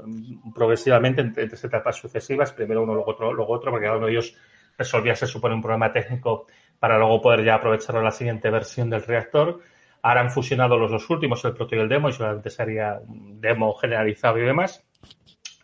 progresivamente 0.55 1.21
en, 1.21 1.33
tres 1.33 1.63
etapas 1.63 1.97
sucesivas, 1.97 2.53
primero 2.53 2.83
uno, 2.83 2.95
luego 2.95 3.11
otro, 3.11 3.33
luego 3.33 3.53
otro, 3.53 3.71
porque 3.71 3.87
cada 3.87 3.99
uno 3.99 4.07
de 4.07 4.13
ellos 4.13 4.37
resolvía, 4.77 5.15
se 5.15 5.27
supone, 5.27 5.55
un 5.55 5.63
problema 5.63 5.93
técnico 5.93 6.47
para 6.81 6.99
luego 6.99 7.21
poder 7.21 7.45
ya 7.45 7.55
aprovecharlo 7.55 8.01
en 8.01 8.07
la 8.07 8.11
siguiente 8.11 8.51
versión 8.51 8.91
del 8.91 9.03
reactor. 9.03 9.61
Ahora 10.03 10.23
han 10.23 10.31
fusionado 10.31 10.77
los 10.77 10.91
dos 10.91 11.09
últimos, 11.11 11.45
el 11.45 11.55
proto 11.55 11.77
y 11.77 11.79
el 11.79 11.89
demo, 11.89 12.09
y 12.09 12.13
solamente 12.13 12.51
sería 12.51 13.01
un 13.07 13.41
demo 13.41 13.73
generalizado 13.75 14.39
y 14.39 14.43
demás. 14.43 14.85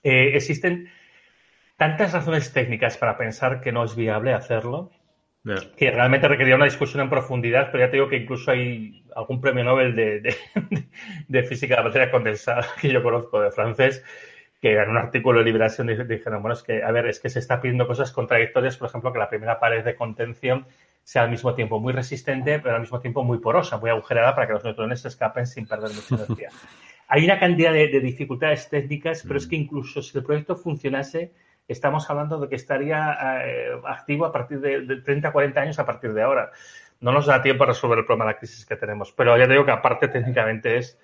Eh, 0.05 0.37
existen 0.37 0.89
tantas 1.77 2.13
razones 2.13 2.53
técnicas 2.53 2.97
para 2.97 3.17
pensar 3.17 3.61
que 3.61 3.73
no 3.73 3.85
es 3.85 3.97
viable 3.97 4.33
hacerlo, 4.33 4.93
que 5.77 5.91
realmente 5.91 6.29
requería 6.29 6.57
una 6.57 6.65
discusión 6.65 7.03
en 7.03 7.11
profundidad, 7.11 7.71
pero 7.71 7.85
ya 7.85 7.91
te 7.91 7.97
digo 7.97 8.09
que 8.09 8.17
incluso 8.17 8.51
hay 8.51 9.05
algún 9.15 9.41
premio 9.41 9.65
Nobel 9.65 9.95
de, 9.97 10.37
de, 11.29 11.43
física 11.45 11.77
de 11.77 11.83
materia 11.83 12.11
condensada 12.11 12.67
que 12.81 12.89
yo 12.89 13.03
conozco 13.03 13.41
de 13.41 13.51
francés, 13.51 14.05
que 14.61 14.77
en 14.77 14.91
un 14.91 14.97
artículo 14.97 15.39
de 15.39 15.45
Liberación 15.45 15.87
dijeron, 15.87 16.43
bueno, 16.43 16.55
es 16.55 16.63
que, 16.63 16.83
a 16.83 16.91
ver, 16.91 17.07
es 17.07 17.21
que 17.21 17.29
se 17.29 17.39
está 17.39 17.61
pidiendo 17.61 17.87
cosas 17.87 18.13
contradictorias, 18.13 18.77
por 18.77 18.89
ejemplo, 18.89 19.13
que 19.13 19.19
la 19.19 19.29
primera 19.29 19.61
pared 19.61 19.85
de 19.85 19.95
contención 19.95 20.67
sea 21.05 21.23
al 21.23 21.31
mismo 21.31 21.55
tiempo 21.55 21.79
muy 21.81 21.93
resistente, 21.93 22.59
pero 22.59 22.75
al 22.75 22.83
mismo 22.83 23.01
tiempo 23.01 23.25
muy 23.25 23.39
porosa, 23.39 23.79
muy 23.79 23.91
agujerada 23.91 24.35
para 24.35 24.47
que 24.47 24.53
los 24.53 24.65
neutrones 24.65 25.01
se 25.01 25.09
escapen 25.09 25.47
sin 25.47 25.67
perder 25.67 25.91
mucha 25.91 26.17
energía. 26.17 26.51
Hay 27.09 27.25
una 27.25 27.39
cantidad 27.39 27.73
de, 27.73 27.89
dificultades 28.01 28.69
técnicas, 28.69 29.25
pero 29.27 29.39
es 29.39 29.47
que 29.47 29.57
incluso 29.57 30.03
si 30.03 30.19
el 30.19 30.25
proyecto 30.25 30.55
funcionase, 30.55 31.33
estamos 31.69 32.09
hablando 32.09 32.39
de 32.41 32.49
que 32.49 32.57
estaría 32.57 33.17
eh, 33.45 33.81
activo 33.87 34.25
a 34.25 34.33
partir 34.33 34.61
de, 34.61 34.81
de 34.81 35.03
30, 35.03 35.31
40 35.31 35.61
años 35.61 35.79
a 35.79 35.87
partir 35.87 36.13
de 36.13 36.23
ahora. 36.23 36.51
No 37.01 37.13
nos 37.13 37.27
da 37.27 37.43
tiempo 37.43 37.65
a 37.65 37.69
resolver 37.69 37.99
el 37.99 38.05
problema 38.05 38.25
de 38.25 38.33
la 38.33 38.39
crisis 38.39 38.67
que 38.67 38.77
tenemos, 38.77 39.13
pero 39.13 39.37
ya 39.37 39.47
digo 39.47 39.65
que 39.65 39.71
aparte 39.71 40.09
técnicamente 40.09 40.79
es 40.79 40.99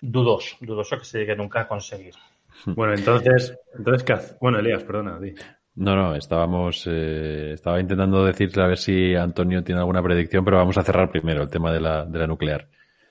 dudoso, 0.00 0.56
dudoso 0.60 0.98
que 0.98 1.04
se 1.04 1.20
llegue 1.20 1.36
nunca 1.36 1.60
a 1.60 1.68
conseguir. 1.68 2.14
Bueno, 2.66 2.92
entonces, 2.92 3.56
entonces 3.74 4.02
¿qué 4.02 4.12
hace? 4.12 4.36
Bueno, 4.38 4.58
Elías, 4.58 4.82
perdona, 4.82 5.18
di. 5.18 5.34
No, 5.76 5.94
no, 5.96 6.14
estábamos, 6.14 6.86
eh, 6.90 7.52
estaba 7.54 7.80
intentando 7.80 8.24
decirle 8.24 8.62
a 8.62 8.66
ver 8.66 8.76
si 8.76 9.14
Antonio 9.14 9.62
tiene 9.62 9.80
alguna 9.80 10.02
predicción, 10.02 10.44
pero 10.44 10.58
vamos 10.58 10.76
a 10.76 10.82
cerrar 10.82 11.10
primero 11.10 11.42
el 11.42 11.48
tema 11.48 11.72
de 11.72 11.80
la, 11.80 12.04
de 12.04 12.18
la 12.18 12.26
nuclear. 12.26 12.66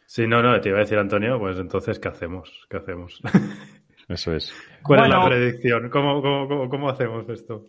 Sí, 0.05 0.27
no, 0.27 0.43
no, 0.43 0.59
te 0.59 0.69
iba 0.69 0.77
a 0.79 0.81
decir 0.81 0.99
Antonio, 0.99 1.39
pues 1.39 1.57
entonces, 1.57 1.99
¿qué 1.99 2.09
hacemos? 2.09 2.67
¿Qué 2.69 2.77
hacemos? 2.77 3.21
Eso 4.09 4.33
es. 4.33 4.51
¿Cuál 4.81 5.03
es 5.03 5.09
la 5.09 5.23
predicción? 5.23 5.89
¿Cómo, 5.89 6.21
cómo, 6.21 6.67
cómo, 6.67 6.89
hacemos 6.89 7.29
esto? 7.29 7.67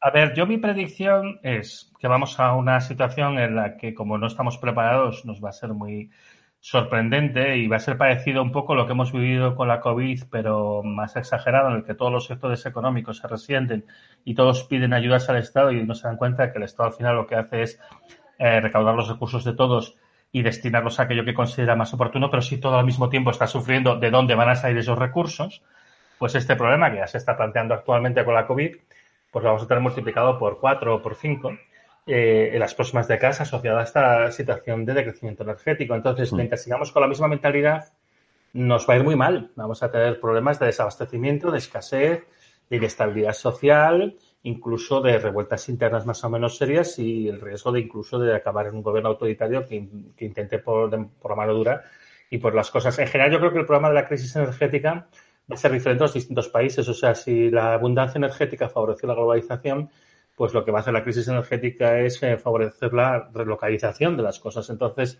A 0.00 0.10
ver, 0.10 0.32
yo 0.34 0.46
mi 0.46 0.58
predicción 0.58 1.40
es 1.42 1.92
que 1.98 2.06
vamos 2.06 2.38
a 2.38 2.54
una 2.54 2.80
situación 2.80 3.38
en 3.38 3.56
la 3.56 3.76
que 3.76 3.92
como 3.92 4.16
no 4.16 4.28
estamos 4.28 4.56
preparados 4.58 5.24
nos 5.24 5.42
va 5.42 5.48
a 5.48 5.52
ser 5.52 5.70
muy 5.70 6.10
sorprendente 6.60 7.58
y 7.58 7.66
va 7.66 7.76
a 7.76 7.80
ser 7.80 7.98
parecido 7.98 8.42
un 8.42 8.52
poco 8.52 8.72
a 8.72 8.76
lo 8.76 8.86
que 8.86 8.92
hemos 8.92 9.12
vivido 9.12 9.54
con 9.56 9.68
la 9.68 9.80
COVID, 9.80 10.22
pero 10.30 10.82
más 10.82 11.16
exagerado, 11.16 11.70
en 11.70 11.76
el 11.76 11.84
que 11.84 11.94
todos 11.94 12.12
los 12.12 12.24
sectores 12.24 12.64
económicos 12.64 13.18
se 13.18 13.28
resienten 13.28 13.84
y 14.24 14.34
todos 14.34 14.64
piden 14.64 14.94
ayudas 14.94 15.28
al 15.28 15.36
Estado 15.36 15.72
y 15.72 15.84
no 15.84 15.94
se 15.94 16.06
dan 16.06 16.16
cuenta 16.16 16.52
que 16.52 16.58
el 16.58 16.64
Estado 16.64 16.88
al 16.88 16.94
final 16.94 17.16
lo 17.16 17.26
que 17.26 17.34
hace 17.34 17.62
es 17.62 17.80
eh, 18.38 18.60
recaudar 18.60 18.94
los 18.94 19.08
recursos 19.08 19.44
de 19.44 19.54
todos 19.54 19.96
y 20.34 20.42
destinarlos 20.42 20.98
a 20.98 21.04
aquello 21.04 21.24
que 21.24 21.32
considera 21.32 21.76
más 21.76 21.94
oportuno, 21.94 22.28
pero 22.28 22.42
si 22.42 22.58
todo 22.58 22.76
al 22.76 22.84
mismo 22.84 23.08
tiempo 23.08 23.30
está 23.30 23.46
sufriendo 23.46 23.94
de 23.94 24.10
dónde 24.10 24.34
van 24.34 24.48
a 24.48 24.56
salir 24.56 24.76
esos 24.78 24.98
recursos, 24.98 25.62
pues 26.18 26.34
este 26.34 26.56
problema 26.56 26.90
que 26.90 26.96
ya 26.96 27.06
se 27.06 27.18
está 27.18 27.36
planteando 27.36 27.72
actualmente 27.72 28.24
con 28.24 28.34
la 28.34 28.44
COVID, 28.44 28.74
pues 29.30 29.42
lo 29.44 29.50
vamos 29.50 29.62
a 29.62 29.68
tener 29.68 29.80
multiplicado 29.80 30.36
por 30.36 30.58
cuatro 30.58 30.96
o 30.96 31.02
por 31.02 31.14
cinco 31.14 31.52
eh, 32.04 32.50
en 32.52 32.58
las 32.58 32.74
próximas 32.74 33.06
décadas 33.06 33.42
asociada 33.42 33.78
a 33.78 33.84
esta 33.84 34.32
situación 34.32 34.84
de 34.84 34.94
decrecimiento 34.94 35.44
energético. 35.44 35.94
Entonces, 35.94 36.32
mm. 36.32 36.36
mientras 36.36 36.64
sigamos 36.64 36.90
con 36.90 37.02
la 37.02 37.08
misma 37.08 37.28
mentalidad, 37.28 37.92
nos 38.52 38.90
va 38.90 38.94
a 38.94 38.96
ir 38.96 39.04
muy 39.04 39.14
mal. 39.14 39.52
Vamos 39.54 39.84
a 39.84 39.92
tener 39.92 40.18
problemas 40.18 40.58
de 40.58 40.66
desabastecimiento, 40.66 41.52
de 41.52 41.58
escasez, 41.58 42.24
de 42.68 42.76
inestabilidad 42.76 43.34
social, 43.34 44.16
incluso 44.44 45.00
de 45.00 45.18
revueltas 45.18 45.68
internas 45.68 46.06
más 46.06 46.22
o 46.22 46.30
menos 46.30 46.56
serias 46.56 46.98
y 46.98 47.28
el 47.28 47.40
riesgo 47.40 47.72
de 47.72 47.80
incluso 47.80 48.18
de 48.18 48.34
acabar 48.36 48.66
en 48.66 48.76
un 48.76 48.82
gobierno 48.82 49.10
autoritario 49.10 49.66
que, 49.66 49.76
intente 50.18 50.58
por, 50.58 50.90
por, 51.18 51.30
la 51.30 51.36
mano 51.36 51.54
dura 51.54 51.82
y 52.30 52.38
por 52.38 52.54
las 52.54 52.70
cosas. 52.70 52.98
En 52.98 53.08
general, 53.08 53.32
yo 53.32 53.38
creo 53.38 53.52
que 53.52 53.58
el 53.60 53.66
problema 53.66 53.88
de 53.88 53.94
la 53.94 54.06
crisis 54.06 54.36
energética 54.36 55.08
va 55.50 55.54
a 55.54 55.56
ser 55.56 55.72
diferente 55.72 56.02
en 56.02 56.04
los 56.04 56.14
distintos 56.14 56.48
países. 56.48 56.86
O 56.88 56.94
sea, 56.94 57.14
si 57.14 57.50
la 57.50 57.72
abundancia 57.72 58.18
energética 58.18 58.68
favorece 58.68 59.06
la 59.06 59.14
globalización, 59.14 59.88
pues 60.36 60.52
lo 60.52 60.62
que 60.62 60.70
va 60.70 60.78
a 60.78 60.80
hacer 60.82 60.92
la 60.92 61.02
crisis 61.02 61.26
energética 61.26 61.98
es 62.00 62.22
eh, 62.22 62.36
favorecer 62.36 62.92
la 62.92 63.30
relocalización 63.32 64.14
de 64.16 64.24
las 64.24 64.38
cosas. 64.40 64.68
Entonces, 64.68 65.18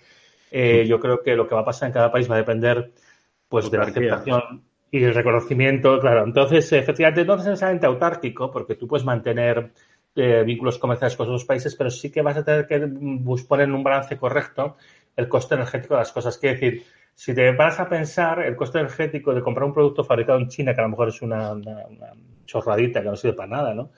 eh, 0.51 0.85
yo 0.87 1.01
creo 1.01 1.23
que 1.23 1.35
lo 1.35 1.49
que 1.49 1.55
va 1.55 1.63
a 1.63 1.65
pasar 1.65 1.87
en 1.87 1.95
cada 1.95 2.13
país 2.13 2.31
va 2.31 2.35
a 2.35 2.39
depender 2.39 2.93
pues 3.49 3.71
de 3.71 3.79
la 3.79 3.85
aceptación 3.85 4.65
y 4.95 5.03
el 5.03 5.13
reconocimiento, 5.13 5.99
claro. 5.99 6.23
Entonces, 6.23 6.73
efectivamente, 6.73 7.25
no 7.25 7.35
es 7.35 7.45
necesariamente 7.45 7.87
autárquico, 7.87 8.49
porque 8.49 8.77
tú 8.77 8.87
puedes 8.87 9.05
mantener 9.05 9.73
eh, 10.15 10.45
vínculos 10.47 10.79
comerciales 10.79 11.17
con 11.17 11.27
otros 11.27 11.45
países, 11.45 11.75
pero 11.75 11.91
sí 11.91 12.13
que 12.13 12.23
vas 12.23 12.37
a 12.37 12.45
tener 12.45 12.69
que 12.69 12.79
poner 13.49 13.67
en 13.67 13.75
un 13.75 13.83
balance 13.83 14.17
correcto 14.17 14.77
el 15.17 15.29
coste 15.29 15.57
energético 15.57 15.95
de 15.95 15.99
las 15.99 16.13
cosas. 16.13 16.39
Quiere 16.39 16.55
decir, 16.55 16.85
Si 17.13 17.35
te 17.35 17.53
paras 17.55 17.81
a 17.81 17.89
pensar, 17.89 18.45
el 18.45 18.55
coste 18.55 18.79
energético 18.79 19.35
de 19.35 19.43
comprar 19.43 19.67
un 19.67 19.75
producto 19.75 20.05
fabricado 20.05 20.39
en 20.39 20.47
China, 20.47 20.73
que 20.73 20.81
a 20.81 20.85
lo 20.85 20.91
mejor 20.91 21.09
es 21.09 21.21
una, 21.23 21.55
una, 21.55 21.83
chorradita 22.45 23.03
que 23.03 23.09
no 23.09 23.17
sirve 23.17 23.35
para 23.35 23.49
nada, 23.49 23.75
¿no? 23.75 23.91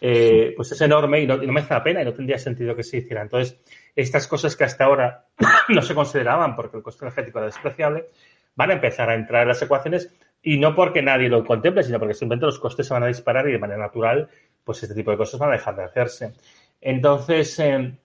Eh, 0.00 0.52
pues 0.54 0.70
es 0.70 0.80
enorme 0.80 1.20
y 1.20 1.26
no, 1.26 1.42
y 1.42 1.48
no, 1.48 1.52
me 1.52 1.62
hace 1.62 1.74
la 1.74 1.82
pena 1.82 2.02
y 2.02 2.04
no 2.04 2.12
tendría 2.12 2.38
sentido 2.38 2.76
que 2.76 2.84
se 2.84 2.98
hiciera. 2.98 3.22
Entonces, 3.22 3.58
estas 3.96 4.28
cosas 4.28 4.54
que 4.54 4.62
hasta 4.62 4.84
ahora 4.84 5.24
no 5.68 5.82
se 5.82 5.96
consideraban 5.96 6.54
porque 6.54 6.76
el 6.76 6.82
coste 6.84 7.06
energético 7.06 7.38
era 7.38 7.46
despreciable, 7.46 8.06
van 8.54 8.70
a 8.70 8.74
empezar 8.74 9.10
a 9.10 9.14
entrar 9.14 9.42
en 9.42 9.48
las 9.48 9.62
ecuaciones 9.62 10.14
y 10.44 10.58
no 10.58 10.74
porque 10.74 11.00
nadie 11.00 11.30
lo 11.30 11.42
contemple, 11.42 11.82
sino 11.82 11.98
porque 11.98 12.14
simplemente 12.14 12.46
los 12.46 12.58
costes 12.58 12.86
se 12.86 12.92
van 12.92 13.02
a 13.02 13.06
disparar 13.06 13.48
y 13.48 13.52
de 13.52 13.58
manera 13.58 13.80
natural, 13.80 14.28
pues 14.62 14.82
este 14.82 14.94
tipo 14.94 15.10
de 15.10 15.16
cosas 15.16 15.40
van 15.40 15.48
a 15.48 15.54
dejar 15.54 15.74
de 15.74 15.84
hacerse. 15.84 16.34
Entonces, 16.82 17.58
eh, 17.60 17.96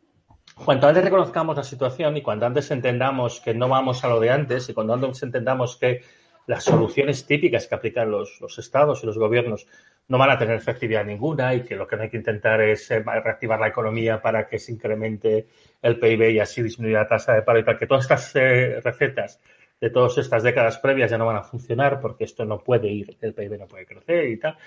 cuanto 0.56 0.88
antes 0.88 1.04
reconozcamos 1.04 1.58
la 1.58 1.64
situación 1.64 2.16
y 2.16 2.22
cuanto 2.22 2.46
antes 2.46 2.72
entendamos 2.72 3.42
que 3.42 3.54
no 3.54 3.68
vamos 3.68 4.06
a 4.06 4.08
lo 4.08 4.22
de 4.22 4.30
antes 4.30 4.70
y 4.70 4.74
cuando 4.74 4.94
antes 4.94 5.22
entendamos 5.22 5.76
que 5.76 6.02
las 6.48 6.64
soluciones 6.64 7.26
típicas 7.28 7.68
que 7.68 7.76
aplican 7.76 8.10
los, 8.10 8.40
los 8.40 8.58
estados 8.58 9.04
y 9.04 9.06
los 9.06 9.18
gobiernos 9.18 9.68
no 10.08 10.18
van 10.18 10.32
a 10.32 10.38
tener 10.38 10.56
efectividad 10.56 11.06
ninguna 11.06 11.54
y 11.54 11.62
que 11.62 11.76
lo 11.76 11.86
que 11.86 11.98
hay 11.98 12.10
que 12.10 12.18
intentar 12.18 12.62
es 12.62 12.90
eh, 12.90 13.04
reactivar 13.04 13.60
la 13.60 13.68
economía 13.68 14.22
para 14.22 14.48
que 14.48 14.60
se 14.60 14.72
incremente 14.72 15.46
el 15.82 16.00
PIB 16.00 16.32
y 16.32 16.40
así 16.40 16.64
disminuir 16.64 16.96
la 16.96 17.08
tasa 17.08 17.34
de 17.34 17.42
paro 17.42 17.60
y 17.60 17.66
tal, 17.66 17.78
que 17.78 17.86
todas 17.86 18.06
estas 18.06 18.34
eh, 18.36 18.80
recetas 18.82 19.42
de 19.80 19.90
todas 19.90 20.18
estas 20.18 20.44
décadas 20.44 20.78
previas 20.78 21.12
ya 21.12 21.18
no 21.18 21.26
van 21.26 21.38
a 21.38 21.44
funcionar 21.44 22.00
porque 22.00 22.26
esto 22.26 22.46
no 22.46 22.60
puede 22.60 22.90
ir, 22.90 23.18
el 23.22 23.34
PIB 23.34 23.60
no 23.60 23.68
puede 23.68 23.86
crecer 23.86 24.28
y 24.28 24.38
tal. 24.38 24.58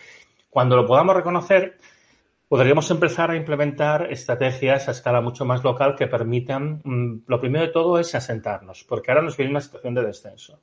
Cuando 0.48 0.76
lo 0.76 0.86
podamos 0.86 1.16
reconocer, 1.16 1.76
podríamos 2.48 2.90
empezar 2.90 3.30
a 3.30 3.36
implementar 3.36 4.12
estrategias 4.12 4.88
a 4.88 4.92
escala 4.92 5.20
mucho 5.20 5.44
más 5.44 5.64
local 5.64 5.94
que 5.96 6.06
permitan, 6.06 6.80
mm, 6.84 7.24
lo 7.26 7.40
primero 7.40 7.66
de 7.66 7.72
todo 7.72 7.98
es 7.98 8.14
asentarnos, 8.14 8.84
porque 8.84 9.10
ahora 9.10 9.22
nos 9.22 9.36
viene 9.36 9.50
una 9.50 9.60
situación 9.60 9.94
de 9.94 10.04
descenso. 10.04 10.60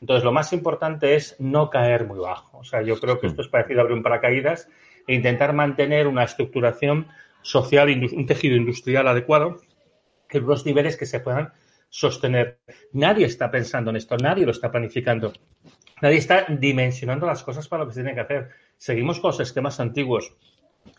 Entonces, 0.00 0.24
lo 0.24 0.32
más 0.32 0.52
importante 0.52 1.16
es 1.16 1.36
no 1.40 1.70
caer 1.70 2.06
muy 2.06 2.18
bajo. 2.18 2.58
O 2.58 2.64
sea, 2.64 2.82
yo 2.82 2.98
creo 3.00 3.18
que 3.18 3.26
esto 3.26 3.42
es 3.42 3.48
parecido 3.48 3.80
a 3.80 3.82
abrir 3.82 3.96
un 3.96 4.02
paracaídas 4.02 4.68
e 5.06 5.14
intentar 5.14 5.52
mantener 5.52 6.06
una 6.06 6.24
estructuración 6.24 7.08
social, 7.42 7.88
un 7.88 8.26
tejido 8.26 8.56
industrial 8.56 9.08
adecuado, 9.08 9.60
que 10.28 10.40
los 10.40 10.66
niveles 10.66 10.96
que 10.96 11.06
se 11.06 11.20
puedan 11.20 11.52
sostener. 11.88 12.60
Nadie 12.92 13.26
está 13.26 13.50
pensando 13.50 13.90
en 13.90 13.96
esto, 13.96 14.16
nadie 14.16 14.44
lo 14.44 14.52
está 14.52 14.70
planificando. 14.70 15.32
Nadie 16.00 16.18
está 16.18 16.46
dimensionando 16.48 17.26
las 17.26 17.42
cosas 17.42 17.66
para 17.66 17.82
lo 17.82 17.88
que 17.88 17.94
se 17.94 18.00
tiene 18.02 18.14
que 18.14 18.20
hacer. 18.20 18.48
Seguimos 18.76 19.20
con 19.20 19.30
los 19.30 19.40
esquemas 19.40 19.80
antiguos, 19.80 20.32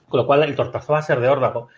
con 0.07 0.19
lo 0.19 0.25
cual 0.25 0.43
el 0.43 0.55
tortazo 0.55 0.93
va 0.93 0.99
a 0.99 1.03
ser 1.03 1.19
de 1.19 1.29
órdago. 1.29 1.69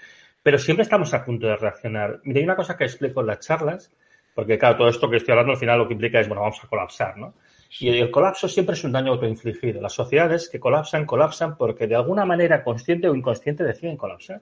Pero 0.41 0.57
siempre 0.57 0.83
estamos 0.83 1.13
a 1.13 1.23
punto 1.23 1.45
de 1.45 1.55
reaccionar. 1.55 2.19
Mira, 2.23 2.39
hay 2.39 2.45
una 2.45 2.55
cosa 2.55 2.75
que 2.75 2.85
explico 2.85 3.21
en 3.21 3.27
las 3.27 3.39
charlas, 3.39 3.91
porque 4.33 4.57
claro, 4.57 4.77
todo 4.77 4.89
esto 4.89 5.09
que 5.09 5.17
estoy 5.17 5.33
hablando 5.33 5.51
al 5.51 5.59
final 5.59 5.77
lo 5.77 5.87
que 5.87 5.93
implica 5.93 6.19
es, 6.19 6.27
bueno, 6.27 6.41
vamos 6.41 6.63
a 6.63 6.67
colapsar, 6.67 7.17
¿no? 7.17 7.35
Y 7.79 7.89
el 7.89 8.09
colapso 8.09 8.47
siempre 8.47 8.73
es 8.73 8.83
un 8.83 8.91
daño 8.91 9.11
autoinfligido. 9.11 9.81
Las 9.81 9.93
sociedades 9.93 10.49
que 10.49 10.59
colapsan, 10.59 11.05
colapsan 11.05 11.57
porque 11.57 11.87
de 11.87 11.95
alguna 11.95 12.25
manera 12.25 12.63
consciente 12.63 13.07
o 13.07 13.15
inconsciente 13.15 13.63
deciden 13.63 13.97
colapsar 13.97 14.41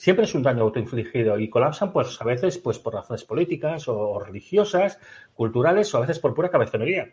siempre 0.00 0.24
es 0.24 0.34
un 0.34 0.42
daño 0.42 0.62
autoinfligido 0.62 1.38
y 1.38 1.50
colapsan 1.50 1.92
pues 1.92 2.18
a 2.22 2.24
veces 2.24 2.56
pues 2.56 2.78
por 2.78 2.94
razones 2.94 3.22
políticas 3.24 3.86
o 3.86 4.18
religiosas, 4.18 4.98
culturales 5.34 5.94
o 5.94 5.98
a 5.98 6.00
veces 6.00 6.18
por 6.18 6.34
pura 6.34 6.48
cabezonería. 6.48 7.10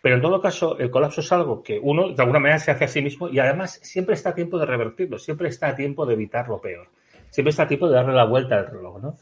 Pero 0.00 0.14
en 0.14 0.22
todo 0.22 0.40
caso, 0.40 0.78
el 0.78 0.90
colapso 0.90 1.20
es 1.20 1.30
algo 1.32 1.62
que 1.62 1.78
uno 1.78 2.14
de 2.14 2.22
alguna 2.22 2.38
manera 2.38 2.58
se 2.58 2.70
hace 2.70 2.84
a 2.84 2.88
sí 2.88 3.02
mismo 3.02 3.28
y 3.28 3.38
además 3.40 3.78
siempre 3.82 4.14
está 4.14 4.30
a 4.30 4.34
tiempo 4.34 4.58
de 4.58 4.64
revertirlo, 4.64 5.18
siempre 5.18 5.48
está 5.48 5.68
a 5.68 5.76
tiempo 5.76 6.06
de 6.06 6.14
evitar 6.14 6.48
lo 6.48 6.62
peor, 6.62 6.88
siempre 7.28 7.50
está 7.50 7.64
a 7.64 7.68
tiempo 7.68 7.88
de 7.88 7.94
darle 7.94 8.14
la 8.14 8.24
vuelta 8.24 8.56
al 8.56 8.68
reloj, 8.68 9.02
¿no? 9.02 9.16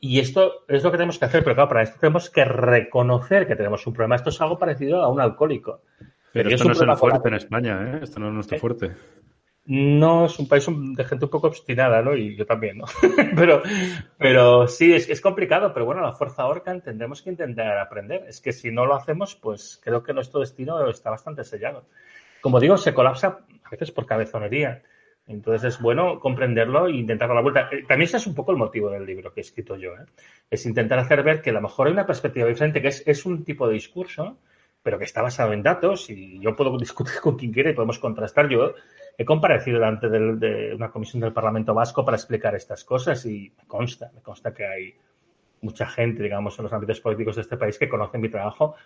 Y 0.00 0.18
esto 0.18 0.64
es 0.66 0.82
lo 0.82 0.90
que 0.90 0.96
tenemos 0.96 1.20
que 1.20 1.26
hacer, 1.26 1.44
pero 1.44 1.54
claro, 1.54 1.68
para 1.68 1.82
esto 1.82 2.00
tenemos 2.00 2.30
que 2.30 2.44
reconocer 2.44 3.46
que 3.46 3.54
tenemos 3.54 3.86
un 3.86 3.92
problema. 3.92 4.16
Esto 4.16 4.30
es 4.30 4.40
algo 4.40 4.58
parecido 4.58 5.02
a 5.02 5.08
un 5.08 5.20
alcohólico. 5.20 5.82
Pero, 6.32 6.48
esto 6.48 6.64
no 6.64 6.72
es 6.72 6.80
el 6.80 6.96
fuerte 6.96 7.28
en 7.28 7.34
España, 7.34 7.80
¿eh? 7.84 8.00
Esto 8.02 8.18
no 8.18 8.28
es 8.28 8.34
nuestro 8.34 8.56
¿Eh? 8.56 8.60
fuerte 8.60 8.90
no 9.66 10.26
es 10.26 10.38
un 10.38 10.48
país 10.48 10.66
de 10.68 11.04
gente 11.04 11.26
un 11.26 11.30
poco 11.30 11.48
obstinada, 11.48 12.02
¿no? 12.02 12.16
Y 12.16 12.36
yo 12.36 12.46
también, 12.46 12.78
¿no? 12.78 12.86
pero, 13.36 13.62
pero 14.18 14.66
sí, 14.66 14.92
es, 14.92 15.20
complicado, 15.20 15.72
pero 15.72 15.86
bueno, 15.86 16.00
la 16.00 16.12
fuerza 16.12 16.46
Orcan 16.46 16.80
tendremos 16.80 17.22
que 17.22 17.30
intentar 17.30 17.78
aprender. 17.78 18.24
Es 18.26 18.40
que 18.40 18.52
si 18.52 18.70
no 18.70 18.86
lo 18.86 18.94
hacemos, 18.94 19.36
pues 19.36 19.80
creo 19.82 20.02
que 20.02 20.12
nuestro 20.12 20.40
destino 20.40 20.88
está 20.88 21.10
bastante 21.10 21.44
sellado. 21.44 21.84
Como 22.40 22.58
digo, 22.58 22.76
se 22.76 22.94
colapsa 22.94 23.40
a 23.64 23.70
veces 23.70 23.90
por 23.90 24.06
cabezonería. 24.06 24.82
Entonces 25.26 25.74
es 25.74 25.80
bueno 25.80 26.18
comprenderlo 26.18 26.88
e 26.88 26.92
intentar 26.92 27.28
dar 27.28 27.36
la 27.36 27.42
vuelta. 27.42 27.68
Eh, 27.70 27.84
también 27.86 28.08
ese 28.08 28.16
es 28.16 28.26
un 28.26 28.34
poco 28.34 28.50
el 28.50 28.58
motivo 28.58 28.90
del 28.90 29.06
libro 29.06 29.32
que 29.32 29.40
he 29.40 29.42
escrito 29.42 29.76
yo. 29.76 29.92
¿eh? 29.92 30.06
Es 30.50 30.66
intentar 30.66 30.98
hacer 30.98 31.22
ver 31.22 31.40
que 31.42 31.50
a 31.50 31.52
lo 31.52 31.60
mejor 31.60 31.86
hay 31.86 31.92
una 31.92 32.06
perspectiva 32.06 32.48
diferente, 32.48 32.82
que 32.82 32.88
es, 32.88 33.04
es 33.06 33.24
un 33.24 33.44
tipo 33.44 33.68
de 33.68 33.74
discurso, 33.74 34.38
pero 34.82 34.98
que 34.98 35.04
está 35.04 35.22
basado 35.22 35.52
en 35.52 35.62
datos 35.62 36.10
y 36.10 36.40
yo 36.40 36.56
puedo 36.56 36.76
discutir 36.78 37.14
con 37.22 37.36
quien 37.36 37.52
quiera 37.52 37.70
y 37.70 37.74
podemos 37.74 38.00
contrastar. 38.00 38.48
Yo 38.48 38.74
he 39.18 39.24
comparecido 39.24 39.78
delante 39.78 40.08
de 40.08 40.74
una 40.74 40.90
comisión 40.90 41.20
del 41.20 41.32
Parlamento 41.32 41.74
Vasco 41.74 42.04
para 42.04 42.16
explicar 42.16 42.54
estas 42.54 42.84
cosas 42.84 43.24
y 43.26 43.52
me 43.56 43.66
consta, 43.66 44.10
me 44.14 44.22
consta 44.22 44.54
que 44.54 44.66
hay 44.66 44.94
mucha 45.62 45.86
gente, 45.86 46.22
digamos, 46.22 46.58
en 46.58 46.64
los 46.64 46.72
ámbitos 46.72 47.00
políticos 47.00 47.36
de 47.36 47.42
este 47.42 47.56
país 47.56 47.78
que 47.78 47.88
conocen 47.88 48.20
mi 48.20 48.28
trabajo 48.28 48.76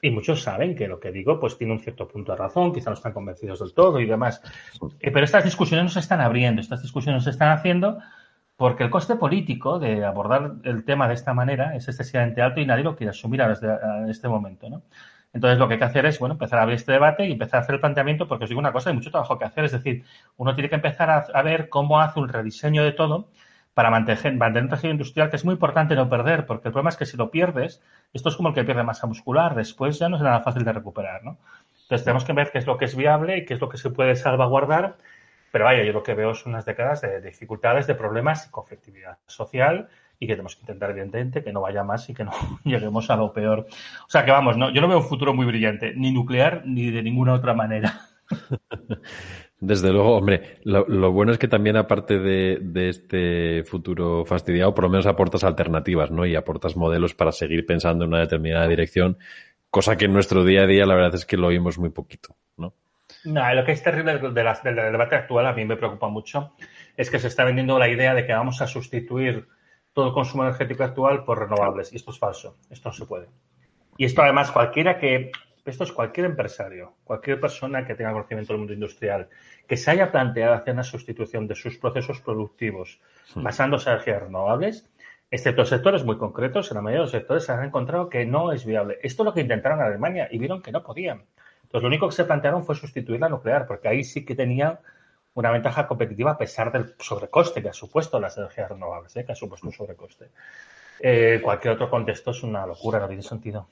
y 0.00 0.10
muchos 0.10 0.42
saben 0.42 0.74
que 0.74 0.88
lo 0.88 1.00
que 1.00 1.10
digo 1.10 1.40
pues 1.40 1.58
tiene 1.58 1.72
un 1.72 1.80
cierto 1.80 2.06
punto 2.06 2.32
de 2.32 2.38
razón, 2.38 2.72
quizá 2.72 2.90
no 2.90 2.94
están 2.94 3.12
convencidos 3.12 3.60
del 3.60 3.74
todo 3.74 4.00
y 4.00 4.06
demás. 4.06 4.42
Eh, 5.00 5.10
pero 5.10 5.24
estas 5.24 5.44
discusiones 5.44 5.84
no 5.84 5.90
se 5.90 6.00
están 6.00 6.20
abriendo, 6.20 6.60
estas 6.60 6.82
discusiones 6.82 7.24
se 7.24 7.30
están 7.30 7.50
haciendo 7.50 7.98
porque 8.56 8.84
el 8.84 8.90
coste 8.90 9.16
político 9.16 9.78
de 9.78 10.04
abordar 10.04 10.54
el 10.64 10.84
tema 10.84 11.06
de 11.06 11.14
esta 11.14 11.32
manera 11.32 11.76
es 11.76 11.86
excesivamente 11.86 12.42
alto 12.42 12.60
y 12.60 12.66
nadie 12.66 12.84
lo 12.84 12.96
quiere 12.96 13.10
asumir 13.10 13.40
en 13.40 14.08
este 14.08 14.28
momento. 14.28 14.68
¿no? 14.68 14.82
Entonces, 15.38 15.60
lo 15.60 15.68
que 15.68 15.74
hay 15.74 15.78
que 15.78 15.84
hacer 15.84 16.04
es, 16.04 16.18
bueno, 16.18 16.32
empezar 16.32 16.58
a 16.58 16.62
abrir 16.62 16.74
este 16.74 16.90
debate 16.90 17.24
y 17.24 17.30
empezar 17.30 17.60
a 17.60 17.62
hacer 17.62 17.76
el 17.76 17.80
planteamiento, 17.80 18.26
porque 18.26 18.42
os 18.42 18.50
digo 18.50 18.58
una 18.58 18.72
cosa, 18.72 18.90
hay 18.90 18.96
mucho 18.96 19.12
trabajo 19.12 19.38
que 19.38 19.44
hacer. 19.44 19.64
Es 19.66 19.70
decir, 19.70 20.04
uno 20.36 20.56
tiene 20.56 20.68
que 20.68 20.74
empezar 20.74 21.08
a, 21.32 21.42
ver 21.42 21.68
cómo 21.68 22.00
hace 22.00 22.18
un 22.18 22.28
rediseño 22.28 22.82
de 22.82 22.90
todo 22.90 23.28
para 23.72 23.88
mantener, 23.88 24.34
mantener 24.34 24.64
un 24.64 24.70
tejido 24.70 24.90
industrial 24.90 25.30
que 25.30 25.36
es 25.36 25.44
muy 25.44 25.52
importante 25.52 25.94
no 25.94 26.08
perder, 26.10 26.44
porque 26.44 26.66
el 26.66 26.72
problema 26.72 26.90
es 26.90 26.96
que 26.96 27.06
si 27.06 27.16
lo 27.16 27.30
pierdes, 27.30 27.80
esto 28.12 28.30
es 28.30 28.34
como 28.34 28.48
el 28.48 28.54
que 28.56 28.64
pierde 28.64 28.82
masa 28.82 29.06
muscular, 29.06 29.54
después 29.54 29.96
ya 30.00 30.08
no 30.08 30.16
es 30.16 30.22
nada 30.22 30.40
fácil 30.40 30.64
de 30.64 30.72
recuperar, 30.72 31.22
¿no? 31.22 31.38
Entonces, 31.82 32.04
tenemos 32.04 32.24
que 32.24 32.32
ver 32.32 32.50
qué 32.50 32.58
es 32.58 32.66
lo 32.66 32.76
que 32.76 32.86
es 32.86 32.96
viable 32.96 33.38
y 33.38 33.44
qué 33.44 33.54
es 33.54 33.60
lo 33.60 33.68
que 33.68 33.78
se 33.78 33.90
puede 33.90 34.16
salvaguardar. 34.16 34.96
Pero 35.52 35.66
vaya, 35.66 35.84
yo 35.84 35.92
lo 35.92 36.02
que 36.02 36.14
veo 36.14 36.34
son 36.34 36.54
unas 36.54 36.64
décadas 36.64 37.00
de 37.00 37.20
dificultades, 37.20 37.86
de 37.86 37.94
problemas 37.94 38.44
y 38.48 38.50
conflictividad 38.50 39.18
social 39.26 39.88
y 40.20 40.26
que 40.26 40.32
tenemos 40.34 40.56
que 40.56 40.62
intentar, 40.62 40.90
evidentemente, 40.90 41.42
que 41.42 41.52
no 41.52 41.60
vaya 41.60 41.84
más 41.84 42.08
y 42.08 42.14
que 42.14 42.24
no 42.24 42.32
lleguemos 42.64 43.08
a 43.10 43.16
lo 43.16 43.32
peor. 43.32 43.66
O 44.06 44.10
sea, 44.10 44.24
que 44.24 44.30
vamos, 44.30 44.56
no, 44.56 44.72
yo 44.72 44.80
no 44.80 44.88
veo 44.88 44.98
un 44.98 45.04
futuro 45.04 45.34
muy 45.34 45.46
brillante, 45.46 45.92
ni 45.94 46.12
nuclear 46.12 46.62
ni 46.66 46.90
de 46.90 47.02
ninguna 47.02 47.34
otra 47.34 47.54
manera. 47.54 48.00
Desde 49.60 49.90
luego, 49.90 50.16
hombre, 50.16 50.58
lo, 50.62 51.10
bueno 51.10 51.32
es 51.32 51.38
que 51.38 51.48
también 51.48 51.76
aparte 51.76 52.20
de, 52.20 52.58
de, 52.62 52.88
este 52.90 53.64
futuro 53.64 54.24
fastidiado, 54.24 54.72
por 54.72 54.84
lo 54.84 54.90
menos 54.90 55.06
aportas 55.06 55.42
alternativas, 55.42 56.12
¿no? 56.12 56.24
Y 56.24 56.36
aportas 56.36 56.76
modelos 56.76 57.14
para 57.14 57.32
seguir 57.32 57.66
pensando 57.66 58.04
en 58.04 58.12
una 58.12 58.20
determinada 58.20 58.68
dirección, 58.68 59.18
cosa 59.68 59.96
que 59.96 60.04
en 60.04 60.12
nuestro 60.12 60.44
día 60.44 60.62
a 60.62 60.66
día 60.66 60.86
la 60.86 60.94
verdad 60.94 61.16
es 61.16 61.26
que 61.26 61.36
lo 61.36 61.48
oímos 61.48 61.76
muy 61.76 61.90
poquito, 61.90 62.36
¿no? 62.56 62.72
No, 63.24 63.52
lo 63.52 63.64
que 63.64 63.72
es 63.72 63.82
terrible 63.82 64.18
del, 64.18 64.32
del 64.32 64.92
debate 64.92 65.16
actual, 65.16 65.46
a 65.46 65.52
mí 65.52 65.64
me 65.64 65.76
preocupa 65.76 66.06
mucho, 66.08 66.54
es 66.96 67.10
que 67.10 67.18
se 67.18 67.26
está 67.26 67.42
vendiendo 67.42 67.80
la 67.80 67.88
idea 67.88 68.14
de 68.14 68.26
que 68.26 68.32
vamos 68.32 68.62
a 68.62 68.68
sustituir 68.68 69.48
todo 69.98 70.06
el 70.06 70.14
consumo 70.14 70.44
energético 70.44 70.84
actual 70.84 71.24
por 71.24 71.40
renovables. 71.40 71.92
Y 71.92 71.96
esto 71.96 72.12
es 72.12 72.20
falso. 72.20 72.56
Esto 72.70 72.90
no 72.90 72.92
se 72.92 73.04
puede. 73.04 73.26
Y 73.96 74.04
esto 74.04 74.22
además 74.22 74.52
cualquiera 74.52 74.96
que, 74.96 75.32
esto 75.66 75.82
es 75.82 75.90
cualquier 75.90 76.26
empresario, 76.26 76.94
cualquier 77.02 77.40
persona 77.40 77.84
que 77.84 77.96
tenga 77.96 78.12
conocimiento 78.12 78.52
del 78.52 78.58
mundo 78.58 78.74
industrial, 78.74 79.28
que 79.66 79.76
se 79.76 79.90
haya 79.90 80.12
planteado 80.12 80.54
hacer 80.54 80.74
una 80.74 80.84
sustitución 80.84 81.48
de 81.48 81.56
sus 81.56 81.78
procesos 81.78 82.20
productivos 82.20 83.00
basándose 83.34 83.90
en 83.90 83.94
energías 83.96 84.22
renovables, 84.22 84.88
excepto 85.32 85.64
sectores 85.64 86.04
muy 86.04 86.16
concretos, 86.16 86.70
en 86.70 86.76
la 86.76 86.82
mayoría 86.82 87.00
de 87.00 87.06
los 87.06 87.10
sectores 87.10 87.42
se 87.42 87.50
han 87.50 87.64
encontrado 87.64 88.08
que 88.08 88.24
no 88.24 88.52
es 88.52 88.64
viable. 88.64 89.00
Esto 89.02 89.24
es 89.24 89.24
lo 89.24 89.34
que 89.34 89.40
intentaron 89.40 89.80
en 89.80 89.86
Alemania 89.86 90.28
y 90.30 90.38
vieron 90.38 90.62
que 90.62 90.70
no 90.70 90.84
podían. 90.84 91.24
Entonces, 91.64 91.82
lo 91.82 91.88
único 91.88 92.08
que 92.08 92.14
se 92.14 92.24
plantearon 92.24 92.64
fue 92.64 92.76
sustituir 92.76 93.18
la 93.18 93.28
nuclear, 93.28 93.66
porque 93.66 93.88
ahí 93.88 94.04
sí 94.04 94.24
que 94.24 94.36
tenían 94.36 94.78
una 95.38 95.52
ventaja 95.52 95.86
competitiva 95.86 96.32
a 96.32 96.38
pesar 96.38 96.72
del 96.72 96.94
sobrecoste 96.98 97.62
que 97.62 97.68
ha 97.68 97.72
supuesto 97.72 98.18
las 98.18 98.36
energías 98.36 98.70
renovables, 98.70 99.16
¿eh? 99.16 99.24
que 99.24 99.30
ha 99.30 99.36
supuesto 99.36 99.68
un 99.68 99.72
sobrecoste. 99.72 100.30
Eh, 100.98 101.40
cualquier 101.40 101.74
otro 101.74 101.88
contexto 101.88 102.32
es 102.32 102.42
una 102.42 102.66
locura, 102.66 102.98
no 102.98 103.06
tiene 103.06 103.22
sentido. 103.22 103.68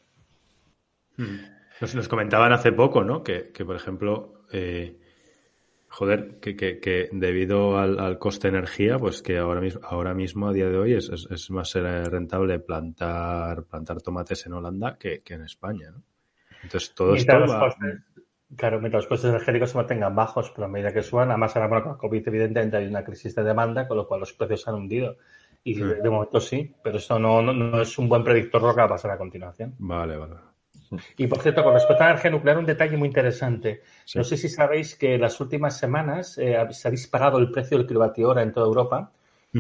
Hmm. 1.17 1.39
Nos, 1.81 2.07
comentaban 2.07 2.53
hace 2.53 2.71
poco, 2.71 3.03
¿no? 3.03 3.25
Que, 3.25 3.51
por 3.67 3.75
ejemplo, 3.75 4.45
eh, 4.53 4.97
joder, 5.89 6.39
que, 6.39 7.09
debido 7.11 7.79
al, 7.79 8.17
coste 8.21 8.49
de 8.49 8.59
energía, 8.59 8.97
pues 8.97 9.21
que 9.21 9.37
ahora 9.37 9.61
mismo, 9.61 9.81
ahora 9.83 10.15
mismo 10.15 10.49
a 10.49 10.53
día 10.53 10.69
de 10.69 10.79
hoy 10.79 10.95
es, 10.95 11.09
es, 11.09 11.51
más 11.51 11.75
rentable 11.75 12.61
plantar, 12.61 13.65
plantar 13.65 14.01
tomates 14.03 14.47
en 14.47 14.53
Holanda 14.53 14.97
que, 14.99 15.21
en 15.27 15.43
España, 15.43 15.91
¿no? 15.91 16.05
Entonces 16.63 16.95
todo 16.95 17.17
esto 17.17 17.41
va... 17.41 17.75
Claro, 18.55 18.78
mientras 18.81 19.05
los 19.05 19.09
costes 19.09 19.31
energéticos 19.31 19.70
se 19.70 19.77
mantengan 19.77 20.14
bajos, 20.14 20.52
pero 20.55 20.66
a 20.66 20.68
medida 20.68 20.93
que 20.93 21.02
suban, 21.02 21.31
además 21.31 21.56
ahora 21.56 21.82
con 21.82 21.93
la 21.93 21.98
COVID 21.98 22.28
evidentemente 22.28 22.77
hay 22.77 22.86
una 22.86 23.02
crisis 23.02 23.35
de 23.35 23.43
demanda, 23.43 23.89
con 23.89 23.97
lo 23.97 24.06
cual 24.06 24.20
los 24.20 24.32
precios 24.32 24.62
se 24.62 24.70
han 24.70 24.77
hundido. 24.77 25.16
Y 25.64 25.74
de, 25.74 26.09
momento 26.09 26.39
sí, 26.39 26.73
pero 26.81 26.98
eso 26.98 27.18
no, 27.18 27.43
no, 27.43 27.82
es 27.82 27.98
un 27.98 28.09
buen 28.09 28.23
predictor 28.23 28.60
de 28.60 28.68
lo 28.68 28.74
que 28.74 28.81
va 28.82 28.86
a 28.86 28.90
pasar 28.90 29.10
a 29.10 29.18
continuación. 29.18 29.74
Vale, 29.78 30.16
vale. 30.16 30.36
Y 31.16 31.27
por 31.27 31.40
cierto, 31.40 31.64
con 31.64 31.74
respecto 31.74 32.05
a 32.05 32.06
la 32.06 32.12
energía 32.12 32.31
nuclear, 32.31 32.59
un 32.59 32.66
detalle 32.66 32.97
muy 32.97 33.09
interesante. 33.09 33.82
No 34.14 34.23
sé 34.23 34.36
si 34.36 34.48
sabéis 34.48 34.94
que 34.94 35.18
las 35.18 35.40
últimas 35.40 35.77
semanas 35.77 36.39
eh, 36.39 36.56
se 36.70 36.86
ha 36.86 36.90
disparado 36.93 37.39
el 37.39 37.51
precio 37.51 37.78
del 37.78 37.86
kilovatio 37.89 38.28
hora 38.28 38.43
en 38.43 38.52
toda 38.52 38.66
Europa. 38.66 39.10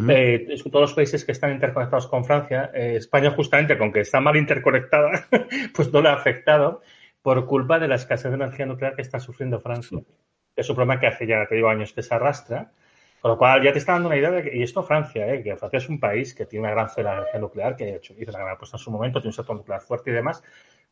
Eh, 0.08 0.46
todos 0.70 0.82
los 0.82 0.94
países 0.94 1.24
que 1.24 1.32
están 1.32 1.52
interconectados 1.52 2.06
con 2.06 2.24
Francia, 2.24 2.70
eh, 2.74 2.96
España 2.96 3.30
justamente 3.30 3.78
con 3.78 3.90
que 3.90 4.00
está 4.00 4.20
mal 4.20 4.36
interconectada, 4.36 5.26
pues 5.74 5.90
no 5.90 6.02
le 6.02 6.10
ha 6.10 6.12
afectado 6.12 6.82
por 7.26 7.44
culpa 7.44 7.80
de 7.80 7.88
la 7.88 7.96
escasez 7.96 8.30
de 8.30 8.36
energía 8.36 8.66
nuclear 8.66 8.94
que 8.94 9.02
está 9.02 9.18
sufriendo 9.18 9.58
Francia. 9.58 9.98
Es 10.54 10.70
un 10.70 10.76
problema 10.76 11.00
que 11.00 11.08
hace 11.08 11.26
ya, 11.26 11.44
te 11.48 11.56
digo, 11.56 11.68
años 11.68 11.92
que 11.92 12.00
se 12.00 12.14
arrastra. 12.14 12.70
Con 13.20 13.32
lo 13.32 13.36
cual 13.36 13.64
ya 13.64 13.72
te 13.72 13.80
está 13.80 13.94
dando 13.94 14.06
una 14.06 14.16
idea 14.16 14.30
de 14.30 14.44
que, 14.44 14.56
y 14.56 14.62
esto 14.62 14.84
Francia, 14.84 15.34
¿eh? 15.34 15.42
que 15.42 15.56
Francia 15.56 15.78
es 15.78 15.88
un 15.88 15.98
país 15.98 16.32
que 16.36 16.46
tiene 16.46 16.64
una 16.64 16.70
gran 16.72 16.88
fe 16.88 17.02
de 17.02 17.10
energía 17.10 17.40
nuclear, 17.40 17.74
que 17.74 17.96
hecho, 17.96 18.14
hizo 18.16 18.30
una 18.30 18.38
gran 18.38 18.52
apuesta 18.52 18.76
en 18.76 18.80
su 18.80 18.92
momento, 18.92 19.18
tiene 19.18 19.30
un 19.30 19.32
sector 19.32 19.56
nuclear 19.56 19.80
fuerte 19.80 20.12
y 20.12 20.14
demás, 20.14 20.40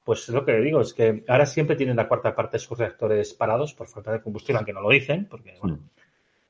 pues 0.03 0.29
lo 0.29 0.45
que 0.45 0.57
digo 0.57 0.81
es 0.81 0.93
que 0.93 1.23
ahora 1.29 1.47
siempre 1.47 1.77
tienen 1.77 1.95
la 1.95 2.09
cuarta 2.09 2.35
parte 2.35 2.57
de 2.57 2.65
sus 2.65 2.77
reactores 2.77 3.33
parados 3.35 3.73
por 3.73 3.87
falta 3.87 4.11
de 4.11 4.21
combustible, 4.21 4.57
aunque 4.57 4.73
no 4.73 4.81
lo 4.81 4.91
dicen, 4.91 5.29
porque 5.31 5.55
bueno, 5.61 5.79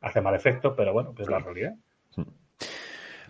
hace 0.01 0.23
mal 0.23 0.35
efecto, 0.35 0.74
pero 0.74 0.94
bueno, 0.94 1.12
pues 1.15 1.28
la 1.28 1.40
realidad. 1.40 1.74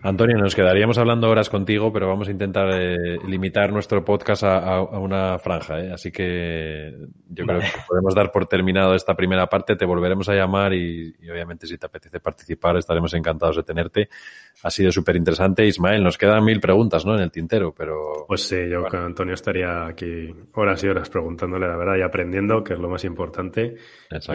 Antonio, 0.05 0.37
nos 0.37 0.53
quedaríamos 0.53 0.99
hablando 0.99 1.27
horas 1.27 1.49
contigo, 1.49 1.91
pero 1.91 2.07
vamos 2.07 2.27
a 2.27 2.31
intentar 2.31 2.69
eh, 2.79 3.17
limitar 3.27 3.73
nuestro 3.73 4.05
podcast 4.05 4.43
a, 4.43 4.81
una 4.81 5.39
franja. 5.39 5.79
¿eh? 5.79 5.91
Así 5.91 6.11
que 6.11 6.95
yo 7.27 7.43
creo 7.43 7.59
que 7.59 7.65
podemos 7.87 8.13
dar 8.13 8.31
por 8.31 8.45
terminado 8.45 8.93
esta 8.93 9.15
primera 9.15 9.47
parte. 9.47 9.75
Te 9.75 9.83
volveremos 9.83 10.29
a 10.29 10.35
llamar 10.35 10.75
y, 10.75 11.15
obviamente 11.27 11.65
si 11.65 11.79
te 11.79 11.87
apetece 11.87 12.19
participar 12.19 12.77
estaremos 12.77 13.15
encantados 13.15 13.55
de 13.55 13.63
tenerte. 13.63 14.09
Ha 14.61 14.69
sido 14.69 14.91
súper 14.91 15.15
interesante. 15.15 15.65
Ismael, 15.65 16.03
nos 16.03 16.19
quedan 16.19 16.45
mil 16.45 16.59
preguntas 16.59 17.03
¿no? 17.03 17.15
en 17.15 17.21
el 17.21 17.31
tintero, 17.31 17.73
pero... 17.73 18.25
Pues 18.27 18.43
sí, 18.43 18.57
yo 18.69 18.83
con 18.83 18.99
Antonio 18.99 19.33
estaría 19.33 19.87
aquí 19.87 20.31
horas 20.53 20.83
y 20.83 20.87
horas 20.87 21.09
preguntándole 21.09 21.67
la 21.67 21.77
verdad 21.77 21.95
y 21.97 22.03
aprendiendo, 22.03 22.63
que 22.63 22.73
es 22.73 22.79
lo 22.79 22.89
más 22.89 23.03
importante. 23.05 23.77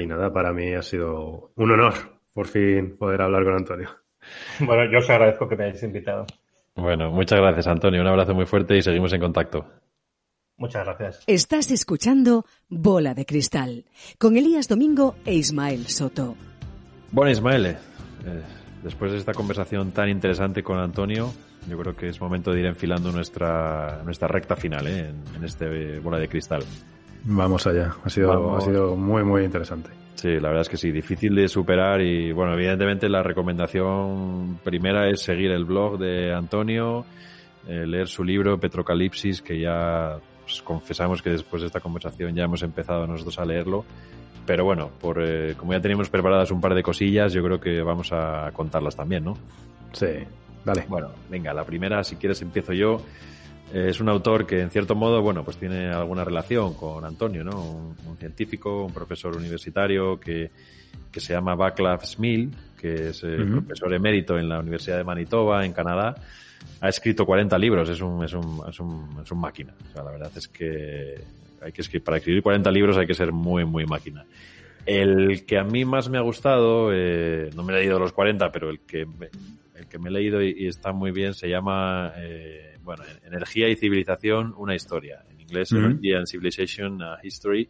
Y 0.01 0.07
nada, 0.07 0.33
para 0.33 0.53
mí 0.53 0.75
ha 0.75 0.83
sido 0.83 1.53
un 1.55 1.71
honor 1.71 1.95
por 2.35 2.49
fin 2.49 2.97
poder 2.97 3.23
hablar 3.23 3.45
con 3.45 3.55
Antonio. 3.55 4.00
Bueno, 4.61 4.91
yo 4.91 4.99
os 4.99 5.11
agradezco 5.11 5.49
que 5.49 5.57
me 5.57 5.65
hayáis 5.65 5.83
invitado. 5.83 6.27
Bueno, 6.75 7.11
muchas 7.11 7.39
gracias, 7.39 7.67
Antonio. 7.67 8.01
Un 8.01 8.07
abrazo 8.07 8.35
muy 8.35 8.47
fuerte 8.47 8.77
y 8.77 8.83
seguimos 8.83 9.13
en 9.13 9.21
contacto. 9.21 9.67
Muchas 10.57 10.85
gracias. 10.85 11.25
Estás 11.27 11.71
escuchando 11.71 12.45
Bola 12.69 13.15
de 13.15 13.25
Cristal 13.25 13.87
con 14.19 14.37
Elías 14.37 14.69
Domingo 14.69 15.17
e 15.25 15.35
Ismael 15.35 15.87
Soto. 15.87 16.37
Bueno, 17.13 17.31
Ismael, 17.31 17.67
eh, 17.67 17.77
después 18.83 19.13
de 19.13 19.19
esta 19.19 19.33
conversación 19.33 19.93
tan 19.93 20.11
interesante 20.11 20.63
con 20.63 20.79
Antonio, 20.79 21.33
yo 21.67 21.79
creo 21.79 21.97
que 21.97 22.09
es 22.09 22.21
momento 22.21 22.53
de 22.53 22.61
ir 22.61 22.67
enfilando 22.67 23.11
nuestra, 23.11 24.03
nuestra 24.05 24.29
recta 24.29 24.55
final 24.55 24.87
eh, 24.87 25.13
en, 25.35 25.45
este 25.45 25.99
Bola 25.99 26.19
de 26.19 26.29
Cristal. 26.29 26.63
Vamos 27.25 27.67
allá. 27.67 27.95
Ha 28.05 28.11
sido, 28.11 28.57
ha 28.57 28.61
sido 28.61 28.97
muy, 28.97 29.25
muy 29.25 29.45
interesante. 29.45 30.00
Sí, 30.21 30.29
la 30.39 30.49
verdad 30.49 30.61
es 30.61 30.69
que 30.69 30.77
sí, 30.77 30.93
difícil 30.93 31.35
de 31.35 31.49
superar 31.49 32.03
y 32.03 32.31
bueno, 32.31 32.53
evidentemente 32.53 33.09
la 33.09 33.23
recomendación 33.23 34.61
primera 34.63 35.09
es 35.09 35.23
seguir 35.23 35.51
el 35.51 35.65
blog 35.65 35.99
de 35.99 36.35
Antonio, 36.35 37.07
eh, 37.67 37.87
leer 37.87 38.07
su 38.07 38.23
libro 38.23 38.61
Petrocalipsis, 38.61 39.41
que 39.41 39.59
ya 39.59 40.19
pues, 40.45 40.61
confesamos 40.61 41.23
que 41.23 41.31
después 41.31 41.63
de 41.63 41.69
esta 41.69 41.81
conversación 41.81 42.35
ya 42.35 42.45
hemos 42.45 42.63
empezado 42.63 43.07
nosotros 43.07 43.39
a 43.39 43.47
leerlo. 43.47 43.87
Pero 44.45 44.67
bueno, 44.67 44.91
por, 45.01 45.23
eh, 45.27 45.55
como 45.57 45.73
ya 45.73 45.81
tenemos 45.81 46.11
preparadas 46.11 46.51
un 46.51 46.61
par 46.61 46.75
de 46.75 46.83
cosillas, 46.83 47.33
yo 47.33 47.43
creo 47.43 47.59
que 47.59 47.81
vamos 47.81 48.13
a 48.13 48.51
contarlas 48.53 48.95
también, 48.95 49.25
¿no? 49.25 49.39
Sí, 49.93 50.19
vale. 50.67 50.85
Bueno, 50.87 51.13
venga, 51.31 51.55
la 51.55 51.65
primera, 51.65 52.05
si 52.05 52.17
quieres, 52.17 52.43
empiezo 52.43 52.75
yo. 52.75 53.01
Es 53.73 54.01
un 54.01 54.09
autor 54.09 54.47
que, 54.47 54.61
en 54.61 54.71
cierto 54.71 54.95
modo, 54.95 55.23
bueno, 55.23 55.45
pues 55.45 55.57
tiene 55.57 55.91
alguna 55.91 56.25
relación 56.25 56.75
con 56.75 57.05
Antonio, 57.05 57.45
¿no? 57.45 57.95
Un, 58.07 58.17
científico, 58.19 58.85
un 58.85 58.93
profesor 58.93 59.37
universitario 59.37 60.19
que, 60.21 60.51
que 61.11 61.21
se 61.21 61.33
llama 61.33 61.55
Václav 61.55 62.05
Smil, 62.05 62.51
que 62.77 63.09
es 63.09 63.23
eh, 63.25 63.37
profesor 63.51 63.95
emérito 63.95 64.39
en 64.39 64.49
la 64.49 64.59
Universidad 64.61 64.99
de 64.99 65.05
Manitoba, 65.05 65.65
en 65.65 65.73
Canadá. 65.73 66.15
Ha 66.81 66.89
escrito 66.89 67.25
40 67.25 67.57
libros, 67.59 67.89
es 67.89 68.01
un, 68.01 68.23
es 68.25 68.33
un, 68.35 68.63
es 68.69 68.79
un, 68.81 69.21
es 69.23 69.31
un 69.31 69.41
máquina. 69.41 69.73
O 69.89 69.93
sea, 69.93 70.03
la 70.03 70.11
verdad 70.11 70.33
es 70.37 70.49
que 70.49 71.15
hay 71.63 71.73
que 71.73 71.81
escribir, 71.81 72.05
para 72.05 72.19
escribir 72.19 72.43
40 72.43 72.71
libros 72.71 72.97
hay 72.99 73.07
que 73.07 73.15
ser 73.15 73.33
muy, 73.33 73.65
muy 73.65 73.87
máquina. 73.87 74.25
El 74.85 75.45
que 75.47 75.59
a 75.59 75.65
mí 75.65 75.85
más 75.85 76.09
me 76.09 76.19
ha 76.19 76.23
gustado, 76.23 76.91
eh, 76.93 77.51
no 77.55 77.63
me 77.63 77.73
he 77.73 77.77
leído 77.77 77.99
los 77.99 78.13
40, 78.13 78.51
pero 78.51 78.71
el 78.71 78.81
que 78.81 79.07
me, 79.07 79.29
el 79.81 79.89
que 79.89 79.99
me 79.99 80.11
he 80.11 80.13
leído 80.13 80.43
y, 80.43 80.67
está 80.67 80.93
muy 80.93 81.11
bien 81.11 81.35
se 81.35 81.49
llama 81.49 82.13
eh, 82.17 82.77
bueno, 82.83 83.03
Energía 83.25 83.69
y 83.69 83.77
Civilización, 83.77 84.55
una 84.57 84.75
historia. 84.75 85.25
En 85.31 85.41
inglés, 85.41 85.73
Energy 85.73 86.13
and 86.13 86.27
Civilization, 86.27 87.03
a 87.03 87.19
History. 87.23 87.69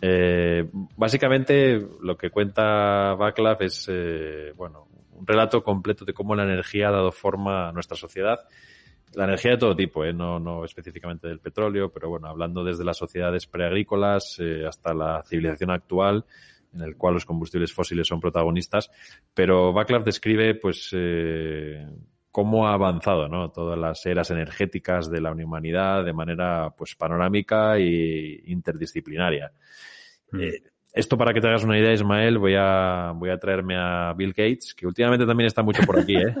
Eh, 0.00 0.68
básicamente, 0.96 1.80
lo 2.02 2.16
que 2.16 2.30
cuenta 2.30 3.14
Václav 3.14 3.62
es, 3.62 3.86
eh, 3.90 4.52
bueno, 4.56 4.88
un 5.12 5.26
relato 5.26 5.62
completo 5.62 6.04
de 6.04 6.12
cómo 6.12 6.34
la 6.34 6.44
energía 6.44 6.88
ha 6.88 6.92
dado 6.92 7.12
forma 7.12 7.68
a 7.68 7.72
nuestra 7.72 7.96
sociedad. 7.96 8.40
La 9.14 9.24
energía 9.24 9.52
de 9.52 9.58
todo 9.58 9.74
tipo, 9.74 10.04
¿eh? 10.04 10.12
no, 10.12 10.38
no 10.38 10.64
específicamente 10.64 11.28
del 11.28 11.38
petróleo, 11.38 11.90
pero 11.90 12.08
bueno, 12.08 12.28
hablando 12.28 12.64
desde 12.64 12.84
las 12.84 12.98
sociedades 12.98 13.46
preagrícolas 13.46 14.38
hasta 14.66 14.92
la 14.92 15.22
civilización 15.22 15.70
actual, 15.70 16.24
en 16.76 16.82
el 16.82 16.96
cual 16.96 17.14
los 17.14 17.24
combustibles 17.24 17.72
fósiles 17.72 18.06
son 18.06 18.20
protagonistas. 18.20 18.90
Pero 19.34 19.72
Václav 19.72 20.04
describe, 20.04 20.54
pues, 20.54 20.90
eh, 20.92 21.86
cómo 22.30 22.68
ha 22.68 22.74
avanzado 22.74 23.28
¿no? 23.28 23.50
todas 23.50 23.78
las 23.78 24.04
eras 24.04 24.30
energéticas 24.30 25.10
de 25.10 25.22
la 25.22 25.32
humanidad 25.32 26.04
de 26.04 26.12
manera 26.12 26.68
pues 26.76 26.94
panorámica 26.94 27.78
e 27.78 28.42
interdisciplinaria. 28.44 29.52
Mm. 30.32 30.40
Eh, 30.42 30.62
esto 30.92 31.18
para 31.18 31.34
que 31.34 31.42
te 31.42 31.48
hagas 31.48 31.64
una 31.64 31.78
idea, 31.78 31.92
Ismael, 31.92 32.38
voy 32.38 32.54
a, 32.58 33.12
voy 33.14 33.28
a 33.28 33.38
traerme 33.38 33.76
a 33.76 34.14
Bill 34.14 34.34
Gates, 34.34 34.74
que 34.74 34.86
últimamente 34.86 35.26
también 35.26 35.46
está 35.46 35.62
mucho 35.62 35.82
por 35.84 35.98
aquí, 35.98 36.16
¿eh? 36.16 36.34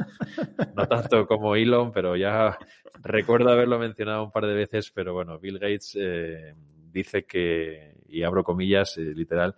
No 0.74 0.86
tanto 0.86 1.26
como 1.26 1.56
Elon, 1.56 1.92
pero 1.92 2.16
ya 2.16 2.58
recuerdo 3.02 3.50
haberlo 3.50 3.78
mencionado 3.78 4.24
un 4.24 4.30
par 4.30 4.46
de 4.46 4.54
veces, 4.54 4.90
pero 4.90 5.12
bueno, 5.12 5.38
Bill 5.38 5.58
Gates 5.58 5.96
eh, 6.00 6.54
dice 6.90 7.24
que, 7.24 7.96
y 8.08 8.22
abro 8.22 8.42
comillas, 8.44 8.96
eh, 8.96 9.12
literal, 9.14 9.54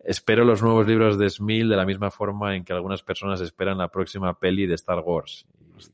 espero 0.00 0.44
los 0.44 0.62
nuevos 0.62 0.86
libros 0.86 1.18
de 1.18 1.28
Smil 1.28 1.68
de 1.68 1.76
la 1.76 1.86
misma 1.86 2.10
forma 2.10 2.56
en 2.56 2.64
que 2.64 2.72
algunas 2.72 3.02
personas 3.02 3.40
esperan 3.40 3.78
la 3.78 3.88
próxima 3.88 4.38
peli 4.38 4.66
de 4.66 4.74
Star 4.74 5.00
Wars. 5.00 5.46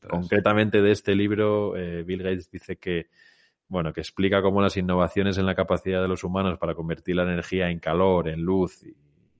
Concretamente 0.09 0.81
de 0.81 0.91
este 0.91 1.15
libro, 1.15 1.75
eh, 1.75 2.03
Bill 2.03 2.23
Gates 2.23 2.49
dice 2.49 2.77
que, 2.77 3.09
bueno, 3.67 3.93
que 3.93 4.01
explica 4.01 4.41
cómo 4.41 4.61
las 4.61 4.77
innovaciones 4.77 5.37
en 5.37 5.45
la 5.45 5.55
capacidad 5.55 6.01
de 6.01 6.07
los 6.07 6.23
humanos 6.23 6.57
para 6.57 6.73
convertir 6.73 7.15
la 7.15 7.23
energía 7.23 7.69
en 7.69 7.79
calor, 7.79 8.27
en 8.27 8.41
luz 8.41 8.83
y 8.83 8.95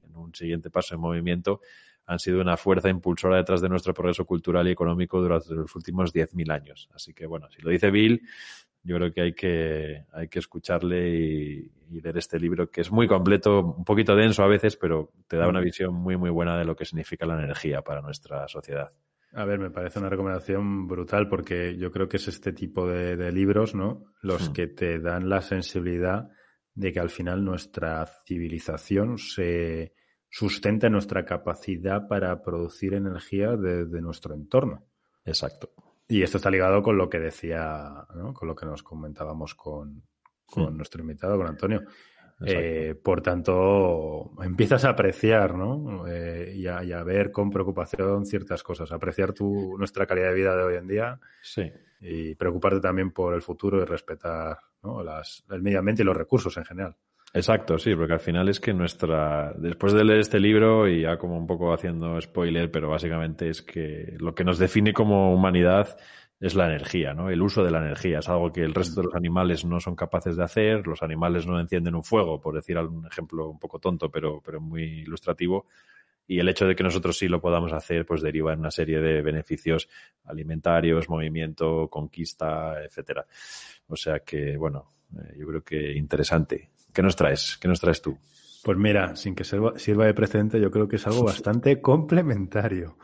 en 0.08 0.16
un 0.16 0.36
siguiente 0.36 0.70
paso 0.70 0.96
en 0.96 1.02
movimiento 1.02 1.62
han 2.08 2.20
sido 2.20 2.40
una 2.42 2.56
fuerza 2.56 2.90
impulsora 2.90 3.38
detrás 3.38 3.62
de 3.62 3.70
nuestro 3.70 3.94
progreso 3.94 4.26
cultural 4.26 4.68
y 4.68 4.72
económico 4.72 5.20
durante 5.22 5.54
los 5.54 5.76
últimos 5.76 6.14
10.000 6.14 6.52
años. 6.52 6.90
Así 6.94 7.14
que, 7.14 7.26
bueno, 7.26 7.50
si 7.50 7.62
lo 7.62 7.72
dice 7.72 7.90
Bill, 7.90 8.22
yo 8.86 8.96
creo 8.98 9.12
que 9.12 9.22
hay 9.22 9.34
que, 9.34 10.06
hay 10.14 10.28
que 10.28 10.40
escucharle 10.40 11.10
y, 11.10 11.72
y, 11.90 12.02
leer 12.02 12.18
este 12.18 12.40
libro, 12.40 12.70
que 12.70 12.82
es 12.82 12.92
muy 12.92 13.08
completo, 13.08 13.76
un 13.78 13.84
poquito 13.84 14.16
denso 14.16 14.44
a 14.44 14.48
veces, 14.48 14.78
pero 14.78 15.12
te 15.28 15.38
da 15.38 15.48
una 15.48 15.60
visión 15.60 15.94
muy, 15.94 16.16
muy 16.18 16.30
buena 16.30 16.58
de 16.58 16.66
lo 16.66 16.76
que 16.76 16.86
significa 16.86 17.26
la 17.26 17.34
energía 17.34 17.82
para 17.82 18.02
nuestra 18.02 18.48
sociedad. 18.48 18.92
A 19.34 19.44
ver, 19.44 19.60
me 19.60 19.70
parece 19.70 20.00
una 20.00 20.08
recomendación 20.08 20.88
brutal 20.88 21.28
porque 21.28 21.76
yo 21.78 21.92
creo 21.92 22.08
que 22.08 22.18
es 22.18 22.28
este 22.30 22.54
tipo 22.54 22.88
de, 22.88 23.32
libros, 23.34 23.76
¿no? 23.76 24.14
Los 24.22 24.50
hmm. 24.50 24.54
que 24.54 24.68
te 24.68 25.00
dan 25.00 25.28
la 25.28 25.42
sensibilidad 25.42 26.30
de 26.74 26.94
que 26.94 27.00
al 27.02 27.10
final 27.10 27.44
nuestra 27.44 28.06
civilización 28.26 29.18
se 29.18 29.94
sustenta 30.30 30.88
en 30.88 30.94
nuestra 30.94 31.26
capacidad 31.26 32.08
para 32.08 32.42
producir 32.42 32.94
energía 32.94 33.58
desde 33.58 34.00
nuestro 34.00 34.36
entorno. 34.36 34.86
Exacto. 35.26 35.72
Y 36.08 36.22
esto 36.22 36.38
está 36.38 36.52
ligado 36.52 36.84
con 36.84 36.98
lo 36.98 37.10
que 37.10 37.20
decía, 37.20 38.06
¿no? 38.16 38.34
con 38.34 38.48
lo 38.48 38.56
que 38.56 38.66
nos 38.66 38.84
comentábamos 38.84 39.56
con, 39.56 40.04
con 40.46 40.74
hmm. 40.74 40.78
nuestro 40.78 41.02
invitado, 41.02 41.38
con 41.38 41.48
Antonio. 41.48 41.84
Eh, 42.46 42.96
por 43.02 43.22
tanto, 43.22 44.32
empiezas 44.44 44.84
a 44.84 44.90
apreciar, 44.90 45.56
¿no? 45.56 46.06
Eh, 46.08 46.54
y, 46.56 46.68
a, 46.68 47.04
ver 47.04 47.32
con 47.32 47.50
preocupación 47.50 48.26
ciertas 48.26 48.62
cosas, 48.62 48.92
apreciar 48.92 49.32
tu, 49.32 49.78
nuestra 49.78 50.06
calidad 50.06 50.30
de 50.30 50.36
vida 50.36 50.56
de 50.56 50.64
hoy 50.64 50.76
en 50.76 50.88
día. 50.88 51.20
Sí. 51.42 51.72
Y 52.02 52.36
preocuparte 52.36 52.82
también 52.82 53.12
por 53.12 53.34
el 53.34 53.42
futuro 53.42 53.82
y 53.82 53.86
respetar 53.86 54.58
¿no? 54.84 55.02
Las, 55.02 55.46
el 55.50 55.62
medio 55.62 55.80
ambiente 55.80 56.04
y 56.04 56.06
los 56.06 56.18
recursos 56.18 56.56
en 56.58 56.66
general. 56.66 56.96
Exacto, 57.36 57.78
sí, 57.78 57.94
porque 57.96 58.14
al 58.14 58.22
final 58.22 58.48
es 58.48 58.62
que 58.62 58.74
nuestra, 58.74 59.52
después 59.58 59.92
de 59.92 60.06
leer 60.06 60.20
este 60.22 60.40
libro 60.40 60.88
y 60.88 61.02
ya 61.02 61.18
como 61.18 61.38
un 61.38 61.46
poco 61.46 61.74
haciendo 61.74 62.20
spoiler, 62.22 62.72
pero 62.72 62.90
básicamente 62.90 63.50
es 63.50 63.62
que 63.62 64.16
lo 64.20 64.34
que 64.34 64.46
nos 64.46 64.58
define 64.58 64.94
como 64.94 65.34
humanidad 65.34 65.98
es 66.40 66.56
la 66.56 66.68
energía, 66.68 67.14
¿no? 67.14 67.30
El 67.30 67.42
uso 67.42 67.62
de 67.62 67.72
la 67.72 67.80
energía. 67.80 68.20
Es 68.20 68.30
algo 68.30 68.54
que 68.54 68.62
el 68.62 68.74
resto 68.74 69.02
de 69.02 69.08
los 69.08 69.16
animales 69.16 69.66
no 69.66 69.82
son 69.82 69.98
capaces 69.98 70.38
de 70.38 70.44
hacer. 70.46 70.88
Los 70.88 71.04
animales 71.04 71.46
no 71.46 71.60
encienden 71.60 71.96
un 71.96 72.06
fuego, 72.06 72.40
por 72.40 72.56
decir 72.56 72.78
algún 72.78 73.06
ejemplo 73.06 73.50
un 73.50 73.60
poco 73.60 73.80
tonto, 73.80 74.10
pero, 74.10 74.42
pero 74.42 74.62
muy 74.62 74.84
ilustrativo. 75.02 75.66
y 76.28 76.40
el 76.40 76.50
hecho 76.50 76.66
de 76.68 76.76
que 76.76 76.84
nosotros 76.84 77.18
sí 77.18 77.28
lo 77.28 77.42
podamos 77.42 77.74
hacer, 77.74 78.06
pues 78.06 78.22
deriva 78.22 78.54
en 78.54 78.60
una 78.60 78.72
serie 78.72 79.00
de 79.00 79.22
beneficios 79.22 79.90
alimentarios, 80.26 81.10
movimiento, 81.10 81.88
conquista, 81.90 82.82
etcétera. 82.84 83.26
O 83.88 83.96
sea 83.98 84.20
que, 84.22 84.58
bueno, 84.58 84.92
eh, 85.18 85.36
yo 85.38 85.48
creo 85.48 85.64
que 85.64 85.94
interesante. 85.94 86.70
¿Qué 86.96 87.02
nos 87.02 87.18
traes? 87.18 87.58
¿Qué 87.60 87.68
nos 87.68 87.82
traes 87.82 88.02
tú? 88.02 88.18
Pues 88.64 88.78
mira, 88.78 89.18
sin 89.18 89.36
que 89.36 89.44
sirva, 89.44 90.06
de 90.06 90.14
precedente, 90.14 90.62
yo 90.62 90.72
creo 90.72 90.88
que 90.88 90.96
es 90.96 91.06
algo 91.06 91.24
bastante 91.26 91.82
complementario. 91.82 92.98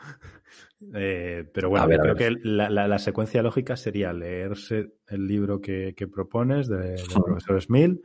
Eh, 0.94 1.48
pero 1.52 1.68
bueno, 1.68 1.86
creo 1.86 2.16
que 2.16 2.30
la, 2.42 2.98
secuencia 2.98 3.42
lógica 3.42 3.76
sería 3.76 4.12
leerse 4.12 4.94
el 5.06 5.26
libro 5.26 5.60
que, 5.60 5.94
propones 6.12 6.68
del 6.68 6.96
de 6.96 7.04
profesor 7.24 7.62
Smith 7.62 8.00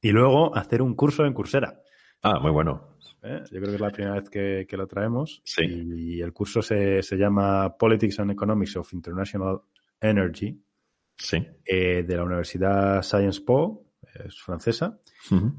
y 0.00 0.10
luego 0.10 0.54
hacer 0.54 0.82
un 0.82 0.94
curso 0.94 1.24
en 1.24 1.32
Coursera. 1.32 1.80
Ah, 2.22 2.38
muy 2.38 2.52
bueno. 2.52 2.98
¿Eh? 3.22 3.42
Yo 3.50 3.60
creo 3.60 3.70
que 3.70 3.74
es 3.74 3.80
la 3.80 3.90
primera 3.90 4.14
vez 4.14 4.28
que, 4.28 4.76
lo 4.76 4.86
traemos. 4.86 5.40
Sí. 5.42 5.64
Y 5.64 6.20
el 6.20 6.32
curso 6.34 6.60
se, 6.60 7.02
llama 7.16 7.76
Politics 7.76 8.20
and 8.20 8.30
Economics 8.30 8.76
of 8.76 8.92
International 8.92 9.62
Energy. 10.00 10.56
Sí. 11.16 11.44
Eh, 11.64 12.04
de 12.06 12.16
la 12.16 12.22
Universidad 12.22 13.02
Sciences 13.02 13.40
Po, 13.40 13.87
es 14.26 14.40
francesa. 14.40 14.98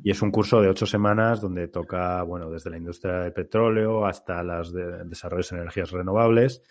Y 0.03 0.11
es 0.11 0.21
un 0.21 0.31
curso 0.31 0.61
de 0.61 0.69
ocho 0.69 0.85
semanas 0.85 1.41
donde 1.41 1.67
toca, 1.67 2.23
bueno, 2.23 2.49
desde 2.49 2.69
la 2.69 2.77
industria 2.77 3.19
del 3.19 3.33
petróleo 3.33 4.05
hasta 4.05 4.43
los 4.43 4.73
desarrollos 4.73 5.51
en 5.51 5.59
energías 5.59 5.91
renovables. 5.91 6.61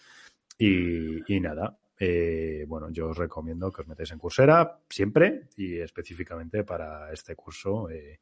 Y, 0.58 1.32
y 1.32 1.40
nada, 1.40 1.78
eh, 2.00 2.64
bueno, 2.68 2.90
yo 2.90 3.08
os 3.08 3.18
recomiendo 3.18 3.72
que 3.72 3.82
os 3.82 3.88
metáis 3.88 4.12
en 4.12 4.18
Coursera 4.18 4.78
siempre 4.88 5.48
y 5.56 5.78
específicamente 5.78 6.62
para 6.62 7.12
este 7.12 7.34
curso 7.34 7.90
eh, 7.90 8.20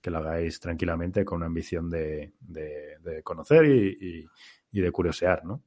que 0.00 0.10
lo 0.10 0.18
hagáis 0.18 0.60
tranquilamente 0.60 1.24
con 1.24 1.36
una 1.36 1.46
ambición 1.46 1.88
de, 1.88 2.34
conocer 3.22 3.64
y, 3.64 4.28
de 4.70 4.92
curiosear, 4.92 5.44
¿no? 5.46 5.62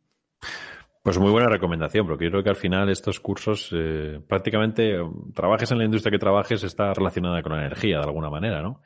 Pues 1.07 1.19
muy 1.19 1.31
buena 1.31 1.47
recomendación, 1.47 2.05
porque 2.05 2.25
yo 2.25 2.31
creo 2.31 2.43
que 2.43 2.49
al 2.49 2.57
final 2.57 2.89
estos 2.89 3.21
cursos, 3.21 3.69
eh, 3.71 4.19
prácticamente, 4.27 4.97
trabajes 5.33 5.71
en 5.71 5.77
la 5.77 5.85
industria 5.85 6.11
que 6.11 6.19
trabajes, 6.19 6.61
está 6.65 6.93
relacionada 6.93 7.41
con 7.41 7.53
la 7.53 7.59
energía 7.59 7.99
de 7.99 8.03
alguna 8.03 8.29
manera, 8.29 8.61
¿no? 8.61 8.81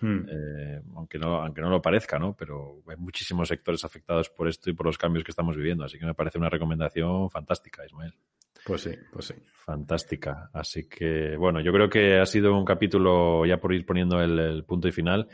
Hmm. 0.00 0.24
Eh, 0.26 0.80
aunque 0.94 1.18
no, 1.18 1.42
aunque 1.42 1.60
no 1.60 1.68
lo 1.68 1.82
parezca, 1.82 2.18
¿no? 2.18 2.34
Pero 2.34 2.78
hay 2.88 2.96
muchísimos 2.96 3.48
sectores 3.48 3.84
afectados 3.84 4.30
por 4.30 4.48
esto 4.48 4.70
y 4.70 4.72
por 4.72 4.86
los 4.86 4.96
cambios 4.96 5.22
que 5.22 5.32
estamos 5.32 5.54
viviendo. 5.54 5.84
Así 5.84 5.98
que 5.98 6.06
me 6.06 6.14
parece 6.14 6.38
una 6.38 6.48
recomendación 6.48 7.28
fantástica, 7.28 7.84
Ismael. 7.84 8.14
Pues 8.64 8.80
sí, 8.80 8.92
pues 9.12 9.26
sí. 9.26 9.34
Fantástica. 9.66 10.48
Así 10.54 10.88
que, 10.88 11.36
bueno, 11.36 11.60
yo 11.60 11.72
creo 11.72 11.90
que 11.90 12.18
ha 12.18 12.24
sido 12.24 12.56
un 12.56 12.64
capítulo, 12.64 13.44
ya 13.44 13.58
por 13.58 13.74
ir 13.74 13.84
poniendo 13.84 14.18
el, 14.22 14.64
punto 14.64 14.88
y 14.88 14.92
final, 14.92 15.28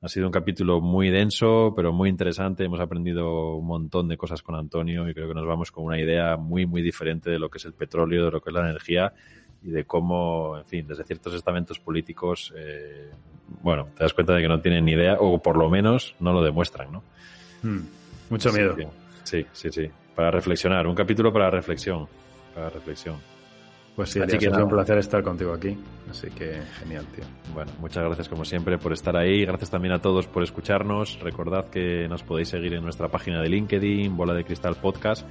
ha 0.00 0.08
sido 0.08 0.26
un 0.26 0.32
capítulo 0.32 0.80
muy 0.80 1.10
denso, 1.10 1.72
pero 1.74 1.92
muy 1.92 2.08
interesante. 2.08 2.64
Hemos 2.64 2.80
aprendido 2.80 3.54
un 3.54 3.66
montón 3.66 4.08
de 4.08 4.16
cosas 4.16 4.42
con 4.42 4.54
Antonio 4.54 5.08
y 5.08 5.14
creo 5.14 5.28
que 5.28 5.34
nos 5.34 5.46
vamos 5.46 5.72
con 5.72 5.84
una 5.84 5.98
idea 5.98 6.36
muy, 6.36 6.66
muy 6.66 6.82
diferente 6.82 7.30
de 7.30 7.38
lo 7.38 7.48
que 7.48 7.58
es 7.58 7.64
el 7.64 7.72
petróleo, 7.72 8.26
de 8.26 8.30
lo 8.30 8.40
que 8.40 8.50
es 8.50 8.54
la 8.54 8.68
energía 8.68 9.12
y 9.62 9.70
de 9.70 9.84
cómo, 9.84 10.58
en 10.58 10.66
fin, 10.66 10.86
desde 10.86 11.04
ciertos 11.04 11.34
estamentos 11.34 11.80
políticos, 11.80 12.52
eh, 12.56 13.10
bueno, 13.62 13.88
te 13.96 14.04
das 14.04 14.12
cuenta 14.12 14.34
de 14.34 14.42
que 14.42 14.48
no 14.48 14.60
tienen 14.60 14.84
ni 14.84 14.92
idea, 14.92 15.16
o 15.18 15.42
por 15.42 15.56
lo 15.56 15.68
menos 15.68 16.14
no 16.20 16.32
lo 16.32 16.42
demuestran, 16.42 16.92
¿no? 16.92 17.02
Hmm. 17.62 17.80
mucho 18.30 18.52
miedo. 18.52 18.76
sí, 19.24 19.46
sí, 19.52 19.70
sí. 19.70 19.90
Para 20.14 20.30
reflexionar, 20.30 20.86
un 20.86 20.94
capítulo 20.94 21.32
para 21.32 21.50
reflexión 21.50 22.06
para 22.56 22.70
reflexión. 22.70 23.16
Pues 23.96 24.10
sí, 24.10 24.20
así 24.20 24.36
que 24.36 24.46
es 24.46 24.52
un 24.52 24.68
placer 24.68 24.98
estar 24.98 25.22
contigo 25.22 25.54
aquí. 25.54 25.76
Así 26.10 26.28
que 26.28 26.60
genial, 26.78 27.06
tío. 27.14 27.24
Bueno, 27.54 27.72
muchas 27.80 28.04
gracias 28.04 28.28
como 28.28 28.44
siempre 28.44 28.76
por 28.76 28.92
estar 28.92 29.16
ahí. 29.16 29.46
Gracias 29.46 29.70
también 29.70 29.94
a 29.94 30.02
todos 30.02 30.26
por 30.26 30.42
escucharnos. 30.42 31.18
Recordad 31.20 31.70
que 31.70 32.06
nos 32.06 32.22
podéis 32.22 32.50
seguir 32.50 32.74
en 32.74 32.82
nuestra 32.82 33.08
página 33.08 33.40
de 33.40 33.48
LinkedIn, 33.48 34.14
Bola 34.14 34.34
de 34.34 34.44
Cristal 34.44 34.76
Podcast. 34.76 35.26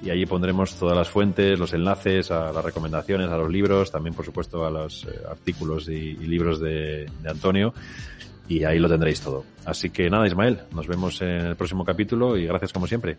Y 0.00 0.10
allí 0.10 0.26
pondremos 0.26 0.78
todas 0.78 0.96
las 0.96 1.08
fuentes, 1.08 1.58
los 1.58 1.72
enlaces 1.72 2.30
a 2.30 2.52
las 2.52 2.64
recomendaciones, 2.64 3.28
a 3.30 3.36
los 3.36 3.50
libros, 3.50 3.90
también 3.90 4.14
por 4.14 4.24
supuesto 4.24 4.64
a 4.64 4.70
los 4.70 5.04
eh, 5.04 5.20
artículos 5.28 5.88
y, 5.88 6.14
libros 6.14 6.60
de, 6.60 7.06
de 7.20 7.30
Antonio. 7.30 7.74
Y 8.46 8.62
ahí 8.62 8.78
lo 8.78 8.88
tendréis 8.88 9.22
todo. 9.22 9.44
Así 9.64 9.90
que 9.90 10.08
nada, 10.08 10.26
Ismael, 10.26 10.60
nos 10.72 10.86
vemos 10.86 11.20
en 11.22 11.46
el 11.46 11.56
próximo 11.56 11.84
capítulo 11.84 12.36
y 12.36 12.46
gracias 12.46 12.72
como 12.72 12.86
siempre. 12.86 13.16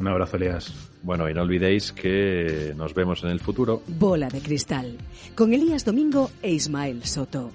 Un 0.00 0.08
abrazo, 0.08 0.36
Elías. 0.36 0.72
Bueno, 1.02 1.28
y 1.28 1.34
no 1.34 1.42
olvidéis 1.42 1.92
que 1.92 2.72
nos 2.76 2.94
vemos 2.94 3.22
en 3.24 3.30
el 3.30 3.40
futuro. 3.40 3.82
Bola 3.86 4.28
de 4.28 4.40
cristal, 4.40 4.96
con 5.34 5.52
Elías 5.52 5.84
Domingo 5.84 6.30
e 6.42 6.52
Ismael 6.52 7.04
Soto. 7.04 7.50